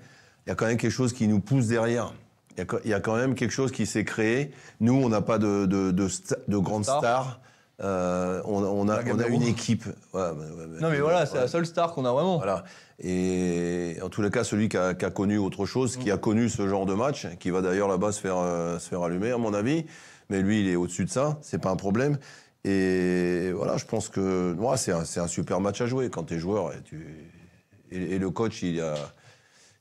il 0.46 0.50
y 0.50 0.52
a 0.52 0.56
quand 0.56 0.66
même 0.66 0.78
quelque 0.78 0.92
chose 0.92 1.14
qui 1.14 1.28
nous 1.28 1.40
pousse 1.40 1.68
derrière. 1.68 2.14
Il 2.58 2.60
y 2.60 2.62
a, 2.62 2.80
il 2.86 2.90
y 2.90 2.94
a 2.94 3.00
quand 3.00 3.16
même 3.16 3.36
quelque 3.36 3.52
chose 3.52 3.72
qui 3.72 3.86
s'est 3.86 4.04
créé. 4.06 4.52
Nous, 4.80 4.94
on 4.94 5.10
n'a 5.10 5.22
pas 5.22 5.38
de, 5.38 5.66
de, 5.66 5.92
de, 5.92 6.08
sta- 6.08 6.38
de 6.48 6.58
grandes 6.58 6.84
Star. 6.84 7.00
stars. 7.00 7.40
Euh, 7.84 8.42
on, 8.46 8.64
a- 8.64 8.68
on 8.68 8.88
a, 8.90 8.98
La 8.98 9.14
on 9.14 9.20
a 9.20 9.24
Gamero. 9.24 9.30
une 9.36 9.42
équipe. 9.44 9.86
Ouais, 10.14 10.22
ouais, 10.22 10.80
Non 10.82 10.90
mais 10.92 11.00
voilà, 11.00 11.26
c'est 11.26 11.34
ouais. 11.36 11.40
la 11.42 11.48
seule 11.48 11.66
star 11.66 11.94
qu'on 11.94 12.06
a 12.06 12.12
vraiment. 12.12 12.38
Voilà. 12.38 12.64
Et 13.00 13.98
en 14.04 14.10
tous 14.10 14.22
les 14.22 14.30
cas, 14.30 14.44
celui 14.44 14.70
qui 14.70 14.78
a, 14.78 14.94
qui 14.94 15.04
a 15.06 15.10
connu 15.10 15.38
autre 15.40 15.66
chose, 15.66 15.98
qui 15.98 16.12
a 16.12 16.18
connu 16.18 16.48
ce 16.50 16.68
genre 16.68 16.86
de 16.86 16.94
match, 16.94 17.26
qui 17.40 17.50
va 17.50 17.62
d'ailleurs 17.62 17.88
là-bas 17.88 18.12
se 18.12 18.20
faire, 18.22 18.38
euh, 18.38 18.78
se 18.78 18.88
faire 18.90 19.02
allumer, 19.02 19.32
à 19.32 19.38
mon 19.40 19.54
avis. 19.56 19.86
Mais 20.30 20.42
lui, 20.42 20.62
il 20.62 20.70
est 20.70 20.76
au-dessus 20.76 21.06
de 21.06 21.10
ça, 21.10 21.40
c'est 21.42 21.60
pas 21.60 21.72
un 21.72 21.76
problème. 21.76 22.18
Et 22.64 23.52
voilà, 23.56 23.78
je 23.78 23.86
pense 23.86 24.08
que 24.10 24.54
ouais, 24.54 24.78
c'est 24.78 24.92
un, 24.92 25.28
super 25.28 25.60
match 25.60 25.82
à 25.82 25.88
jouer 25.88 26.10
quand 26.12 26.26
tu 26.26 26.36
es 26.36 26.40
joueur. 26.40 26.72
Et, 26.74 26.82
tu- 26.84 27.32
et- 27.92 28.16
et 28.16 28.20
le 28.20 28.30
coach, 28.30 28.62
il 28.62 28.80
a, 28.82 28.94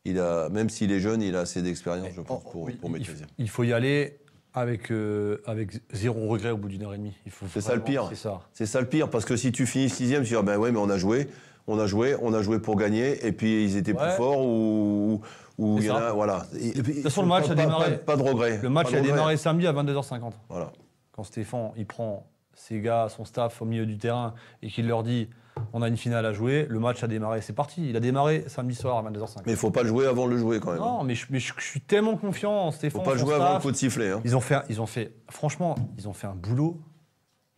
il 0.05 0.19
a, 0.19 0.49
même 0.49 0.71
s'il 0.71 0.93
est 0.93 1.01
jeune, 1.01 1.23
il 1.23 1.37
a 1.37 1.41
assez 1.41 1.63
d'expérience, 1.63 2.09
je 2.15 2.21
pense, 2.21 2.43
pour, 2.43 2.63
oui, 2.63 2.75
pour 2.75 2.89
Il, 2.91 2.93
maîtriser. 2.95 3.25
il 3.39 3.49
faut 3.49 3.65
y 3.65 3.73
aller 3.73 4.19
avec, 4.55 4.91
euh, 4.91 5.43
avec 5.47 5.81
zéro 5.93 6.27
regret 6.29 6.51
au 6.51 6.57
bout 6.57 6.69
d'une 6.69 6.83
heure 6.83 6.95
et 6.95 6.99
demie. 6.99 7.15
Il 7.27 7.33
faut 7.33 7.47
C'est 7.53 7.61
ça 7.61 7.75
le 7.75 7.83
pire. 7.83 8.11
C'est 8.53 8.67
ça. 8.67 8.81
Le 8.81 8.87
pire, 8.87 9.11
parce 9.11 9.25
que 9.25 9.37
si 9.37 9.53
tu 9.53 9.67
finis 9.67 9.91
sixième, 9.91 10.23
tu 10.23 10.31
dis, 10.31 10.37
ah 10.37 10.43
ben 10.43 10.57
ouais, 10.59 10.73
mais 10.73 10.79
on 10.79 10.89
a 10.89 10.97
joué, 10.99 11.29
on 11.67 11.79
a 11.79 11.87
joué, 11.87 12.17
on 12.23 12.33
a 12.35 12.43
joué 12.43 12.59
pour 12.59 12.77
gagner, 12.77 13.25
et 13.27 13.33
puis 13.33 13.63
ils 13.65 13.77
étaient 13.77 13.95
plus 13.95 14.11
forts, 14.17 14.45
ou, 14.45 15.21
ou 15.59 15.77
C'est 15.79 15.85
il 15.85 15.87
y 15.89 15.91
en 15.91 15.99
ça. 15.99 16.09
a, 16.09 16.13
voilà. 16.13 16.47
Et- 16.59 16.83
puis, 16.83 16.95
toute 16.95 17.03
façon, 17.05 17.23
le 17.23 17.29
match 17.29 17.47
pas- 17.47 17.53
a 17.53 17.55
démarré. 17.55 17.99
Pas, 17.99 18.17
pas 18.17 18.17
de 18.17 18.29
regret. 18.29 18.59
Le 18.63 18.69
match 18.71 18.91
de 18.91 18.97
a 18.97 18.99
regret. 19.01 19.13
démarré 19.13 19.37
samedi 19.37 19.67
à 19.67 19.73
22h50. 19.73 20.33
Voilà. 20.49 20.73
Quand 21.13 21.23
Stéphane 21.25 21.73
il 21.77 21.87
prend 21.87 22.27
ses 22.55 22.81
gars, 22.81 23.09
son 23.15 23.25
staff 23.27 23.61
au 23.61 23.67
milieu 23.67 23.85
du 23.87 23.99
terrain 23.99 24.35
et 24.63 24.69
qu'il 24.69 24.87
leur 24.89 25.03
dit 25.03 25.29
on 25.73 25.83
a 25.83 25.89
une 25.89 25.97
finale 25.97 26.27
à 26.27 26.33
jouer, 26.33 26.67
le 26.69 26.79
match 26.79 27.03
a 27.03 27.07
démarré. 27.09 27.41
C'est 27.41 27.53
parti. 27.53 27.89
Il 27.91 27.97
a 27.97 28.01
démarré 28.01 28.45
samedi 28.49 28.75
soir 28.75 28.99
à 28.99 29.03
22h50. 29.11 29.43
Mais 29.47 29.53
il 29.53 29.59
faut 29.59 29.71
pas 29.71 29.83
le 29.83 29.89
jouer 29.89 30.07
avant 30.07 30.27
de 30.27 30.33
le 30.33 30.39
jouer 30.39 30.61
quand 30.61 30.71
même. 30.73 30.81
non, 30.81 31.03
mais 31.05 31.15
je, 31.15 31.27
mais 31.31 31.39
je- 31.41 31.53
je 31.57 31.65
suis 31.65 31.81
tellement 31.81 32.17
confiant 32.17 32.53
en 32.53 32.71
faut 32.71 32.77
Stéphane. 32.79 33.03
pas 33.03 33.13
le 33.13 33.19
son 33.19 33.27
jouer 33.27 33.35
avant 33.35 33.55
le 33.55 33.61
coup 33.61 33.71
de 33.71 33.77
sifflet. 33.77 34.11
Hein. 34.11 34.21
Ils 34.25 34.37
ont 34.37 34.41
fait, 34.41 34.59
ils 34.69 34.81
ont 34.81 34.87
fait, 34.87 35.13
franchement, 35.31 35.75
ils 35.99 36.09
ont 36.09 36.13
fait 36.13 36.27
un 36.27 36.35
boulot 36.35 36.81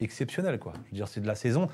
exceptionnel, 0.00 0.58
quoi. 0.58 0.72
Je 0.86 0.90
veux 0.90 0.96
dire, 0.96 1.06
c'est 1.08 1.20
de 1.20 1.26
la 1.28 1.36
saison. 1.36 1.68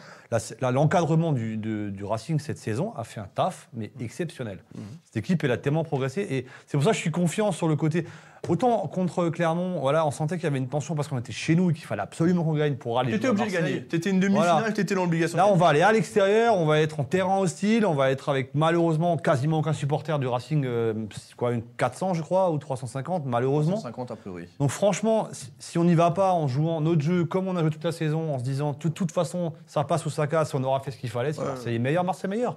L'encadrement 0.61 1.33
du, 1.33 1.57
de- 1.57 1.89
du 1.91 2.05
Racing 2.05 2.39
cette 2.39 2.59
saison 2.59 2.93
a 2.95 3.05
fait 3.05 3.21
un 3.21 3.29
taf, 3.35 3.69
mais 3.73 3.91
exceptionnel. 4.01 4.59
Cette 5.05 5.17
équipe, 5.17 5.43
elle 5.45 5.51
a 5.51 5.57
tellement 5.57 5.83
progressé, 5.85 6.27
et 6.29 6.47
c'est 6.67 6.77
pour 6.77 6.85
ça 6.85 6.91
que 6.91 6.97
je 6.97 7.01
suis 7.01 7.11
confiant 7.11 7.53
sur 7.53 7.69
le 7.69 7.77
côté. 7.77 8.05
Autant 8.49 8.87
contre 8.87 9.29
Clermont, 9.31 9.81
voilà, 9.81 10.07
on 10.07 10.11
sentait 10.11 10.37
qu'il 10.37 10.45
y 10.45 10.47
avait 10.47 10.59
une 10.59 10.69
tension 10.69 10.95
parce 10.95 11.09
qu'on 11.09 11.19
était 11.19 11.33
chez 11.33 11.55
nous 11.55 11.71
et 11.71 11.75
qu'il 11.75 11.85
fallait 11.85 12.03
absolument 12.03 12.45
qu'on 12.45 12.55
gagne 12.55 12.77
pour 12.77 12.99
aller. 12.99 13.13
T'étais 13.13 13.29
obligé 13.29 13.47
de 13.49 13.53
gagner. 13.53 13.83
T'étais 13.85 14.11
une 14.11 14.21
demi-finale, 14.21 14.59
Voilà. 14.59 14.73
t'étais 14.73 14.95
dans 14.95 15.03
l'obligation. 15.03 15.37
Là, 15.37 15.49
on 15.49 15.57
va 15.57 15.69
aller 15.69 15.83
à 15.83 15.93
l'extérieur, 15.93 16.55
on 16.57 16.65
va 16.67 16.81
être 16.81 17.01
en 17.01 17.05
terrain 17.05 17.39
hostile, 17.39 17.85
on 17.85 17.95
va 17.95 18.11
être 18.11 18.29
avec 18.29 18.55
malheureusement 18.55 19.17
quasiment 19.17 19.59
aucun 19.59 19.73
supporter 19.73 20.19
du 20.19 20.27
Racing, 20.27 20.65
euh, 20.67 20.95
quoi, 21.37 21.53
une 21.53 21.63
400 21.77 22.15
je 22.15 22.23
crois, 22.23 22.51
ou 22.51 22.59
350, 22.59 23.25
malheureusement. 23.27 23.77
50 23.79 24.11
a 24.13 24.17
priori. 24.17 24.47
Donc 24.61 24.71
franchement, 24.71 25.29
si- 25.59 25.79
on 25.79 25.85
n'y 25.85 25.95
va 25.95 26.11
pas 26.11 26.33
en 26.33 26.47
jouant 26.49 26.81
notre 26.81 27.03
jeu 27.03 27.25
comme 27.25 27.49
on 27.49 27.57
a 27.57 27.61
joué 27.61 27.71
toute 27.71 27.85
la 27.85 27.93
saison, 27.93 28.35
en 28.35 28.39
se 28.39 28.45
disant 28.45 28.77
de 28.81 28.89
toute 28.89 29.13
façon 29.13 29.53
ça 29.67 29.85
passe 29.85 30.07
ou 30.07 30.11
ça 30.11 30.27
casse, 30.27 30.55
on 30.55 30.63
aura 30.65 30.81
fait 30.81 30.91
ce 30.91 30.97
qu'il 30.99 31.11
fallait, 31.11 31.33
c'est 31.33 31.43
Marseille 31.45 31.77
est 31.77 31.79
meilleur, 31.81 32.05
Marseille 32.05 32.31
meilleur. 32.31 32.57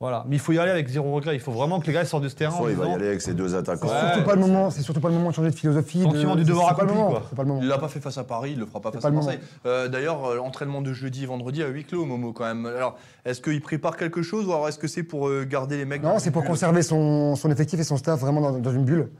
Voilà, 0.00 0.24
mais 0.28 0.36
il 0.36 0.38
faut 0.38 0.52
y 0.52 0.58
aller 0.60 0.70
avec 0.70 0.86
zéro 0.86 1.12
regret. 1.12 1.34
Il 1.34 1.40
faut 1.40 1.50
vraiment 1.50 1.80
que 1.80 1.86
les 1.88 1.92
gars 1.92 2.04
sortent 2.04 2.22
de 2.22 2.28
ce 2.28 2.36
terrain. 2.36 2.54
En 2.54 2.68
il 2.68 2.76
va 2.76 2.84
y 2.84 2.86
disant, 2.86 2.94
aller 2.94 3.08
avec 3.08 3.20
ses 3.20 3.34
deux 3.34 3.56
attaquants. 3.56 3.88
C'est 3.88 4.12
surtout 4.14 4.28
pas 4.28 4.34
le 4.36 4.40
moment. 4.40 4.70
C'est 4.70 4.82
surtout 4.82 5.00
pas 5.00 5.08
le 5.08 5.14
moment 5.14 5.30
de 5.30 5.34
changer 5.34 5.50
de 5.50 5.56
philosophie. 5.56 6.02
Sentiment 6.04 6.36
de, 6.36 6.42
du 6.42 6.46
devoir 6.48 6.70
accompli, 6.70 6.94
moment, 6.94 7.10
quoi. 7.10 7.22
C'est 7.28 7.34
pas 7.34 7.42
le 7.42 7.48
moment. 7.48 7.60
Il 7.62 7.66
l'a 7.66 7.78
pas 7.78 7.88
fait 7.88 7.98
face 7.98 8.16
à 8.16 8.22
Paris, 8.22 8.52
il 8.52 8.60
le 8.60 8.66
fera 8.66 8.80
pas 8.80 8.92
face 8.92 9.02
pas 9.02 9.08
à 9.08 9.10
le 9.10 9.16
Marseille. 9.16 9.40
Euh, 9.66 9.88
D'ailleurs, 9.88 10.24
euh, 10.24 10.36
l'entraînement 10.36 10.82
de 10.82 10.92
jeudi 10.92 11.24
et 11.24 11.26
vendredi 11.26 11.64
à 11.64 11.66
huis 11.66 11.84
clos, 11.84 12.04
Momo, 12.04 12.32
quand 12.32 12.44
même. 12.44 12.64
Alors, 12.66 12.96
est-ce 13.24 13.40
qu'il 13.40 13.60
prépare 13.60 13.96
quelque 13.96 14.22
chose 14.22 14.46
ou 14.46 14.52
alors 14.52 14.68
est-ce 14.68 14.78
que 14.78 14.86
c'est 14.86 15.02
pour 15.02 15.26
euh, 15.26 15.44
garder 15.44 15.76
les 15.76 15.84
mecs 15.84 16.04
Non, 16.04 16.20
c'est 16.20 16.30
pour 16.30 16.44
conserver 16.44 16.82
son, 16.82 17.34
son 17.34 17.50
effectif 17.50 17.80
et 17.80 17.84
son 17.84 17.96
staff 17.96 18.20
vraiment 18.20 18.40
dans, 18.40 18.52
dans 18.52 18.72
une 18.72 18.84
bulle. 18.84 19.10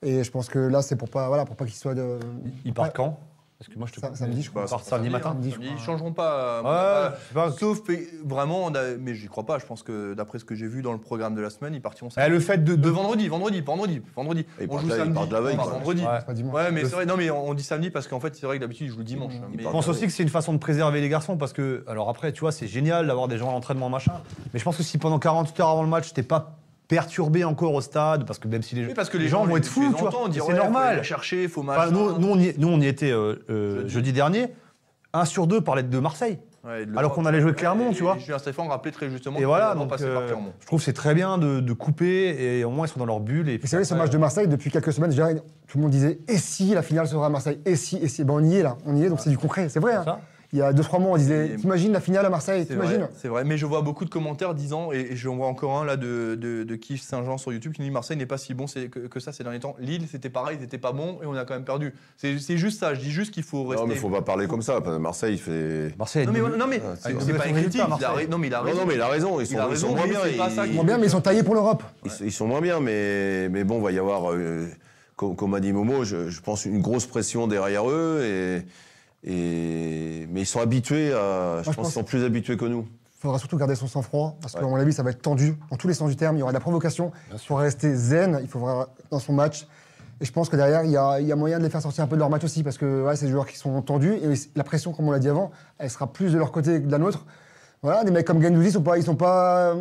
Et 0.00 0.24
je 0.24 0.30
pense 0.30 0.48
que 0.48 0.58
là, 0.58 0.80
c'est 0.80 0.96
pour 0.96 1.10
pas, 1.10 1.28
voilà, 1.28 1.44
pour 1.44 1.56
pas 1.56 1.66
qu'il 1.66 1.74
soit 1.74 1.94
de. 1.94 2.18
Il 2.64 2.72
part 2.72 2.94
quand? 2.94 3.18
Parce 3.64 3.72
que 3.74 3.78
moi 3.78 3.88
je 3.88 3.92
te 3.94 4.00
Ça- 4.00 4.14
samedi, 4.14 4.42
je 4.42 4.50
crois. 4.50 4.66
Samedi 4.66 5.08
matin. 5.08 5.30
samedi, 5.30 5.48
je 5.48 5.54
Samedi, 5.54 5.68
crois. 5.68 5.80
Ils 5.80 5.84
changeront 5.84 6.12
pas. 6.12 6.34
euh, 6.34 6.62
Ouais, 6.62 6.68
euh, 6.68 7.10
pas. 7.32 7.50
Sauf 7.52 7.80
vraiment, 8.24 8.64
on 8.64 8.74
a- 8.74 8.96
mais 9.00 9.14
j'y 9.14 9.26
crois 9.26 9.44
pas. 9.46 9.58
Je 9.58 9.64
pense 9.64 9.82
que 9.82 10.12
d'après 10.14 10.38
ce 10.38 10.44
que 10.44 10.54
j'ai 10.54 10.66
vu 10.66 10.82
dans 10.82 10.92
le 10.92 10.98
programme 10.98 11.34
de 11.34 11.40
la 11.40 11.48
semaine, 11.48 11.74
ils 11.74 11.80
partiront 11.80 12.08
Eh, 12.10 12.14
samedi. 12.14 12.30
le 12.30 12.40
fait 12.40 12.58
de, 12.58 12.72
De 12.74 12.76
de- 12.82 12.88
vendredi, 12.90 13.26
vendredi, 13.28 13.62
pas 13.62 13.72
vendredi, 13.72 14.02
vendredi. 14.14 14.44
Ils 14.60 14.66
on 14.70 14.78
joue 14.78 14.86
ils 14.88 14.92
samedi, 14.92 15.30
la 15.30 15.40
veille, 15.40 15.56
on 15.58 15.64
vendredi. 15.64 16.02
Ouais. 16.02 16.50
Pas 16.52 16.70
mais 16.70 16.80
c'est 16.84 16.90
vrai. 16.94 17.06
Non, 17.06 17.16
mais 17.16 17.30
on 17.30 17.54
dit 17.54 17.62
samedi 17.62 17.90
parce 17.90 18.06
qu'en 18.06 18.20
fait, 18.20 18.36
c'est 18.36 18.44
vrai 18.46 18.56
que 18.56 18.60
d'habitude, 18.60 18.86
ils 18.86 18.90
jouent 18.90 18.98
le 18.98 19.04
dimanche. 19.04 19.34
Mmh. 19.34 19.54
Mais- 19.56 19.62
Je 19.62 19.68
pense 19.68 19.88
aussi 19.88 20.06
que 20.06 20.12
c'est 20.12 20.22
une 20.22 20.28
façon 20.28 20.52
de 20.52 20.58
préserver 20.58 21.00
les 21.00 21.08
garçons 21.08 21.36
parce 21.36 21.52
que, 21.52 21.84
alors 21.88 22.08
après, 22.10 22.32
tu 22.32 22.40
vois, 22.40 22.52
c'est 22.52 22.66
génial 22.68 23.06
d'avoir 23.06 23.28
des 23.28 23.38
gens 23.38 23.48
à 23.48 23.52
l'entraînement, 23.52 23.88
machin. 23.88 24.12
Mais 24.52 24.58
je 24.60 24.64
pense 24.64 24.76
que 24.76 24.82
si 24.82 24.98
pendant 24.98 25.18
48 25.18 25.58
heures 25.60 25.68
avant 25.70 25.82
le 25.82 25.88
match, 25.88 26.12
t'es 26.12 26.22
pas 26.22 26.58
perturbé 26.88 27.44
encore 27.44 27.72
au 27.74 27.80
stade, 27.80 28.26
parce 28.26 28.38
que 28.38 28.48
même 28.48 28.62
si 28.62 28.74
les, 28.74 28.86
Oui, 28.86 28.94
parce 28.94 29.08
que 29.10 29.18
les 29.18 29.28
gens 29.28 29.44
vont 29.44 29.56
être 29.56 29.66
fous, 29.66 29.80
c'est 29.96 30.04
ouais, 30.04 30.40
faut 30.40 30.52
normal. 30.52 30.96
la 30.96 31.02
chercher, 31.02 31.48
faut 31.48 31.62
Enfin, 31.62 31.90
nous, 31.90 32.18
nous, 32.18 32.28
on 32.28 32.38
y, 32.38 32.54
nous, 32.58 32.68
on 32.68 32.80
y 32.80 32.86
était 32.86 33.10
euh, 33.10 33.36
euh, 33.50 33.76
Jeudi. 33.80 33.90
jeudi. 33.90 34.12
dernier. 34.12 34.48
Un 35.12 35.24
sur 35.24 35.46
deux 35.46 35.60
parlait 35.60 35.82
de 35.84 35.98
Marseille. 35.98 36.38
Ouais, 36.64 36.86
de 36.86 36.90
le- 36.92 36.98
Alors 36.98 37.12
qu'on 37.12 37.24
allait 37.26 37.40
jouer 37.40 37.52
Clermont, 37.52 37.88
Ouais, 37.88 37.94
tu 37.94 38.02
vois. 38.02 38.16
et 38.16 38.20
Julien 38.20 38.38
Stéphane 38.38 38.68
rappelait 38.68 38.90
très 38.90 39.08
justement 39.10 39.38
Et 39.38 39.44
voilà, 39.44 39.74
donc 39.74 39.90
passer 39.90 40.04
euh, 40.04 40.14
par 40.14 40.24
Clermont. 40.26 40.52
je 40.60 40.66
trouve 40.66 40.78
que 40.80 40.84
c'est 40.84 40.92
très 40.94 41.14
bien 41.14 41.36
de, 41.38 41.60
de 41.60 41.72
couper 41.74 42.58
et 42.58 42.64
au 42.64 42.70
moins 42.70 42.86
ils 42.86 42.90
sont 42.90 42.98
dans 42.98 43.04
leur 43.06 43.20
bulle. 43.20 43.48
Et, 43.50 43.54
Et 43.54 43.60
c'est 43.66 43.76
vrai, 43.76 43.84
ce 43.84 43.94
match 43.94 44.10
de 44.10 44.16
Marseille, 44.18 44.48
depuis 44.48 44.70
quelques 44.70 44.92
semaines, 44.92 45.14
tout 45.68 45.76
le 45.78 45.82
monde 45.82 45.90
disait 45.90 46.18
et 46.26 46.38
si 46.38 46.72
la 46.74 46.82
finale 46.82 47.06
sera 47.06 47.26
à 47.26 47.28
Marseille 47.28 47.60
Et 47.66 47.76
si 47.76 47.96
Et 47.98 48.08
si 48.08 48.24
Ben, 48.24 48.32
On 48.34 48.42
y 48.42 48.56
est 48.56 48.62
là, 48.62 48.76
on 48.86 48.96
y 48.96 49.04
est, 49.04 49.08
donc 49.10 49.20
c'est 49.20 49.30
du 49.30 49.36
concret. 49.38 49.68
C'est 49.68 49.78
vrai. 49.80 49.94
hein. 49.94 50.18
Il 50.54 50.58
y 50.58 50.62
a 50.62 50.72
2-3 50.72 51.00
mois, 51.00 51.10
on 51.10 51.16
disait 51.16 51.48
Et- 51.48 51.56
T'imagines 51.56 51.92
la 51.92 51.98
finale 52.00 52.24
à 52.24 52.30
Marseille 52.30 52.64
C'est 52.68 52.74
vrai, 52.76 52.86
T'imagines 52.86 53.08
c'est 53.20 53.26
vrai, 53.26 53.42
mais 53.42 53.58
je 53.58 53.66
vois 53.66 53.82
beaucoup 53.82 54.04
de 54.04 54.10
commentaires 54.10 54.54
disant, 54.54 54.92
et, 54.92 55.00
et 55.10 55.16
j'en 55.16 55.34
vois 55.34 55.48
encore 55.48 55.76
un 55.78 55.84
là 55.84 55.96
de, 55.96 56.38
de, 56.40 56.62
de 56.62 56.76
Kiff 56.76 57.02
Saint-Jean 57.02 57.38
sur 57.38 57.52
YouTube 57.52 57.72
qui 57.72 57.80
nous 57.80 57.88
dit 57.88 57.90
Marseille 57.90 58.16
n'est 58.16 58.24
pas 58.24 58.38
si 58.38 58.54
bon 58.54 58.66
que, 58.66 58.86
que 58.86 59.18
ça 59.18 59.32
ces 59.32 59.42
derniers 59.42 59.58
temps. 59.58 59.74
Lille 59.80 60.06
c'était 60.08 60.30
pareil, 60.30 60.56
ils 60.56 60.62
n'étaient 60.62 60.78
pas 60.78 60.92
bons 60.92 61.18
et 61.22 61.26
on 61.26 61.34
a 61.34 61.44
quand 61.44 61.54
même 61.54 61.64
perdu. 61.64 61.92
C'est 62.16 62.38
juste 62.56 62.78
ça, 62.78 62.94
je 62.94 63.00
dis 63.00 63.10
juste 63.10 63.34
qu'il 63.34 63.42
faut 63.42 63.64
rester. 63.64 63.82
Non, 63.84 63.88
mais 63.88 63.96
faut 63.96 64.08
pas 64.10 64.22
parler 64.22 64.46
comme 64.46 64.62
ça. 64.62 64.78
Marseille, 65.00 65.34
il 65.34 65.40
fait. 65.40 65.92
Marseille, 65.98 66.22
a 66.22 66.26
Non 66.30 66.32
mais, 66.68 66.78
non, 66.78 66.84
Ah, 66.86 66.94
c'est 67.02 67.36
pas 67.36 67.46
une 67.48 67.56
critique, 67.56 67.80
il 68.22 68.30
non 68.30 68.38
mais 68.38 68.46
il 68.46 68.54
a 68.54 68.60
raison. 68.60 68.78
non, 68.80 68.86
mais 68.86 68.94
il 68.94 69.00
a 69.00 69.08
raison. 69.08 69.40
Ils 69.40 69.46
sont, 69.48 69.56
Il 69.68 69.72
ils 69.72 69.76
sont 69.76 69.88
moins 69.96 70.06
bien. 70.06 70.20
ils- 70.24 70.68
qui- 70.68 70.74
Moins 70.74 70.84
bien, 70.84 70.98
mais 70.98 71.06
ils 71.06 71.10
sont 71.10 71.20
taillés 71.20 71.42
pour 71.42 71.54
l'Europe. 71.54 71.82
Ils, 72.20 72.30
sont 72.30 72.46
moins 72.46 72.60
bien, 72.60 72.78
mais, 72.78 73.48
mais 73.48 73.64
bon, 73.64 73.78
il 73.78 73.82
va 73.82 73.90
y 73.90 73.98
avoir, 73.98 74.32
euh, 74.32 74.68
comme, 75.16 75.54
a 75.54 75.58
dit 75.58 75.72
Momo, 75.72 76.04
je, 76.04 76.28
je 76.30 76.40
pense 76.40 76.64
une 76.64 76.80
grosse 76.80 77.06
pression 77.06 77.48
derrière 77.48 77.90
eux. 77.90 78.20
Et, 78.24 78.62
et, 79.24 80.26
mais 80.30 80.42
ils 80.42 80.46
sont 80.46 80.60
habitués 80.60 81.12
à. 81.12 81.58
Je 81.58 81.62
je 81.62 81.64
pense 81.66 81.76
pense- 81.76 81.86
qu'ils 81.86 81.94
sont 81.94 82.04
plus 82.04 82.24
habitués 82.24 82.56
que 82.56 82.64
nous. 82.64 82.86
Il 83.18 83.20
faudra 83.26 83.38
surtout 83.38 83.56
garder 83.56 83.74
son 83.74 83.86
sang-froid, 83.86 84.36
parce 84.42 84.52
Ouais. 84.54 84.60
qu'à 84.60 84.66
mon 84.66 84.76
avis, 84.76 84.92
ça 84.92 85.02
va 85.02 85.10
être 85.10 85.22
tendu, 85.22 85.56
dans 85.70 85.76
tous 85.78 85.88
les 85.88 85.94
sens 85.94 86.10
du 86.10 86.16
terme. 86.16 86.36
Il 86.36 86.40
y 86.40 86.42
aura 86.42 86.52
de 86.52 86.56
la 86.56 86.60
provocation. 86.60 87.10
Il 87.32 87.38
faudra 87.38 87.62
rester 87.62 87.94
zen, 87.94 88.38
il 88.42 88.48
faudra 88.48 88.88
dans 89.10 89.18
son 89.18 89.32
match. 89.32 89.66
Et 90.20 90.26
je 90.26 90.30
pense 90.32 90.48
que 90.50 90.56
derrière, 90.56 90.84
il 90.84 90.90
y 90.90 90.96
a, 90.96 91.20
il 91.20 91.26
y 91.26 91.32
a 91.32 91.36
moyen 91.36 91.58
de 91.58 91.64
les 91.64 91.70
faire 91.70 91.80
sortir 91.82 92.04
un 92.04 92.06
peu 92.06 92.16
de 92.16 92.20
leur 92.20 92.28
match 92.30 92.44
aussi, 92.44 92.62
parce 92.62 92.76
que 92.78 93.02
ouais, 93.04 93.16
c'est 93.16 93.24
des 93.26 93.32
joueurs 93.32 93.46
qui 93.46 93.56
sont 93.56 93.80
tendus. 93.82 94.12
Et 94.14 94.28
la 94.54 94.62
pression, 94.62 94.92
comme 94.92 95.08
on 95.08 95.10
l'a 95.10 95.18
dit 95.18 95.28
avant, 95.30 95.50
elle 95.78 95.88
sera 95.90 96.12
plus 96.12 96.32
de 96.32 96.38
leur 96.38 96.52
côté 96.52 96.80
que 96.82 96.86
de 96.86 96.92
la 96.92 96.98
nôtre. 96.98 97.24
Voilà, 97.82 98.04
des 98.04 98.10
mecs 98.10 98.26
comme 98.26 98.42
Gendouzi, 98.42 98.68
ils 98.68 98.72
sont 98.72 98.82
pas, 98.82 98.96
ils 98.98 99.02
sont 99.04 99.16
pas, 99.16 99.74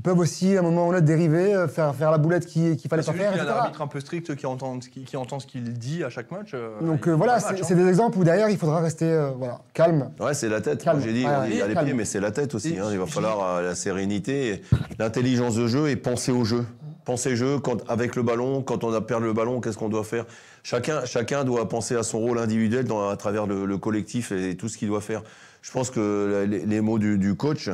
ils 0.00 0.02
peuvent 0.02 0.18
aussi 0.18 0.56
à 0.56 0.60
un 0.60 0.62
moment 0.62 0.86
ou 0.86 0.92
à 0.92 0.94
un 0.94 0.96
autre 0.96 1.04
dériver, 1.04 1.54
euh, 1.54 1.68
faire, 1.68 1.94
faire 1.94 2.10
la 2.10 2.16
boulette 2.16 2.46
qu'il 2.46 2.74
qu'il 2.78 2.88
fallait 2.88 3.02
pas 3.02 3.12
faire, 3.12 3.32
qu'il 3.34 3.42
y 3.44 3.46
a 3.46 3.54
un 3.54 3.58
arbitre 3.58 3.82
un 3.82 3.86
peu 3.86 4.00
strict 4.00 4.34
qui 4.34 4.46
entend, 4.46 4.80
ce 4.80 4.88
qui, 4.88 5.04
qui 5.04 5.14
entend 5.18 5.38
ce 5.40 5.46
qu'il 5.46 5.74
dit 5.74 6.02
à 6.02 6.08
chaque 6.08 6.30
match. 6.30 6.52
euh, 6.54 6.80
Donc 6.80 7.02
il 7.04 7.10
euh, 7.10 7.16
voilà, 7.16 7.38
c'est 7.38 7.70
hein. 7.70 7.76
des 7.76 7.86
exemples 7.86 8.16
où 8.16 8.24
derrière, 8.24 8.48
il 8.48 8.56
faudra 8.56 8.80
rester 8.80 9.04
euh, 9.04 9.32
voilà, 9.36 9.60
calme. 9.74 10.10
Ouais, 10.18 10.32
c'est 10.32 10.48
la 10.48 10.62
tête. 10.62 10.82
J'ai 11.04 11.12
dit, 11.12 11.26
Ouais, 11.26 11.30
on 11.38 11.44
dit, 11.46 11.50
il 11.56 11.60
ouais, 11.60 11.68
les 11.68 11.74
calme. 11.74 11.84
pieds, 11.84 11.94
mais 11.94 12.06
c'est 12.06 12.20
la 12.20 12.30
tête 12.30 12.54
aussi. 12.54 12.78
Hein. 12.78 12.86
Il 12.92 12.98
va 12.98 13.04
falloir 13.04 13.44
euh, 13.56 13.62
la 13.62 13.74
sérénité, 13.74 14.62
l'intelligence 14.98 15.54
de 15.56 15.66
jeu 15.66 15.90
et 15.90 15.96
penser 15.96 16.32
au 16.32 16.44
jeu. 16.46 16.64
Penser 17.04 17.32
au 17.32 17.36
jeu 17.36 17.58
quand, 17.58 17.82
avec 17.86 18.16
le 18.16 18.22
ballon, 18.22 18.62
quand 18.62 18.84
on 18.84 18.94
a 18.94 19.02
perdu 19.02 19.26
le 19.26 19.32
ballon, 19.34 19.60
qu'est-ce 19.60 19.76
qu'on 19.76 19.90
doit 19.90 20.04
faire? 20.04 20.24
Chacun, 20.62 21.04
chacun 21.04 21.44
doit 21.44 21.68
penser 21.68 21.94
à 21.94 22.02
son 22.02 22.20
rôle 22.20 22.38
individuel 22.38 22.84
dans, 22.86 23.06
à 23.10 23.16
travers 23.18 23.46
le, 23.46 23.66
le 23.66 23.76
collectif 23.78 24.32
et 24.32 24.56
tout 24.56 24.68
ce 24.68 24.78
qu'il 24.78 24.88
doit 24.88 25.00
faire. 25.02 25.22
Je 25.60 25.70
pense 25.72 25.90
que 25.90 26.46
les, 26.48 26.64
les 26.64 26.80
mots 26.80 26.98
du, 26.98 27.18
du 27.18 27.34
coach, 27.34 27.68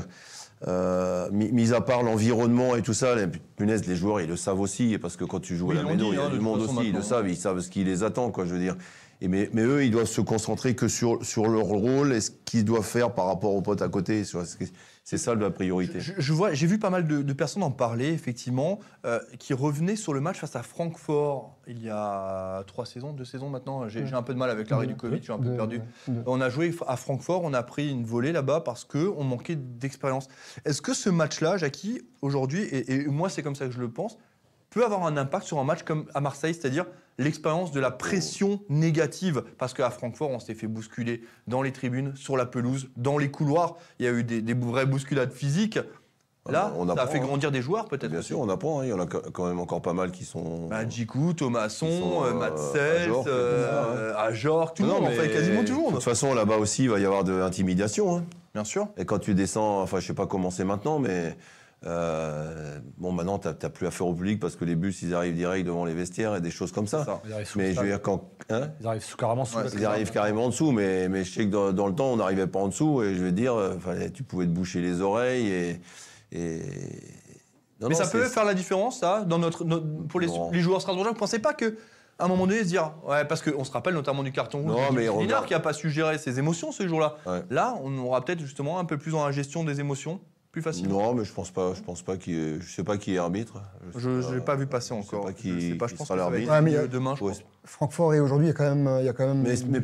euh, 0.66 1.28
mis, 1.32 1.74
à 1.74 1.80
part 1.80 2.02
l'environnement 2.02 2.76
et 2.76 2.82
tout 2.82 2.94
ça, 2.94 3.14
les, 3.14 3.26
punaise, 3.56 3.86
les 3.86 3.96
joueurs, 3.96 4.20
ils 4.20 4.28
le 4.28 4.36
savent 4.36 4.60
aussi, 4.60 4.96
parce 4.98 5.16
que 5.16 5.24
quand 5.24 5.40
tu 5.40 5.56
joues 5.56 5.68
Oui, 5.68 5.78
à 5.78 5.82
la 5.82 5.94
dit, 5.94 6.04
il 6.06 6.14
y 6.14 6.18
a 6.18 6.24
hein, 6.24 6.30
du 6.30 6.40
monde 6.40 6.62
aussi, 6.62 6.88
ils 6.88 6.94
le 6.94 7.02
savent, 7.02 7.28
ils 7.28 7.36
savent 7.36 7.60
ce 7.60 7.68
qui 7.68 7.84
les 7.84 8.02
attend, 8.02 8.30
quoi, 8.30 8.46
je 8.46 8.54
veux 8.54 8.60
dire. 8.60 8.76
Et 9.20 9.28
mais, 9.28 9.50
mais 9.52 9.62
eux, 9.62 9.84
ils 9.84 9.90
doivent 9.90 10.06
se 10.06 10.20
concentrer 10.20 10.74
que 10.74 10.88
sur, 10.88 11.24
sur 11.24 11.48
leur 11.48 11.64
rôle 11.64 12.12
et 12.12 12.20
ce 12.20 12.30
qu'ils 12.44 12.64
doivent 12.64 12.84
faire 12.84 13.12
par 13.12 13.26
rapport 13.26 13.54
aux 13.54 13.62
potes 13.62 13.82
à 13.82 13.88
côté. 13.88 14.24
sur 14.24 14.42
C'est 15.08 15.18
ça 15.18 15.36
la 15.36 15.52
priorité. 15.52 16.00
Je, 16.00 16.14
je 16.18 16.32
vois, 16.32 16.52
j'ai 16.52 16.66
vu 16.66 16.80
pas 16.80 16.90
mal 16.90 17.06
de, 17.06 17.22
de 17.22 17.32
personnes 17.32 17.62
en 17.62 17.70
parler, 17.70 18.08
effectivement, 18.08 18.80
euh, 19.04 19.20
qui 19.38 19.54
revenaient 19.54 19.94
sur 19.94 20.12
le 20.12 20.20
match 20.20 20.40
face 20.40 20.56
à 20.56 20.64
Francfort 20.64 21.56
il 21.68 21.80
y 21.80 21.88
a 21.88 22.64
trois 22.66 22.86
saisons, 22.86 23.12
deux 23.12 23.24
saisons 23.24 23.48
maintenant. 23.48 23.88
J'ai 23.88 24.02
un 24.12 24.22
peu 24.22 24.34
de 24.34 24.38
mal 24.38 24.50
avec 24.50 24.68
l'arrêt 24.68 24.88
du 24.88 24.96
Covid, 24.96 25.20
j'ai 25.22 25.32
un 25.32 25.38
peu 25.38 25.54
perdu. 25.54 25.80
On 26.26 26.40
a 26.40 26.50
joué 26.50 26.74
à 26.88 26.96
Francfort, 26.96 27.42
on 27.44 27.54
a 27.54 27.62
pris 27.62 27.88
une 27.88 28.04
volée 28.04 28.32
là-bas 28.32 28.62
parce 28.62 28.84
qu'on 28.84 29.22
manquait 29.22 29.54
d'expérience. 29.54 30.26
Est-ce 30.64 30.82
que 30.82 30.92
ce 30.92 31.08
match-là, 31.08 31.56
Jackie, 31.56 32.02
aujourd'hui, 32.20 32.62
et, 32.62 32.92
et 32.92 33.06
moi 33.06 33.28
c'est 33.28 33.44
comme 33.44 33.54
ça 33.54 33.66
que 33.66 33.72
je 33.72 33.80
le 33.80 33.88
pense, 33.88 34.18
peut 34.76 34.84
avoir 34.84 35.06
un 35.06 35.16
impact 35.16 35.46
sur 35.46 35.58
un 35.58 35.64
match 35.64 35.84
comme 35.84 36.04
à 36.14 36.20
Marseille, 36.20 36.52
c'est-à-dire 36.52 36.84
l'expérience 37.16 37.72
de 37.72 37.80
la 37.80 37.90
pression 37.90 38.60
négative 38.68 39.42
Parce 39.56 39.72
qu'à 39.72 39.88
Francfort, 39.88 40.28
on 40.28 40.38
s'est 40.38 40.52
fait 40.54 40.66
bousculer 40.66 41.22
dans 41.46 41.62
les 41.62 41.72
tribunes, 41.72 42.12
sur 42.14 42.36
la 42.36 42.44
pelouse, 42.44 42.90
dans 42.98 43.16
les 43.16 43.30
couloirs. 43.30 43.76
Il 43.98 44.04
y 44.04 44.08
a 44.08 44.12
eu 44.12 44.22
des, 44.22 44.42
des 44.42 44.52
vraies 44.52 44.84
bousculades 44.84 45.32
physiques. 45.32 45.78
Là, 46.48 46.74
On 46.76 46.86
ça 46.94 47.02
a 47.02 47.06
fait 47.06 47.18
hein. 47.18 47.22
grandir 47.22 47.50
des 47.50 47.62
joueurs 47.62 47.86
peut-être. 47.86 48.10
Bien 48.12 48.20
sûr, 48.20 48.38
on 48.38 48.48
apprend. 48.50 48.80
hein. 48.80 48.84
Il 48.84 48.90
y 48.90 48.92
en 48.92 49.00
a 49.00 49.06
quand 49.06 49.46
même 49.46 49.58
encore 49.60 49.80
pas 49.80 49.94
mal 49.94 50.12
qui 50.12 50.24
sont. 50.26 50.68
Bah, 50.68 50.86
Djikou, 50.86 51.32
Thomasson, 51.32 52.22
euh, 52.24 52.32
euh, 52.40 52.72
Sells, 52.72 53.06
Jorque, 53.06 53.28
euh, 53.28 54.74
tout 54.76 54.82
le 54.82 54.88
Non, 54.88 54.94
monde, 54.96 55.04
en 55.04 55.08
mais 55.08 55.16
fait, 55.16 55.30
quasiment 55.30 55.64
tout 55.64 55.72
le 55.72 55.78
De 55.78 55.82
monde. 55.84 55.94
toute 55.94 56.02
façon, 56.04 56.34
là-bas 56.34 56.58
aussi, 56.58 56.84
il 56.84 56.90
va 56.90 57.00
y 57.00 57.04
avoir 57.06 57.24
de 57.24 57.32
l'intimidation. 57.32 58.18
hein. 58.18 58.24
Bien 58.54 58.62
sûr. 58.64 58.88
Et 58.98 59.04
quand 59.06 59.18
tu 59.18 59.34
descends, 59.34 59.80
enfin, 59.80 60.00
je 60.00 60.06
sais 60.06 60.14
pas 60.14 60.26
comment 60.26 60.50
c'est 60.50 60.64
maintenant, 60.64 60.98
mais 60.98 61.36
euh, 61.86 62.78
bon, 62.98 63.12
maintenant, 63.12 63.38
tu 63.38 63.48
n'as 63.48 63.54
plus 63.70 63.86
affaire 63.86 64.06
au 64.06 64.14
public 64.14 64.40
parce 64.40 64.56
que 64.56 64.64
les 64.64 64.74
bus, 64.74 65.02
ils 65.02 65.14
arrivent 65.14 65.36
direct 65.36 65.66
devant 65.66 65.84
les 65.84 65.94
vestiaires 65.94 66.34
et 66.34 66.40
des 66.40 66.50
choses 66.50 66.72
comme 66.72 66.86
ça. 66.86 67.20
Mais 67.56 67.72
je 67.72 67.80
veux 67.80 67.86
dire, 67.86 68.02
quand. 68.02 68.30
hein? 68.50 68.70
Ils 68.80 68.86
arrivent 68.86 69.04
sous- 69.04 69.16
carrément 69.16 69.44
sous 69.44 69.58
Ouais, 69.58 69.66
ils 69.74 69.84
arrivent 69.84 70.10
carrément 70.10 70.46
en 70.46 70.48
dessous, 70.48 70.72
mais, 70.72 71.08
mais 71.08 71.24
je 71.24 71.32
sais 71.32 71.44
que 71.46 71.50
dans, 71.50 71.72
dans 71.72 71.86
le 71.86 71.94
temps, 71.94 72.12
on 72.12 72.16
n'arrivait 72.16 72.46
pas 72.46 72.58
en 72.58 72.68
dessous. 72.68 73.02
Et 73.02 73.14
je 73.14 73.22
veux 73.22 73.32
dire, 73.32 73.54
euh, 73.54 73.78
fallait, 73.78 74.10
tu 74.10 74.22
pouvais 74.24 74.46
te 74.46 74.50
boucher 74.50 74.80
les 74.80 75.00
oreilles 75.00 75.48
et. 75.48 75.80
et... 76.32 76.58
Non, 77.80 77.88
Mais 77.88 77.94
non, 77.94 78.04
ça 78.04 78.10
peut 78.10 78.24
faire 78.24 78.44
la 78.46 78.54
différence, 78.54 79.00
ça, 79.00 79.24
dans 79.26 79.38
notre, 79.38 79.64
notre- 79.64 79.86
pour 80.08 80.18
les, 80.18 80.28
joueurs 80.60 80.80
strasbourgeois. 80.80 81.10
Vous 81.10 81.14
ne 81.14 81.20
pensez 81.20 81.38
pas 81.38 81.52
que 81.52 81.76
à 82.18 82.24
un 82.24 82.28
moment 82.28 82.46
donné, 82.46 82.60
se 82.60 82.68
dire, 82.68 82.92
ouais, 83.06 83.26
parce 83.26 83.42
qu'on 83.42 83.62
se 83.64 83.70
rappelle 83.70 83.92
notamment 83.92 84.22
du 84.22 84.32
carton 84.32 84.62
rouge 84.62 84.72
Non, 84.72 84.92
mais 84.92 85.06
qui 85.46 85.52
n'a 85.52 85.60
pas 85.60 85.74
su 85.74 85.90
gérer 85.90 86.16
ses 86.16 86.38
émotions 86.38 86.72
ce 86.72 86.88
jour-là. 86.88 87.16
Ouais. 87.26 87.42
Là, 87.50 87.78
on 87.82 87.96
aura 87.98 88.24
peut-être 88.24 88.40
justement 88.40 88.78
un 88.78 88.86
peu 88.86 88.96
plus 88.96 89.12
dans 89.12 89.26
la 89.26 89.32
gestion 89.32 89.64
des 89.64 89.80
émotions, 89.80 90.20
plus 90.56 90.62
facilement. 90.62 91.02
Non, 91.02 91.14
mais 91.14 91.24
je 91.26 91.32
pense 91.34 91.50
pas. 91.50 91.74
Je 91.74 91.82
pense 91.82 92.00
pas 92.00 92.16
qu'il. 92.16 92.34
est- 92.34 92.60
Je 92.62 92.74
sais 92.74 92.82
pas 92.82 92.96
qui 92.96 93.14
est 93.14 93.18
arbitre. 93.18 93.60
Je 93.94 94.08
ne 94.08 94.34
l'ai 94.36 94.40
pas 94.40 94.54
vu 94.54 94.66
passer 94.66 94.94
je 94.98 95.02
sais 95.06 95.14
encore. 95.14 95.26
pas 95.26 95.32
qui- 95.34 95.60
je 95.60 95.68
sais 95.72 95.74
pas, 95.74 95.86
je 95.86 95.94
pense 95.96 96.08
que 96.08 96.14
l'arbitre. 96.14 96.50
Ouais, 96.50 96.62
mais 96.62 96.70
il 96.70 96.74
y 96.74 96.78
a- 96.78 96.86
demain, 96.86 97.14
je 97.14 97.24
Ouais. 97.24 97.32
pense. 97.32 97.42
Francfort 97.64 98.14
et 98.14 98.20
aujourd'hui, 98.20 98.46
il 98.46 98.50
y 98.50 98.52
a 98.52 98.56
quand 98.56 98.64
même, 98.74 98.88
il 99.00 99.04
y 99.04 99.08
a 99.08 99.12
quand 99.12 99.26
même 99.26 99.42
Mais, 99.42 99.54
mais 99.68 99.80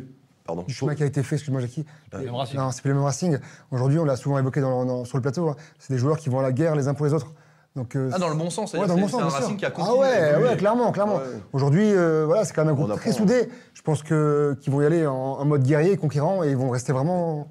pardon. 0.47 0.63
du 0.63 0.73
chemin 0.73 0.95
qui 0.95 1.03
a 1.03 1.05
été 1.05 1.21
fait, 1.21 1.35
excuse-moi 1.35 1.61
Jackie. 1.61 1.85
Le 2.11 2.21
même 2.21 2.33
Racing. 2.33 2.57
Non, 2.57 2.71
c'est 2.71 2.81
plus 2.81 2.89
le 2.89 2.95
même 2.95 3.03
Racing. 3.03 3.37
Aujourd'hui, 3.69 3.99
on 3.99 4.05
l'a 4.05 4.15
souvent 4.15 4.39
évoqué 4.39 4.61
dans- 4.61 4.83
dans- 4.83 5.05
sur 5.05 5.17
le 5.17 5.21
plateau, 5.21 5.47
hein. 5.49 5.55
c'est 5.77 5.93
des 5.93 5.99
joueurs 5.99 6.17
qui 6.17 6.29
vont 6.29 6.39
à 6.39 6.41
la 6.41 6.51
guerre 6.51 6.75
les 6.75 6.87
uns 6.87 6.95
pour 6.95 7.05
les 7.05 7.13
autres. 7.13 7.31
Donc, 7.75 7.95
euh, 7.95 8.09
Ah, 8.11 8.17
dans 8.17 8.29
le 8.29 8.35
bon 8.35 8.49
sens, 8.49 8.73
Ouais, 8.73 8.87
dans 8.87 8.95
le 8.95 9.01
bon 9.01 9.05
c'est 9.07 9.11
sens, 9.13 9.21
un. 9.21 9.37
Racing 9.37 9.57
qui 9.57 9.65
a 9.67 9.71
Ah 9.77 9.93
ouais, 9.95 10.35
ouais, 10.43 10.57
clairement, 10.57 10.91
clairement. 10.91 11.17
Ouais. 11.17 11.21
Aujourd'hui, 11.53 11.85
euh, 11.93 12.23
voilà, 12.25 12.45
c'est 12.45 12.53
quand 12.55 12.65
même 12.65 12.73
un 12.73 12.77
groupe 12.77 12.95
très 12.95 13.11
soudé. 13.11 13.47
Je 13.75 13.81
pense 13.83 14.01
que 14.01 14.57
qu'ils 14.61 14.73
vont 14.73 14.81
y 14.81 14.85
aller 14.87 15.05
en, 15.05 15.13
en 15.13 15.45
mode 15.45 15.61
guerrier, 15.63 15.97
conquérant, 15.97 16.43
et 16.43 16.49
ils 16.49 16.57
vont 16.57 16.71
rester 16.71 16.93
vraiment 16.93 17.47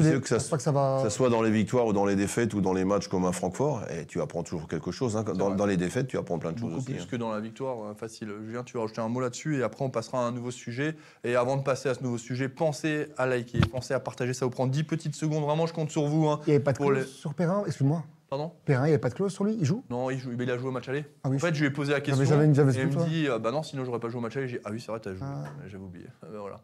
sais 0.00 0.20
que 0.20 0.28
ça 0.28 0.38
pas 0.50 0.56
que 0.56 0.62
ça 0.62 0.70
va. 0.72 1.00
Que 1.02 1.10
ce 1.10 1.14
soit 1.16 1.28
dans 1.28 1.42
les 1.42 1.50
victoires 1.50 1.86
ou 1.86 1.92
dans 1.92 2.06
les 2.06 2.16
défaites 2.16 2.54
ou 2.54 2.60
dans 2.60 2.72
les 2.72 2.84
matchs 2.84 3.08
comme 3.08 3.26
à 3.26 3.32
Francfort, 3.32 3.82
et 3.90 4.06
tu 4.06 4.20
apprends 4.22 4.42
toujours 4.42 4.68
quelque 4.68 4.90
chose. 4.92 5.16
hein. 5.16 5.24
Dans, 5.24 5.50
dans 5.50 5.66
les 5.66 5.76
défaites, 5.76 6.06
tu 6.06 6.16
apprends 6.16 6.38
plein 6.38 6.52
de 6.52 6.58
choses 6.58 6.70
Beaucoup 6.70 6.82
aussi. 6.82 6.92
plus 6.92 7.02
hein. 7.02 7.06
que 7.10 7.16
dans 7.16 7.30
la 7.32 7.40
victoire, 7.40 7.90
euh, 7.90 7.94
facile. 7.94 8.32
Julien, 8.46 8.62
tu 8.62 8.74
vas 8.74 8.80
rajouter 8.82 9.00
un 9.00 9.08
mot 9.08 9.20
là-dessus 9.20 9.58
et 9.58 9.62
après 9.62 9.84
on 9.84 9.90
passera 9.90 10.18
à 10.18 10.22
un 10.28 10.32
nouveau 10.32 10.50
sujet. 10.50 10.96
Et 11.24 11.36
avant 11.36 11.56
de 11.56 11.62
passer 11.62 11.88
à 11.88 11.94
ce 11.94 12.02
nouveau 12.02 12.16
sujet, 12.18 12.48
pensez 12.48 13.08
à 13.18 13.26
liker, 13.26 13.60
pensez 13.70 13.92
à 13.92 14.00
partager. 14.00 14.32
Ça 14.32 14.46
vous 14.46 14.50
prend 14.50 14.66
10 14.66 14.84
petites 14.84 15.14
secondes. 15.16 15.42
Vraiment, 15.44 15.66
je 15.66 15.74
compte 15.74 15.90
sur 15.90 16.06
vous. 16.06 16.28
hein. 16.28 16.40
Il 16.46 16.50
n'y 16.50 16.54
avait 16.54 16.64
pas 16.64 16.72
de 16.72 16.78
clause 16.78 16.96
les- 16.98 17.04
sur 17.04 17.34
Perrin, 17.34 17.64
excuse-moi. 17.66 18.04
Pardon? 18.30 18.50
Perrin, 18.64 18.84
il 18.84 18.88
n'y 18.88 18.92
avait 18.94 18.98
pas 19.00 19.10
de 19.10 19.14
clause 19.14 19.30
sur 19.30 19.44
lui, 19.44 19.58
il 19.60 19.66
joue? 19.66 19.84
Non, 19.90 20.08
il, 20.08 20.18
joue, 20.18 20.30
il 20.32 20.50
a 20.50 20.56
joué 20.56 20.68
au 20.68 20.72
match 20.72 20.88
aller. 20.88 21.04
Ah 21.22 21.28
oui. 21.28 21.36
En 21.36 21.38
fait, 21.38 21.54
je 21.54 21.60
lui 21.60 21.66
ai 21.66 21.70
posé 21.70 21.92
la 21.92 22.00
question. 22.00 22.24
j'avais 22.24 22.46
une- 22.46 22.54
j'avais 22.54 22.70
et 22.70 22.74
ce 22.76 22.80
il 22.80 22.86
me 22.86 23.04
dit 23.04 23.28
euh, 23.28 23.38
Bah 23.38 23.50
non, 23.50 23.62
sinon 23.62 23.84
j'aurais 23.84 24.00
pas 24.00 24.08
joué 24.08 24.18
au 24.20 24.22
match 24.22 24.36
aller. 24.38 24.48
J'ai 24.48 24.58
Ah 24.64 24.70
oui, 24.70 24.80
c'est 24.80 24.90
vrai, 24.90 25.00
t'as 25.00 25.10
joué. 25.12 25.20
Ah. 25.22 25.44
J'avais 25.66 25.84
oublié. 25.84 26.06
Ah 26.22 26.26
ben 26.32 26.38
voilà. 26.38 26.62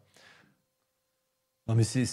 Non, 1.66 1.74
mais 1.74 1.84
c'est 1.84 2.06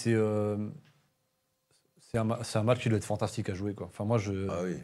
c'est 2.15 2.19
un, 2.19 2.23
ma- 2.23 2.39
c'est 2.43 2.57
un 2.59 2.63
match 2.63 2.79
qui 2.79 2.87
doit 2.89 2.97
être 2.97 3.03
fantastique 3.05 3.49
à 3.49 3.53
jouer. 3.53 3.73
Quoi. 3.73 3.87
Enfin, 3.91 4.05
moi, 4.05 4.17
je. 4.17 4.47
Ah 4.49 4.59
oui. 4.63 4.77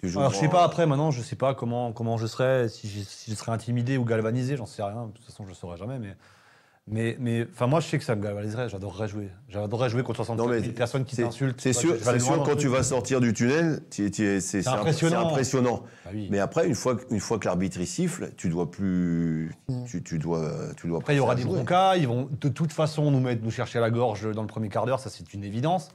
Tu 0.00 0.08
joues 0.08 0.18
Alors, 0.18 0.32
je 0.32 0.38
sais 0.38 0.48
pas 0.48 0.64
après, 0.64 0.86
maintenant, 0.86 1.10
je 1.10 1.20
sais 1.22 1.36
pas 1.36 1.54
comment, 1.54 1.92
comment 1.92 2.16
je 2.16 2.26
serais, 2.26 2.68
si 2.68 2.88
je, 2.88 3.00
si 3.06 3.30
je 3.30 3.36
serais 3.36 3.52
intimidé 3.52 3.98
ou 3.98 4.04
galvanisé, 4.04 4.56
j'en 4.56 4.66
sais 4.66 4.82
rien. 4.82 5.06
De 5.06 5.12
toute 5.12 5.24
façon, 5.24 5.44
je 5.44 5.50
le 5.50 5.54
saurais 5.54 5.76
jamais. 5.76 5.98
Mais, 6.00 6.16
mais, 6.88 7.16
mais 7.20 7.46
enfin, 7.52 7.68
moi, 7.68 7.78
je 7.78 7.86
sais 7.86 7.98
que 7.98 8.04
ça 8.04 8.16
me 8.16 8.22
galvaniserait. 8.22 8.68
J'adorerais 8.68 9.06
jouer. 9.06 9.28
J'adorerais 9.48 9.90
jouer 9.90 10.02
contre 10.02 10.16
60 10.24 10.38
Non, 10.38 10.48
mais 10.48 10.60
personnes 10.70 11.04
qui 11.04 11.14
c'est- 11.14 11.22
t'insultent. 11.22 11.60
C'est 11.60 11.68
Ouais, 11.68 11.80
sûr, 11.80 11.94
c'est 12.02 12.18
sûr 12.18 12.42
quand 12.42 12.56
tu 12.56 12.66
vas 12.66 12.82
sortir 12.82 13.20
du 13.20 13.32
tunnel, 13.32 13.80
tu- 13.90 14.10
tu 14.10 14.24
es- 14.24 14.40
c'est 14.40 14.62
c'est 14.62 14.68
imp- 14.70 14.78
impressionnant. 14.80 15.20
c'est 15.20 15.26
impressionnant. 15.26 15.82
Ah 16.04 16.08
oui. 16.12 16.26
Mais 16.32 16.40
après, 16.40 16.66
une 16.66 16.74
fois, 16.74 16.96
que- 16.96 17.04
une 17.14 17.20
fois 17.20 17.38
que 17.38 17.44
l'arbitre 17.44 17.78
il 17.78 17.86
siffle, 17.86 18.32
tu 18.36 18.48
dois 18.48 18.68
plus. 18.72 19.54
Mm. 19.68 19.84
Tu, 19.84 20.02
tu 20.02 20.18
dois, 20.18 20.50
tu 20.76 20.88
dois 20.88 20.98
Après, 20.98 21.14
il 21.14 21.18
y 21.18 21.20
aura 21.20 21.36
des 21.36 21.44
broncas. 21.44 21.96
Ils 21.98 22.08
vont 22.08 22.28
de 22.32 22.48
toute 22.48 22.72
façon 22.72 23.12
nous 23.12 23.20
mettre, 23.20 23.44
nous 23.44 23.52
chercher 23.52 23.78
à 23.78 23.82
la 23.82 23.90
gorge 23.92 24.28
dans 24.34 24.42
le 24.42 24.48
premier 24.48 24.68
quart 24.68 24.84
d'heure. 24.86 24.98
Ça, 24.98 25.10
c'est 25.10 25.32
une 25.32 25.44
évidence. 25.44 25.90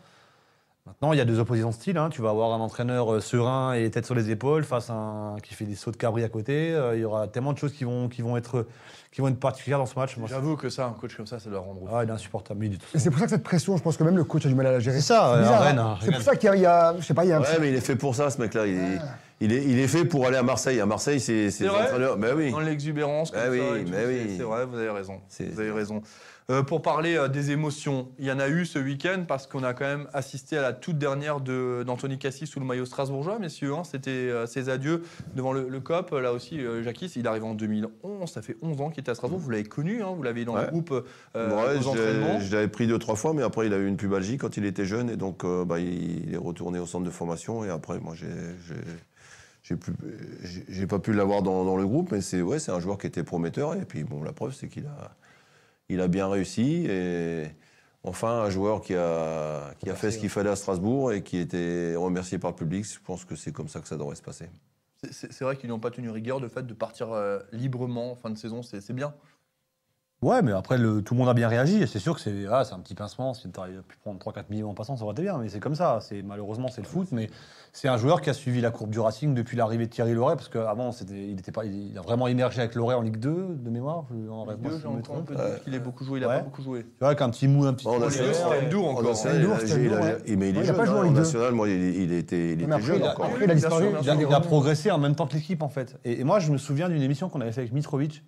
Maintenant, 0.88 1.12
il 1.12 1.18
y 1.18 1.22
a 1.22 1.26
deux 1.26 1.38
oppositions 1.40 1.70
de 1.70 1.74
style. 1.74 1.98
hein. 1.98 2.10
Tu 2.10 2.22
vas 2.22 2.30
avoir 2.30 2.54
un 2.54 2.60
entraîneur 2.62 3.14
euh, 3.14 3.20
serein 3.20 3.74
et 3.74 3.90
tête 3.92 4.06
sur 4.06 4.16
les 4.16 4.32
épaules 4.32 4.64
face 4.64 4.90
à 4.90 4.94
un 4.94 5.36
qui 5.44 5.54
fait 5.54 5.66
des 5.66 5.76
sauts 5.76 5.92
de 5.92 5.98
cabri 5.98 6.24
à 6.24 6.30
côté. 6.30 6.72
Euh, 6.74 6.96
il 6.96 7.02
y 7.02 7.06
aura 7.06 7.28
tellement 7.28 7.52
de 7.54 7.58
choses 7.58 7.74
qui 7.74 7.84
vont, 7.84 8.08
qui 8.08 8.22
vont, 8.22 8.38
être, 8.38 8.66
qui 9.12 9.20
vont 9.22 9.28
être 9.28 9.40
particulières 9.40 9.80
dans 9.80 9.86
ce 9.86 10.00
match. 10.00 10.16
J'avoue 10.28 10.56
que 10.56 10.70
ça, 10.70 10.86
un 10.86 10.92
coach 10.94 11.16
comme 11.18 11.28
ça, 11.28 11.40
ça 11.40 11.50
doit 11.50 11.60
rendre 11.60 11.84
ouf. 11.84 11.90
Ah, 11.94 12.04
il 12.04 12.10
est 12.10 12.14
insupportable. 12.14 12.62
Mais 12.62 12.68
il 12.68 12.74
est 12.76 12.78
tout- 12.78 12.86
Et 12.96 13.00
c'est 13.00 13.10
pour 13.10 13.20
ça 13.20 13.26
que 13.26 13.32
cette 13.32 13.44
pression, 13.44 13.76
je 13.76 13.84
pense 13.84 13.98
que 13.98 14.04
même 14.04 14.16
le 14.18 14.24
coach 14.24 14.46
a 14.46 14.50
du 14.50 14.56
mal 14.56 14.66
à 14.68 14.72
la 14.72 14.80
gérer. 14.80 14.96
C'est 14.98 15.02
ça, 15.14 15.32
C'est 15.34 15.38
euh, 15.40 15.42
bizarre, 15.44 15.62
Rennes, 15.64 15.80
hein. 15.80 15.96
hein, 15.96 16.00
C'est 16.02 16.12
pour 16.14 16.22
ça 16.22 16.36
qu'il 16.38 16.48
y 16.48 16.52
a- 16.52 16.56
il 16.56 16.62
y 16.62 16.66
a, 16.66 16.96
je 16.98 17.06
sais 17.06 17.14
pas, 17.14 17.26
il 17.26 17.30
y 17.30 17.32
a 17.34 17.38
un 17.38 17.42
Ouais, 17.42 17.46
petit- 17.48 17.62
mais 17.62 17.70
il 17.70 17.76
est 17.76 17.82
fait 17.82 17.96
pour 17.98 18.16
ça, 18.16 18.30
ce 18.30 18.40
mec-là. 18.42 18.66
Il, 18.66 18.78
est- 18.78 19.00
il 19.42 19.54
est, 19.54 19.64
il 19.66 19.78
est 19.80 19.88
fait 19.88 20.06
pour 20.06 20.26
aller 20.26 20.38
à 20.38 20.44
Marseille. 20.44 20.80
À 20.80 20.86
Marseille, 20.86 21.20
c'est 21.20 21.52
c'est 21.52 21.58
C'est 21.60 21.64
les 21.66 21.70
vrai 21.70 21.84
entraîneurs. 21.84 22.18
Ben 22.18 22.34
oui. 22.36 22.52
Dans 22.52 22.60
l'exubérance, 22.60 23.30
comme 23.32 23.40
Bah 23.42 23.46
ça. 23.48 23.52
oui, 23.52 23.60
et 23.60 23.84
tout, 23.84 23.92
mais 23.92 23.98
c'est- 23.98 24.08
oui. 24.08 24.34
C'est 24.38 24.44
vrai, 24.44 24.66
vous 24.66 24.78
avez 24.78 24.90
raison. 24.90 25.20
C'est- 25.28 25.54
Vous 25.54 25.60
avez 25.60 25.72
raison. 25.72 26.02
Euh, 26.50 26.64
pour 26.64 26.82
parler 26.82 27.18
euh, 27.18 27.28
des 27.28 27.52
émotions, 27.52 28.08
il 28.20 28.26
y 28.26 28.32
en 28.32 28.40
a 28.40 28.48
eu 28.48 28.66
ce 28.66 28.80
week-end 28.80 29.26
parce 29.28 29.48
qu'on 29.48 29.64
a 29.64 29.74
quand 29.74 29.84
même 29.84 30.08
assisté 30.14 30.58
à 30.58 30.62
la 30.62 30.72
toute 30.72 30.98
dernière 30.98 31.42
de- 31.42 31.84
d'Anthony 31.86 32.18
Cassis 32.18 32.48
sous 32.48 32.62
le 32.62 32.66
maillot 32.66 32.86
strasbourgeois, 32.86 33.38
messieurs. 33.38 33.74
hein. 33.74 33.84
C'était 33.84 34.12
euh, 34.12 34.46
ses 34.46 34.70
adieux 34.70 35.04
devant 35.36 35.52
le, 35.52 35.68
le 35.68 35.80
COP. 35.82 36.12
Là 36.12 36.32
aussi, 36.32 36.62
Jackie, 36.86 37.08
il 37.18 37.28
arrive 37.28 37.44
en 37.44 37.54
2011. 37.54 38.32
Ça 38.32 38.42
fait 38.42 38.56
11 38.62 38.80
ans 38.80 38.90
qu'il 38.92 39.02
était 39.02 39.12
à 39.12 39.16
Strasbourg. 39.16 39.40
Vous 39.42 39.50
l'avez 39.50 39.66
connu, 39.66 40.02
hein, 40.02 40.14
vous 40.16 40.24
l'avez 40.24 40.46
dans 40.46 40.56
le 40.56 40.68
groupe 40.68 40.92
Ouais, 41.36 41.78
aux 41.82 41.88
entraînements. 41.88 42.40
je 42.40 42.56
l'avais 42.56 42.70
pris 42.70 42.88
deux, 42.88 42.98
trois 42.98 43.18
fois, 43.18 43.34
mais 43.34 43.42
après, 43.44 43.68
il 43.68 43.74
a 43.74 43.78
eu 43.78 43.86
une 43.88 43.98
pubalgie 43.98 44.38
quand 44.38 44.56
il 44.56 44.64
était 44.64 44.86
jeune, 44.86 45.10
et 45.10 45.18
donc 45.18 45.46
bah, 45.66 45.80
il, 45.80 46.28
il 46.30 46.34
est 46.34 46.38
retourné 46.38 46.80
au 46.80 46.86
centre 46.86 47.04
de 47.04 47.10
formation, 47.12 47.66
et 47.66 47.70
après, 47.70 48.00
moi, 48.00 48.14
j'ai. 48.16 48.28
j'ai- 50.70 50.88
pas 50.88 51.00
pu 51.00 51.12
l'avoir 51.12 51.42
dans, 51.44 51.66
dans 51.66 51.76
le 51.76 51.86
groupe, 51.86 52.14
mais 52.14 52.22
c'est 52.22 52.42
ouais, 52.42 52.60
c'est 52.60 52.72
un 52.72 52.80
joueur 52.80 52.98
qui 52.98 53.08
était 53.08 53.24
prometteur. 53.26 53.74
Et 53.76 53.84
puis 53.84 54.06
bon, 54.06 54.24
la 54.24 54.32
preuve, 54.32 54.54
c'est 54.54 54.70
qu'il 54.70 54.86
a, 54.86 55.12
il 55.90 56.02
a 56.02 56.08
bien 56.08 56.28
réussi. 56.28 56.86
Et 56.88 57.46
enfin, 58.04 58.42
un 58.42 58.50
joueur 58.50 58.82
qui 58.82 58.96
a, 58.96 59.74
qui 59.80 59.90
a 59.90 59.96
fait 59.96 60.12
ce 60.12 60.18
qu'il 60.20 60.30
fallait 60.30 60.50
à 60.50 60.56
Strasbourg 60.56 61.12
et 61.14 61.24
qui 61.24 61.38
était 61.38 61.96
remercié 61.96 62.38
par 62.38 62.52
le 62.52 62.56
public. 62.56 62.86
Je 62.86 63.00
pense 63.04 63.26
que 63.26 63.36
c'est 63.36 63.52
comme 63.52 63.68
ça 63.70 63.80
que 63.80 63.88
ça 63.88 63.98
devrait 63.98 64.16
se 64.16 64.22
passer. 64.22 64.50
C'est- 65.12 65.42
vrai 65.42 65.56
qu'ils 65.58 65.70
n'ont 65.70 65.80
pas 65.80 65.92
tenu 65.92 66.10
rigueur. 66.10 66.40
Le 66.40 66.50
fait 66.50 66.66
de 66.66 66.74
partir 66.74 67.12
euh, 67.12 67.40
librement 67.52 68.12
en 68.12 68.16
fin 68.16 68.30
de 68.30 68.38
saison, 68.38 68.62
c'est 68.64 68.94
bien. 68.94 69.14
Ouais, 70.24 70.42
mais 70.42 70.52
après, 70.52 70.80
le, 70.80 71.04
tout 71.04 71.14
le 71.14 71.20
monde 71.20 71.30
a 71.30 71.36
bien 71.36 71.48
réagi. 71.48 71.80
Et 71.84 71.86
c'est 71.86 72.00
sûr 72.00 72.16
que 72.16 72.22
c'est 72.22 72.34
ah, 72.52 72.64
c'est 72.66 72.74
un 72.74 72.80
petit 72.80 72.96
pincement. 72.96 73.36
Si 73.36 73.48
tu 73.52 73.60
arrives 73.60 73.78
à 73.78 73.82
pu 73.84 73.98
prendre 73.98 74.18
3-4 74.20 74.46
millions 74.50 74.72
en 74.72 74.74
passant, 74.74 74.98
ça 74.98 75.04
aurait 75.04 75.14
été 75.14 75.22
bien. 75.22 75.38
Mais 75.38 75.48
c'est 75.48 75.60
comme 75.60 75.76
ça. 75.76 76.00
C'est 76.02 76.24
Malheureusement, 76.24 76.70
c'est 76.70 76.82
le 76.82 76.88
foot. 76.88 77.10
Mais 77.12 77.30
c'est 77.72 77.88
un 77.88 77.98
joueur 77.98 78.22
qui 78.22 78.32
a 78.32 78.34
suivi 78.34 78.60
la 78.60 78.72
courbe 78.72 78.90
du 78.90 79.00
Racing 79.00 79.36
depuis 79.36 79.56
l'arrivée 79.58 79.86
de 79.86 79.92
Thierry 79.92 80.16
Loret. 80.16 80.36
Parce 80.36 80.50
qu'avant, 80.50 80.90
il, 81.12 81.38
était 81.38 81.52
pas, 81.52 81.66
il 81.66 81.96
a 81.96 82.02
vraiment 82.02 82.28
émergé 82.28 82.62
avec 82.62 82.74
Loret 82.74 82.96
en 82.96 83.02
Ligue 83.04 83.18
2, 83.18 83.58
de 83.60 83.70
mémoire. 83.70 84.06
Je- 84.10 84.28
en 84.28 84.48
si 84.48 84.52
j'ai 84.64 84.80
je 84.82 84.88
me 84.88 85.02
trompe. 85.04 85.32
qu'il 85.64 85.76
ait 85.76 85.80
beaucoup 85.80 86.04
joué. 86.04 86.18
Il 86.18 86.24
a 86.24 86.30
Ouais. 86.30 86.38
pas 86.38 86.42
beaucoup 86.46 86.64
joué. 86.64 86.82
Tu 86.82 86.90
vois, 87.00 87.10
avec 87.10 87.22
un 87.22 87.30
petit 87.30 87.48
mou, 87.48 87.66
un 87.66 87.74
petit. 87.76 87.86
Bon, 87.86 88.00
on 88.00 88.02
a 88.02 88.08
Endur 88.08 88.86
encore. 88.88 89.08
A- 89.08 89.34
il 89.36 89.46
a- 89.46 89.78
il 89.78 89.94
a- 89.94 90.02
ouais. 90.02 90.18
il- 90.26 90.38
mais 90.40 90.50
il 90.50 90.58
est 90.58 90.62
il 90.62 90.64
a 90.64 90.66
jeune. 90.66 90.76
pas 90.78 90.86
joué 90.86 90.98
en 90.98 91.02
Ligue 91.04 91.14
national, 91.14 91.54
moi, 91.54 91.70
il, 91.70 91.76
il 91.96 92.12
était, 92.14 92.54
il 92.54 92.58
Mais 92.58 92.64
était 92.64 92.72
après, 92.74 92.82
jeune 92.88 92.96
il 93.02 93.04
a- 93.06 93.12
encore. 93.12 93.28
il 93.40 93.52
a 93.52 93.54
Il 93.54 94.10
a, 94.10 94.16
il 94.16 94.34
a 94.34 94.40
progressé 94.40 94.90
en 94.90 94.98
même 94.98 95.14
temps 95.14 95.28
que 95.28 95.36
l'équipe 95.36 95.62
en 95.62 95.70
fait. 95.70 95.96
Et, 96.06 96.22
et 96.22 96.24
moi 96.24 96.40
je 96.40 96.52
me 96.52 96.58
souviens 96.58 96.90
d'une 96.90 97.04
émission 97.04 97.30
qu'on 97.30 97.42
avait 97.42 97.52
fait 97.52 97.62
avec 97.62 97.72
Mitrovic 97.74 98.24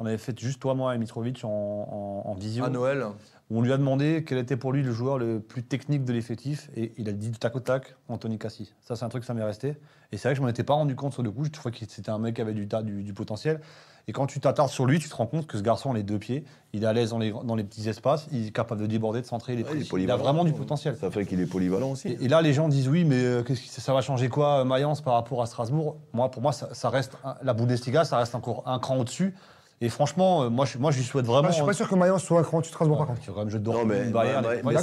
On 0.00 0.06
avait 0.06 0.18
fait 0.18 0.38
juste 0.38 0.60
toi, 0.60 0.74
moi 0.74 0.94
et 0.94 0.98
Mitrovic 0.98 1.44
en, 1.44 1.48
en, 1.48 2.30
en 2.30 2.34
visio. 2.34 2.64
À 2.64 2.68
Noël. 2.70 3.04
où 3.50 3.58
On 3.58 3.62
lui 3.62 3.72
a 3.72 3.76
demandé 3.76 4.24
quel 4.24 4.38
était 4.38 4.56
pour 4.56 4.72
lui 4.72 4.82
le 4.84 4.92
joueur 4.92 5.18
le 5.18 5.40
plus 5.40 5.64
technique 5.64 6.04
de 6.04 6.12
l'effectif 6.12 6.70
et 6.76 6.92
il 6.98 7.08
a 7.08 7.12
dit 7.12 7.30
du 7.30 7.38
tac 7.38 7.56
au 7.56 7.60
tac 7.60 7.96
Anthony 8.08 8.38
Cassi. 8.38 8.72
Ça, 8.80 8.94
c'est 8.94 9.04
un 9.04 9.08
truc, 9.08 9.24
ça 9.24 9.34
m'est 9.34 9.42
resté. 9.42 9.76
Et 10.12 10.16
c'est 10.16 10.28
vrai 10.28 10.34
que 10.34 10.36
je 10.36 10.42
m'en 10.42 10.48
étais 10.48 10.62
pas 10.62 10.74
rendu 10.74 10.94
compte 10.94 11.14
sur 11.14 11.24
le 11.24 11.32
coup. 11.32 11.44
Je 11.44 11.50
trouvais 11.50 11.72
que 11.76 11.84
c'était 11.88 12.10
un 12.10 12.18
mec 12.18 12.36
qui 12.36 12.40
avait 12.40 12.54
du, 12.54 12.66
du, 12.66 13.02
du 13.02 13.12
potentiel. 13.12 13.60
Et 14.06 14.12
quand 14.12 14.26
tu 14.26 14.38
t'attardes 14.40 14.70
sur 14.70 14.86
lui, 14.86 15.00
tu 15.00 15.08
te 15.08 15.14
rends 15.16 15.26
compte 15.26 15.46
que 15.48 15.58
ce 15.58 15.62
garçon 15.62 15.90
a 15.90 15.94
les 15.94 16.04
deux 16.04 16.18
pieds. 16.18 16.44
Il 16.72 16.84
est 16.84 16.86
à 16.86 16.92
l'aise 16.92 17.10
dans 17.10 17.18
les, 17.18 17.30
dans 17.30 17.56
les 17.56 17.64
petits 17.64 17.88
espaces. 17.88 18.28
Il 18.30 18.46
est 18.46 18.50
capable 18.52 18.80
de 18.80 18.86
déborder, 18.86 19.20
de 19.20 19.26
centrer. 19.26 19.54
Il, 19.54 19.64
Ouais, 19.64 20.02
il 20.02 20.10
a 20.12 20.16
vraiment 20.16 20.44
du 20.44 20.52
potentiel. 20.52 20.96
Ça 20.96 21.10
fait 21.10 21.26
qu'il 21.26 21.40
est 21.40 21.46
polyvalent 21.46 21.90
aussi. 21.90 22.08
Et, 22.08 22.24
et 22.24 22.28
là, 22.28 22.40
les 22.40 22.52
gens 22.52 22.68
disent 22.68 22.88
oui, 22.88 23.04
mais 23.04 23.16
euh, 23.22 23.42
ça 23.56 23.92
va 23.92 24.00
changer 24.00 24.28
quoi, 24.28 24.60
euh, 24.60 24.64
Mayence, 24.64 25.00
par 25.02 25.14
rapport 25.14 25.42
à 25.42 25.46
Strasbourg? 25.46 25.96
Moi, 26.12 26.30
pour 26.30 26.40
moi, 26.40 26.52
ça, 26.52 26.72
ça 26.72 26.88
reste 26.88 27.18
la 27.42 27.52
Bundesliga, 27.52 28.04
ça 28.04 28.16
reste 28.18 28.36
encore 28.36 28.62
un 28.66 28.78
cran 28.78 28.96
au-dessus. 28.96 29.34
Et 29.80 29.90
franchement, 29.90 30.42
euh, 30.42 30.48
moi, 30.50 30.64
je, 30.64 30.76
moi, 30.76 30.90
je 30.90 30.98
lui 30.98 31.04
souhaite 31.04 31.24
vraiment. 31.24 31.42
Moi, 31.42 31.50
je 31.50 31.56
suis 31.56 31.64
pas 31.64 31.72
sûr 31.72 31.88
que 31.88 31.94
Mayence 31.94 32.24
soit 32.24 32.40
un 32.40 32.42
cran 32.42 32.60
tu 32.60 32.68
Strasbourg, 32.68 32.98
par 32.98 33.06
contre. 33.06 33.20
Il 33.22 33.28
y 33.28 33.30
a 33.30 33.32
quand 33.32 33.38
même 33.40 33.48
jeu 33.48 33.60
de 33.60 33.70
mais, 33.86 34.04
Bayern, 34.06 34.44
mais- 34.64 34.72
ça, 34.74 34.82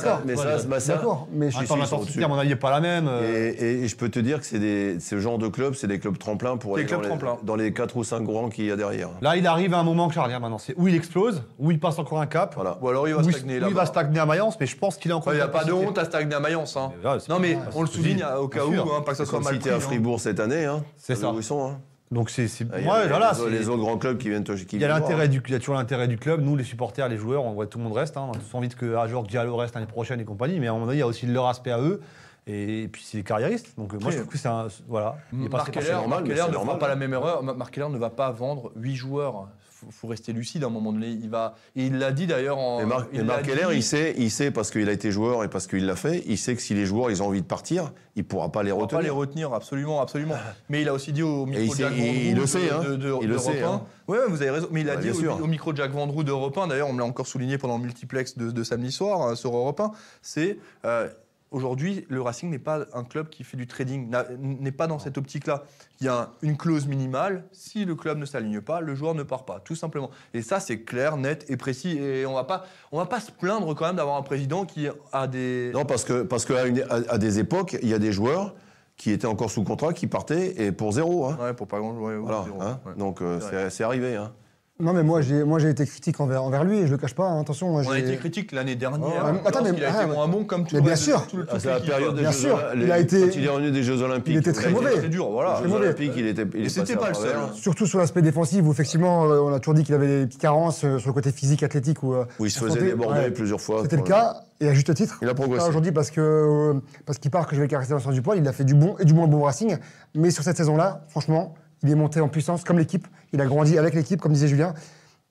D'accord, 0.94 1.28
mais 1.34 1.52
je 1.52 1.58
suis 1.58 1.94
au-dessus. 1.94 2.24
à 2.24 2.28
mon 2.30 2.36
avis, 2.38 2.48
n'est 2.50 2.56
pas 2.56 2.70
la 2.72 2.80
même. 2.80 3.08
euh, 3.10 3.52
Et, 3.60 3.88
je 3.90 3.96
peux 3.98 4.08
te 4.08 4.20
dire 4.20 4.40
que 4.40 4.46
c'est 4.46 4.58
des, 4.60 5.02
ce 5.02 5.20
genre 5.20 5.38
de 5.38 5.50
clubs, 5.50 5.74
c'est 5.74 5.88
des 5.88 6.00
clubs 6.00 6.18
tremplins 6.18 6.56
pour 6.56 6.76
Des 6.76 6.84
aller 6.84 6.88
clubs 6.88 7.02
dans, 7.02 7.04
les, 7.04 7.10
tremplins. 7.20 7.38
dans 7.44 7.56
les 7.58 7.74
4 7.74 7.98
ou 7.98 8.06
5 8.06 8.22
grands 8.24 8.48
qu'il 8.48 8.66
y 8.68 8.72
a 8.72 8.78
derrière. 8.78 9.10
Là, 9.22 9.36
il 9.36 9.46
arrive 9.48 9.74
à 9.74 9.80
un 9.80 9.84
moment 9.84 10.10
charnière 10.10 10.40
maintenant. 10.40 10.60
C'est 10.60 10.74
où 10.78 10.88
il 10.88 10.96
explose, 10.96 11.44
où 11.60 11.72
il 11.72 11.80
passe 11.80 12.00
encore 12.00 12.22
un 12.22 12.28
cap. 12.28 12.54
Voilà. 12.56 12.78
Ou 12.82 12.88
alors 12.88 13.06
il 13.10 13.16
va 13.16 13.24
stagner 13.24 13.60
là. 13.60 13.68
il 13.68 13.74
va 13.76 13.86
stagner 13.86 14.20
à 14.20 14.26
Mayence, 14.26 14.56
mais 14.62 14.66
je 14.66 14.78
pense 14.78 14.96
qu'il 14.96 15.12
est 15.12 15.14
encore. 15.14 15.34
Il 15.34 15.38
n'y 15.38 15.42
a 15.42 15.50
pas 15.50 15.66
de 15.66 15.74
honte 15.74 15.98
à 15.98 16.06
stagner 16.06 16.34
à 16.36 16.40
Mayence. 16.40 16.78
hein. 16.78 16.94
C'est 17.20 17.28
Non, 17.30 17.40
mais 17.40 17.58
on 17.76 17.82
le 17.82 17.88
c'est 17.88 17.96
souligne 17.98 18.26
au 18.40 18.48
cas 18.48 18.64
où, 18.64 18.72
sûr. 18.72 18.86
hein, 18.96 19.02
pas 19.02 19.12
que 19.12 19.18
ça 19.18 19.26
soit 19.26 19.40
Comme 19.40 19.44
mal 19.44 19.62
si 19.62 19.70
à 19.70 19.76
hein. 19.76 19.80
Fribourg 19.82 20.22
cette 20.22 20.40
année. 20.40 20.70
C'est 20.96 21.16
ça. 21.16 21.32
vu 21.32 21.36
Où 21.36 21.40
ils 21.40 21.44
sont. 21.44 21.76
Donc 22.12 22.30
c'est, 22.30 22.46
Ah, 22.72 22.80
il 22.80 22.86
y 22.86 22.88
a 22.88 22.94
ouais, 22.94 23.02
les, 23.04 23.10
voilà, 23.10 23.32
les- 23.32 23.38
c'est- 23.40 23.50
les 23.50 23.68
autres 23.70 23.82
grands 23.82 23.98
clubs 23.98 24.18
qui 24.18 24.30
viennent 24.30 24.44
qui 24.44 24.76
Il 24.76 24.82
y 24.82 24.86
a 24.86 24.88
l'intérêt 24.88 25.28
du, 25.28 25.42
il 25.46 25.52
y 25.52 25.56
a 25.56 25.60
toujours 25.60 25.76
l'intérêt 25.76 26.08
du 26.08 26.18
club. 26.18 26.42
Nous, 26.42 26.56
les 26.56 26.64
supporters, 26.64 27.10
les 27.10 27.18
joueurs, 27.18 27.44
on 27.44 27.54
voit 27.54 27.66
tout 27.66 27.80
le 27.80 27.84
monde 27.84 27.94
reste. 27.94 28.16
Hein. 28.16 28.28
On 28.30 28.34
a 28.34 28.38
tous 28.40 28.56
envie 28.56 28.70
que 28.70 28.96
Ajor 28.96 29.24
Diallo 29.24 29.56
reste 29.56 29.74
l'année 29.74 29.88
prochaine 29.88 30.20
et 30.20 30.26
compagnie. 30.26 30.60
Mais 30.60 30.68
à 30.68 30.72
un 30.72 30.74
moment 30.74 30.86
donné, 30.86 30.98
il 30.98 31.02
y 31.02 31.04
a 31.04 31.08
aussi 31.08 31.26
leur 31.26 31.48
aspect 31.48 31.72
à 31.72 31.80
eux. 31.82 32.00
Et, 32.48 32.88
puis 32.94 33.02
c'est 33.04 33.18
des 33.18 33.24
carriéristes. 33.24 33.76
Donc 33.76 33.94
euh, 33.94 33.98
moi, 34.00 34.12
je 34.12 34.18
trouve 34.18 34.30
que 34.32 34.38
c'est 34.38 34.48
un, 34.48 34.68
voilà. 34.88 35.18
Marc 35.32 35.50
par- 35.52 35.72
Keller, 35.72 35.92
normal, 35.94 36.10
Marc 36.10 36.22
mais 36.28 36.30
Keller 36.36 36.48
ne 36.48 36.54
fera 36.54 36.78
pas 36.80 36.88
la 36.88 36.96
même 36.96 37.14
erreur. 37.14 37.42
Ma- 37.42 37.54
Marc 37.56 37.74
Keller 37.74 37.90
ne 37.90 37.98
va 37.98 38.12
pas 38.12 38.30
vendre 38.32 38.72
8 38.76 38.96
joueurs. 38.96 39.48
Faut, 39.86 39.92
faut 39.92 40.08
rester 40.08 40.34
lucide 40.34 40.64
à 40.64 40.68
un 40.68 40.70
moment 40.70 40.92
donné. 40.92 41.08
Il 41.10 41.30
va, 41.30 41.56
et 41.76 41.86
il 41.86 41.98
l'a 41.98 42.12
dit 42.12 42.28
d'ailleurs 42.28 42.58
en. 42.58 42.80
Et 42.82 42.86
Marc, 42.86 43.08
il 43.14 43.20
et 43.20 43.24
Marc 43.24 43.44
dit- 43.44 43.52
il 43.74 43.84
sait, 43.84 44.14
il 44.18 44.32
sait 44.32 44.52
parce 44.52 44.72
qu'il 44.72 44.88
a 44.90 44.92
été 44.92 45.12
joueur 45.12 45.44
et 45.44 45.50
parce 45.50 45.68
qu'il 45.68 45.86
l'a 45.86 45.96
fait, 45.96 46.24
il 46.28 46.38
sait 46.38 46.56
que 46.56 46.62
si 46.62 46.74
les 46.74 46.86
joueurs 46.86 47.12
ils 47.12 47.22
ont 47.22 47.28
envie 47.28 47.42
de 47.42 47.48
partir, 47.48 47.92
il 48.16 48.24
pourra 48.26 48.52
pas 48.52 48.64
les 48.64 48.72
Il 48.72 48.78
ne 48.78 48.86
pas 48.86 49.02
les 49.02 49.10
retenir. 49.10 49.16
retenir, 49.50 49.54
absolument, 49.54 50.02
absolument. 50.02 50.36
Mais 50.70 50.82
il 50.82 50.90
a 50.90 50.94
aussi 50.94 51.12
dit 51.12 51.24
au 51.24 51.46
micro 51.46 51.74
de 51.74 51.80
Jack 51.80 51.92
Vendroux 51.94 52.14
il 52.26 52.36
le 52.36 52.46
sait, 52.48 52.68
de- 52.68 52.72
hein. 52.74 52.84
de, 52.84 52.96
de, 52.96 53.14
Il 53.22 53.28
le 53.28 53.36
d'Europe 53.36 53.54
sait, 53.54 53.62
1. 53.64 53.70
hein. 53.72 53.82
Ouais, 54.08 54.18
vous 54.28 54.42
avez 54.42 54.52
raison. 54.52 54.68
Mais 54.72 54.82
il 54.82 54.90
a 54.90 54.96
Bah, 54.96 55.02
dit 55.02 55.10
au, 55.10 55.48
micro 55.48 55.72
de 55.72 55.78
Jack 55.78 55.92
Vendroux 55.92 56.24
d'Europe 56.24 56.58
1, 56.58 56.68
d'ailleurs, 56.68 56.90
on 56.90 56.94
me 56.94 57.00
l'a 57.00 57.06
encore 57.06 57.28
souligné 57.28 57.58
pendant 57.58 57.78
le 57.78 57.84
multiplex 57.84 58.38
de, 58.38 58.64
samedi 58.64 58.92
soir 58.92 59.22
euh, 59.22 59.36
sur 59.36 59.56
Europe 59.56 59.80
1, 59.80 59.92
c'est 60.22 60.58
euh, 60.86 61.08
aujourd'hui, 61.56 62.06
le 62.10 62.22
Racing 62.22 62.50
n'est 62.50 62.60
pas 62.60 62.86
un 62.94 63.04
club 63.04 63.30
qui 63.30 63.44
fait 63.44 63.56
du 63.58 63.66
trading, 63.66 64.12
n'est 64.40 64.72
pas 64.74 64.88
dans 64.88 65.00
cette 65.00 65.18
optique-là. 65.18 65.64
Il 66.02 66.06
y 66.06 66.10
a 66.10 66.16
un- 66.22 66.30
une 66.42 66.58
clause 66.58 66.86
minimale. 66.88 67.46
Si 67.54 67.86
le 67.86 67.96
club 67.96 68.18
ne 68.18 68.26
s'aligne 68.26 68.60
pas, 68.62 68.82
le 68.82 68.94
joueur 68.96 69.16
ne 69.16 69.24
part 69.24 69.46
pas, 69.46 69.60
tout 69.62 69.76
simplement. 69.76 70.10
Et 70.34 70.42
ça, 70.42 70.60
c'est 70.60 70.82
clair, 70.82 71.16
net 71.18 71.46
et 71.50 71.56
précis. 71.58 71.98
Et 71.98 72.26
on 72.26 72.34
va 72.34 72.44
pas, 72.44 72.66
on 72.92 72.98
va 72.98 73.06
pas 73.06 73.20
se 73.22 73.32
plaindre 73.32 73.74
quand 73.74 73.86
même 73.88 73.96
d'avoir 73.96 74.18
un 74.18 74.22
président 74.24 74.66
qui 74.66 74.88
a 75.14 75.28
des. 75.28 75.72
Non, 75.74 75.86
parce 75.86 76.04
que 76.04 76.24
parce 76.24 76.44
qu'à 76.46 76.66
une- 76.68 76.82
à, 76.90 76.96
à 77.14 77.18
des 77.18 77.40
époques, 77.40 77.78
il 77.82 77.88
y 77.90 77.94
a 77.94 78.00
des 78.00 78.12
joueurs 78.12 78.54
qui 78.98 79.12
étaient 79.12 79.26
encore 79.28 79.50
sous 79.52 79.64
contrat, 79.64 79.94
qui 79.94 80.08
partaient 80.08 80.62
et 80.62 80.72
pour 80.72 80.92
zéro. 80.94 81.26
Hein. 81.26 81.38
Ouais, 81.42 81.54
pour 81.54 81.68
pas 81.68 81.80
grand. 81.80 81.94
ouais, 81.94 82.16
Voilà. 82.18 82.44
zéro, 82.46 82.62
hein. 82.62 82.80
ouais. 82.86 82.96
Donc 82.98 83.22
euh, 83.22 83.40
c'est 83.70 83.84
arrivé. 83.84 84.16
Hein. 84.16 84.34
Non, 84.78 84.92
mais 84.92 85.04
moi, 85.04 85.22
j'ai 85.22 85.46
moi, 85.46 85.58
j'ai 85.60 85.70
été 85.70 85.86
critique 85.86 86.20
envers, 86.20 86.44
envers 86.44 86.66
lui 86.66 86.80
et 86.80 86.86
je 86.88 86.92
le 86.92 86.98
cache 86.98 87.16
pas. 87.16 87.30
hein. 87.30 87.40
Attention, 87.40 87.70
moi, 87.72 87.82
On 87.88 87.92
a 87.92 87.96
j'ai. 87.96 88.02
été 88.02 88.18
critique 88.18 88.52
l'année 88.52 88.76
dernière. 88.76 89.08
Oh, 89.34 89.48
attends, 89.48 89.64
mais- 89.64 89.70
il 89.74 89.82
a 89.86 89.88
ah, 89.88 90.02
été 90.02 90.10
ouais. 90.10 90.14
moins 90.18 90.28
bon 90.28 90.44
comme 90.44 90.64
tout 90.68 90.76
Mais 90.76 90.80
le 90.80 90.84
bien 90.84 90.92
reste 90.92 91.04
sûr. 91.04 91.26
tout 91.28 91.38
le- 91.38 91.48
Ah, 91.50 91.56
c'est 91.62 91.68
la 91.70 91.76
l'équipe, 91.76 91.90
période 91.92 92.16
des 92.16 92.22
Bien 92.22 92.32
Jeux 92.32 92.38
sûr, 92.40 92.60
les- 92.76 92.84
il 92.84 92.92
a 92.92 93.00
été- 93.00 93.22
Quand 93.22 93.36
il 93.38 93.46
est 93.46 93.50
revenu 93.50 93.72
des 93.72 93.84
Jeux 93.84 94.02
Olympiques. 94.02 94.34
Il 94.34 94.38
était 94.40 94.52
très 94.52 94.66
a 94.66 94.70
été- 94.72 94.78
mauvais. 94.82 94.98
Très 94.98 95.08
dur, 95.08 95.30
voilà. 95.32 95.54
Très 95.54 95.64
Jeux 95.64 95.70
mauvais. 95.70 95.86
Olympiques, 95.86 96.12
il 96.18 96.28
était. 96.28 96.46
il 96.56 96.60
Et 96.60 96.66
est 96.66 96.70
c'était 96.70 96.96
passé 96.96 96.98
pas 96.98 97.08
le 97.08 97.14
seul. 97.14 97.32
travers. 97.32 97.54
Surtout 97.54 97.86
sur 97.86 98.00
l'aspect 98.00 98.22
défensif, 98.22 98.62
où 98.66 98.72
effectivement, 98.74 99.24
euh, 99.24 99.40
on 99.40 99.54
a 99.54 99.60
toujours 99.62 99.76
dit 99.76 99.84
qu'il 99.86 99.96
avait 99.96 100.08
des 100.20 100.26
petites 100.26 100.42
carences 100.42 100.84
euh, 100.84 101.00
sur 101.00 101.08
le 101.08 101.14
côté 101.14 101.32
physique, 101.32 101.64
athlétique. 101.64 102.04
Où, 102.04 102.14
euh, 102.14 102.26
Où 102.40 102.46
il 102.46 102.52
se 102.52 102.60
faisait 102.60 102.82
déborder 102.82 103.20
ouais. 103.22 103.32
plusieurs 103.32 103.62
fois. 103.62 103.80
C'était 103.84 103.96
le 103.96 104.04
cas, 104.04 104.42
et 104.60 104.68
à 104.68 104.74
juste 104.74 104.94
titre. 104.94 105.20
Il 105.22 105.30
a 105.30 105.34
progressé. 105.34 105.60
Pas 105.64 105.70
Aujourd'hui, 105.70 105.94
parce 105.94 106.12
que 106.12 106.20
euh, 106.20 106.74
parce 107.06 107.18
qu'il 107.18 107.32
part 107.32 107.48
que 107.48 107.56
je 107.56 107.62
vais 107.62 107.68
le 107.68 107.72
caresser 107.72 107.92
dans 107.92 107.96
le 107.96 108.02
sens 108.02 108.14
du 108.14 108.22
poil, 108.22 108.40
il 108.40 108.46
a 108.50 108.52
fait 108.52 108.66
du 108.66 108.76
bon 108.76 108.98
et 109.00 109.06
du 109.06 109.14
moins 109.14 109.28
bon 109.28 109.42
Racing. 109.44 109.78
Mais 110.16 110.32
sur 110.32 110.44
cette 110.44 110.58
saison-là, 110.58 111.06
franchement, 111.08 111.56
il 111.86 111.92
est 111.92 111.96
monté 111.96 112.20
en 112.22 112.28
puissance 112.30 112.64
comme 112.64 112.78
l'équipe. 112.80 113.08
Il 113.34 113.42
a 113.42 113.46
grandi 113.46 113.78
avec 113.78 113.94
l'équipe, 113.94 114.20
comme 114.22 114.34
disait 114.34 114.48
Julien. 114.48 114.74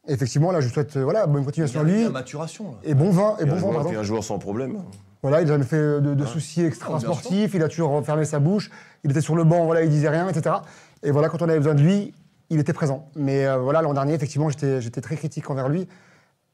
Et 0.06 0.12
effectivement, 0.12 0.52
là, 0.52 0.60
je 0.60 0.66
lui 0.66 0.72
souhaite 0.74 0.96
euh, 0.96 1.04
voilà, 1.04 1.26
bonne 1.26 1.44
continuation 1.44 1.80
à 1.80 1.84
lui. 1.84 2.04
la 2.04 2.10
maturation. 2.10 2.72
là. 2.72 2.78
Et 2.84 2.94
bon 2.94 3.10
vin, 3.10 3.36
et 3.38 3.42
Et 3.42 3.46
bon 3.46 3.72
pardon. 3.72 3.90
est 3.90 3.96
un 3.96 4.02
joueur 4.02 4.22
sans 4.22 4.38
problème. 4.38 4.82
Voilà, 5.22 5.40
il 5.40 5.44
n'a 5.46 5.52
jamais 5.52 5.64
fait 5.64 6.00
de, 6.00 6.24
soucis 6.26 6.60
Ah, 6.62 6.66
extra 6.66 6.90
bien 6.90 6.98
sportifs. 7.00 7.54
Il 7.54 7.62
a 7.62 7.68
toujours 7.68 8.04
fermé 8.04 8.24
sa 8.26 8.38
bouche. 8.38 8.70
Il 9.04 9.10
était 9.10 9.22
sur 9.22 9.34
le 9.36 9.44
banc, 9.44 9.64
voilà, 9.64 9.82
il 9.82 9.88
disait 9.88 10.10
rien, 10.10 10.28
etc. 10.28 10.56
Et 11.02 11.10
voilà, 11.10 11.28
quand 11.30 11.40
on 11.40 11.48
avait 11.48 11.56
besoin 11.58 11.74
de 11.74 11.80
lui, 11.82 12.12
il 12.50 12.60
était 12.60 12.74
présent. 12.74 13.08
Mais 13.16 13.46
euh, 13.46 13.56
voilà, 13.56 13.80
l'an 13.80 13.94
dernier, 13.94 14.12
effectivement, 14.12 14.50
j'étais 14.50 15.00
très 15.00 15.16
critique 15.16 15.48
envers 15.50 15.68
lui. 15.70 15.88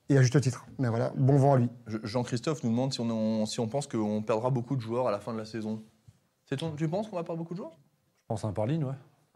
Et 0.09 0.19
à 0.19 0.23
juste 0.23 0.41
titre. 0.41 0.67
Mais 0.79 0.89
voilà, 0.89 1.13
bon 1.17 1.37
vent 1.37 1.55
à 1.55 1.57
lui. 1.59 1.69
Je- 1.87 1.99
Jean-Christophe 2.05 2.63
nous 2.65 2.71
demande 2.71 2.93
si 2.93 3.01
on, 3.01 3.09
on- 3.11 3.47
si 3.47 3.59
on 3.61 3.69
pense 3.69 3.87
qu'on 3.89 4.23
perdra 4.23 4.51
beaucoup 4.51 4.75
de 4.77 4.81
joueurs 4.81 5.07
à 5.09 5.11
la 5.13 5.19
fin 5.21 5.33
de 5.33 5.39
la 5.39 5.45
saison. 5.45 5.83
Ton- 6.59 6.73
tu 6.77 6.89
penses 6.89 7.09
qu'on 7.09 7.15
va 7.17 7.23
perdre 7.23 7.39
beaucoup 7.39 7.55
de 7.55 7.59
joueurs? 7.59 7.71
Je 8.23 8.27
pense 8.29 8.45
à 8.45 8.49
un 8.49 8.53
par 8.53 8.67
ligne, 8.67 8.85
ouais. 8.85 8.95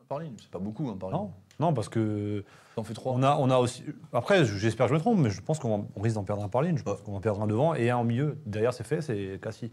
Par 0.08 0.18
ligne, 0.18 0.34
c'est 0.40 0.50
pas 0.50 0.58
beaucoup, 0.58 0.88
hein, 0.88 0.96
par 0.98 1.10
ligne. 1.10 1.18
Non, 1.18 1.30
non, 1.60 1.72
parce 1.72 1.88
que 1.88 2.44
T'en 2.76 2.82
fais 2.84 2.94
trois. 2.94 3.12
on 3.14 3.22
a, 3.22 3.36
on 3.38 3.48
a 3.50 3.58
aussi. 3.58 3.84
Après, 4.12 4.44
j'espère 4.44 4.86
que 4.86 4.90
je 4.90 4.94
me 4.94 5.00
trompe, 5.00 5.18
mais 5.18 5.30
je 5.30 5.40
pense 5.40 5.58
qu'on 5.58 5.86
risque 6.00 6.16
d'en 6.16 6.24
perdre 6.24 6.42
un 6.44 6.48
par 6.48 6.62
ligne. 6.62 6.76
Je 6.76 6.82
pense 6.82 7.00
qu'on 7.02 7.12
va 7.12 7.18
en 7.18 7.20
perdre 7.20 7.40
un 7.42 7.46
devant 7.46 7.74
et 7.74 7.90
un 7.90 7.98
au 7.98 8.04
milieu. 8.04 8.38
Derrière, 8.46 8.74
c'est 8.74 8.84
fait, 8.84 9.00
c'est 9.00 9.38
Cassis. 9.42 9.70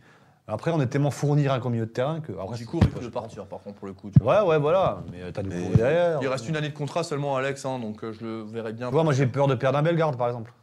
Après, 0.48 0.72
on 0.72 0.82
est 0.82 0.88
tellement 0.88 1.12
fourni 1.12 1.48
rien 1.48 1.60
qu'au 1.60 1.70
milieu 1.70 1.86
de 1.86 1.92
terrain 1.92 2.20
que. 2.20 2.32
Après, 2.34 2.58
c'est- 2.58 2.68
risque 2.70 3.02
de 3.04 3.10
partir, 3.10 3.46
par 3.46 3.60
contre, 3.62 3.78
pour 3.78 3.88
le 3.88 3.94
coup. 3.94 4.10
tu 4.10 4.22
vois. 4.24 4.44
Ouais, 4.44 4.50
ouais, 4.50 4.60
voilà. 4.60 5.04
Mais 5.12 5.32
t'as 5.32 5.44
du 5.44 5.50
derrière. 5.50 6.20
Il 6.22 6.28
reste 6.28 6.48
une 6.50 6.56
année 6.56 6.70
de 6.70 6.74
contrat 6.78 7.04
seulement, 7.04 7.36
Alex, 7.36 7.66
hein, 7.66 7.80
donc 7.80 8.04
euh, 8.04 8.12
je 8.12 8.24
le 8.26 8.42
verrai 8.44 8.74
bien. 8.74 8.88
Tu 8.88 8.94
vois, 8.94 9.04
moi, 9.04 9.14
j'ai 9.14 9.28
peur 9.28 9.48
de 9.48 9.56
perdre 9.56 9.78
un 9.78 9.82
Bellegarde, 9.84 10.18
par 10.18 10.28
exemple. 10.28 10.54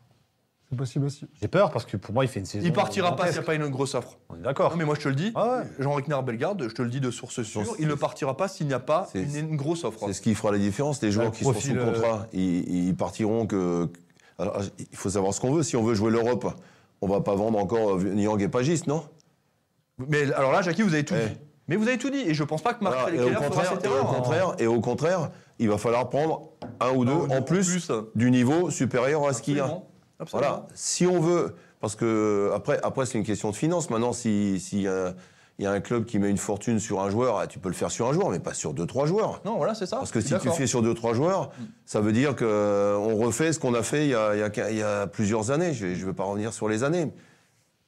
C'est 0.70 0.76
possible 0.76 1.06
aussi. 1.06 1.26
J'ai 1.40 1.48
peur 1.48 1.70
parce 1.70 1.86
que 1.86 1.96
pour 1.96 2.12
moi, 2.12 2.24
il 2.24 2.28
fait 2.28 2.40
une 2.40 2.46
saison. 2.46 2.64
Il 2.66 2.72
partira 2.74 3.16
pas 3.16 3.24
s'il 3.26 3.32
n'y 3.34 3.38
a 3.38 3.42
pas 3.42 3.54
une 3.54 3.68
grosse 3.68 3.94
offre. 3.94 4.18
On 4.28 4.36
est 4.36 4.40
d'accord. 4.42 4.70
Non, 4.72 4.76
mais 4.76 4.84
moi 4.84 4.94
je 4.96 5.00
te 5.04 5.08
le 5.08 5.14
dis, 5.14 5.32
Ah 5.34 5.60
ouais. 5.60 5.64
Jean-Ric 5.78 6.06
Bellegarde, 6.24 6.66
je 6.68 6.74
te 6.74 6.82
le 6.82 6.90
dis 6.90 7.00
de 7.00 7.10
source 7.10 7.42
sûre, 7.42 7.62
il 7.78 7.88
ne 7.88 7.94
partira 7.94 8.36
pas 8.36 8.48
s'il 8.48 8.66
n'y 8.66 8.74
a 8.74 8.78
pas 8.80 9.08
c'est- 9.10 9.22
une, 9.22 9.36
une 9.50 9.56
grosse 9.56 9.84
offre. 9.84 10.00
C'est 10.06 10.12
ce 10.12 10.20
qui 10.20 10.34
fera 10.34 10.52
la 10.52 10.58
différence. 10.58 11.00
Les 11.00 11.10
joueurs 11.10 11.32
qui 11.32 11.44
sont 11.44 11.52
profil, 11.52 11.72
sous 11.72 11.78
euh, 11.78 11.92
contrat, 11.92 12.26
ils, 12.34 12.86
ils 12.88 12.94
partiront 12.96 13.46
que. 13.46 13.88
Alors, 14.38 14.60
il 14.78 14.96
faut 14.96 15.08
savoir 15.10 15.32
ce 15.32 15.40
qu'on 15.40 15.52
veut. 15.52 15.62
Si 15.62 15.74
on 15.76 15.82
veut 15.82 15.94
jouer 15.94 16.10
l'Europe, 16.10 16.46
on 17.00 17.08
va 17.08 17.20
pas 17.22 17.34
vendre 17.34 17.58
encore 17.58 17.96
euh, 17.96 18.02
Niang 18.12 18.38
et 18.40 18.48
Pagis, 18.48 18.82
non? 18.86 19.02
Mais 20.06 20.30
alors 20.32 20.52
là, 20.52 20.62
Jackie, 20.62 20.82
vous 20.82 20.92
avez 20.94 21.04
tout 21.04 21.14
Eh. 21.20 21.28
dit. 21.30 21.36
Mais 21.66 21.76
vous 21.76 21.86
avez 21.88 21.98
tout 21.98 22.08
dit, 22.10 22.20
et 22.20 22.32
je 22.34 22.44
pense 22.44 22.62
pas 22.62 22.72
que 22.72 22.80
Voilà, 22.80 22.96
Marcel 22.96 23.14
et, 23.16 23.20
au 23.20 23.24
Keller 23.24 23.34
fera 23.36 23.46
contraire, 23.48 23.70
cette 23.74 23.84
et, 23.84 23.88
au 23.88 23.92
erreur. 23.92 24.06
contraire, 24.14 24.54
et 24.58 24.66
au 24.66 24.80
contraire, 24.80 25.30
il 25.58 25.68
va 25.68 25.76
falloir 25.76 26.08
prendre 26.08 26.50
un 26.80 26.90
ou 26.92 27.04
deux 27.04 27.12
ou 27.12 27.26
deux 27.26 27.34
en 27.36 27.42
plus, 27.42 27.90
en 27.90 28.02
plus. 28.02 28.10
du 28.14 28.30
niveau 28.30 28.70
supérieur 28.70 29.26
à 29.26 29.32
ce 29.34 29.42
qu'il 29.42 29.56
y 29.56 29.60
a. 29.60 29.64
Absolument. 29.64 29.87
Absolument. 30.20 30.48
Voilà. 30.50 30.66
Si 30.74 31.06
on 31.06 31.20
veut, 31.20 31.54
parce 31.80 31.94
que 31.96 32.50
après, 32.54 32.78
après 32.82 33.06
c'est 33.06 33.18
une 33.18 33.24
question 33.24 33.50
de 33.50 33.56
finance. 33.56 33.90
Maintenant, 33.90 34.12
si 34.12 34.58
s'il 34.60 34.80
y, 34.82 34.88
a- 34.88 35.14
il 35.58 35.64
y 35.64 35.66
a 35.66 35.72
un 35.72 35.80
club 35.80 36.04
qui 36.04 36.18
met 36.20 36.30
une 36.30 36.38
fortune 36.38 36.78
sur 36.80 37.00
un 37.00 37.10
joueur, 37.10 37.38
ah, 37.38 37.46
tu 37.46 37.58
peux 37.58 37.68
le 37.68 37.74
faire 37.74 37.90
sur 37.90 38.06
un 38.08 38.12
joueur, 38.12 38.30
mais 38.30 38.38
pas 38.38 38.54
sur 38.54 38.72
deux 38.74 38.86
trois 38.86 39.06
joueurs. 39.06 39.40
Non, 39.44 39.56
voilà, 39.56 39.74
c'est 39.74 39.86
ça. 39.86 39.96
Parce 39.96 40.12
que 40.12 40.20
si 40.20 40.32
tu 40.38 40.48
fais 40.50 40.66
sur 40.68 40.82
deux 40.82 40.94
trois 40.94 41.14
joueurs, 41.14 41.50
ça 41.84 42.00
veut 42.00 42.12
dire 42.12 42.36
que 42.36 42.44
euh, 42.44 42.96
on 42.96 43.16
refait 43.16 43.52
ce 43.52 43.58
qu'on 43.58 43.74
a 43.74 43.82
fait 43.82 44.04
il 44.06 44.10
y 44.10 44.14
a, 44.14 44.34
il 44.34 44.40
y 44.40 44.42
a 44.42 44.50
quin- 44.50 44.70
il 44.70 44.76
y 44.78 44.82
a 44.82 45.06
plusieurs 45.06 45.50
années. 45.50 45.72
Je 45.74 45.86
ne 45.86 45.94
veux 45.94 46.12
pas 46.12 46.24
revenir 46.24 46.52
sur 46.52 46.68
les 46.68 46.84
années. 46.84 47.12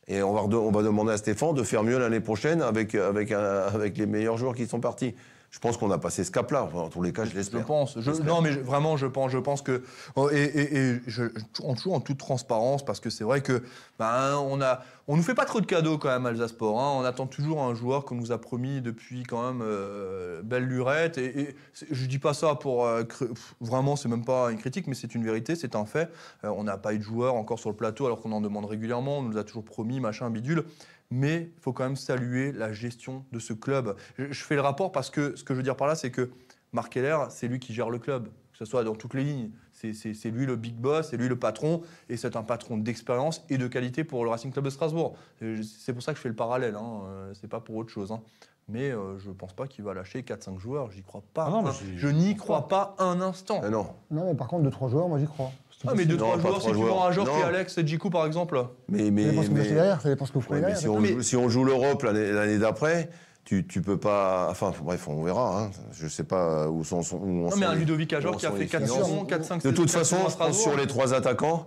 Et 0.09 0.23
on 0.25 0.33
va, 0.33 0.41
on 0.43 0.73
va 0.73 0.83
demander 0.83 1.13
à 1.13 1.17
Stéphane 1.19 1.55
de 1.55 1.63
faire 1.63 1.85
mieux 1.85 1.97
l'année 1.97 2.19
prochaine 2.19 2.63
avec, 2.63 2.97
avec, 2.97 3.31
avec 3.31 3.97
les 3.97 4.07
meilleurs 4.07 4.37
joueurs 4.39 4.55
qui 4.57 4.67
sont 4.67 4.81
partis. 4.81 5.15
Je 5.51 5.59
pense 5.59 5.77
qu'on 5.77 5.91
a 5.91 5.99
passé 5.99 6.23
ce 6.23 6.31
cap-là. 6.31 6.63
Enfin, 6.63 6.79
en 6.79 6.89
tous 6.89 7.03
les 7.03 7.13
cas, 7.13 7.25
je 7.25 7.31
Je 7.31 7.35
l'espère. 7.37 7.65
pense. 7.67 7.95
Je- 7.97 8.03
J'espère. 8.03 8.25
non, 8.27 8.41
mais 8.41 8.53
je- 8.53 8.61
vraiment, 8.61 8.97
je 8.97 9.07
pense. 9.07 9.33
Je 9.33 9.39
pense 9.39 9.63
que 9.63 9.83
oh, 10.15 10.31
et, 10.31 10.37
et- 10.45 10.77
et 10.77 11.01
je, 11.09 11.25
en 11.65 11.75
toujours 11.75 11.95
en 11.95 12.01
toute 12.01 12.19
transparence, 12.19 12.85
parce 12.85 13.01
que 13.01 13.11
c'est 13.11 13.25
vrai 13.25 13.41
que 13.41 13.63
ben, 13.99 14.37
on 14.49 14.61
a, 14.63 14.81
on 15.09 15.17
nous 15.17 15.25
fait 15.25 15.35
pas 15.35 15.45
trop 15.47 15.61
de 15.61 15.67
cadeaux 15.67 15.99
quand 15.99 16.09
même, 16.09 16.25
Alsace 16.25 16.51
Sport. 16.53 16.81
hein. 16.81 16.93
On 17.01 17.05
attend 17.05 17.27
toujours 17.27 17.63
un 17.63 17.75
joueur 17.75 18.05
qu'on 18.05 18.15
nous 18.15 18.31
a 18.31 18.39
promis 18.39 18.81
depuis 18.81 19.25
quand 19.25 19.45
même 19.53 19.61
euh, 19.63 20.41
belle 20.43 20.67
lurette. 20.67 21.19
Et, 21.19 21.57
c'est- 21.75 21.87
je 21.91 22.07
dis 22.07 22.21
pas 22.21 22.33
ça 22.33 22.55
pour 22.55 22.87
euh, 22.87 23.03
pff, 23.03 23.55
vraiment, 23.61 23.97
c'est 23.97 24.09
même 24.09 24.25
pas 24.25 24.53
une 24.53 24.59
critique, 24.59 24.87
mais 24.87 24.95
c'est 24.95 25.17
une 25.17 25.25
vérité, 25.25 25.57
c'est 25.57 25.75
un 25.75 25.85
fait. 25.85 26.11
Euh, 26.45 26.53
on 26.57 26.63
n'a 26.63 26.79
pas 26.79 26.95
eu 26.95 26.99
de 26.99 27.03
joueur 27.03 27.35
encore 27.35 27.59
sur 27.59 27.71
le 27.71 27.77
plateau, 27.77 28.07
alors 28.07 28.21
qu'on 28.21 28.31
en 28.31 28.41
demande 28.41 28.67
régulièrement. 28.67 29.19
On 29.19 29.23
nous 29.23 29.37
a 29.37 29.43
toujours 29.43 29.65
promis, 29.65 29.99
machin, 29.99 30.31
bidule. 30.31 30.65
Mais 31.11 31.51
il 31.57 31.61
faut 31.61 31.73
quand 31.73 31.85
même 31.85 31.97
saluer 31.97 32.53
la 32.53 32.73
gestion 32.73 33.25
de 33.33 33.39
ce 33.39 33.53
club. 33.53 33.97
Je, 34.19 34.31
je 34.31 34.45
fais 34.45 34.55
le 34.55 34.61
rapport 34.61 34.93
parce 34.93 35.11
que 35.11 35.35
ce 35.37 35.43
que 35.45 35.55
je 35.55 35.57
veux 35.59 35.63
dire 35.65 35.77
par 35.77 35.89
là, 35.89 35.95
c'est 35.97 36.11
que 36.11 36.31
Marc 36.73 36.93
Keller, 36.93 37.17
c'est 37.31 37.49
lui 37.49 37.59
qui 37.59 37.75
gère 37.75 37.91
le 37.91 37.99
club, 37.99 38.29
que 38.53 38.59
ce 38.59 38.65
soit 38.65 38.85
dans 38.85 38.95
toutes 38.95 39.15
les 39.15 39.25
lignes. 39.25 39.51
C'est- 39.73 39.93
C'est 39.93 40.15
c'est 40.15 40.31
lui 40.31 40.47
le 40.47 40.55
big 40.57 40.75
boss, 40.77 41.09
c'est 41.11 41.17
lui 41.17 41.27
le 41.29 41.39
patron, 41.39 41.83
et 42.09 42.17
c'est 42.17 42.37
un 42.37 42.43
patron 42.45 42.77
d'expérience 42.77 43.45
et 43.49 43.59
de 43.59 43.67
qualité 43.67 44.05
pour 44.05 44.23
le 44.25 44.31
Racing 44.31 44.53
Club 44.53 44.65
de 44.67 44.71
Strasbourg. 44.71 45.17
C'est 45.41 45.93
pour 45.93 46.03
ça 46.03 46.13
que 46.13 46.19
je 46.19 46.23
fais 46.23 46.29
le 46.29 46.37
parallèle, 46.37 46.77
hein, 46.77 47.01
euh, 47.07 47.33
c'est 47.35 47.49
pas 47.49 47.61
pour 47.61 47.75
autre 47.77 47.91
chose. 47.91 48.13
hein. 48.13 48.21
Mais 48.69 48.93
euh, 48.93 49.19
je 49.19 49.33
pense 49.33 49.53
pas 49.53 49.67
qu'il 49.67 49.83
va 49.85 49.95
lâcher 49.95 50.23
4-5 50.23 50.61
joueurs. 50.61 50.93
J'y 50.93 51.03
crois 51.03 51.25
pas. 51.35 51.47
Ah 51.49 51.51
non, 51.51 51.63
mais 51.63 51.71
un- 51.71 51.73
j'y- 51.73 51.99
je 51.99 52.07
n'y 52.07 52.37
crois 52.37 52.69
pas 52.69 52.95
un 53.01 53.21
instant. 53.21 53.61
Ah 53.65 53.69
non. 53.71 53.89
Non, 54.13 54.27
mais 54.27 54.35
par 54.37 54.47
contre, 54.47 54.63
2-3 54.63 54.89
joueurs, 54.91 55.09
moi 55.09 55.19
j'y 55.19 55.27
crois. 55.27 55.51
C'est 55.83 55.89
Ah, 55.89 55.93
mais 55.97 56.05
possible. 56.05 56.13
2-3 56.19 56.19
Non, 56.19 56.33
pas 56.35 56.41
joueurs, 56.43 56.59
trois 56.59 56.61
si 56.61 56.67
tu 56.69 56.75
joueurs. 56.75 56.95
vends 56.95 57.05
un 57.07 57.13
joueur 57.13 57.27
qui 57.27 57.33
est 57.33 57.41
Non. 57.43 57.47
Alex 57.49 57.79
et 57.79 57.87
Djikou 57.87 58.11
par 58.11 58.27
exemple. 58.27 58.67
Mais, 58.89 58.99
Ça 59.07 59.11
mais, 59.11 59.25
dépend 59.25 59.43
ce 59.43 59.47
que 59.47 59.51
vous 59.51 59.55
mais- 59.57 59.61
achetez 59.63 59.75
derrière, 59.75 60.01
ça 60.03 60.09
dépend 60.11 60.27
ce 60.27 60.33
que 60.33 60.39
vous 60.39 60.45
prenez 60.45 60.61
Ouais, 60.61 60.67
mais 60.67 60.73
derrière. 60.75 60.81
si, 60.83 60.89
on 60.89 61.01
Mais- 61.01 61.09
joue, 61.09 61.23
si 61.23 61.37
on 61.37 61.49
joue 61.49 61.65
l'Europe 61.65 62.03
l'année 62.03 62.59
d'après, 62.59 63.09
tu, 63.45 63.67
tu 63.67 63.81
peux 63.81 63.97
pas. 63.97 64.49
Enfin, 64.51 64.73
bref, 64.85 65.09
on 65.09 65.23
verra. 65.23 65.59
Hein. 65.63 65.71
Je 65.93 66.07
sais 66.07 66.25
pas 66.25 66.69
où 66.69 66.85
sont. 66.85 67.01
Où 67.15 67.27
Non, 67.27 67.53
en 67.53 67.57
mais 67.57 67.65
un 67.65 67.73
les- 67.73 67.81
Ludovic 67.81 68.13
Ajor 68.13 68.37
qui 68.37 68.45
a 68.45 68.51
fait 68.53 68.59
les 68.59 68.67
4 68.67 68.85
finances. 68.85 69.05
saisons, 69.09 69.25
4-5 69.25 69.63
De 69.65 69.71
toute 69.71 69.91
façon, 69.91 70.17
je 70.29 70.37
pense 70.37 70.59
sur 70.61 70.77
les 70.77 70.87
trois 70.87 71.15
attaquants, 71.15 71.67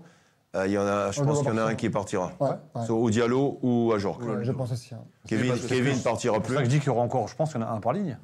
euh, 0.55 0.67
il 0.67 0.73
y 0.73 0.77
en 0.77 0.85
a, 0.85 1.09
je 1.09 1.19
On 1.21 1.25
pense 1.25 1.39
qu'il 1.39 1.47
y 1.47 1.51
en 1.51 1.57
a 1.57 1.63
un 1.63 1.73
qui 1.75 1.89
partira. 1.89 2.31
Ouais, 2.39 2.49
ouais. 2.75 2.85
Soit 2.85 2.95
au 2.95 3.09
Diallo 3.09 3.57
ou 3.63 3.91
à 3.93 3.97
Jorque. 3.97 4.21
Ouais, 4.21 4.43
Je 4.43 4.51
pense 4.51 4.71
aussi. 4.71 4.93
hein. 4.93 4.99
Kevin, 5.27 5.55
Kevin 5.67 5.95
c'est- 5.95 6.03
partira 6.03 6.35
C'est 6.35 6.41
plus. 6.43 6.53
ça 6.53 6.59
que 6.59 6.65
je 6.65 6.69
dis 6.69 6.77
qu'il 6.77 6.87
y 6.87 6.91
aura 6.91 7.01
encore, 7.01 7.27
je 7.27 7.35
pense 7.35 7.51
qu'il 7.51 7.59
y 7.59 7.63
en 7.63 7.67
a 7.67 7.71
un 7.71 7.79
par 7.79 7.93
ligne. 7.93 8.17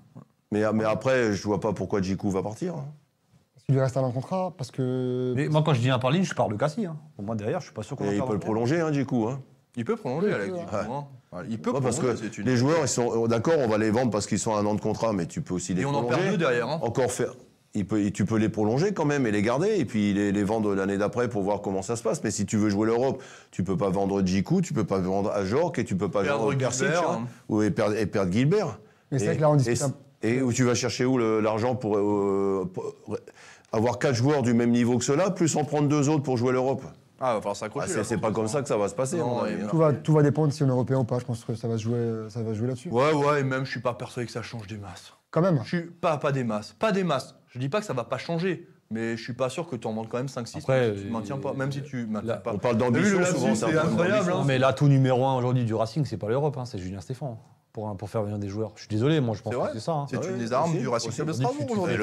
Mais, 0.51 0.61
mais 0.73 0.83
après, 0.83 1.33
je 1.33 1.43
vois 1.43 1.59
pas 1.59 1.73
pourquoi 1.73 1.99
Djikou 2.01 2.29
va 2.29 2.43
partir. 2.43 2.75
hein. 2.75 2.85
Qu'il 3.70 3.76
lui 3.76 3.84
reste 3.84 3.97
un 3.97 4.01
an 4.01 4.09
de 4.09 4.13
contrat, 4.15 4.51
parce 4.57 4.72
que. 4.72 5.32
Mais 5.36 5.47
moi, 5.47 5.61
quand 5.63 5.76
je 5.76 5.80
dis 5.80 5.91
un 5.91 5.99
par 5.99 6.09
ligne, 6.09 6.24
je 6.24 6.34
parle 6.34 6.51
de 6.51 6.57
Cassis. 6.57 6.88
Hein. 6.88 6.97
Pour 7.15 7.24
moi, 7.24 7.36
derrière, 7.36 7.59
je 7.59 7.65
suis 7.65 7.74
pas 7.74 7.84
sûr 7.84 7.95
qu'on 7.95 8.05
Et 8.05 8.13
il 8.13 8.15
faire 8.15 8.26
peut 8.26 8.34
le 8.34 8.39
prolonger, 8.39 8.82
hein, 8.82 8.91
Djikou. 8.91 9.28
Hein. 9.28 9.41
Il 9.76 9.86
peut 9.86 9.95
prolonger, 9.95 10.34
Alex. 10.34 10.47
Djikou, 10.55 10.76
ouais. 10.76 10.82
hein. 10.91 11.43
Il 11.47 11.59
peut 11.61 11.70
Ouais, 11.70 11.80
parce 11.80 11.99
prolonger, 11.99 12.30
que 12.32 12.41
une- 12.41 12.47
les 12.47 12.57
joueurs, 12.57 12.80
ils 12.82 12.88
sont 12.88 13.28
d'accord, 13.28 13.53
on 13.59 13.67
va 13.67 13.78
les 13.78 13.91
vendre 13.91 14.09
parce 14.09 14.26
qu'ils 14.26 14.39
sont 14.39 14.55
à 14.55 14.59
un 14.59 14.65
an 14.65 14.74
de 14.74 14.82
contrat, 14.82 15.13
mais 15.13 15.28
tu 15.28 15.41
peux 15.41 15.53
aussi 15.53 15.76
les 15.76 15.84
Et 15.84 15.86
on 15.86 15.89
en 15.89 16.01
prolonger. 16.01 16.17
perd 16.17 16.32
deux 16.32 16.38
derrière. 16.39 16.67
hein. 16.67 16.80
Encore 16.82 17.11
faire. 17.11 17.34
Il 17.76 17.86
peut, 17.86 18.09
tu 18.09 18.26
peux 18.26 18.38
les 18.38 18.49
prolonger 18.49 18.91
quand 18.95 19.05
même 19.05 19.28
et 19.28 19.32
les 19.32 19.43
garder 19.43 19.76
et 19.78 19.86
puis 19.86 20.11
les, 20.15 20.32
les 20.32 20.43
vendre 20.43 20.74
l'année 20.74 20.97
d'après 20.97 21.30
pour 21.30 21.43
voir 21.43 21.61
comment 21.61 21.84
ça 21.84 21.95
se 21.95 22.01
passe. 22.01 22.24
Mais 22.24 22.32
si 22.32 22.47
tu 22.47 22.57
veux 22.57 22.70
jouer 22.72 22.88
l'Europe, 22.88 23.22
tu 23.51 23.63
peux 23.63 23.78
pas 23.78 23.91
vendre 23.91 24.26
Djikou, 24.26 24.61
tu 24.61 24.74
peux 24.74 24.86
pas 24.86 24.97
vendre 24.97 25.30
Ajorc 25.30 25.74
et 25.78 25.84
tu 25.86 25.95
peux 25.95 26.09
pas 26.09 26.24
Perdre 26.24 26.45
vendre 26.51 26.57
hein, 26.63 27.20
hein. 27.22 27.28
ou 27.47 27.61
et 27.61 27.70
perdre, 27.70 27.95
et 27.95 28.07
perdre 28.07 28.32
Gilbert. 28.32 28.80
Mais 29.11 29.20
c'est 29.20 29.26
Et- 29.26 29.28
vrai 29.28 29.36
que 29.38 29.41
là, 29.41 29.51
on 29.51 29.55
discute 29.55 29.80
et, 29.80 29.84
un- 29.84 29.93
et 30.24 30.41
où 30.41 30.51
tu 30.51 30.63
vas 30.63 30.74
chercher 30.74 31.05
où 31.05 31.20
l'argent 31.20 31.76
pour, 31.76 31.95
euh, 31.99 32.67
pour 32.74 32.95
avoir 33.72 33.99
quatre 33.99 34.15
joueurs 34.15 34.41
du 34.41 34.53
même 34.53 34.72
niveau 34.72 34.97
que 34.97 35.03
ceux-là, 35.03 35.30
plus 35.32 35.55
en 35.55 35.63
prendre 35.63 35.88
deux 35.88 36.09
autres 36.09 36.24
pour 36.24 36.38
jouer 36.38 36.51
l'Europe. 36.51 36.84
Ah, 37.22 37.32
il 37.32 37.36
va 37.36 37.41
falloir 37.41 37.51
Ah, 37.51 37.55
s'accrocher. 37.55 37.88
c'est 37.89 37.97
là, 37.97 38.03
c'est 38.05 38.17
pas 38.17 38.32
comme 38.32 38.47
ça 38.47 38.61
que 38.61 38.67
ça 38.67 38.78
va 38.78 38.88
se 38.88 38.95
passer. 38.95 39.17
Non, 39.17 39.43
hein. 39.43 39.49
Tout 39.70 39.78
va, 39.78 39.91
tout 39.93 40.13
va 40.13 40.24
dépendre 40.24 40.53
si 40.53 40.63
on 40.63 40.67
est 40.67 40.70
européen 40.70 40.99
ou 40.99 41.03
pas. 41.03 41.20
Je 41.20 41.26
pense 41.26 41.43
que 41.43 41.53
ça 41.53 41.67
va 41.67 41.78
se 41.78 41.84
jouer, 41.84 42.28
ça 42.30 42.41
va 42.41 42.53
jouer 42.53 42.67
là-dessus. 42.67 42.89
Ouais, 42.89 43.11
ouais, 43.13 43.41
et 43.41 43.43
même 43.43 43.65
je 43.65 43.72
suis 43.72 43.82
pas 43.82 43.93
persuadé 43.93 44.26
que 44.26 44.32
ça 44.32 44.41
change 44.41 44.67
des 44.67 44.78
masses. 44.78 45.13
Quand 45.30 45.41
même. 45.41 45.59
Je 45.63 45.67
suis 45.67 45.82
pas, 45.86 46.17
pas 46.17 46.32
des 46.32 46.43
masses. 46.45 46.76
Pas 46.80 46.91
des 46.93 47.03
masses. 47.03 47.36
Je 47.47 47.59
dis 47.59 47.67
pas 47.67 47.80
que 47.82 47.86
ça 47.86 47.93
va 47.93 48.05
pas 48.05 48.17
changer, 48.17 48.67
mais 48.89 49.17
je 49.17 49.22
suis 49.24 49.34
pas 49.34 49.49
sûr 49.49 49.67
que 49.67 49.76
tu 49.76 49.86
en 49.86 49.93
vendes 49.93 50.07
quand 50.07 50.17
même 50.17 50.28
5-6 50.28 50.59
Après, 50.59 50.80
même 50.88 50.95
si 50.95 51.01
tu 51.01 51.07
ne 51.07 51.11
maintiens 51.11 51.38
pas. 51.38 51.53
Même 51.53 51.72
si 51.74 51.84
tu 51.84 52.05
maintiens 52.07 52.28
là, 52.30 52.38
pas. 52.38 52.53
On 52.53 52.57
parle 52.57 52.78
d'ambition 52.78 53.24
souvent. 53.26 53.53
c'est 53.53 53.78
incroyable, 53.78 54.32
hein. 54.32 54.43
Mais 54.47 54.57
l'atout 54.57 54.88
numéro 54.88 55.26
un 55.26 55.36
aujourd'hui 55.38 55.65
du 55.65 55.74
Racing, 55.74 56.05
c'est 56.05 56.17
pas 56.17 56.30
l'Europe, 56.30 56.57
hein, 56.57 56.63
c'est 56.65 56.80
Julien 56.80 57.01
Stéphan. 57.01 57.38
Pour, 57.97 58.09
faire 58.09 58.23
venir 58.23 58.38
des 58.38 58.47
joueurs. 58.49 58.71
Je 58.75 58.82
suis 58.82 58.88
désolé, 58.89 59.19
moi 59.21 59.36
je 59.38 59.41
pense 59.41 59.53
que 59.53 59.59
c'est 59.73 59.80
ça. 59.80 59.91
hein. 59.93 60.05
C'est 60.09 60.17
Ah 60.21 60.27
une 60.30 60.38
des 60.38 60.53
armes 60.53 60.77
du 60.77 60.88
Racing 60.88 61.11
de 61.11 61.32
Strasbourg 61.34 61.65
aujourd'hui. 61.71 61.97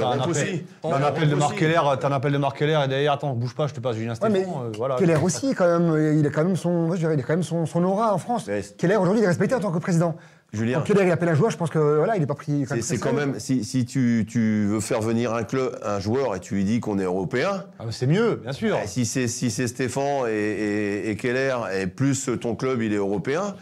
T'as 0.82 0.88
un 0.96 1.02
appel- 1.02 1.28
de 1.30 1.34
Marc. 1.34 1.56
Keller, 1.56 1.80
t'as 2.00 2.08
un 2.08 2.12
appel 2.12 2.32
de 2.32 2.38
Marc 2.38 2.58
Keller 2.58 2.80
et 2.84 2.88
derrière, 2.88 3.12
attends, 3.12 3.34
bouge 3.34 3.54
pas, 3.54 3.66
je 3.66 3.74
te 3.74 3.80
passe 3.80 3.96
Julien 3.96 4.10
Ouais, 4.10 4.16
Stéphan. 4.16 4.32
mais 4.32 4.44
euh, 4.46 4.72
voilà. 4.76 4.96
Keller 4.96 5.16
aussi, 5.22 5.54
quand 5.54 5.66
même, 5.78 6.18
il 6.18 6.26
a 6.26 6.30
quand 6.30 6.44
même 6.44 6.56
son, 6.56 6.92
je 6.92 6.98
dirais, 6.98 7.14
il 7.14 7.20
a 7.20 7.22
quand 7.22 7.32
même 7.34 7.42
son, 7.42 7.66
son 7.66 7.82
aura 7.84 8.14
en 8.14 8.18
France. 8.18 8.48
Keller, 8.78 8.96
aujourd'hui, 8.96 9.20
il 9.20 9.24
est 9.24 9.28
respecté 9.28 9.54
en 9.54 9.60
tant 9.60 9.70
que 9.72 9.78
président. 9.78 10.14
Julien, 10.52 10.78
Quand 10.78 10.84
Keller, 10.84 11.04
il 11.06 11.10
appelle 11.10 11.28
un 11.28 11.34
joueur, 11.34 11.50
je 11.50 11.56
pense 11.56 11.70
que 11.70 11.78
voilà, 11.96 12.16
il 12.16 12.22
est 12.22 12.26
pas 12.26 12.34
pris. 12.36 12.64
C'est 12.68 12.80
c'est 12.80 12.98
quand 12.98 13.12
même, 13.12 13.38
si, 13.40 13.64
si 13.64 13.84
tu, 13.84 14.24
tu 14.28 14.66
veux 14.66 14.80
faire 14.80 15.00
venir 15.02 15.34
un 15.34 15.42
club, 15.42 15.76
un 15.84 15.98
joueur 15.98 16.36
et 16.36 16.40
tu 16.40 16.54
lui 16.54 16.64
dis 16.64 16.78
qu'on 16.78 16.98
est 17.00 17.04
européen, 17.04 17.64
Ah, 17.80 17.84
c'est 17.90 18.06
mieux, 18.06 18.36
bien 18.36 18.52
sûr. 18.52 18.78
eh, 18.82 18.86
si 18.86 19.04
c'est 19.06 19.26
si 19.26 19.50
Stéphane 19.50 20.28
et, 20.28 20.30
et- 20.32 21.10
et 21.10 21.16
Keller 21.16 21.56
et 21.74 21.86
plus 21.88 22.30
ton 22.40 22.54
club 22.54 22.80
il 22.80 22.92
est 22.92 22.96
européen, 22.96 23.56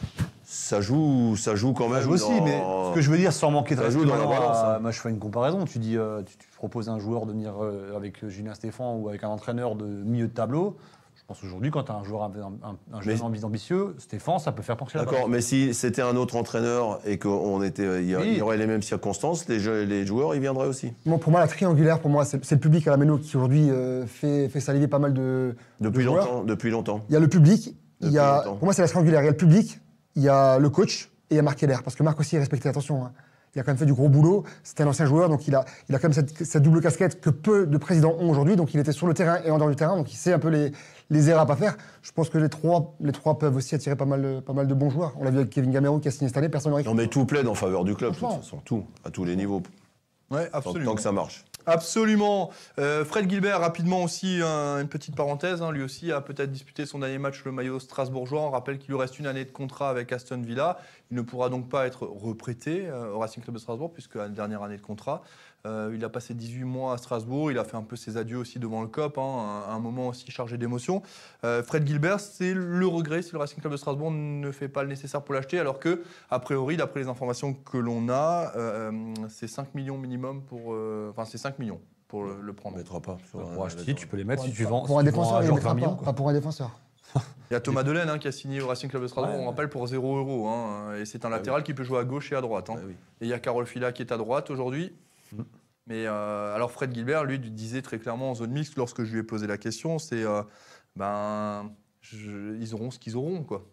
ça 0.54 0.80
joue, 0.80 1.36
ça 1.36 1.54
joue 1.56 1.72
quand 1.72 1.88
Ça 1.88 1.94
même. 1.94 2.02
joue 2.02 2.12
aussi, 2.12 2.38
dans- 2.38 2.44
mais 2.44 2.62
ce 2.90 2.94
que 2.94 3.00
je 3.00 3.10
veux 3.10 3.18
dire, 3.18 3.32
sans 3.32 3.50
manquer 3.50 3.74
de 3.74 3.80
Ça 3.80 3.90
joue 3.90 4.00
respect 4.00 4.16
dans 4.16 4.22
la 4.30 4.38
balance, 4.38 4.56
hein. 4.64 4.78
Moi, 4.80 4.90
je 4.92 5.00
fais 5.00 5.10
une 5.10 5.18
comparaison. 5.18 5.64
Tu 5.64 5.78
dis, 5.78 5.96
euh, 5.96 6.22
tu, 6.22 6.36
tu 6.36 6.46
proposes 6.56 6.88
à 6.88 6.92
un 6.92 6.98
joueur 7.00 7.26
de 7.26 7.32
venir 7.32 7.52
euh, 7.60 7.96
avec 7.96 8.22
euh, 8.22 8.28
Julien 8.28 8.54
Stéphan 8.54 8.96
ou 8.96 9.08
avec 9.08 9.24
un 9.24 9.28
entraîneur 9.28 9.74
de 9.74 9.84
milieu 9.84 10.28
de 10.28 10.32
tableau. 10.32 10.76
Je 11.16 11.22
pense 11.26 11.42
aujourd'hui, 11.42 11.70
quand 11.70 11.84
tu 11.84 11.92
as 11.92 11.94
un 11.94 12.04
joueur 12.04 12.22
un, 12.24 12.30
un, 12.62 12.76
un 12.96 13.00
Mais- 13.06 13.14
ambi- 13.16 13.44
ambitieux, 13.44 13.94
Stéphane, 13.98 14.38
ça 14.38 14.52
peut 14.52 14.62
faire 14.62 14.76
pencher 14.76 14.98
la 14.98 15.04
D'accord, 15.06 15.28
mais 15.28 15.40
si 15.40 15.72
c'était 15.72 16.02
un 16.02 16.16
autre 16.16 16.36
entraîneur 16.36 17.00
et 17.06 17.18
qu'on 17.18 17.62
était, 17.62 18.02
il 18.02 18.10
y, 18.10 18.14
a- 18.14 18.18
Oui. 18.20 18.28
il 18.32 18.38
y 18.38 18.42
aurait 18.42 18.56
les 18.58 18.66
mêmes 18.66 18.82
circonstances, 18.82 19.48
les, 19.48 19.58
jeux- 19.58 19.84
les 19.84 20.04
joueurs 20.04 20.34
ils 20.34 20.40
viendraient 20.40 20.66
aussi. 20.66 20.92
Bon, 21.06 21.18
pour 21.18 21.30
moi, 21.32 21.40
la 21.40 21.46
triangulaire, 21.46 22.00
pour 22.00 22.10
moi, 22.10 22.24
c'est 22.26 22.50
le 22.50 22.58
public 22.60 22.86
à 22.88 22.90
la 22.90 22.96
Méno 22.98 23.16
qui 23.18 23.36
aujourd'hui 23.36 23.70
euh, 23.70 24.06
fait, 24.06 24.48
fait 24.50 24.60
saliver 24.60 24.86
pas 24.86 24.98
mal 24.98 25.14
de. 25.14 25.56
Depuis 25.80 25.98
de 26.04 26.10
joueurs. 26.10 26.26
longtemps, 26.26 26.44
depuis 26.44 26.70
longtemps. 26.70 27.00
Il 27.08 27.14
y 27.14 27.16
a 27.16 27.20
le 27.20 27.28
public, 27.28 27.74
il 28.00 28.08
y 28.08 28.10
Depuis 28.10 28.18
a, 28.18 28.36
longtemps. 28.44 28.56
pour 28.56 28.64
moi, 28.66 28.74
c'est 28.74 28.82
la 28.82 28.88
triangulaire. 28.88 29.22
Il 29.22 29.24
y 29.24 29.28
a 29.28 29.30
le 29.30 29.36
public, 29.36 29.80
il 30.16 30.22
y 30.22 30.28
a 30.28 30.58
le 30.58 30.70
coach 30.70 31.10
et 31.30 31.34
il 31.34 31.36
y 31.36 31.38
a 31.38 31.42
Marc 31.42 31.58
Keller. 31.58 31.76
Parce 31.82 31.96
que 31.96 32.02
Marc 32.02 32.18
aussi 32.20 32.36
est 32.36 32.40
respecté, 32.40 32.68
attention. 32.68 33.04
hein. 33.04 33.12
Il 33.56 33.60
a 33.60 33.62
quand 33.62 33.70
même 33.70 33.78
fait 33.78 33.86
du 33.86 33.94
gros 33.94 34.08
boulot. 34.08 34.42
C'était 34.64 34.82
un 34.82 34.88
ancien 34.88 35.06
joueur, 35.06 35.28
donc 35.28 35.46
il 35.46 35.54
a, 35.54 35.64
il 35.88 35.94
a 35.94 35.98
quand 36.00 36.08
même 36.08 36.12
cette, 36.12 36.44
cette 36.44 36.62
double 36.64 36.80
casquette 36.80 37.20
que 37.20 37.30
peu 37.30 37.66
de 37.68 37.78
présidents 37.78 38.16
ont 38.18 38.28
aujourd'hui. 38.28 38.56
Donc 38.56 38.74
il 38.74 38.80
était 38.80 38.90
sur 38.90 39.06
le 39.06 39.14
terrain 39.14 39.38
et 39.44 39.50
en 39.52 39.58
dehors 39.58 39.70
du 39.70 39.76
terrain, 39.76 39.96
donc 39.96 40.12
il 40.12 40.16
sait 40.16 40.32
un 40.32 40.40
peu 40.40 40.48
les, 40.48 40.72
les 41.08 41.30
erreurs 41.30 41.42
à 41.42 41.46
pas 41.46 41.54
faire. 41.54 41.76
Je 42.02 42.10
pense 42.10 42.30
que 42.30 42.38
les 42.38 42.48
trois, 42.48 42.96
les 43.00 43.12
trois 43.12 43.38
peuvent 43.38 43.54
aussi 43.54 43.76
attirer 43.76 43.94
pas 43.94 44.06
mal, 44.06 44.22
de- 44.22 44.40
pas 44.40 44.54
mal 44.54 44.66
de 44.66 44.74
bons 44.74 44.90
joueurs. 44.90 45.14
On 45.20 45.22
l'a 45.24 45.30
vu 45.30 45.36
avec 45.38 45.50
Kevin 45.50 45.70
Gamero 45.70 46.00
qui 46.00 46.08
a 46.08 46.10
signé 46.10 46.26
cette 46.26 46.36
année, 46.36 46.48
personne 46.48 46.72
n'aurait 46.72 46.82
Non 46.82 46.94
mais 46.94 47.06
tout 47.06 47.26
plaide 47.26 47.46
en 47.46 47.54
faveur 47.54 47.84
du 47.84 47.94
club, 47.94 48.12
de 48.12 48.18
toute 48.18 48.28
façon, 48.28 48.58
tout, 48.64 48.84
à 49.04 49.10
tous 49.10 49.24
les 49.24 49.36
niveaux, 49.36 49.62
Ouais, 50.32 50.48
tant, 50.50 50.58
absolument. 50.58 50.90
tant 50.90 50.96
que 50.96 51.02
ça 51.02 51.12
marche. 51.12 51.44
Absolument. 51.66 52.50
Euh, 52.78 53.04
Fred 53.04 53.28
Gilbert, 53.30 53.60
rapidement 53.60 54.02
aussi, 54.02 54.40
un- 54.42 54.80
une 54.80 54.88
petite 54.88 55.16
parenthèse. 55.16 55.62
hein, 55.62 55.72
lui 55.72 55.82
aussi 55.82 56.12
a 56.12 56.20
peut-être 56.20 56.50
disputé 56.52 56.84
son 56.86 56.98
dernier 56.98 57.18
match 57.18 57.42
le 57.44 57.52
maillot 57.52 57.80
strasbourgeois. 57.80 58.42
On 58.42 58.50
rappelle 58.50 58.78
qu'il 58.78 58.90
lui 58.92 59.00
reste 59.00 59.18
une 59.18 59.26
année 59.26 59.44
de 59.44 59.50
contrat 59.50 59.88
avec 59.90 60.12
Aston 60.12 60.42
Villa. 60.42 60.78
Il 61.10 61.16
ne 61.16 61.22
pourra 61.22 61.48
donc 61.48 61.68
pas 61.68 61.86
être 61.86 62.04
reprêté 62.06 62.86
euh, 62.86 63.12
au 63.12 63.18
Racing 63.18 63.42
Club 63.42 63.54
de 63.54 63.60
Strasbourg 63.60 63.92
puisque 63.92 64.16
la 64.16 64.28
dernière 64.28 64.62
année 64.62 64.76
de 64.76 64.82
contrat. 64.82 65.22
Euh, 65.66 65.92
il 65.94 66.04
a 66.04 66.10
passé 66.10 66.34
18 66.34 66.64
mois 66.64 66.92
à 66.92 66.98
Strasbourg. 66.98 67.50
Il 67.50 67.58
a 67.58 67.64
fait 67.64 67.76
un 67.76 67.82
peu 67.82 67.96
ses 67.96 68.18
adieux 68.18 68.36
aussi 68.36 68.58
devant 68.58 68.82
le 68.82 68.88
COP, 68.88 69.16
hein, 69.16 69.64
un, 69.68 69.74
un 69.74 69.78
moment 69.78 70.08
aussi 70.08 70.30
chargé 70.30 70.58
d'émotions. 70.58 71.02
Euh, 71.42 71.62
Fred 71.62 71.86
Gilbert, 71.86 72.20
c'est 72.20 72.52
le 72.52 72.86
regret 72.86 73.22
si 73.22 73.32
le 73.32 73.38
Racing 73.38 73.60
Club 73.60 73.72
de 73.72 73.78
Strasbourg 73.78 74.10
ne 74.10 74.50
fait 74.52 74.68
pas 74.68 74.82
le 74.82 74.90
nécessaire 74.90 75.22
pour 75.22 75.34
l'acheter, 75.34 75.58
alors 75.58 75.78
que, 75.78 76.02
a 76.30 76.38
priori, 76.38 76.76
d'après 76.76 77.00
les 77.00 77.08
informations 77.08 77.54
que 77.54 77.78
l'on 77.78 78.10
a, 78.10 78.52
euh, 78.56 78.92
c'est 79.30 79.48
5 79.48 79.74
millions 79.74 79.96
minimum 79.96 80.42
pour. 80.42 80.74
euh, 80.74 81.08
Enfin, 81.10 81.24
c'est 81.24 81.38
5 81.38 81.58
millions 81.58 81.80
pour 82.08 82.24
le, 82.24 82.40
le 82.42 82.50
On 82.52 82.54
prendre. 82.54 82.76
ne 82.76 82.80
mettra 82.82 83.00
pas. 83.00 83.16
sur 83.30 83.40
un- 83.40 83.54
Pour 83.54 83.64
acheter, 83.64 83.94
tu 83.94 84.06
peux 84.06 84.18
les 84.18 84.24
mettre 84.24 84.42
si 84.44 84.52
tu 84.52 84.64
vends. 84.64 84.84
Pour 84.84 84.98
un 84.98 85.02
si 85.02 85.06
défenseur, 85.06 85.40
il 85.42 85.46
genre 85.46 85.56
ne 85.56 85.60
mettra 85.60 85.70
20 85.70 85.74
pas, 85.74 85.80
millions, 85.86 85.96
quoi. 85.96 86.04
pas 86.04 86.12
pour 86.12 86.28
un 86.28 86.32
défenseur. 86.34 86.78
Il 87.50 87.54
y 87.54 87.56
a 87.56 87.60
Thomas 87.60 87.84
Delaine 87.84 88.08
hein, 88.10 88.18
qui 88.18 88.26
a 88.28 88.32
signé 88.32 88.60
au 88.60 88.66
Racing 88.66 88.90
Club 88.90 89.02
de 89.02 89.06
Strasbourg, 89.06 89.34
Ouais. 89.36 89.42
on 89.44 89.48
rappelle, 89.48 89.68
pour 89.70 89.86
0 89.86 90.16
euros. 90.18 90.48
hein, 90.48 90.94
et 91.00 91.04
c'est 91.06 91.24
un 91.24 91.28
Ah 91.28 91.36
latéral 91.36 91.62
qui 91.62 91.72
peut 91.72 91.84
jouer 91.84 92.00
à 92.00 92.04
gauche 92.04 92.32
et 92.32 92.34
à 92.36 92.40
droite. 92.40 92.68
hein. 92.70 92.74
Ah 92.78 92.82
oui. 92.86 92.92
Et 93.20 93.26
il 93.26 93.28
y 93.28 93.32
a 93.32 93.38
Carole 93.38 93.66
Fila 93.66 93.92
qui 93.92 94.02
est 94.02 94.12
à 94.12 94.16
droite 94.16 94.50
aujourd'hui. 94.50 94.92
Mm. 95.36 95.44
Mais 95.86 96.06
euh, 96.06 96.54
alors 96.54 96.70
Fred 96.72 96.94
Gilbert, 96.94 97.24
lui, 97.24 97.38
disait 97.38 97.82
très 97.82 97.98
clairement 97.98 98.30
en 98.30 98.34
zone 98.34 98.52
mixte, 98.52 98.76
lorsque 98.76 99.04
je 99.04 99.12
lui 99.12 99.20
ai 99.20 99.22
posé 99.22 99.46
la 99.46 99.58
question, 99.58 99.98
c'est 99.98 100.22
euh, 100.22 100.42
ben, 100.96 101.70
je- 102.00 102.56
ils 102.58 102.74
auront 102.74 102.90
ce 102.90 102.98
qu'ils 102.98 103.16
auront. 103.16 103.42
Quoi. 103.44 103.66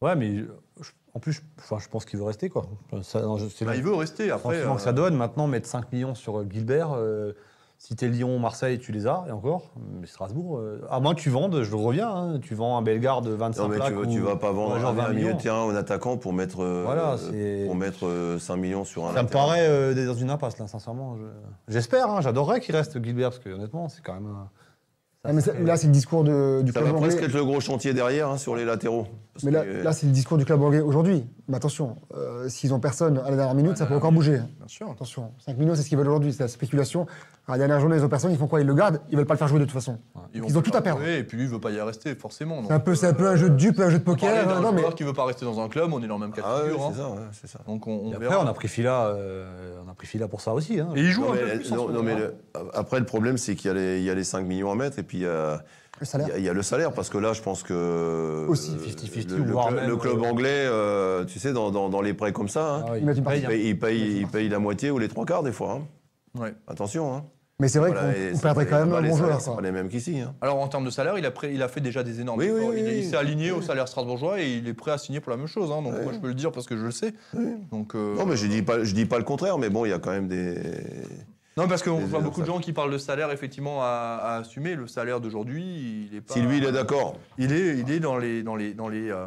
Ouais, 0.00 0.14
mais 0.14 0.36
euh, 0.38 0.48
je- 0.80 0.92
en 1.14 1.18
plus, 1.20 1.32
je, 1.32 1.40
enfin, 1.58 1.78
je 1.80 1.88
pense 1.88 2.04
qu'il 2.04 2.18
veut 2.20 2.24
rester. 2.24 2.48
Quoi. 2.48 2.68
Ça, 3.02 3.22
non, 3.22 3.36
Bah, 3.62 3.74
il 3.74 3.82
veut 3.82 3.94
rester. 3.94 4.30
Après, 4.30 4.58
euh, 4.58 4.74
que 4.74 4.80
ça 4.80 4.92
donne. 4.92 5.16
Maintenant, 5.16 5.48
mettre 5.48 5.66
5 5.66 5.90
millions 5.92 6.14
sur 6.14 6.38
euh, 6.38 6.46
Gilbert, 6.48 6.92
euh, 6.92 7.32
si 7.80 7.94
t'es 7.94 8.08
Lyon, 8.08 8.38
Marseille, 8.40 8.78
tu 8.80 8.90
les 8.90 9.06
as, 9.06 9.24
et 9.28 9.30
encore. 9.30 9.70
Mais 10.00 10.06
Strasbourg, 10.08 10.58
euh, 10.58 10.80
à 10.90 10.98
moins 10.98 11.14
que 11.14 11.20
tu 11.20 11.30
vendes, 11.30 11.62
je 11.62 11.70
le 11.70 11.76
reviens, 11.76 12.08
hein, 12.10 12.40
tu 12.42 12.54
vends 12.56 12.76
un 12.76 12.82
Bellegarde 12.82 13.24
de 13.26 13.30
25 13.34 13.62
Non 13.62 13.68
mais 13.68 13.74
tu, 13.76 13.80
plaques 13.80 13.94
vas- 13.94 14.00
ou- 14.00 14.06
tu 14.12 14.18
vas 14.20 14.36
pas 14.36 14.50
vendre 14.52 14.76
ou 14.76 14.80
genre 14.80 14.90
un, 14.90 14.94
20 14.94 15.04
un 15.04 15.08
milieu 15.10 15.24
millions. 15.26 15.36
de 15.36 15.40
terrain 15.42 15.64
ou 15.64 15.68
un 15.70 15.76
attaquant 15.76 16.16
pour 16.16 16.32
mettre, 16.32 16.60
euh, 16.60 16.82
Voilà, 16.84 17.12
euh, 17.12 17.16
c'est- 17.16 17.66
pour 17.66 17.76
mettre 17.76 18.06
euh, 18.06 18.38
5 18.40 18.56
millions 18.56 18.84
sur 18.84 19.04
un 19.04 19.14
Ça 19.14 19.22
me 19.22 19.26
latéral. 19.28 19.46
paraît 19.46 19.66
euh, 19.68 19.94
d'être 19.94 20.06
dans 20.08 20.14
une 20.14 20.30
impasse, 20.30 20.58
là, 20.58 20.66
sincèrement. 20.66 21.16
je- 21.16 21.72
J'espère, 21.72 22.10
hein, 22.10 22.20
j'adorerais 22.20 22.60
qu'il 22.60 22.74
reste 22.74 23.02
Gilbert, 23.02 23.30
parce 23.30 23.38
que 23.38 23.50
honnêtement, 23.50 23.88
c'est 23.88 24.02
quand 24.02 24.14
même. 24.14 24.26
un- 24.26 24.50
Ah, 25.24 25.32
mais 25.32 25.40
ça- 25.40 25.52
là, 25.52 25.76
c'est 25.76 25.88
le 25.88 25.92
discours 25.92 26.24
de- 26.24 26.62
du 26.64 26.72
Ça 26.72 26.80
club 26.80 26.92
va 26.92 26.96
anglais. 26.98 27.08
presque 27.10 27.22
être 27.24 27.34
le 27.34 27.44
gros 27.44 27.60
chantier 27.60 27.92
derrière 27.92 28.28
hein, 28.28 28.38
sur 28.38 28.54
les 28.56 28.64
latéraux. 28.64 29.06
Mais 29.44 29.50
là, 29.50 29.62
que, 29.64 29.68
euh, 29.68 29.82
là, 29.82 29.92
c'est 29.92 30.06
le 30.06 30.12
discours 30.12 30.38
du 30.38 30.44
club 30.44 30.60
anglais 30.62 30.80
aujourd'hui. 30.80 31.26
Mais 31.48 31.56
attention, 31.56 31.96
euh, 32.14 32.48
s'ils 32.48 32.74
ont 32.74 32.80
personne 32.80 33.18
à 33.18 33.30
la 33.30 33.36
dernière 33.36 33.54
minute, 33.54 33.76
ça 33.76 33.84
la 33.84 33.90
peut 33.90 33.96
encore 33.96 34.12
bouger. 34.12 34.38
Bien 34.38 34.66
sûr. 34.68 34.90
Attention, 34.90 35.32
5 35.46 35.56
millions, 35.58 35.74
c'est 35.74 35.82
ce 35.82 35.88
qu'ils 35.88 35.96
veulent 35.98 36.08
aujourd'hui, 36.08 36.32
c'est 36.32 36.42
la 36.42 36.48
spéculation. 36.48 37.06
À 37.46 37.52
la 37.52 37.58
dernière 37.58 37.80
journée, 37.80 37.96
ils 37.96 38.04
ont 38.04 38.08
personne, 38.10 38.30
ils 38.30 38.36
font 38.36 38.46
quoi? 38.46 38.60
Ils 38.60 38.66
le 38.66 38.74
gardent, 38.74 39.00
ils 39.10 39.16
veulent 39.16 39.24
pas 39.24 39.32
le 39.32 39.38
faire 39.38 39.48
jouer 39.48 39.58
de 39.58 39.64
toute 39.64 39.72
façon. 39.72 39.98
Ils 40.34 40.58
ont 40.58 40.60
tout 40.60 40.76
à 40.76 40.82
perdre. 40.82 41.02
Et 41.06 41.24
puis 41.24 41.38
lui, 41.38 41.44
il 41.44 41.50
veut 41.50 41.58
pas 41.60 41.70
y 41.70 41.80
rester, 41.80 42.14
forcément. 42.14 42.62
C'est 42.66 42.74
un 42.74 42.78
peu, 42.80 42.94
c'est 42.94 43.06
un 43.06 43.14
peu 43.14 43.26
un 43.26 43.36
jeu 43.36 43.48
de 43.48 43.56
dupe, 43.56 43.80
un 43.80 43.88
jeu 43.88 43.98
de 43.98 44.04
poker. 44.04 44.60
Non, 44.60 44.70
mais 44.72 44.80
joueur 44.82 44.94
qui 44.94 45.02
veut 45.04 45.14
pas 45.14 45.24
rester 45.24 45.46
dans 45.46 45.58
un 45.58 45.68
club, 45.68 45.90
on 45.94 46.02
est 46.02 46.06
dans 46.06 46.16
le 46.18 46.26
même 46.26 46.32
cas 46.32 46.42
de 46.42 46.46
ah 46.46 46.60
figure. 46.64 46.82
hein. 46.84 46.90
c'est 46.92 47.00
ça, 47.00 47.08
ouais, 47.08 47.16
c'est 47.32 47.46
ça. 47.46 47.60
Donc 47.66 47.86
on, 47.86 48.12
après, 48.12 48.34
on 48.36 48.46
a 48.46 48.52
pris 48.52 48.68
Fila, 48.68 49.06
euh, 49.06 49.80
on 49.86 49.90
a 49.90 49.94
pris 49.94 50.06
Fila 50.06 50.28
pour 50.28 50.42
ça 50.42 50.52
aussi. 50.52 50.78
hein. 50.78 50.90
Et 50.94 51.00
il 51.00 51.10
joue 51.10 51.24
un 51.24 51.32
peu 51.32 51.58
plus 51.58 51.72
non, 51.72 52.02
mais 52.02 52.12
hein. 52.12 52.60
après, 52.74 52.98
le 52.98 53.06
problème, 53.06 53.38
c'est 53.38 53.54
qu'il 53.54 53.68
y, 53.68 53.70
a 53.70 53.74
les- 53.74 53.98
il 54.00 54.04
y 54.04 54.10
a 54.10 54.14
les 54.14 54.24
5 54.24 54.44
millions 54.44 54.70
à 54.70 54.74
mettre 54.74 54.98
et 54.98 55.02
puis 55.02 55.24
a, 55.24 55.62
le 56.00 56.04
il 56.04 56.06
salaire. 56.06 56.28
y 56.28 56.32
a- 56.32 56.38
il 56.38 56.44
y 56.44 56.48
a 56.48 56.52
le 56.52 56.62
salaire. 56.62 56.92
Parce 56.92 57.08
que 57.10 57.18
là, 57.18 57.32
je 57.32 57.42
pense 57.42 57.62
que. 57.62 58.46
Aussi, 58.48 58.72
euh, 58.72 58.78
50-50 58.90 59.28
le, 59.36 59.44
club- 59.44 59.74
même, 59.74 59.88
le 59.88 59.96
club 59.96 60.22
anglais, 60.22 60.48
euh, 60.66 61.24
tu 61.24 61.38
sais, 61.38 61.52
dans, 61.52 61.70
dans- 61.70 61.88
dans 61.88 62.00
les 62.00 62.14
prêts 62.14 62.32
comme 62.32 62.48
ça, 62.48 62.76
hein, 62.76 62.84
Ah 62.88 62.92
oui, 62.94 63.00
paye, 63.00 63.16
il, 63.16 63.46
paye, 63.46 63.68
il 63.68 63.78
paye- 63.78 64.16
il 64.20 64.26
paye 64.28 64.48
la 64.48 64.58
moitié 64.58 64.90
ou 64.90 64.98
les 64.98 65.08
trois 65.08 65.24
quarts 65.24 65.42
des 65.42 65.52
fois. 65.52 65.80
hein. 65.80 66.40
Ouais. 66.40 66.54
Attention. 66.66 67.14
hein. 67.14 67.24
Mais 67.60 67.66
c'est 67.66 67.80
vrai 67.80 67.90
Voilà, 67.90 68.12
qu'on 68.32 68.38
perdrait 68.38 68.64
pas- 68.66 68.70
quand 68.70 68.84
même 68.86 68.94
un 68.94 69.00
les 69.00 69.08
bon 69.08 69.16
joueur. 69.16 69.40
C'est 69.40 69.52
pas 69.52 69.60
les 69.60 69.72
mêmes 69.72 69.88
qu'ici. 69.88 70.20
hein. 70.20 70.32
Alors 70.40 70.58
en 70.60 70.68
termes 70.68 70.84
de 70.84 70.90
salaire, 70.90 71.18
il 71.18 71.26
a, 71.26 71.32
pré- 71.32 71.52
il 71.52 71.60
a 71.60 71.66
fait 71.66 71.80
déjà 71.80 72.04
des 72.04 72.20
énormes 72.20 72.38
Oui, 72.38 72.50
oui, 72.52 72.84
il 72.98 73.04
s'est 73.04 73.16
aligné 73.16 73.50
au 73.50 73.62
salaire 73.62 73.88
strasbourgeois 73.88 74.40
et 74.40 74.48
il 74.58 74.68
est 74.68 74.74
prêt 74.74 74.92
à 74.92 74.98
signer 74.98 75.18
pour 75.18 75.30
la 75.32 75.36
même 75.38 75.48
chose. 75.48 75.72
hein. 75.72 75.82
donc 75.82 75.94
Oui. 75.98 76.04
moi 76.04 76.12
je 76.12 76.18
peux 76.20 76.28
le 76.28 76.34
dire 76.34 76.52
parce 76.52 76.66
que 76.66 76.76
je 76.76 76.84
le 76.84 76.92
sais. 76.92 77.14
Donc, 77.72 77.96
euh, 77.96 78.14
Non, 78.14 78.26
mais 78.26 78.36
je 78.36 78.46
dis 78.46 78.62
pas, 78.62 78.84
je 78.84 78.94
dis 78.94 79.06
pas 79.06 79.18
le 79.18 79.24
contraire, 79.24 79.58
mais 79.58 79.70
bon, 79.70 79.84
il 79.84 79.88
y 79.88 79.92
a 79.92 79.98
quand 79.98 80.12
même 80.12 80.28
des. 80.28 80.54
Non, 81.58 81.68
parce 81.68 81.82
qu'on 81.82 81.98
voit 81.98 82.20
beaucoup 82.20 82.40
de 82.40 82.46
gens 82.46 82.58
qui 82.60 82.72
parlent 82.72 82.92
de 82.92 82.98
salaire 82.98 83.30
effectivement 83.32 83.82
à, 83.82 84.18
à 84.22 84.36
assumer. 84.38 84.74
Le 84.74 84.86
salaire 84.86 85.20
d'aujourd'hui, 85.20 86.08
il 86.10 86.16
est 86.16 86.20
pas. 86.20 86.34
Si 86.34 86.40
lui, 86.40 86.58
il 86.58 86.64
est 86.64 86.72
d'accord. 86.72 87.16
Il 87.36 87.52
est, 87.52 87.78
il 87.78 87.90
est 87.90 88.00
dans 88.00 88.16
les, 88.16 88.42
dans 88.42 88.56
les, 88.56 88.74
dans 88.74 88.88
les, 88.88 89.10
euh, 89.10 89.26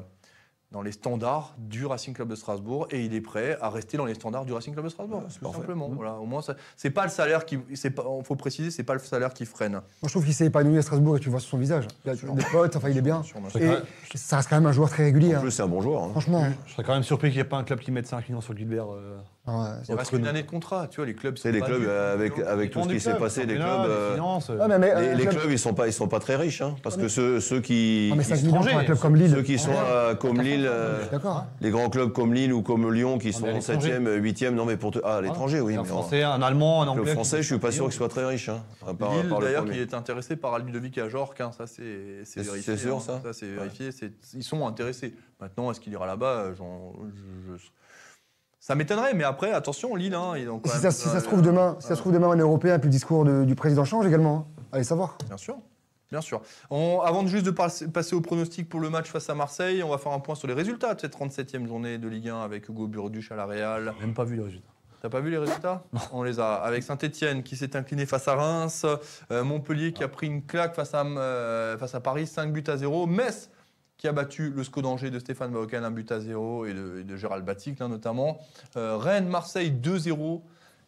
dans 0.72 0.82
les 0.82 0.94
standards 0.94 1.54
du 1.58 1.86
Racing 1.86 2.14
Club 2.14 2.30
de 2.30 2.36
Strasbourg 2.36 2.88
et 2.92 3.04
il 3.04 3.14
est 3.14 3.20
prêt 3.20 3.58
à 3.60 3.70
rester 3.70 3.98
dans 3.98 4.06
les 4.06 4.14
standards 4.14 4.46
du 4.46 4.54
Racing 4.54 4.72
Club 4.74 4.86
de 4.86 4.90
Strasbourg. 4.90 5.24
Ah, 5.26 5.28
c'est 5.30 5.40
tout 5.40 5.44
parfait. 5.46 5.58
simplement. 5.60 5.90
Mmh. 5.90 5.96
Voilà, 5.96 6.14
au 6.16 6.26
moins, 6.26 6.40
c'est 6.78 6.90
pas 6.92 7.04
le 7.04 7.10
salaire 7.10 7.46
qui, 7.46 7.60
c'est 7.74 7.90
pas, 7.90 8.06
faut 8.24 8.38
préciser, 8.38 8.72
c'est 8.72 8.84
pas 8.84 8.94
le 8.94 9.00
salaire 9.00 9.34
qui 9.34 9.46
freine. 9.46 9.74
Moi, 9.74 9.82
je 10.04 10.10
trouve 10.10 10.24
qu'il 10.24 10.34
s'est 10.34 10.46
épanoui 10.46 10.78
à 10.78 10.82
Strasbourg 10.82 11.18
et 11.18 11.20
tu 11.20 11.30
vois 11.30 11.42
sur 11.42 11.50
son 11.50 11.58
visage. 11.58 11.86
Il 12.06 12.12
a 12.12 12.16
des 12.16 12.44
potes, 12.50 12.78
enfin, 12.78 12.88
il 12.90 12.98
est 12.98 13.02
bien. 13.02 13.22
Et 13.56 13.60
même, 13.60 13.82
ça 14.16 14.38
reste 14.38 14.50
quand 14.50 14.56
même 14.56 14.66
un 14.66 14.72
joueur 14.72 14.90
très 14.90 15.04
régulier. 15.04 15.36
En 15.36 15.46
hein. 15.46 15.50
c'est 15.50 15.64
un 15.64 15.68
bon 15.68 15.82
joueur. 15.82 16.04
hein. 16.04 16.10
Franchement. 16.12 16.46
je 16.66 16.72
serais 16.72 16.84
quand 16.84 16.94
même 16.94 17.04
surpris 17.04 17.28
qu'il 17.30 17.38
n'y 17.40 17.42
ait 17.42 17.50
pas 17.50 17.58
un 17.58 17.66
club 17.66 17.80
qui 17.80 17.92
mette 17.92 18.08
5 18.08 18.30
millions 18.30 18.40
sur 18.42 18.56
Gilbert. 18.56 18.94
euh, 18.94 19.18
Il 19.48 19.96
reste 19.96 20.12
une 20.12 20.28
année 20.28 20.44
de 20.44 20.48
contrat, 20.48 20.88
tu 20.88 20.98
vois, 20.98 21.08
les 21.08 21.16
clubs. 21.16 21.36
Sont 21.36 21.50
les 21.50 21.62
clubs, 21.62 21.90
avec, 21.90 22.38
avec 22.38 22.70
tout 22.70 22.84
ce 22.84 22.90
qui 22.90 23.00
s'est 23.00 23.10
clubs, 23.10 23.22
passé, 23.24 23.42
les 23.48 23.56
clubs. 23.56 23.66
les 23.66 23.90
euh, 23.90 24.14
finances, 24.14 24.50
euh, 24.52 24.58
Ouais, 24.60 24.68
mais, 24.68 24.78
mais, 24.78 24.88
Les, 24.88 25.08
euh, 25.08 25.16
les 25.16 25.26
club- 25.26 25.40
clubs, 25.40 25.52
ils 25.52 25.58
sont 25.58 25.74
pas, 25.74 25.88
ils 25.88 25.94
sont 25.94 26.08
pas 26.08 26.20
très 26.20 26.36
riches, 26.36 26.62
hein, 26.62 26.76
parce 26.84 26.96
que 26.96 27.08
ceux, 27.08 27.40
ceux 27.40 27.60
qui, 27.60 28.14
mais 28.16 28.24
qui- 28.24 28.30
5 28.30 28.36
millions 28.44 28.52
pour 28.52 28.60
un 28.60 28.68
étrangers, 28.68 28.86
club 28.86 29.00
comme 29.00 29.16
Lille. 29.16 29.32
ceux 29.32 29.42
qui 29.42 29.58
sont 29.58 29.72
euh, 29.74 30.14
comme 30.14 30.42
Lille, 30.42 30.68
euh, 30.70 31.08
D'accord. 31.12 31.38
hein. 31.38 31.48
les 31.60 31.72
grands 31.72 31.90
clubs 31.90 32.12
comme 32.12 32.36
Lille 32.36 32.54
ou 32.54 32.62
comme 32.62 32.94
Lyon, 32.94 33.18
qui 33.18 33.34
sont 33.34 33.42
mais 33.42 33.50
à 33.50 33.54
en 33.54 33.58
l'étranger. 33.58 33.94
7e, 33.94 34.22
8e, 34.22 34.52
non 34.54 34.66
mais 34.66 34.78
pour 34.78 34.92
te... 34.92 35.00
ah, 35.04 35.18
à 35.18 35.22
l'étranger, 35.22 35.60
oui. 35.60 35.76
un 35.76 35.84
français, 35.86 36.22
un 36.22 36.42
allemand, 36.44 36.84
un 36.84 36.86
le 36.86 36.92
anglais. 37.02 37.14
français, 37.14 37.42
je 37.42 37.48
suis 37.48 37.58
pas 37.58 37.72
sûr 37.72 37.86
qu'il 37.86 37.94
soit 37.94 38.10
très 38.10 38.26
riche. 38.26 38.50
Hein, 38.50 38.62
à 38.86 38.92
Lille, 38.92 39.28
le 39.28 39.44
d'ailleurs, 39.44 39.66
qui 39.66 39.80
est 39.80 39.96
intéressé 39.96 40.36
par 40.36 40.60
Ludovic 40.60 41.00
Ajorc, 41.00 41.34
hein, 41.40 41.50
ça 41.58 41.66
c'est 41.66 42.20
c'est 42.26 42.44
C'est- 42.44 42.44
vérifié. 42.44 42.76
c'est 42.76 42.82
sûr, 42.84 42.98
hein. 42.98 43.22
ça 43.24 43.34
c'est 43.34 43.48
vérifié. 43.48 43.92
c'est- 43.92 44.12
Ils 44.36 44.44
sont 44.44 44.68
intéressés. 44.68 45.16
Maintenant, 45.40 45.72
est-ce 45.72 45.80
qu'il 45.80 45.94
ira 45.94 46.06
là-bas 46.06 46.52
je- 46.56 47.58
Ça 48.72 48.76
m'étonnerait, 48.76 49.14
mais 49.14 49.26
après, 49.26 49.52
attention, 49.52 49.96
Lille, 49.98 50.14
hein, 50.16 50.32
ils 50.38 50.50
ont 50.50 50.58
quand 50.60 50.70
Et 50.70 50.70
si 50.70 50.76
même- 50.82 50.84
ça, 50.84 50.92
si 50.92 51.10
ça 51.10 51.20
se 51.20 51.26
trouve 51.26 51.42
demain, 51.42 51.76
si 51.82 51.88
ça 51.90 51.96
se 51.96 52.00
trouve 52.00 52.14
demain 52.14 52.28
en 52.28 52.38
européen, 52.38 52.80
puis 52.80 52.88
le 52.88 52.92
discours 52.94 53.26
de- 53.26 53.44
du 53.44 53.54
président 53.54 53.84
change 53.84 54.06
également. 54.08 54.48
hein. 54.58 54.64
Allez 54.72 54.86
savoir. 54.86 55.18
Bien 55.28 55.36
sûr. 55.36 55.58
Bien 56.10 56.22
sûr. 56.22 56.42
On- 56.70 57.02
avant 57.02 57.22
de 57.24 57.28
juste 57.28 57.46
de 57.46 57.52
passer, 57.52 58.16
au 58.16 58.22
pronostic 58.22 58.70
pour 58.70 58.80
le 58.80 58.90
match 58.90 59.10
face 59.10 59.30
à 59.30 59.36
Marseille, 59.36 59.84
on 59.84 59.90
va 59.90 59.98
faire 59.98 60.14
un 60.14 60.22
point 60.22 60.36
sur 60.36 60.48
les 60.48 60.54
résultats 60.54 60.94
de 60.94 61.02
cette 61.02 61.12
37e 61.12 61.68
journée 61.68 61.98
de 61.98 62.08
Ligue 62.08 62.30
1 62.30 62.40
avec 62.44 62.70
Hugo 62.70 62.88
Burduche 62.88 63.30
à 63.34 63.36
la 63.36 63.46
Real. 63.46 63.94
Même 64.00 64.14
pas 64.14 64.24
vu 64.24 64.38
les 64.38 64.44
résultats. 64.44 64.70
T'as 65.02 65.10
pas 65.10 65.20
vu 65.20 65.32
les 65.32 65.38
résultats? 65.38 65.84
On 66.14 66.24
les 66.24 66.40
a. 66.40 66.54
Avec 66.54 66.84
Saint-Etienne 66.84 67.44
qui 67.44 67.58
s'est 67.58 67.76
incliné 67.76 68.06
face 68.06 68.30
à 68.30 68.36
Reims, 68.36 68.86
euh, 69.32 69.44
Montpellier 69.44 69.92
qui 69.92 70.06
a 70.06 70.08
pris 70.08 70.28
une 70.28 70.44
claque 70.46 70.76
face 70.76 70.94
à, 70.94 71.04
euh, 71.04 71.78
face 71.78 71.94
à 71.94 72.00
Paris, 72.00 72.26
5 72.26 72.54
buts 72.54 72.64
à 72.68 72.78
0. 72.78 73.06
Metz 73.06 73.50
qui 74.02 74.08
a 74.08 74.14
battu 74.14 74.50
le 74.50 74.64
SCO 74.64 74.82
d'Angers 74.82 75.12
de 75.12 75.20
Stéphane 75.20 75.52
Bauken, 75.52 75.84
un 75.84 75.92
but 75.92 76.12
à 76.12 76.20
0 76.20 76.66
et 76.66 76.74
de, 76.74 77.16
Gérald 77.16 77.46
Batic 77.46 77.80
notamment. 77.82 78.40
Euh, 78.76 78.98
Rennes, 78.98 79.28
Marseille 79.28 79.72
2-0. 79.72 80.42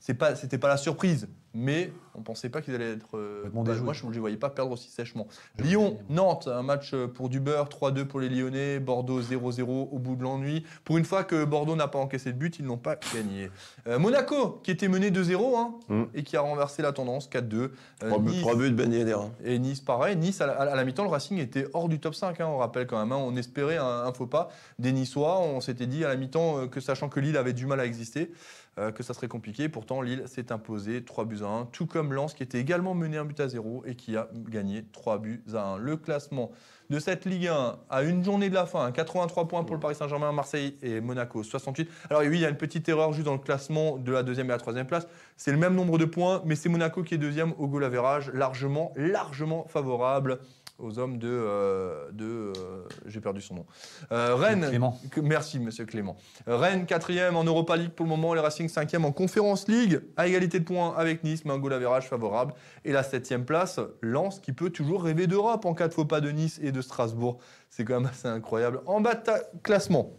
C'est 0.06 0.16
pas, 0.16 0.36
c'était 0.36 0.58
pas 0.58 0.68
la 0.68 0.76
surprise, 0.76 1.30
mais 1.54 1.94
on 2.14 2.24
pensait 2.24 2.50
pas 2.50 2.62
qu'ils 2.62 2.76
allaient 2.76 2.92
être. 2.92 3.16
euh, 3.18 3.44
bah, 3.54 3.72
moi, 3.82 3.94
je 3.94 4.06
ne 4.06 4.12
les 4.12 4.20
voyais 4.20 4.36
pas 4.36 4.50
perdre 4.50 4.72
aussi 4.74 4.90
sèchement. 4.90 5.28
Lyon, 5.58 5.98
Nantes, 6.10 6.50
un 6.50 6.62
match 6.62 6.94
euh, 6.94 7.08
pour 7.08 7.30
du 7.30 7.40
beurre, 7.40 7.70
3-2 7.70 8.04
pour 8.04 8.20
les 8.20 8.28
Lyonnais, 8.28 8.80
Bordeaux 8.82 9.22
0-0 9.22 9.62
au 9.90 10.00
bout 10.00 10.18
de 10.18 10.24
l'ennui. 10.24 10.66
Pour 10.84 10.98
une 10.98 11.06
fois 11.06 11.24
que 11.24 11.46
Bordeaux 11.46 11.78
n'a 11.78 11.88
pas 11.88 12.00
encaissé 12.00 12.34
de 12.34 12.38
but, 12.38 12.60
ils 12.60 12.66
n'ont 12.66 12.76
pas 12.78 12.98
gagné. 13.16 13.50
Euh, 13.88 13.98
Monaco, 13.98 14.60
qui 14.62 14.72
était 14.72 14.90
mené 14.90 15.10
2-0 15.10 15.56
hein, 15.58 15.74
Mm. 15.88 16.04
et 16.16 16.24
qui 16.24 16.36
a 16.36 16.42
renversé 16.42 16.82
la 16.82 16.92
tendance 16.92 17.30
4-2. 17.30 17.56
Euh, 18.04 18.08
Trois 18.10 18.20
buts- 18.20 18.32
Nice- 18.32 18.42
Trois 18.42 18.56
buts 18.58 18.72
de 18.72 18.76
Ben 18.76 18.92
Yedder. 18.92 19.14
hein. 19.14 19.32
et 19.46 19.58
Nice, 19.58 19.80
pareil. 19.80 20.18
Nice, 20.18 20.42
à 20.42 20.48
la, 20.48 20.54
à 20.56 20.76
la 20.76 20.84
mi-temps, 20.84 21.04
le 21.06 21.10
Racing 21.12 21.38
était 21.40 21.68
hors 21.74 21.88
du 21.88 22.02
top 22.02 22.14
5. 22.14 22.42
hein, 22.42 22.48
on 22.48 22.58
rappelle 22.58 22.88
quand 22.88 23.00
même. 23.00 23.14
hein. 23.14 23.22
on 23.22 23.38
espérait 23.38 23.78
un, 23.78 23.86
un 24.04 24.12
faux 24.12 24.28
pas 24.28 24.50
des 24.80 24.92
Niçois. 24.92 25.40
On 25.40 25.62
s'était 25.62 25.88
dit 25.88 26.04
à 26.04 26.10
la 26.10 26.18
mi-temps 26.18 26.58
euh, 26.60 26.68
que, 26.68 26.82
sachant 26.82 27.08
que 27.08 27.22
Lille 27.22 27.38
avait 27.38 27.54
du 27.54 27.66
mal 27.68 27.80
à 27.80 27.86
exister, 27.86 28.34
euh, 28.80 28.92
que 28.92 29.04
ça 29.04 29.14
serait 29.14 29.28
compliqué. 29.28 29.70
Pourtant, 29.70 30.02
Lille 30.02 30.24
s'est 30.26 30.52
imposé 30.52 31.04
3 31.04 31.26
buts 31.26 31.42
à 31.44 31.48
1. 31.48 31.66
Tout 31.68 31.86
comme 31.86 32.12
Lens, 32.12 32.34
qui 32.34 32.42
était 32.42 32.60
également 32.60 32.96
mené 32.96 33.18
un 33.18 33.26
but 33.26 33.40
à 33.40 33.48
0 33.48 33.84
et 33.86 33.96
qui 33.96 34.18
a 34.18 34.30
gagné 34.50 34.84
3 34.92 35.20
buts 35.20 35.44
à 35.54 35.74
1. 35.74 35.78
Le 35.78 35.96
classement 35.96 36.52
de 36.90 37.00
cette 37.00 37.26
Ligue 37.26 37.48
1 37.48 37.78
à 37.90 38.04
une 38.04 38.24
journée 38.24 38.50
de 38.50 38.56
la 38.56 38.66
fin, 38.66 38.86
hein, 38.86 38.92
83 38.92 39.48
points 39.48 39.64
pour 39.64 39.76
le 39.76 39.80
Paris 39.80 39.96
Saint-Germain, 39.96 40.32
Marseille 40.32 40.78
et 40.82 41.02
Monaco, 41.02 41.44
68. 41.44 41.90
Alors 42.10 42.24
oui, 42.24 42.38
il 42.38 42.40
y 42.40 42.46
a 42.46 42.50
une 42.50 42.58
petite 42.58 42.90
erreur 42.90 43.14
juste 43.14 43.26
dans 43.26 43.34
le 43.34 43.40
classement 43.40 43.98
de 43.98 44.12
la 44.12 44.24
deuxième 44.24 44.48
et 44.48 44.50
la 44.50 44.58
troisième 44.58 44.88
place. 44.88 45.08
C'est 45.38 45.52
le 45.52 45.58
même 45.58 45.76
nombre 45.76 45.98
de 45.98 46.06
points, 46.06 46.42
mais 46.46 46.56
c'est 46.56 46.70
Monaco 46.70 47.04
qui 47.04 47.14
est 47.14 47.20
deuxième 47.20 47.54
au 47.60 47.68
goal 47.68 47.84
average, 47.84 48.32
largement, 48.34 48.92
largement 48.96 49.66
favorable 49.68 50.40
aux 50.80 51.00
hommes 51.00 51.18
de... 51.18 51.28
euh, 51.30 52.12
de 52.12 52.26
euh, 52.58 52.84
J'ai 53.06 53.22
perdu 53.22 53.42
son 53.42 53.56
nom. 53.56 53.66
Euh, 54.12 54.36
Rennes... 54.36 54.66
Clément. 54.70 55.00
que- 55.12 55.22
Merci, 55.22 55.60
monsieur 55.60 55.86
Clément. 55.86 56.18
Rennes, 56.48 56.86
quatrième 56.86 57.36
en 57.36 57.44
Europa 57.44 57.76
League 57.78 57.92
pour 57.92 58.06
le 58.06 58.10
moment. 58.10 58.34
Les 58.34 58.42
Racing, 58.42 58.68
cinquième 58.68 59.06
en 59.06 59.12
Conférence 59.12 59.68
League, 59.68 60.02
à 60.18 60.28
égalité 60.28 60.60
de 60.60 60.66
points 60.66 60.94
avec 60.98 61.24
Nice, 61.24 61.46
mais 61.46 61.52
un 61.54 61.60
goal 61.60 61.74
average 61.74 62.08
favorable. 62.10 62.54
Et 62.86 62.92
la 62.92 63.04
septième 63.04 63.46
place, 63.46 63.80
Lens, 64.02 64.40
qui 64.40 64.52
peut 64.52 64.70
toujours 64.72 65.04
rêver 65.04 65.28
d'Europe 65.28 65.66
en 65.66 65.74
cas 65.74 65.88
de 65.88 65.94
faux 65.94 66.06
pas 66.06 66.22
de 66.22 66.32
Nice 66.32 66.60
et 66.62 66.72
de 66.72 66.82
Strasbourg. 66.82 67.38
C'est 67.70 67.86
quand 67.86 68.00
même 68.00 68.10
assez 68.10 68.28
incroyable. 68.28 68.82
En 68.86 69.00
bas 69.02 69.16
de 69.16 69.22
classement, 69.64 70.12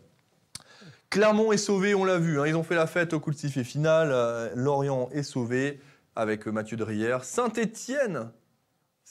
Clermont 1.10 1.52
est 1.52 1.56
sauvé, 1.58 1.94
on 1.94 2.04
l'a 2.04 2.18
vu. 2.18 2.40
hein. 2.40 2.46
Ils 2.46 2.56
ont 2.56 2.62
fait 2.64 2.74
la 2.74 2.86
fête 2.86 3.12
au 3.12 3.20
coup 3.20 3.30
de 3.30 3.36
sifflet 3.36 3.62
final. 3.64 4.08
Euh, 4.10 4.50
Lorient 4.56 5.08
est 5.12 5.22
sauvé 5.22 5.80
avec 6.16 6.46
Mathieu 6.46 6.76
Drière. 6.76 7.22
Saint-Étienne, 7.24 8.30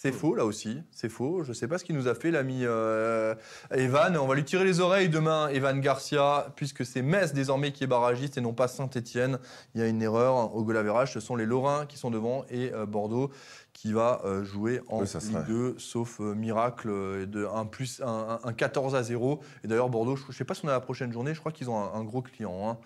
c'est 0.03 0.11
faux 0.11 0.35
là 0.35 0.43
aussi. 0.45 0.81
C'est 0.91 1.07
faux. 1.07 1.43
Je 1.43 1.49
ne 1.49 1.53
sais 1.53 1.65
pas 1.67 1.77
ce 1.77 1.85
qu'il 1.85 1.95
nous 1.95 2.09
a 2.09 2.13
fait 2.15 2.29
l'ami 2.29 2.65
euh, 2.65 3.35
Evan. 3.71 4.17
On 4.17 4.27
va 4.27 4.35
lui 4.35 4.43
tirer 4.43 4.65
les 4.65 4.81
oreilles 4.81 5.07
demain, 5.07 5.47
Evan 5.47 5.79
Garcia, 5.79 6.47
puisque 6.57 6.85
c'est 6.85 7.01
Metz 7.01 7.33
désormais 7.33 7.71
qui 7.71 7.85
est 7.85 7.87
barragiste 7.87 8.37
et 8.37 8.41
non 8.41 8.51
pas 8.53 8.67
Saint-Étienne. 8.67 9.39
Il 9.75 9.79
y 9.81 9.83
a 9.83 9.87
une 9.87 10.01
erreur 10.01 10.53
au 10.53 10.63
goal 10.65 10.75
average. 10.75 11.13
Ce 11.13 11.21
sont 11.21 11.37
les 11.37 11.45
Lorrains 11.45 11.85
qui 11.85 11.97
sont 11.97 12.11
devant 12.11 12.43
et 12.49 12.73
euh, 12.73 12.85
Bordeaux 12.85 13.31
qui 13.71 13.93
va 13.93 14.21
euh, 14.25 14.43
jouer 14.43 14.81
en 14.89 14.99
Oui, 14.99 15.05
Ligue 15.05 15.21
serait- 15.21 15.43
2, 15.47 15.75
sauf 15.77 16.19
miracle 16.19 16.89
de 17.25 17.45
un, 17.45 17.65
plus, 17.65 18.01
un, 18.01 18.39
un- 18.43 18.47
un 18.49 18.53
14 18.53 18.95
à 18.95 19.03
0. 19.03 19.39
Et 19.63 19.67
d'ailleurs, 19.69 19.89
Bordeaux, 19.89 20.17
je 20.17 20.27
ne 20.27 20.33
sais 20.33 20.43
pas 20.43 20.53
si 20.53 20.65
on 20.65 20.67
a 20.67 20.71
la 20.73 20.81
prochaine 20.81 21.13
journée, 21.13 21.33
je 21.33 21.39
crois 21.39 21.53
qu'ils 21.53 21.69
ont 21.69 21.77
un, 21.79 21.93
un 21.97 22.03
gros 22.03 22.21
client. 22.21 22.69
hein. 22.69 22.77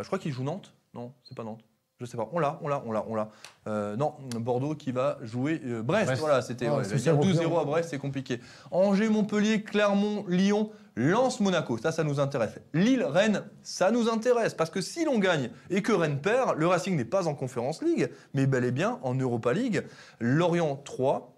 Je 0.00 0.06
crois 0.06 0.18
qu'ils 0.18 0.32
jouent 0.32 0.44
Nantes. 0.44 0.72
Non, 0.94 1.12
c'est 1.24 1.36
pas 1.36 1.44
Nantes. 1.44 1.62
Je 2.04 2.10
sais 2.10 2.16
pas. 2.16 2.28
On 2.32 2.38
l'a, 2.38 2.58
on 2.62 2.68
l'a, 2.68 2.82
on 2.86 2.92
l'a, 2.92 3.04
on 3.08 3.14
l'a. 3.14 3.28
Euh, 3.66 3.96
non, 3.96 4.14
Bordeaux 4.38 4.74
qui 4.74 4.92
va 4.92 5.18
jouer 5.22 5.60
euh, 5.64 5.82
Brest. 5.82 6.06
Brest. 6.06 6.20
Voilà, 6.20 6.42
c'était. 6.42 6.66
Ah, 6.66 6.76
ouais, 6.76 6.84
c'est 6.84 6.98
j'allais 6.98 7.02
dire 7.02 7.12
ça, 7.12 7.18
gros 7.18 7.24
12-0 7.24 7.48
client. 7.48 7.60
à 7.60 7.64
Brest, 7.64 7.90
c'est 7.90 7.98
compliqué. 7.98 8.40
Angers, 8.70 9.08
Montpellier, 9.08 9.62
Clermont, 9.62 10.24
Lyon, 10.28 10.70
Lens, 10.96 11.40
Monaco. 11.40 11.78
Ça, 11.78 11.92
ça 11.92 12.04
nous 12.04 12.20
intéresse. 12.20 12.58
Lille, 12.72 13.02
Rennes, 13.04 13.44
ça 13.62 13.90
nous 13.90 14.08
intéresse. 14.08 14.54
Parce 14.54 14.70
que 14.70 14.80
si 14.80 15.04
l'on 15.04 15.18
gagne 15.18 15.50
et 15.70 15.82
que 15.82 15.92
Rennes 15.92 16.20
perd, 16.20 16.58
le 16.58 16.66
Racing 16.66 16.96
n'est 16.96 17.04
pas 17.04 17.26
en 17.26 17.34
Conférence 17.34 17.82
League, 17.82 18.10
mais 18.34 18.46
bel 18.46 18.64
et 18.64 18.72
bien 18.72 18.98
en 19.02 19.14
Europa 19.14 19.52
League. 19.52 19.84
Lorient 20.20 20.76
3. 20.76 21.34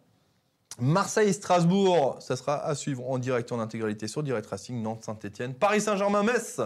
Marseille, 0.78 1.32
Strasbourg, 1.32 2.16
ça 2.20 2.36
sera 2.36 2.62
à 2.66 2.74
suivre 2.74 3.08
en 3.08 3.18
direct 3.18 3.50
en 3.50 3.60
intégralité 3.60 4.08
sur 4.08 4.22
Direct 4.22 4.46
Racing, 4.46 4.82
Nantes, 4.82 5.04
Saint-Etienne, 5.04 5.54
Paris 5.54 5.80
Saint-Germain, 5.80 6.22
Metz. 6.22 6.60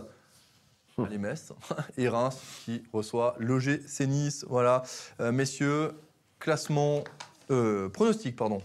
Allez, 1.05 1.19
Metz. 1.19 1.53
Et 1.97 2.09
Reims 2.09 2.41
qui 2.65 2.83
reçoit 2.93 3.35
l'OGC 3.39 4.07
Nice. 4.07 4.45
Voilà. 4.49 4.83
Euh, 5.21 5.33
messieurs, 5.33 5.93
classement, 6.39 7.05
euh, 7.51 7.89
pronostic, 7.89 8.37
pardon. 8.37 8.61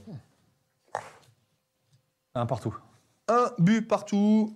Un 2.33 2.45
partout. 2.45 2.75
Un 3.27 3.51
but 3.57 3.87
partout 3.87 4.55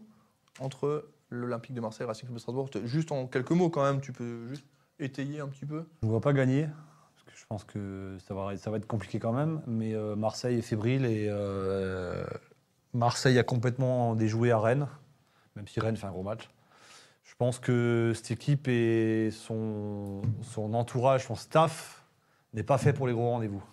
entre 0.59 1.09
l'Olympique 1.29 1.73
de 1.73 1.81
Marseille 1.81 2.03
et 2.03 2.05
le 2.05 2.09
Racing 2.09 2.25
Club 2.25 2.35
de 2.35 2.39
Strasbourg. 2.39 2.69
Juste 2.83 3.11
en 3.11 3.27
quelques 3.27 3.51
mots 3.51 3.69
quand 3.69 3.83
même, 3.83 4.01
tu 4.01 4.11
peux 4.11 4.47
juste 4.47 4.65
étayer 4.99 5.39
un 5.39 5.47
petit 5.47 5.65
peu 5.65 5.85
Je 6.01 6.07
ne 6.07 6.11
vois 6.11 6.21
pas 6.21 6.33
gagner, 6.33 6.63
parce 6.65 7.23
que 7.23 7.31
je 7.39 7.45
pense 7.45 7.63
que 7.63 8.17
ça 8.27 8.33
va, 8.33 8.55
ça 8.57 8.69
va 8.69 8.77
être 8.77 8.87
compliqué 8.87 9.19
quand 9.19 9.31
même. 9.31 9.61
Mais 9.67 9.93
euh, 9.93 10.15
Marseille 10.15 10.57
est 10.57 10.63
fébrile 10.63 11.05
et 11.05 11.27
euh, 11.29 12.25
Marseille 12.93 13.39
a 13.39 13.43
complètement 13.43 14.15
déjoué 14.15 14.51
à 14.51 14.59
Rennes, 14.59 14.87
même 15.55 15.67
si 15.67 15.79
Rennes 15.79 15.97
fait 15.97 16.07
un 16.07 16.11
gros 16.11 16.23
match. 16.23 16.49
Je 17.39 17.45
pense 17.45 17.59
que 17.59 18.11
cette 18.13 18.31
équipe 18.31 18.67
et 18.67 19.29
son, 19.31 20.21
entourage, 20.73 21.25
son 21.25 21.35
staff, 21.35 22.03
n'est 22.53 22.63
pas 22.63 22.77
fait 22.77 22.91
pour 22.91 23.07
les 23.07 23.13
gros 23.13 23.29
rendez-vous. 23.29 23.63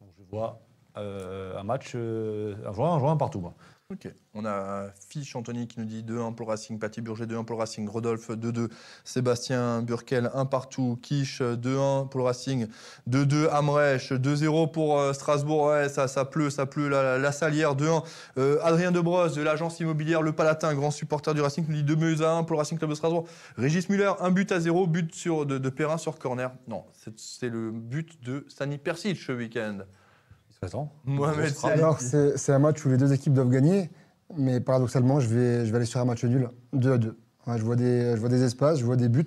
Je 0.00 0.24
vois 0.28 0.58
euh, 0.96 1.56
un 1.56 1.62
match, 1.62 1.92
euh, 1.94 2.56
un 2.66 2.72
joueur, 2.72 2.94
un 2.94 2.98
joueur 2.98 3.16
partout. 3.16 3.44
Ok. 3.90 4.06
On 4.34 4.44
a 4.44 4.90
Fiche 5.08 5.34
Anthony 5.34 5.66
qui 5.66 5.80
nous 5.80 5.86
dit 5.86 6.02
2-1 6.02 6.34
pour 6.34 6.48
Racing, 6.48 6.78
Paty 6.78 7.00
Burger 7.00 7.24
2-1 7.24 7.46
pour 7.46 7.56
le 7.56 7.60
Racing, 7.60 7.88
Rodolphe 7.88 8.28
2-2, 8.28 8.68
Sébastien 9.02 9.80
Burkel 9.80 10.30
1 10.34 10.44
partout, 10.44 10.98
Quiche 11.00 11.40
2-1 11.40 12.10
pour 12.10 12.20
le 12.20 12.24
Racing, 12.26 12.66
2-2 13.08 13.48
Amrech, 13.48 14.12
2-0 14.12 14.70
pour 14.72 15.00
euh, 15.00 15.14
Strasbourg, 15.14 15.68
ouais, 15.68 15.88
ça, 15.88 16.06
pleut, 16.26 16.50
ça 16.50 16.66
pleut, 16.66 16.90
la, 16.90 17.32
Salière 17.32 17.76
2-1, 17.76 18.04
Euh, 18.36 18.58
Adrien 18.62 18.92
Debrosse 18.92 19.32
de 19.34 19.40
l'agence 19.40 19.80
immobilière 19.80 20.20
Le 20.20 20.32
Palatin, 20.32 20.74
grand 20.74 20.90
supporter 20.90 21.32
du 21.32 21.40
Racing, 21.40 21.64
nous 21.66 21.74
dit 21.76 21.82
2 21.82 21.94
buts 21.94 22.22
à 22.22 22.32
1 22.32 22.42
pour 22.44 22.56
le 22.56 22.58
Racing 22.58 22.76
Club 22.76 22.90
de 22.90 22.94
Strasbourg, 22.94 23.26
Régis 23.56 23.88
Muller, 23.88 24.12
1 24.20 24.30
but 24.32 24.52
à 24.52 24.60
0, 24.60 24.86
but 24.86 25.14
sur, 25.14 25.46
de, 25.46 25.56
de 25.56 25.70
Perrin 25.70 25.96
sur 25.96 26.18
corner. 26.18 26.50
Non, 26.66 26.84
c'est- 26.92 27.48
le 27.48 27.70
but 27.70 28.22
de 28.22 28.44
Stani 28.50 28.76
Persic 28.76 29.16
ce 29.18 29.32
week-end. 29.32 29.78
Mohamed. 31.04 31.54
Alors, 31.64 32.00
c'est 32.00 32.36
c'est 32.36 32.52
un 32.52 32.58
match 32.58 32.84
où 32.84 32.88
les 32.88 32.96
deux 32.96 33.12
équipes 33.12 33.32
doivent 33.32 33.50
gagner, 33.50 33.90
mais 34.36 34.60
paradoxalement, 34.60 35.20
je 35.20 35.28
vais, 35.28 35.66
je 35.66 35.70
vais 35.70 35.76
aller 35.76 35.86
sur 35.86 36.00
un 36.00 36.04
match 36.04 36.24
nul, 36.24 36.48
2 36.72 36.92
à 36.92 36.98
2. 36.98 37.16
Ouais, 37.46 37.58
je, 37.58 37.64
vois 37.64 37.76
des, 37.76 38.14
je 38.14 38.20
vois 38.20 38.28
des 38.28 38.42
espaces, 38.42 38.78
je 38.78 38.84
vois 38.84 38.96
des 38.96 39.08
buts, 39.08 39.24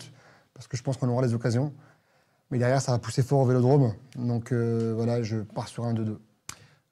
parce 0.53 0.67
que 0.67 0.77
je 0.77 0.84
pense 0.84 0.97
qu'on 0.97 1.09
aura 1.09 1.21
les 1.21 1.34
occasions. 1.34 1.73
Mais 2.51 2.57
derrière, 2.57 2.82
ça 2.82 2.91
va 2.91 2.99
pousser 2.99 3.23
fort 3.23 3.39
au 3.39 3.45
vélodrome. 3.45 3.93
Donc 4.15 4.51
euh, 4.51 4.93
voilà, 4.95 5.23
je 5.23 5.38
pars 5.38 5.69
sur 5.69 5.86
un 5.86 5.93
2-2. 5.93 6.17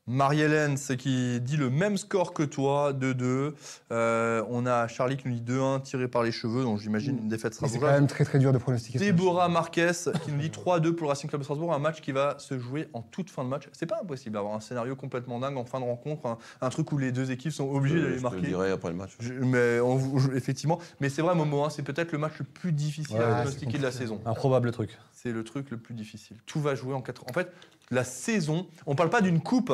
Marie-Hélène, 0.10 0.76
c'est 0.76 0.98
qui 0.98 1.40
dit 1.40 1.56
le 1.56 1.70
même 1.70 1.96
score 1.98 2.34
que 2.34 2.42
toi, 2.44 2.94
2-2. 2.94 3.54
Euh, 3.92 4.44
on 4.50 4.66
a 4.66 4.88
Charlie 4.88 5.18
qui 5.18 5.28
nous 5.28 5.36
dit 5.36 5.54
2-1 5.54 5.82
tiré 5.84 6.08
par 6.08 6.24
les 6.24 6.32
cheveux, 6.32 6.64
donc 6.64 6.80
j'imagine 6.80 7.18
une 7.20 7.28
défaite 7.30 7.58
Mais 7.62 7.68
C'est 7.68 7.80
quand 7.80 7.86
même 7.92 8.08
très 8.08 8.26
très 8.26 8.40
dur 8.40 8.52
de 8.52 8.58
pronostiquer. 8.58 8.98
Déborah 9.00 9.48
Marquez 9.50 9.92
qui 10.26 10.32
nous 10.32 10.40
dit 10.40 10.50
3-2 10.50 10.94
pour 10.94 11.04
le 11.06 11.10
Racing 11.10 11.30
Club 11.30 11.42
de 11.42 11.44
Strasbourg, 11.46 11.74
un 11.74 11.80
match 11.80 12.02
qui 12.02 12.12
va 12.12 12.36
se 12.40 12.58
jouer 12.58 12.90
en 12.94 13.02
toute 13.02 13.30
fin 13.30 13.44
de 13.44 13.50
match. 13.50 13.70
C'est 13.72 13.86
pas 13.86 14.00
impossible 14.02 14.34
d'avoir 14.34 14.56
un 14.56 14.60
scénario 14.60 14.96
complètement 14.96 15.40
dingue 15.40 15.58
en 15.58 15.66
fin 15.66 15.80
de 15.80 15.86
rencontre, 15.86 16.26
un, 16.26 16.38
un 16.62 16.70
truc 16.70 16.92
où 16.92 16.98
les 16.98 17.12
deux 17.12 17.30
équipes 17.32 17.52
sont 17.52 17.70
obligées 17.70 17.98
Je 18.00 18.04
d'aller 18.06 18.20
marquer. 18.20 18.42
dirai 18.42 18.72
après 18.72 18.90
le 18.90 18.96
match. 18.96 19.12
Je- 19.20 19.34
mais 19.34 19.80
on 19.80 20.18
je- 20.18 20.32
effectivement, 20.32 20.80
mais 21.00 21.10
c'est 21.10 21.22
vrai, 21.22 21.36
Momo, 21.36 21.64
hein, 21.64 21.70
c'est 21.70 21.84
peut-être 21.84 22.12
le 22.12 22.18
match 22.18 22.34
le 22.40 22.46
plus 22.46 22.72
difficile 22.72 23.16
Ouais, 23.18 23.24
à 23.24 23.36
pronostiquer 23.36 23.78
de 23.78 23.84
la 23.84 23.92
saison. 23.92 24.20
Improbable 24.26 24.72
truc. 24.72 24.98
C'est 25.14 25.32
le 25.32 25.44
truc 25.44 25.70
le 25.70 25.78
plus 25.78 25.94
difficile. 25.94 26.38
Tout 26.46 26.62
va 26.62 26.74
jouer 26.76 26.94
en 26.94 27.02
quatre. 27.02 27.24
En 27.30 27.34
fait, 27.34 27.52
la 27.92 28.04
saison, 28.04 28.68
on 28.86 28.96
parle 28.96 29.10
pas 29.10 29.22
d'une 29.22 29.42
coupe, 29.42 29.74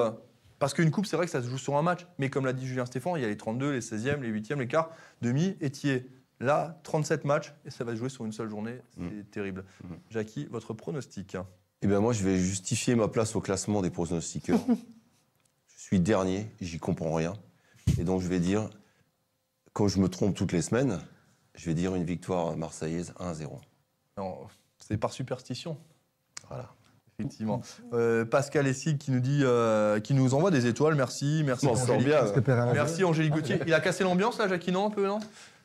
parce 0.59 0.73
qu'une 0.73 0.91
coupe, 0.91 1.05
c'est 1.05 1.15
vrai 1.17 1.25
que 1.25 1.31
ça 1.31 1.41
se 1.41 1.47
joue 1.47 1.57
sur 1.57 1.75
un 1.75 1.81
match. 1.81 2.05
Mais 2.17 2.29
comme 2.29 2.45
l'a 2.45 2.53
dit 2.53 2.65
Julien 2.67 2.85
Stéphane, 2.85 3.13
il 3.17 3.21
y 3.21 3.25
a 3.25 3.27
les 3.27 3.37
32, 3.37 3.71
les 3.73 3.81
16e, 3.81 4.21
les 4.21 4.29
8e, 4.31 4.59
les 4.59 4.67
quarts, 4.67 4.89
demi 5.21 5.55
et 5.61 5.69
tiers. 5.69 6.01
Là, 6.41 6.79
37 6.83 7.23
matchs, 7.23 7.53
et 7.65 7.69
ça 7.69 7.83
va 7.85 7.93
se 7.93 7.97
jouer 7.97 8.09
sur 8.09 8.25
une 8.25 8.33
seule 8.33 8.49
journée. 8.49 8.79
C'est 8.95 9.01
Mm. 9.01 9.23
terrible. 9.31 9.65
Mm. 9.83 9.93
Jackie, 10.09 10.45
votre 10.47 10.73
pronostic? 10.73 11.37
Eh 11.81 11.87
bien, 11.87 11.99
moi, 12.01 12.11
je 12.13 12.23
vais 12.25 12.37
justifier 12.37 12.95
ma 12.95 13.07
place 13.07 13.35
au 13.37 13.41
classement 13.41 13.81
des 13.81 13.89
pronostiqueurs. 13.89 14.59
je 15.77 15.81
suis 15.81 15.99
dernier, 15.99 16.47
j'y 16.59 16.77
comprends 16.77 17.13
rien. 17.13 17.33
Et 17.97 18.03
donc, 18.03 18.21
je 18.21 18.27
vais 18.27 18.39
dire, 18.41 18.69
quand 19.73 19.87
je 19.87 19.99
me 19.99 20.09
trompe 20.09 20.35
toutes 20.35 20.51
les 20.51 20.61
semaines, 20.61 20.99
je 21.53 21.65
vais 21.67 21.73
dire 21.73 21.95
une 21.95 22.03
victoire 22.03 22.57
marseillaise 22.57 23.13
1-0. 23.19 23.61
Non, 24.17 24.47
C'est 24.79 24.97
par 24.97 25.11
superstition. 25.13 25.77
Voilà. 26.49 26.73
Effectivement. 27.19 27.61
Euh, 27.93 28.25
Pascal 28.25 28.67
Essig 28.67 28.97
qui 28.97 29.11
nous 29.11 29.21
dit, 29.21 29.41
euh, 29.43 29.99
qui 30.01 30.13
nous 30.13 30.33
envoie 30.33 30.51
des 30.51 30.67
étoiles. 30.67 30.95
Merci, 30.95 31.43
merci. 31.45 31.65
On 31.67 31.75
s'en 31.75 31.85
sort 31.85 31.95
Angélique. 31.95 32.07
bien. 32.13 32.25
Joué. 32.65 32.73
Merci 32.73 33.03
Angélique 33.05 33.33
Gauthier. 33.33 33.59
Il 33.65 33.73
a 33.73 33.79
cassé 33.79 34.03
l'ambiance 34.03 34.37
là, 34.37 34.47
Jackie, 34.49 34.71
non 34.71 34.87
un 34.87 34.89
peu 34.89 35.07
non? 35.07 35.19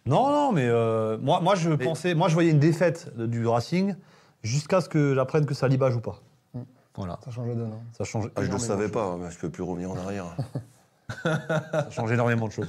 Non, 0.07 0.28
non, 0.30 0.53
mais 0.53 0.66
euh, 0.66 1.18
moi, 1.18 1.40
moi, 1.40 1.55
je 1.57 1.70
pensais, 1.70 2.14
moi, 2.14 2.28
je 2.28 2.34
voyais 2.34 2.51
une 2.51 2.59
défaite 2.61 3.12
du 3.18 3.46
Racing 3.46 3.94
jusqu'à 4.42 4.80
ce 4.80 4.88
que 4.88 5.14
j'apprenne 5.14 5.44
que 5.44 5.53
Saliba 5.55 5.90
joue 5.90 6.01
pas. 6.01 6.20
Mm. 6.55 6.61
Voilà, 6.96 7.18
Ça 7.24 7.30
change 7.32 7.48
la 7.48 7.55
donne. 7.55 7.72
hein. 7.72 7.80
ça 7.98 8.05
change, 8.05 8.30
Ah, 8.36 8.42
je 8.42 8.46
ne 8.48 8.53
le 8.53 8.59
savais 8.59 8.88
pas, 8.88 9.16
mais 9.20 9.30
je 9.30 9.36
ne 9.36 9.40
peux 9.40 9.51
plus 9.51 9.62
revenir 9.64 9.90
en 9.90 9.96
arrière. 9.98 10.36
Ça 11.24 11.90
change 11.90 12.12
énormément 12.12 12.46
de 12.48 12.52
choses. 12.52 12.68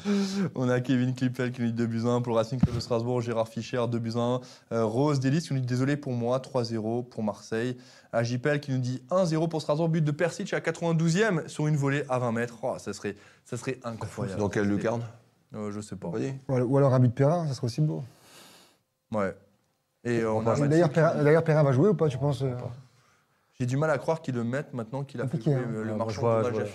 On 0.55 0.69
a 0.69 0.79
Kevin 0.81 1.13
Klippel 1.15 1.51
qui 1.51 1.61
nous 1.61 1.67
dit 1.67 1.73
2 1.73 1.85
buts 1.85 2.01
à 2.05 2.09
1 2.09 2.21
pour 2.21 2.33
le 2.33 2.37
Racing 2.37 2.59
Club 2.59 2.75
de 2.75 2.79
Strasbourg, 2.79 3.21
Gérard 3.21 3.47
Fischer 3.47 3.83
2 3.89 3.99
buts 3.99 4.13
à 4.15 4.19
1, 4.19 4.41
Euh, 4.71 4.85
Rose 4.85 5.19
Delis 5.19 5.41
qui 5.41 5.53
nous 5.53 5.59
dit 5.59 5.65
désolé 5.65 5.97
pour 5.97 6.13
moi 6.13 6.39
3-0 6.39 7.03
pour 7.09 7.23
Marseille, 7.23 7.77
Agipel 8.13 8.59
qui 8.59 8.71
nous 8.71 8.77
dit 8.79 9.01
1-0 9.09 9.47
pour 9.47 9.61
Strasbourg, 9.61 9.89
but 9.89 10.03
de 10.03 10.11
Persic 10.11 10.53
à 10.53 10.59
92e 10.59 11.47
sur 11.47 11.67
une 11.67 11.75
volée 11.75 12.03
à 12.09 12.19
20 12.19 12.31
mètres. 12.31 12.57
Oh, 12.63 12.75
ça 12.77 12.93
serait 12.93 13.15
ça 13.45 13.57
serait 13.57 13.79
incroyable. 13.83 14.39
Dans 14.39 14.49
quelle 14.49 14.67
lucarne? 14.67 15.01
Euh, 15.55 15.71
Je 15.71 15.81
sais 15.81 15.95
pas. 15.95 16.09
Ou 16.49 16.77
alors- 16.77 16.93
un 16.93 16.99
but 16.99 17.09
de 17.09 17.13
Perrin, 17.13 17.47
ça 17.47 17.53
serait 17.53 17.65
aussi 17.65 17.81
beau. 17.81 18.03
Ouais. 19.13 19.35
Et 20.03 20.21
euh, 20.21 20.41
D'ailleurs, 20.67 20.89
Perrin, 20.89 21.17
qui- 21.17 21.23
d'ailleurs, 21.23 21.43
Perrin 21.43 21.63
va 21.63 21.71
jouer 21.73 21.89
ou 21.89 21.93
pas, 21.93 22.07
tu 22.07 22.17
penses 22.17 22.41
euh? 22.41 22.53
J'ai 23.59 23.65
du 23.67 23.77
mal 23.77 23.91
à 23.91 23.97
croire 23.99 24.21
qu'il 24.21 24.33
le 24.33 24.43
mette 24.43 24.73
maintenant 24.73 25.03
qu'il 25.03 25.21
a 25.21 25.27
fait 25.27 25.39
jouer 25.39 25.53
hein. 25.53 25.61
le 25.69 25.83
je 25.85 25.91
marchand 25.93 26.41
de 26.41 26.65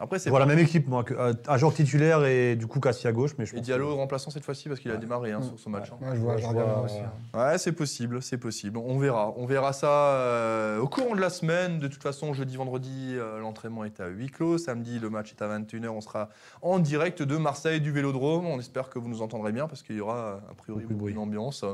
Après 0.00 0.20
c'est 0.20 0.30
vois 0.30 0.38
pas... 0.38 0.46
la 0.46 0.54
même 0.54 0.64
équipe, 0.64 0.86
moi, 0.86 1.02
que, 1.02 1.12
euh, 1.14 1.32
un 1.48 1.56
joueur 1.56 1.74
titulaire 1.74 2.24
et 2.24 2.54
du 2.54 2.68
coup 2.68 2.78
Cassie 2.78 3.08
à 3.08 3.12
gauche, 3.12 3.32
mais 3.36 3.46
je 3.46 3.56
Et 3.56 3.60
Diallo 3.60 3.88
que- 3.88 3.92
remplaçant 3.94 4.30
cette 4.30 4.44
fois-ci 4.44 4.68
parce 4.68 4.78
qu'il 4.80 4.90
a 4.92 4.94
Ouais. 4.94 5.00
démarré 5.00 5.32
hein, 5.32 5.40
Mm. 5.40 5.44
sur 5.48 5.58
ce 5.58 5.68
match. 5.68 5.90
hein. 5.90 5.96
Ouais, 6.00 6.14
je 6.14 6.20
vois, 6.20 6.34
Ouais, 6.34 6.40
je 6.40 6.46
vois, 6.46 6.82
aussi. 6.84 6.94
ouais. 6.94 7.02
hein. 7.34 7.50
Ouais, 7.50 7.58
c'est 7.58 7.72
possible, 7.72 8.22
c'est 8.22 8.38
possible. 8.38 8.78
On 8.78 8.96
verra. 8.98 9.34
On 9.36 9.44
verra 9.44 9.72
ça 9.72 9.88
euh, 9.90 10.78
au 10.78 10.86
courant 10.88 11.16
de 11.16 11.20
la 11.20 11.30
semaine. 11.30 11.80
De 11.80 11.88
toute 11.88 12.02
façon, 12.02 12.32
jeudi, 12.32 12.56
vendredi, 12.56 13.14
euh, 13.16 13.40
l'entraînement 13.40 13.84
est 13.84 13.98
à 14.00 14.06
huis 14.06 14.28
clos. 14.30 14.56
Samedi, 14.58 15.00
le 15.00 15.10
match 15.10 15.32
est 15.32 15.42
à 15.42 15.48
21h. 15.48 15.88
On 15.92 16.00
sera 16.00 16.28
en 16.62 16.78
direct 16.78 17.22
de 17.22 17.36
Marseille, 17.36 17.80
du 17.80 17.90
Vélodrome. 17.90 18.46
On 18.46 18.60
espère 18.60 18.90
que 18.90 19.00
vous 19.00 19.08
nous 19.08 19.20
entendrez 19.22 19.50
bien 19.50 19.66
parce 19.66 19.82
qu'il 19.82 19.96
y 19.96 20.00
aura 20.00 20.40
a 20.48 20.54
priori 20.54 20.84
Beaucoup 20.84 20.94
beaucoup 20.94 21.12
d'ambiance. 21.12 21.64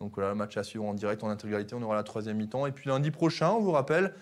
Donc 0.00 0.12
voilà, 0.16 0.30
le 0.30 0.34
match 0.36 0.56
à 0.56 0.64
suivre 0.64 0.86
en 0.86 0.94
direct, 0.94 1.22
en 1.22 1.28
intégralité. 1.28 1.76
On 1.78 1.82
aura 1.82 1.94
la 1.94 2.02
troisième 2.02 2.38
mi-temps. 2.38 2.66
Et 2.66 2.72
puis 2.72 2.88
lundi 2.88 3.10
prochain, 3.10 3.50
on 3.50 3.60
vous 3.60 3.70
rappelle, 3.72 4.12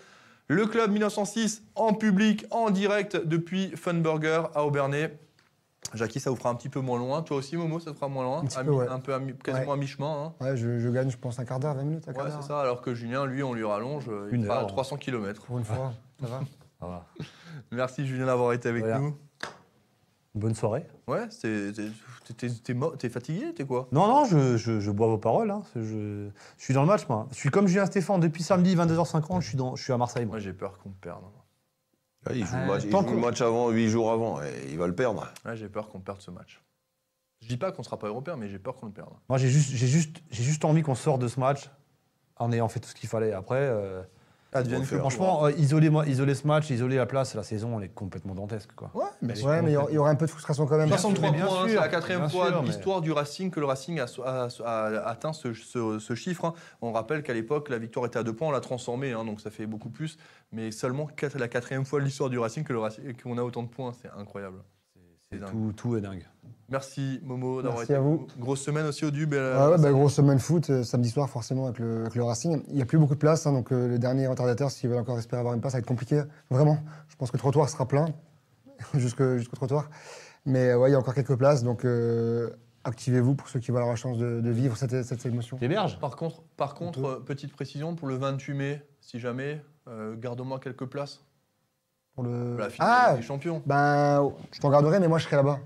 le 0.48 0.66
club 0.66 0.90
1906 0.90 1.62
en 1.74 1.92
public, 1.94 2.46
en 2.50 2.70
direct 2.70 3.16
depuis 3.16 3.70
Funburger 3.76 4.42
à 4.54 4.64
Aubernay. 4.64 5.18
Jackie, 5.94 6.20
ça 6.20 6.28
vous 6.30 6.36
fera 6.36 6.50
un 6.50 6.54
petit 6.54 6.68
peu 6.68 6.80
moins 6.80 6.98
loin. 6.98 7.22
Toi 7.22 7.38
aussi, 7.38 7.56
Momo, 7.56 7.80
ça 7.80 7.92
te 7.92 7.96
fera 7.96 8.08
moins 8.08 8.24
loin. 8.24 8.42
Un 8.56 8.64
peu, 8.64 8.70
ouais. 8.72 8.88
un 8.88 8.98
peu 9.00 9.14
à 9.14 9.20
quasiment 9.42 9.66
Ouais. 9.68 9.72
à 9.72 9.76
mi-chemin. 9.76 10.32
hein. 10.40 10.44
Ouais, 10.44 10.56
je, 10.56 10.78
je 10.78 10.88
gagne, 10.90 11.08
je 11.10 11.16
pense, 11.16 11.38
un 11.38 11.44
quart 11.46 11.60
d'heure, 11.60 11.74
20 11.74 11.84
minutes, 11.84 12.08
un 12.08 12.12
quart 12.12 12.24
Ouais, 12.24 12.30
d'heure. 12.30 12.42
c'est 12.42 12.48
ça. 12.48 12.60
Alors 12.60 12.82
que 12.82 12.94
Julien, 12.94 13.24
lui, 13.24 13.42
on 13.42 13.54
lui 13.54 13.64
rallonge. 13.64 14.04
euh, 14.08 14.28
Il 14.30 14.36
Une 14.38 14.44
fera 14.44 14.60
heure. 14.62 14.66
300 14.66 14.96
km. 14.98 15.42
Pour 15.46 15.58
une 15.58 15.64
fois, 15.64 15.92
ça 16.20 16.26
va. 16.80 17.06
Merci 17.70 18.06
Julien 18.06 18.26
d'avoir 18.26 18.52
été 18.52 18.68
avec 18.68 18.82
Voilà. 18.82 18.98
nous. 18.98 19.16
Bonne 20.34 20.54
soirée. 20.54 20.86
Ouais, 21.06 21.26
c'est- 21.30 21.72
t'es- 22.36 23.08
fatigué, 23.08 23.52
t'es 23.54 23.64
quoi? 23.64 23.88
Non, 23.92 24.06
non, 24.06 24.24
je, 24.24 24.56
je- 24.56 24.78
je 24.78 24.90
bois 24.90 25.06
vos 25.08 25.18
paroles. 25.18 25.50
hein. 25.50 25.62
Je, 25.74 26.28
je 26.58 26.62
suis 26.64 26.74
dans 26.74 26.82
le 26.82 26.86
match, 26.86 27.08
moi. 27.08 27.26
Je 27.30 27.36
suis 27.36 27.50
comme 27.50 27.66
Julien 27.66 27.86
Stéphane. 27.86 28.20
Depuis 28.20 28.42
samedi, 28.42 28.76
22h50, 28.76 29.40
je 29.40 29.48
suis, 29.48 29.56
dans, 29.56 29.74
je 29.74 29.82
suis 29.82 29.92
à 29.92 29.96
Marseille, 29.96 30.26
moi. 30.26 30.34
Moi, 30.36 30.40
j'ai 30.40 30.52
peur 30.52 30.78
qu'on 30.78 30.90
me 30.90 30.94
perde. 30.94 31.24
Ah, 32.26 32.32
Il 32.34 32.44
joue, 32.44 32.56
Euh, 32.56 32.60
le 32.60 32.66
match, 32.66 32.82
il 32.84 32.90
tant 32.90 33.02
joue 33.06 33.14
le 33.14 33.20
match 33.20 33.40
avant, 33.40 33.70
8 33.70 33.88
jours 33.88 34.12
avant, 34.12 34.42
et 34.42 34.52
il 34.70 34.76
va 34.78 34.86
le 34.86 34.94
perdre. 34.94 35.26
Ouais, 35.44 35.56
j'ai 35.56 35.68
peur 35.68 35.88
qu'on 35.88 36.00
perde 36.00 36.20
ce 36.20 36.30
match. 36.30 36.60
Je 37.40 37.48
dis 37.48 37.56
pas 37.56 37.72
qu'on 37.72 37.82
sera 37.82 37.98
pas 37.98 38.08
européen, 38.08 38.36
mais 38.36 38.48
j'ai 38.48 38.58
peur 38.58 38.76
qu'on 38.76 38.86
le 38.86 38.92
perde. 38.92 39.12
Moi, 39.28 39.38
j'ai 39.38 39.48
juste, 39.48 39.70
j'ai 39.70 39.86
juste, 39.86 40.16
j'ai 40.30 40.42
juste 40.42 40.64
envie 40.64 40.82
qu'on 40.82 40.94
sorte 40.96 41.20
de 41.22 41.28
ce 41.28 41.40
match 41.40 41.70
en 42.36 42.52
ayant 42.52 42.68
fait 42.68 42.80
tout 42.80 42.88
ce 42.88 42.94
qu'il 42.94 43.08
fallait. 43.08 43.32
Après, 43.32 43.56
euh, 43.60 44.02
Advienne 44.52 44.80
que 44.86 44.96
franchement, 44.98 45.44
euh, 45.44 45.52
isoler, 45.52 45.90
ce 46.34 46.46
match, 46.46 46.70
isoler 46.70 46.96
la 46.96 47.04
place, 47.04 47.34
la 47.34 47.42
saison, 47.42 47.78
elle 47.78 47.84
est 47.84 47.88
complètement 47.90 48.34
dantesque. 48.34 48.70
Quoi. 48.74 48.90
Ouais, 48.94 49.04
mais 49.20 49.34
il 49.70 49.72
y 49.74 49.76
aura- 49.76 49.90
il 49.90 49.94
y 49.94 49.98
aura 49.98 50.08
un 50.08 50.14
peu 50.14 50.24
de 50.24 50.30
frustration 50.30 50.66
quand 50.66 50.78
même. 50.78 50.86
Bien 50.88 50.96
sûr, 50.96 51.10
63 51.10 51.30
mais 51.30 51.36
bien 51.36 51.46
points, 51.46 51.68
c'est 51.68 51.74
la 51.74 51.88
quatrième 51.88 52.30
fois 52.30 52.50
de 52.50 52.56
mais- 52.56 52.66
l'histoire 52.68 53.00
du 53.02 53.12
Racing 53.12 53.50
que 53.50 53.60
le 53.60 53.66
Racing 53.66 54.00
a, 54.00 54.06
a- 54.24 54.48
a 54.64 55.08
atteint 55.08 55.34
ce, 55.34 55.52
ce- 55.52 55.98
ce 55.98 56.14
chiffre. 56.14 56.46
hein. 56.46 56.54
On 56.80 56.92
rappelle 56.92 57.22
qu'à 57.22 57.34
l'époque, 57.34 57.68
la 57.68 57.78
victoire 57.78 58.06
était 58.06 58.18
à 58.18 58.22
deux 58.22 58.32
points, 58.32 58.48
on 58.48 58.52
l'a 58.52 58.60
transformé, 58.60 59.12
hein, 59.12 59.24
donc 59.24 59.40
ça 59.42 59.50
fait 59.50 59.66
beaucoup 59.66 59.90
plus. 59.90 60.16
Mais 60.50 60.70
seulement 60.70 61.06
quatre- 61.06 61.38
la 61.38 61.48
quatrième 61.48 61.84
fois 61.84 62.00
de 62.00 62.06
l'histoire 62.06 62.30
du 62.30 62.38
Racing 62.38 62.64
que 62.64 62.72
le 62.72 62.78
Racing- 62.78 63.14
qu'on 63.22 63.36
a 63.36 63.42
autant 63.42 63.62
de 63.62 63.68
points, 63.68 63.92
c'est 64.00 64.08
incroyable. 64.18 64.58
C'est- 64.94 65.00
C'est 65.30 65.38
dingue. 65.40 65.50
Tout, 65.50 65.72
tout 65.76 65.96
est 65.96 66.00
dingue. 66.00 66.24
Merci 66.70 67.20
Momo 67.22 67.62
d'avoir 67.62 67.78
Merci 67.78 67.92
été 67.92 67.94
à 67.94 68.00
vous. 68.00 68.26
Grosse 68.38 68.60
semaine 68.60 68.86
aussi 68.86 69.04
au 69.06 69.10
Dub. 69.10 69.32
et 69.32 69.38
à 69.38 69.40
la- 69.42 69.64
Ah 69.64 69.70
ouais, 69.70 69.78
bah, 69.78 69.90
grosse 69.90 70.14
semaine 70.14 70.38
foot, 70.38 70.68
euh, 70.68 70.82
samedi 70.84 71.08
soir 71.08 71.28
forcément 71.30 71.64
avec 71.64 71.78
le, 71.78 72.02
avec 72.02 72.14
le 72.14 72.22
Racing. 72.24 72.62
Il 72.68 72.74
n'y 72.74 72.82
a 72.82 72.84
plus 72.84 72.98
beaucoup 72.98 73.14
de 73.14 73.18
place, 73.18 73.46
hein, 73.46 73.52
donc 73.52 73.72
euh, 73.72 73.88
les 73.88 73.98
derniers 73.98 74.26
retardataires, 74.26 74.70
s'ils 74.70 74.90
veulent 74.90 74.98
encore 74.98 75.18
espérer 75.18 75.40
avoir 75.40 75.54
une 75.54 75.60
place, 75.62 75.72
ça 75.72 75.78
va 75.78 75.80
être 75.80 75.86
compliqué. 75.86 76.22
Vraiment. 76.50 76.78
Je 77.08 77.16
pense 77.16 77.30
que 77.30 77.36
le 77.36 77.40
trottoir 77.40 77.68
sera 77.70 77.86
plein 77.88 78.06
jusque- 78.94 79.36
jusqu'au 79.36 79.56
trottoir. 79.56 79.88
Mais 80.44 80.68
euh, 80.70 80.78
ouais, 80.78 80.90
il 80.90 80.92
y 80.92 80.96
a 80.96 80.98
encore 80.98 81.14
quelques 81.14 81.36
places, 81.36 81.62
donc 81.62 81.84
euh, 81.86 82.50
activez-vous 82.84 83.34
pour 83.34 83.48
ceux 83.48 83.60
qui 83.60 83.68
veulent 83.70 83.78
avoir 83.78 83.92
la 83.94 83.96
chance 83.96 84.18
de, 84.18 84.40
de 84.42 84.50
vivre 84.50 84.76
cette, 84.76 85.02
cette 85.04 85.24
émotion. 85.24 85.56
T'héberges 85.56 85.98
Par 85.98 86.16
contre, 86.16 86.42
par 86.58 86.74
contre 86.74 87.04
euh, 87.04 87.20
petite 87.24 87.52
précision, 87.52 87.94
pour 87.94 88.08
le 88.08 88.16
28 88.16 88.54
mai, 88.54 88.82
si 89.00 89.18
jamais, 89.18 89.62
euh, 89.88 90.14
garde-moi 90.16 90.58
quelques 90.60 90.84
places 90.86 91.24
Pour 92.14 92.24
le... 92.24 92.50
pour 92.52 92.60
la 92.60 92.68
finale 92.70 92.90
Ah 93.10 93.14
des 93.16 93.22
champions. 93.22 93.62
Ben, 93.64 94.30
je 94.52 94.60
t'en 94.60 94.68
garderai, 94.70 95.00
mais 95.00 95.08
moi 95.08 95.16
je 95.18 95.24
serai 95.24 95.36
là-bas. 95.36 95.60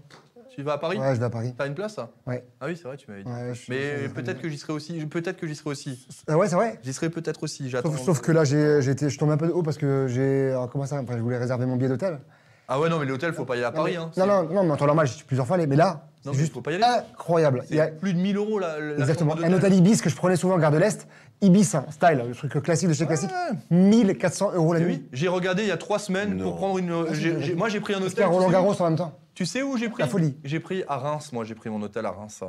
Tu 0.54 0.62
vas 0.62 0.74
à 0.74 0.78
Paris 0.78 0.98
Ouais, 0.98 1.14
je 1.14 1.18
vais 1.20 1.24
à 1.26 1.30
Paris. 1.30 1.54
T'as 1.56 1.66
une 1.66 1.74
place 1.74 1.94
ça? 1.94 2.10
Ouais. 2.26 2.44
Ah 2.60 2.66
oui, 2.66 2.76
c'est 2.76 2.86
vrai, 2.86 2.96
tu 2.96 3.10
m'avais 3.10 3.22
dit. 3.24 3.30
Ouais, 3.30 3.54
je- 3.54 3.70
Mais 3.70 4.02
je- 4.04 4.08
peut-être 4.08 4.40
que 4.40 4.48
j'y 4.48 4.58
serai 4.58 4.72
aussi. 4.72 5.04
Peut-être 5.06 5.38
que 5.38 5.46
j'y 5.46 5.54
serai 5.54 5.70
aussi. 5.70 6.06
Ah 6.28 6.36
ouais, 6.36 6.48
c'est 6.48 6.56
vrai? 6.56 6.78
J'y 6.82 6.92
serai 6.92 7.08
peut-être 7.10 7.42
aussi. 7.42 7.70
J'attends. 7.70 7.90
sauf, 7.92 8.00
sauf 8.02 8.20
que 8.20 8.32
là, 8.32 8.44
j'ai 8.44 8.82
j'ai 8.82 8.90
été, 8.90 9.08
je 9.08 9.18
tombe 9.18 9.30
un 9.30 9.36
peu 9.36 9.46
de 9.46 9.52
haut 9.52 9.62
parce 9.62 9.78
que 9.78 10.06
j'ai. 10.08 10.50
alors, 10.50 10.68
Comment 10.70 10.84
ça 10.86 11.00
enfin, 11.00 11.16
Je 11.16 11.22
voulais 11.22 11.38
réserver 11.38 11.64
mon 11.66 11.76
billet 11.76 11.88
d'hôtel. 11.88 12.18
Ah 12.68 12.78
ouais, 12.80 12.88
non, 12.88 12.98
mais 12.98 13.06
l'hôtel, 13.06 13.32
faut 13.32 13.44
pas 13.44 13.54
y 13.54 13.58
aller 13.58 13.66
à 13.66 13.72
Paris. 13.72 13.96
non, 13.96 14.02
Hein. 14.04 14.10
non, 14.16 14.26
non, 14.26 14.42
non, 14.54 14.64
mais 14.64 14.70
en 14.72 14.76
temps 14.76 14.86
normal, 14.86 15.06
j'y 15.06 15.14
suis 15.14 15.24
plusieurs 15.24 15.46
fois 15.46 15.56
allé. 15.56 15.66
Mais 15.66 15.76
là, 15.76 16.06
Non, 16.24 16.32
juste 16.32 16.52
faut 16.52 16.60
pas 16.60 16.70
y 16.72 16.74
aller. 16.76 16.84
incroyable. 16.84 17.64
Il 17.70 17.76
y 17.76 17.80
a 17.80 17.88
plus 17.88 18.14
de 18.14 18.18
1000 18.18 18.36
euros 18.36 18.58
la 18.58 18.78
exactement 18.98 19.34
un 19.36 19.52
hôtel 19.52 19.74
Ibis 19.74 20.00
que 20.00 20.08
je 20.10 20.14
prenais 20.16 20.36
souvent 20.36 20.54
en 20.54 20.58
gare 20.58 20.70
de 20.70 20.78
l'Est. 20.78 21.08
Ibis, 21.40 21.74
hein, 21.74 21.84
style, 21.90 22.22
le 22.28 22.34
truc 22.34 22.62
classique 22.62 22.88
de 22.88 22.94
chez 22.94 23.06
classique. 23.06 23.30
Ouais. 23.30 23.76
1400 23.76 24.52
euros 24.54 24.74
la 24.74 24.80
nuit. 24.80 24.86
oui, 25.02 25.08
j'ai 25.12 25.26
regardé 25.26 25.62
il 25.62 25.68
y 25.68 25.72
a 25.72 25.76
trois 25.76 25.98
semaines 25.98 26.36
Non. 26.36 26.44
pour 26.44 26.56
prendre 26.56 26.78
une. 26.78 26.92
Ah, 26.92 27.54
moi, 27.56 27.68
j'ai 27.68 27.80
pris 27.80 27.94
un 27.94 28.02
hôtel. 28.02 28.24
Roland 28.26 28.50
Garros 28.50 28.80
en 28.80 28.84
même 28.84 28.96
temps 28.96 29.18
Tu 29.34 29.44
sais 29.46 29.62
où 29.62 29.76
j'ai 29.76 29.88
pris? 29.88 30.02
La 30.02 30.08
folie. 30.08 30.36
J'ai 30.44 30.60
pris 30.60 30.84
à 30.88 30.98
Reims. 30.98 31.32
Moi, 31.32 31.44
j'ai 31.44 31.56
pris 31.56 31.68
mon 31.70 31.82
hôtel 31.82 32.06
à 32.06 32.10
Reims. 32.12 32.44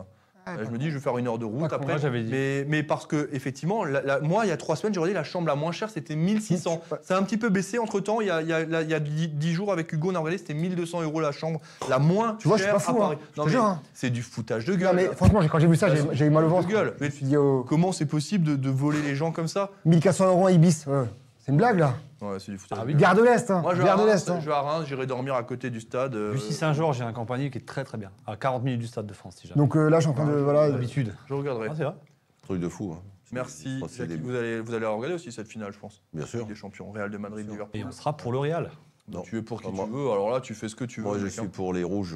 Ah, 0.46 0.56
Euh, 0.60 0.66
je 0.66 0.70
me 0.72 0.78
dis, 0.78 0.90
je 0.90 0.96
vais 0.96 1.00
faire 1.00 1.18
une 1.18 1.28
heure 1.28 1.38
de 1.40 1.46
route 1.46 1.72
après. 1.72 1.88
moi, 1.88 1.98
j'avais 1.98 2.22
dit. 2.24 2.32
Mais, 2.32 2.66
mais 2.68 2.84
parce 2.84 3.06
que, 3.06 3.30
effectivement, 3.32 3.86
la- 3.86 4.02
la- 4.02 4.20
moi, 4.20 4.46
il 4.46 4.50
y 4.50 4.52
a 4.52 4.58
trois 4.58 4.76
semaines, 4.76 4.94
j'ai 4.94 5.00
regardé 5.00 5.14
la 5.14 5.24
chambre 5.24 5.48
la 5.48 5.56
moins 5.56 5.72
chère, 5.72 5.90
c'était 5.90 6.16
1600. 6.16 6.82
Ouais. 6.92 6.98
Ça 7.02 7.16
a 7.16 7.20
un 7.20 7.24
petit 7.24 7.38
peu 7.38 7.50
baissé 7.50 7.80
entre 7.80 8.00
temps. 8.02 8.20
Il 8.22 8.28
y 8.28 8.30
a, 8.32 8.42
il 8.42 8.48
y 8.50 8.54
a- 8.54 8.66
là, 8.66 8.82
il 8.82 8.90
y 8.90 8.94
a 8.94 9.00
10 9.00 9.54
jours 9.54 9.72
avec 9.72 9.92
Hugo, 9.94 10.10
on 10.12 10.16
a 10.16 10.20
regardé, 10.20 10.38
c'était 10.38 10.54
1200 10.54 11.02
euros 11.02 11.22
la 11.22 11.32
chambre 11.32 11.62
la 11.90 12.00
moins 12.00 12.36
Tu 12.40 12.48
vois, 12.48 12.58
je 12.58 12.64
suis 12.64 12.68
chère 12.72 12.76
pas 12.76 12.80
fou, 12.84 12.92
à 12.98 13.00
Paris. 13.00 13.18
hein. 13.22 13.26
Non, 13.38 13.46
mais 13.46 13.52
jure, 13.52 13.64
hein. 13.64 13.82
c'est 13.94 14.10
du 14.10 14.22
foutage 14.22 14.66
de 14.66 14.74
Non, 14.74 14.80
gueule. 14.80 14.96
mais 14.96 15.06
franchement, 15.16 15.42
quand 15.50 15.60
j'ai 15.60 15.68
vu 15.68 15.76
ça, 15.76 15.88
j'ai 16.12 16.26
eu 16.26 16.30
mal 16.30 16.44
au 16.44 16.50
ventre. 16.50 16.68
de 16.68 16.74
gueule. 16.74 16.94
Je 17.00 17.06
me 17.06 17.10
suis 17.10 17.26
dit, 17.26 17.38
oh, 17.38 17.66
Comment 17.68 17.92
c'est 17.92 18.06
possible 18.06 18.44
de, 18.46 18.56
de 18.56 18.70
voler 18.70 19.02
les 19.02 19.16
gens 19.16 19.32
comme 19.32 19.48
ça? 19.48 19.70
1400 19.86 20.28
euros 20.28 20.48
à 20.48 20.52
Ibis. 20.52 20.84
ouais. 20.88 21.06
C'est 21.46 21.52
une 21.52 21.58
blague, 21.58 21.80
là. 21.80 21.96
Ouais, 22.32 22.40
c'est 22.40 22.52
du 22.52 22.58
foutage 22.58 22.80
Ah 22.82 22.86
oui. 22.86 22.96
Gare 22.96 23.16
de 23.16 23.22
l'Est, 23.24 23.52
hein. 23.52 23.62
Moi, 23.62 23.74
je 23.76 23.82
vais, 23.82 23.84
à 23.84 23.88
Gare 23.88 23.98
de 23.98 24.02
Reims, 24.04 24.14
l'Est. 24.14 24.30
hein. 24.32 24.40
je 24.42 24.46
vais 24.46 24.56
à 24.56 24.62
Reims, 24.62 24.86
j'irai 24.88 25.06
dormir 25.06 25.36
à 25.36 25.44
côté 25.44 25.70
du 25.70 25.82
stade. 25.82 26.16
euh, 26.16 26.32
Bussy 26.34 26.54
Saint-Georges, 26.54 26.98
j'ai 26.98 27.04
un 27.04 27.14
compagnie 27.14 27.50
qui 27.52 27.58
est 27.58 27.66
très 27.66 27.84
très 27.84 27.98
bien. 27.98 28.12
À 28.26 28.36
40 28.38 28.64
minutes 28.64 28.80
du 28.82 28.88
stade 28.88 29.06
de 29.08 29.14
France, 29.14 29.36
si 29.40 29.48
jamais. 29.48 29.58
Donc 29.60 29.76
euh, 29.76 29.90
là, 29.90 30.00
je 30.00 30.04
suis 30.04 30.12
en 30.12 30.14
train 30.14 30.26
de. 30.26 30.34
Voilà, 30.34 30.70
D'habitude. 30.72 31.14
Je 31.28 31.34
regarderai. 31.34 31.68
Ah, 31.72 31.74
c'est 31.76 31.84
vrai 31.84 31.96
Truc 32.44 32.60
de 32.62 32.68
fou. 32.70 32.94
hein. 32.96 33.02
Merci. 33.32 33.82
C'est 33.88 34.08
Jackie. 34.08 34.18
des- 34.18 34.24
Vous 34.24 34.36
allez, 34.36 34.60
vous 34.62 34.74
allez 34.74 34.86
regarder 34.86 35.16
aussi 35.16 35.32
cette 35.32 35.48
finale, 35.48 35.72
je 35.74 35.80
pense. 35.80 36.02
Bien 36.14 36.26
sûr. 36.26 36.40
Ligue 36.42 36.50
Des 36.50 36.56
champions, 36.56 36.92
Real 36.92 37.10
de 37.10 37.18
Madrid, 37.18 37.50
Liverpool. 37.50 37.80
Et 37.80 37.84
on 37.84 37.92
sera 37.92 38.16
pour 38.16 38.32
le 38.32 38.38
Real. 38.38 38.70
Non. 39.10 39.22
Tu 39.24 39.38
es 39.38 39.42
pour 39.42 39.62
qui 39.62 39.68
tu 39.72 39.76
veux, 39.92 40.12
alors 40.12 40.30
là, 40.32 40.40
tu 40.40 40.54
fais 40.54 40.70
ce 40.70 40.76
que 40.76 40.86
tu 40.86 41.02
veux. 41.02 41.08
Moi, 41.08 41.18
je 41.20 41.28
suis 41.28 41.48
pour 41.48 41.74
les 41.74 41.84
rouges. 41.84 42.16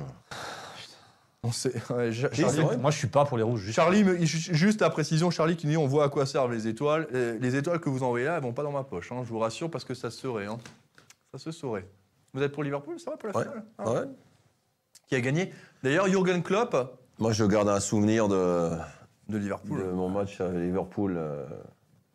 On 1.43 1.51
sait- 1.51 1.73
ouais, 1.93 2.11
Ja- 2.11 2.29
Si, 2.33 2.41
Charlie, 2.41 2.55
c'est 2.55 2.61
vrai. 2.63 2.77
Moi, 2.77 2.91
je 2.91 2.97
suis 2.97 3.07
pas 3.07 3.25
pour 3.25 3.37
les 3.37 3.43
rouges. 3.43 3.61
juste- 3.61 3.75
Charlie 3.75 4.03
me- 4.03 4.17
ju- 4.25 4.53
juste 4.55 4.81
à 4.81 4.89
précision, 4.89 5.29
Charlie 5.31 5.55
qui 5.55 5.67
dit 5.67 5.77
on 5.77 5.87
voit 5.87 6.05
à 6.05 6.09
quoi 6.09 6.25
servent 6.25 6.51
les 6.51 6.67
étoiles. 6.67 7.07
Euh, 7.13 7.37
Les 7.39 7.55
étoiles 7.55 7.79
que 7.79 7.89
vous 7.89 8.03
envoyez 8.03 8.25
là, 8.25 8.37
elles 8.37 8.43
vont 8.43 8.53
pas 8.53 8.63
dans 8.63 8.71
ma 8.71 8.83
poche, 8.83 9.11
hein, 9.11 9.21
je 9.23 9.29
vous 9.29 9.39
rassure, 9.39 9.69
parce 9.69 9.85
que 9.85 9.93
ça 9.93 10.09
se 10.09 10.19
saurait. 10.19 10.47
hein. 10.47 10.57
Ça 11.31 11.37
se 11.37 11.51
saurait. 11.51 11.87
Vous 12.33 12.41
êtes 12.41 12.51
pour 12.51 12.63
Liverpool, 12.63 12.99
ça 12.99 13.11
va 13.11 13.17
pour 13.17 13.29
la 13.29 13.37
Ouais. 13.37 13.43
finale 13.45 13.63
Ah. 13.77 13.91
Ouais. 13.91 14.01
Qui 15.07 15.15
a 15.15 15.21
gagné 15.21 15.53
D'ailleurs, 15.83 16.07
Jürgen 16.07 16.41
Klopp 16.43 16.75
Moi, 17.19 17.31
je 17.31 17.45
garde 17.45 17.69
un 17.69 17.79
souvenir 17.79 18.27
de, 18.27 18.71
de 19.29 19.37
Liverpool. 19.37 19.79
de 19.79 19.91
mon 19.91 20.09
match 20.09 20.41
à 20.41 20.49
Liverpool. 20.49 21.15
euh, 21.17 21.45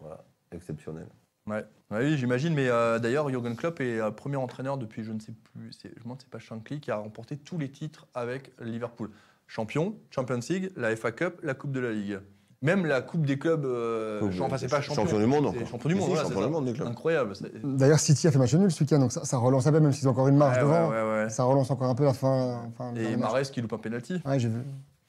voilà, 0.00 0.22
exceptionnel. 0.52 1.06
Ouais. 1.46 1.64
Ouais, 1.90 1.98
oui, 2.04 2.16
j'imagine, 2.16 2.54
mais 2.54 2.68
euh, 2.68 2.98
d'ailleurs, 2.98 3.28
Jürgen 3.28 3.54
Klopp 3.56 3.80
est 3.80 4.00
euh, 4.00 4.10
premier 4.10 4.36
entraîneur 4.36 4.78
depuis, 4.78 5.04
je 5.04 5.12
ne 5.12 5.20
sais 5.20 5.32
plus, 5.52 5.72
c'est- 5.72 5.88
je 5.94 5.98
me 5.98 6.04
demande, 6.04 6.18
c'est 6.20 6.30
pas 6.30 6.38
Shankly, 6.38 6.80
qui 6.80 6.90
a 6.90 6.96
remporté 6.96 7.36
tous 7.36 7.58
les 7.58 7.70
titres 7.70 8.06
avec 8.14 8.52
Liverpool. 8.60 9.10
Champion, 9.46 9.94
Champions 10.10 10.40
League, 10.48 10.70
la 10.76 10.96
FA 10.96 11.12
Cup, 11.12 11.40
la 11.42 11.52
Coupe 11.54 11.72
de 11.72 11.80
la 11.80 11.92
Ligue. 11.92 12.20
Même 12.62 12.86
la 12.86 13.02
Coupe 13.02 13.26
des 13.26 13.38
clubs, 13.40 13.64
euh, 13.64 14.30
champ- 14.30 14.46
enfin, 14.46 14.56
c'est 14.56 14.68
pas 14.68 14.80
champion. 14.80 15.02
champion 15.02 15.18
du 15.18 15.26
monde. 15.26 15.52
Champion 15.68 15.88
du 15.88 15.94
monde, 15.96 16.04
Si, 16.04 16.08
voilà, 16.10 16.22
champion 16.22 16.40
c'est 16.40 16.46
du 16.46 16.52
monde 16.52 16.64
des 16.66 16.72
clubs. 16.72 16.88
Incroyable. 16.88 17.34
c'est- 17.36 17.50
D'ailleurs, 17.62 17.98
City 17.98 18.28
a 18.28 18.30
fait 18.30 18.38
match 18.38 18.54
nul 18.54 18.70
ce 18.70 18.84
week-end, 18.84 19.00
donc 19.00 19.10
ça, 19.12 19.24
ça 19.24 19.36
relance 19.36 19.66
un 19.66 19.72
peu, 19.72 19.80
même 19.80 19.92
s'ils 19.92 20.06
ont 20.06 20.12
encore 20.12 20.28
une 20.28 20.36
marge 20.36 20.56
Ouais, 20.58 20.62
devant. 20.62 20.88
ouais, 20.90 21.02
ouais, 21.02 21.24
ouais. 21.24 21.28
Ça 21.30 21.42
relance 21.42 21.70
encore 21.72 21.90
un 21.90 21.94
peu 21.96 22.04
la 22.04 22.14
fin. 22.14 22.70
fin 22.78 22.94
Et. 22.94 23.16
Mares 23.16 23.42
qui 23.42 23.60
loupe 23.60 23.72
un 23.72 23.78
penalty. 23.78 24.22
Ouais, 24.24 24.38
j'ai 24.38 24.48
vu. 24.48 24.60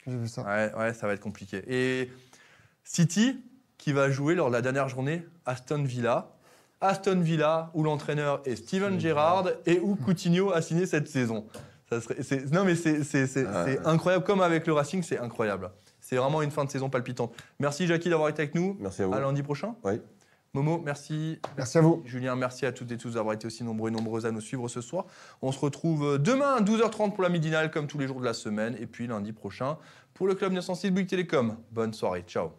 J'ai 0.06 0.16
vu 0.16 0.26
ça. 0.28 0.42
Ouais, 0.42 0.72
ouais, 0.76 0.92
ça 0.94 1.06
va 1.06 1.14
être 1.14 1.20
compliqué. 1.20 1.62
Et 1.68 2.10
City 2.82 3.40
qui 3.84 3.92
va 3.92 4.10
jouer 4.10 4.34
lors 4.34 4.48
de 4.48 4.54
la 4.54 4.62
dernière 4.62 4.88
journée 4.88 5.26
Aston 5.44 5.82
Villa. 5.82 6.30
Aston 6.80 7.20
Villa 7.20 7.70
où 7.74 7.82
l'entraîneur 7.82 8.40
est 8.46 8.56
Steven 8.56 8.98
Gerrard 8.98 9.50
et 9.66 9.78
où 9.78 9.94
Coutinho 9.94 10.52
a 10.52 10.62
signé 10.62 10.86
cette 10.86 11.06
saison. 11.06 11.44
Ça 11.90 12.00
serait, 12.00 12.22
c'est- 12.22 12.50
non 12.50 12.64
mais 12.64 12.76
c'est 12.76 13.04
c'est- 13.04 13.26
c'est- 13.26 13.44
Ouais. 13.44 13.52
c'est 13.66 13.86
incroyable, 13.86 14.24
comme 14.24 14.40
avec 14.40 14.66
le 14.66 14.72
Racing, 14.72 15.02
c'est 15.02 15.18
incroyable. 15.18 15.70
C'est 16.00 16.16
vraiment 16.16 16.40
une 16.40 16.50
fin 16.50 16.64
de 16.64 16.70
saison 16.70 16.88
palpitante. 16.88 17.34
Merci 17.60 17.86
Jackie 17.86 18.08
d'avoir 18.08 18.30
été 18.30 18.40
avec 18.40 18.54
nous. 18.54 18.74
Merci 18.80 19.02
à 19.02 19.06
vous. 19.06 19.12
À 19.12 19.20
lundi 19.20 19.42
prochain. 19.42 19.74
Oui. 19.84 20.00
Momo, 20.54 20.80
merci. 20.82 21.38
Merci 21.58 21.76
à 21.76 21.80
vous. 21.82 22.02
Julien, 22.06 22.36
merci 22.36 22.64
à 22.64 22.72
toutes 22.72 22.90
et 22.90 22.96
tous 22.96 23.14
d'avoir 23.14 23.34
été 23.34 23.46
aussi 23.46 23.64
nombreux 23.64 23.90
et 23.90 23.92
nombreuses 23.92 24.24
à 24.24 24.30
nous 24.30 24.40
suivre 24.40 24.66
ce 24.68 24.80
soir. 24.80 25.04
On 25.42 25.52
se 25.52 25.58
retrouve 25.60 26.16
demain 26.18 26.54
à 26.54 26.60
12h30 26.62 27.12
pour 27.12 27.22
la 27.22 27.28
midinale, 27.28 27.70
comme 27.70 27.86
tous 27.86 27.98
les 27.98 28.06
jours 28.06 28.20
de 28.20 28.24
la 28.24 28.32
semaine, 28.34 28.76
et 28.80 28.86
puis 28.86 29.06
lundi 29.06 29.32
prochain 29.34 29.76
pour 30.14 30.26
le 30.26 30.34
Club 30.34 30.52
906 30.54 30.90
Bouygues 30.90 31.06
Télécom. 31.08 31.56
Bonne 31.70 31.92
soirée, 31.92 32.24
ciao. 32.26 32.50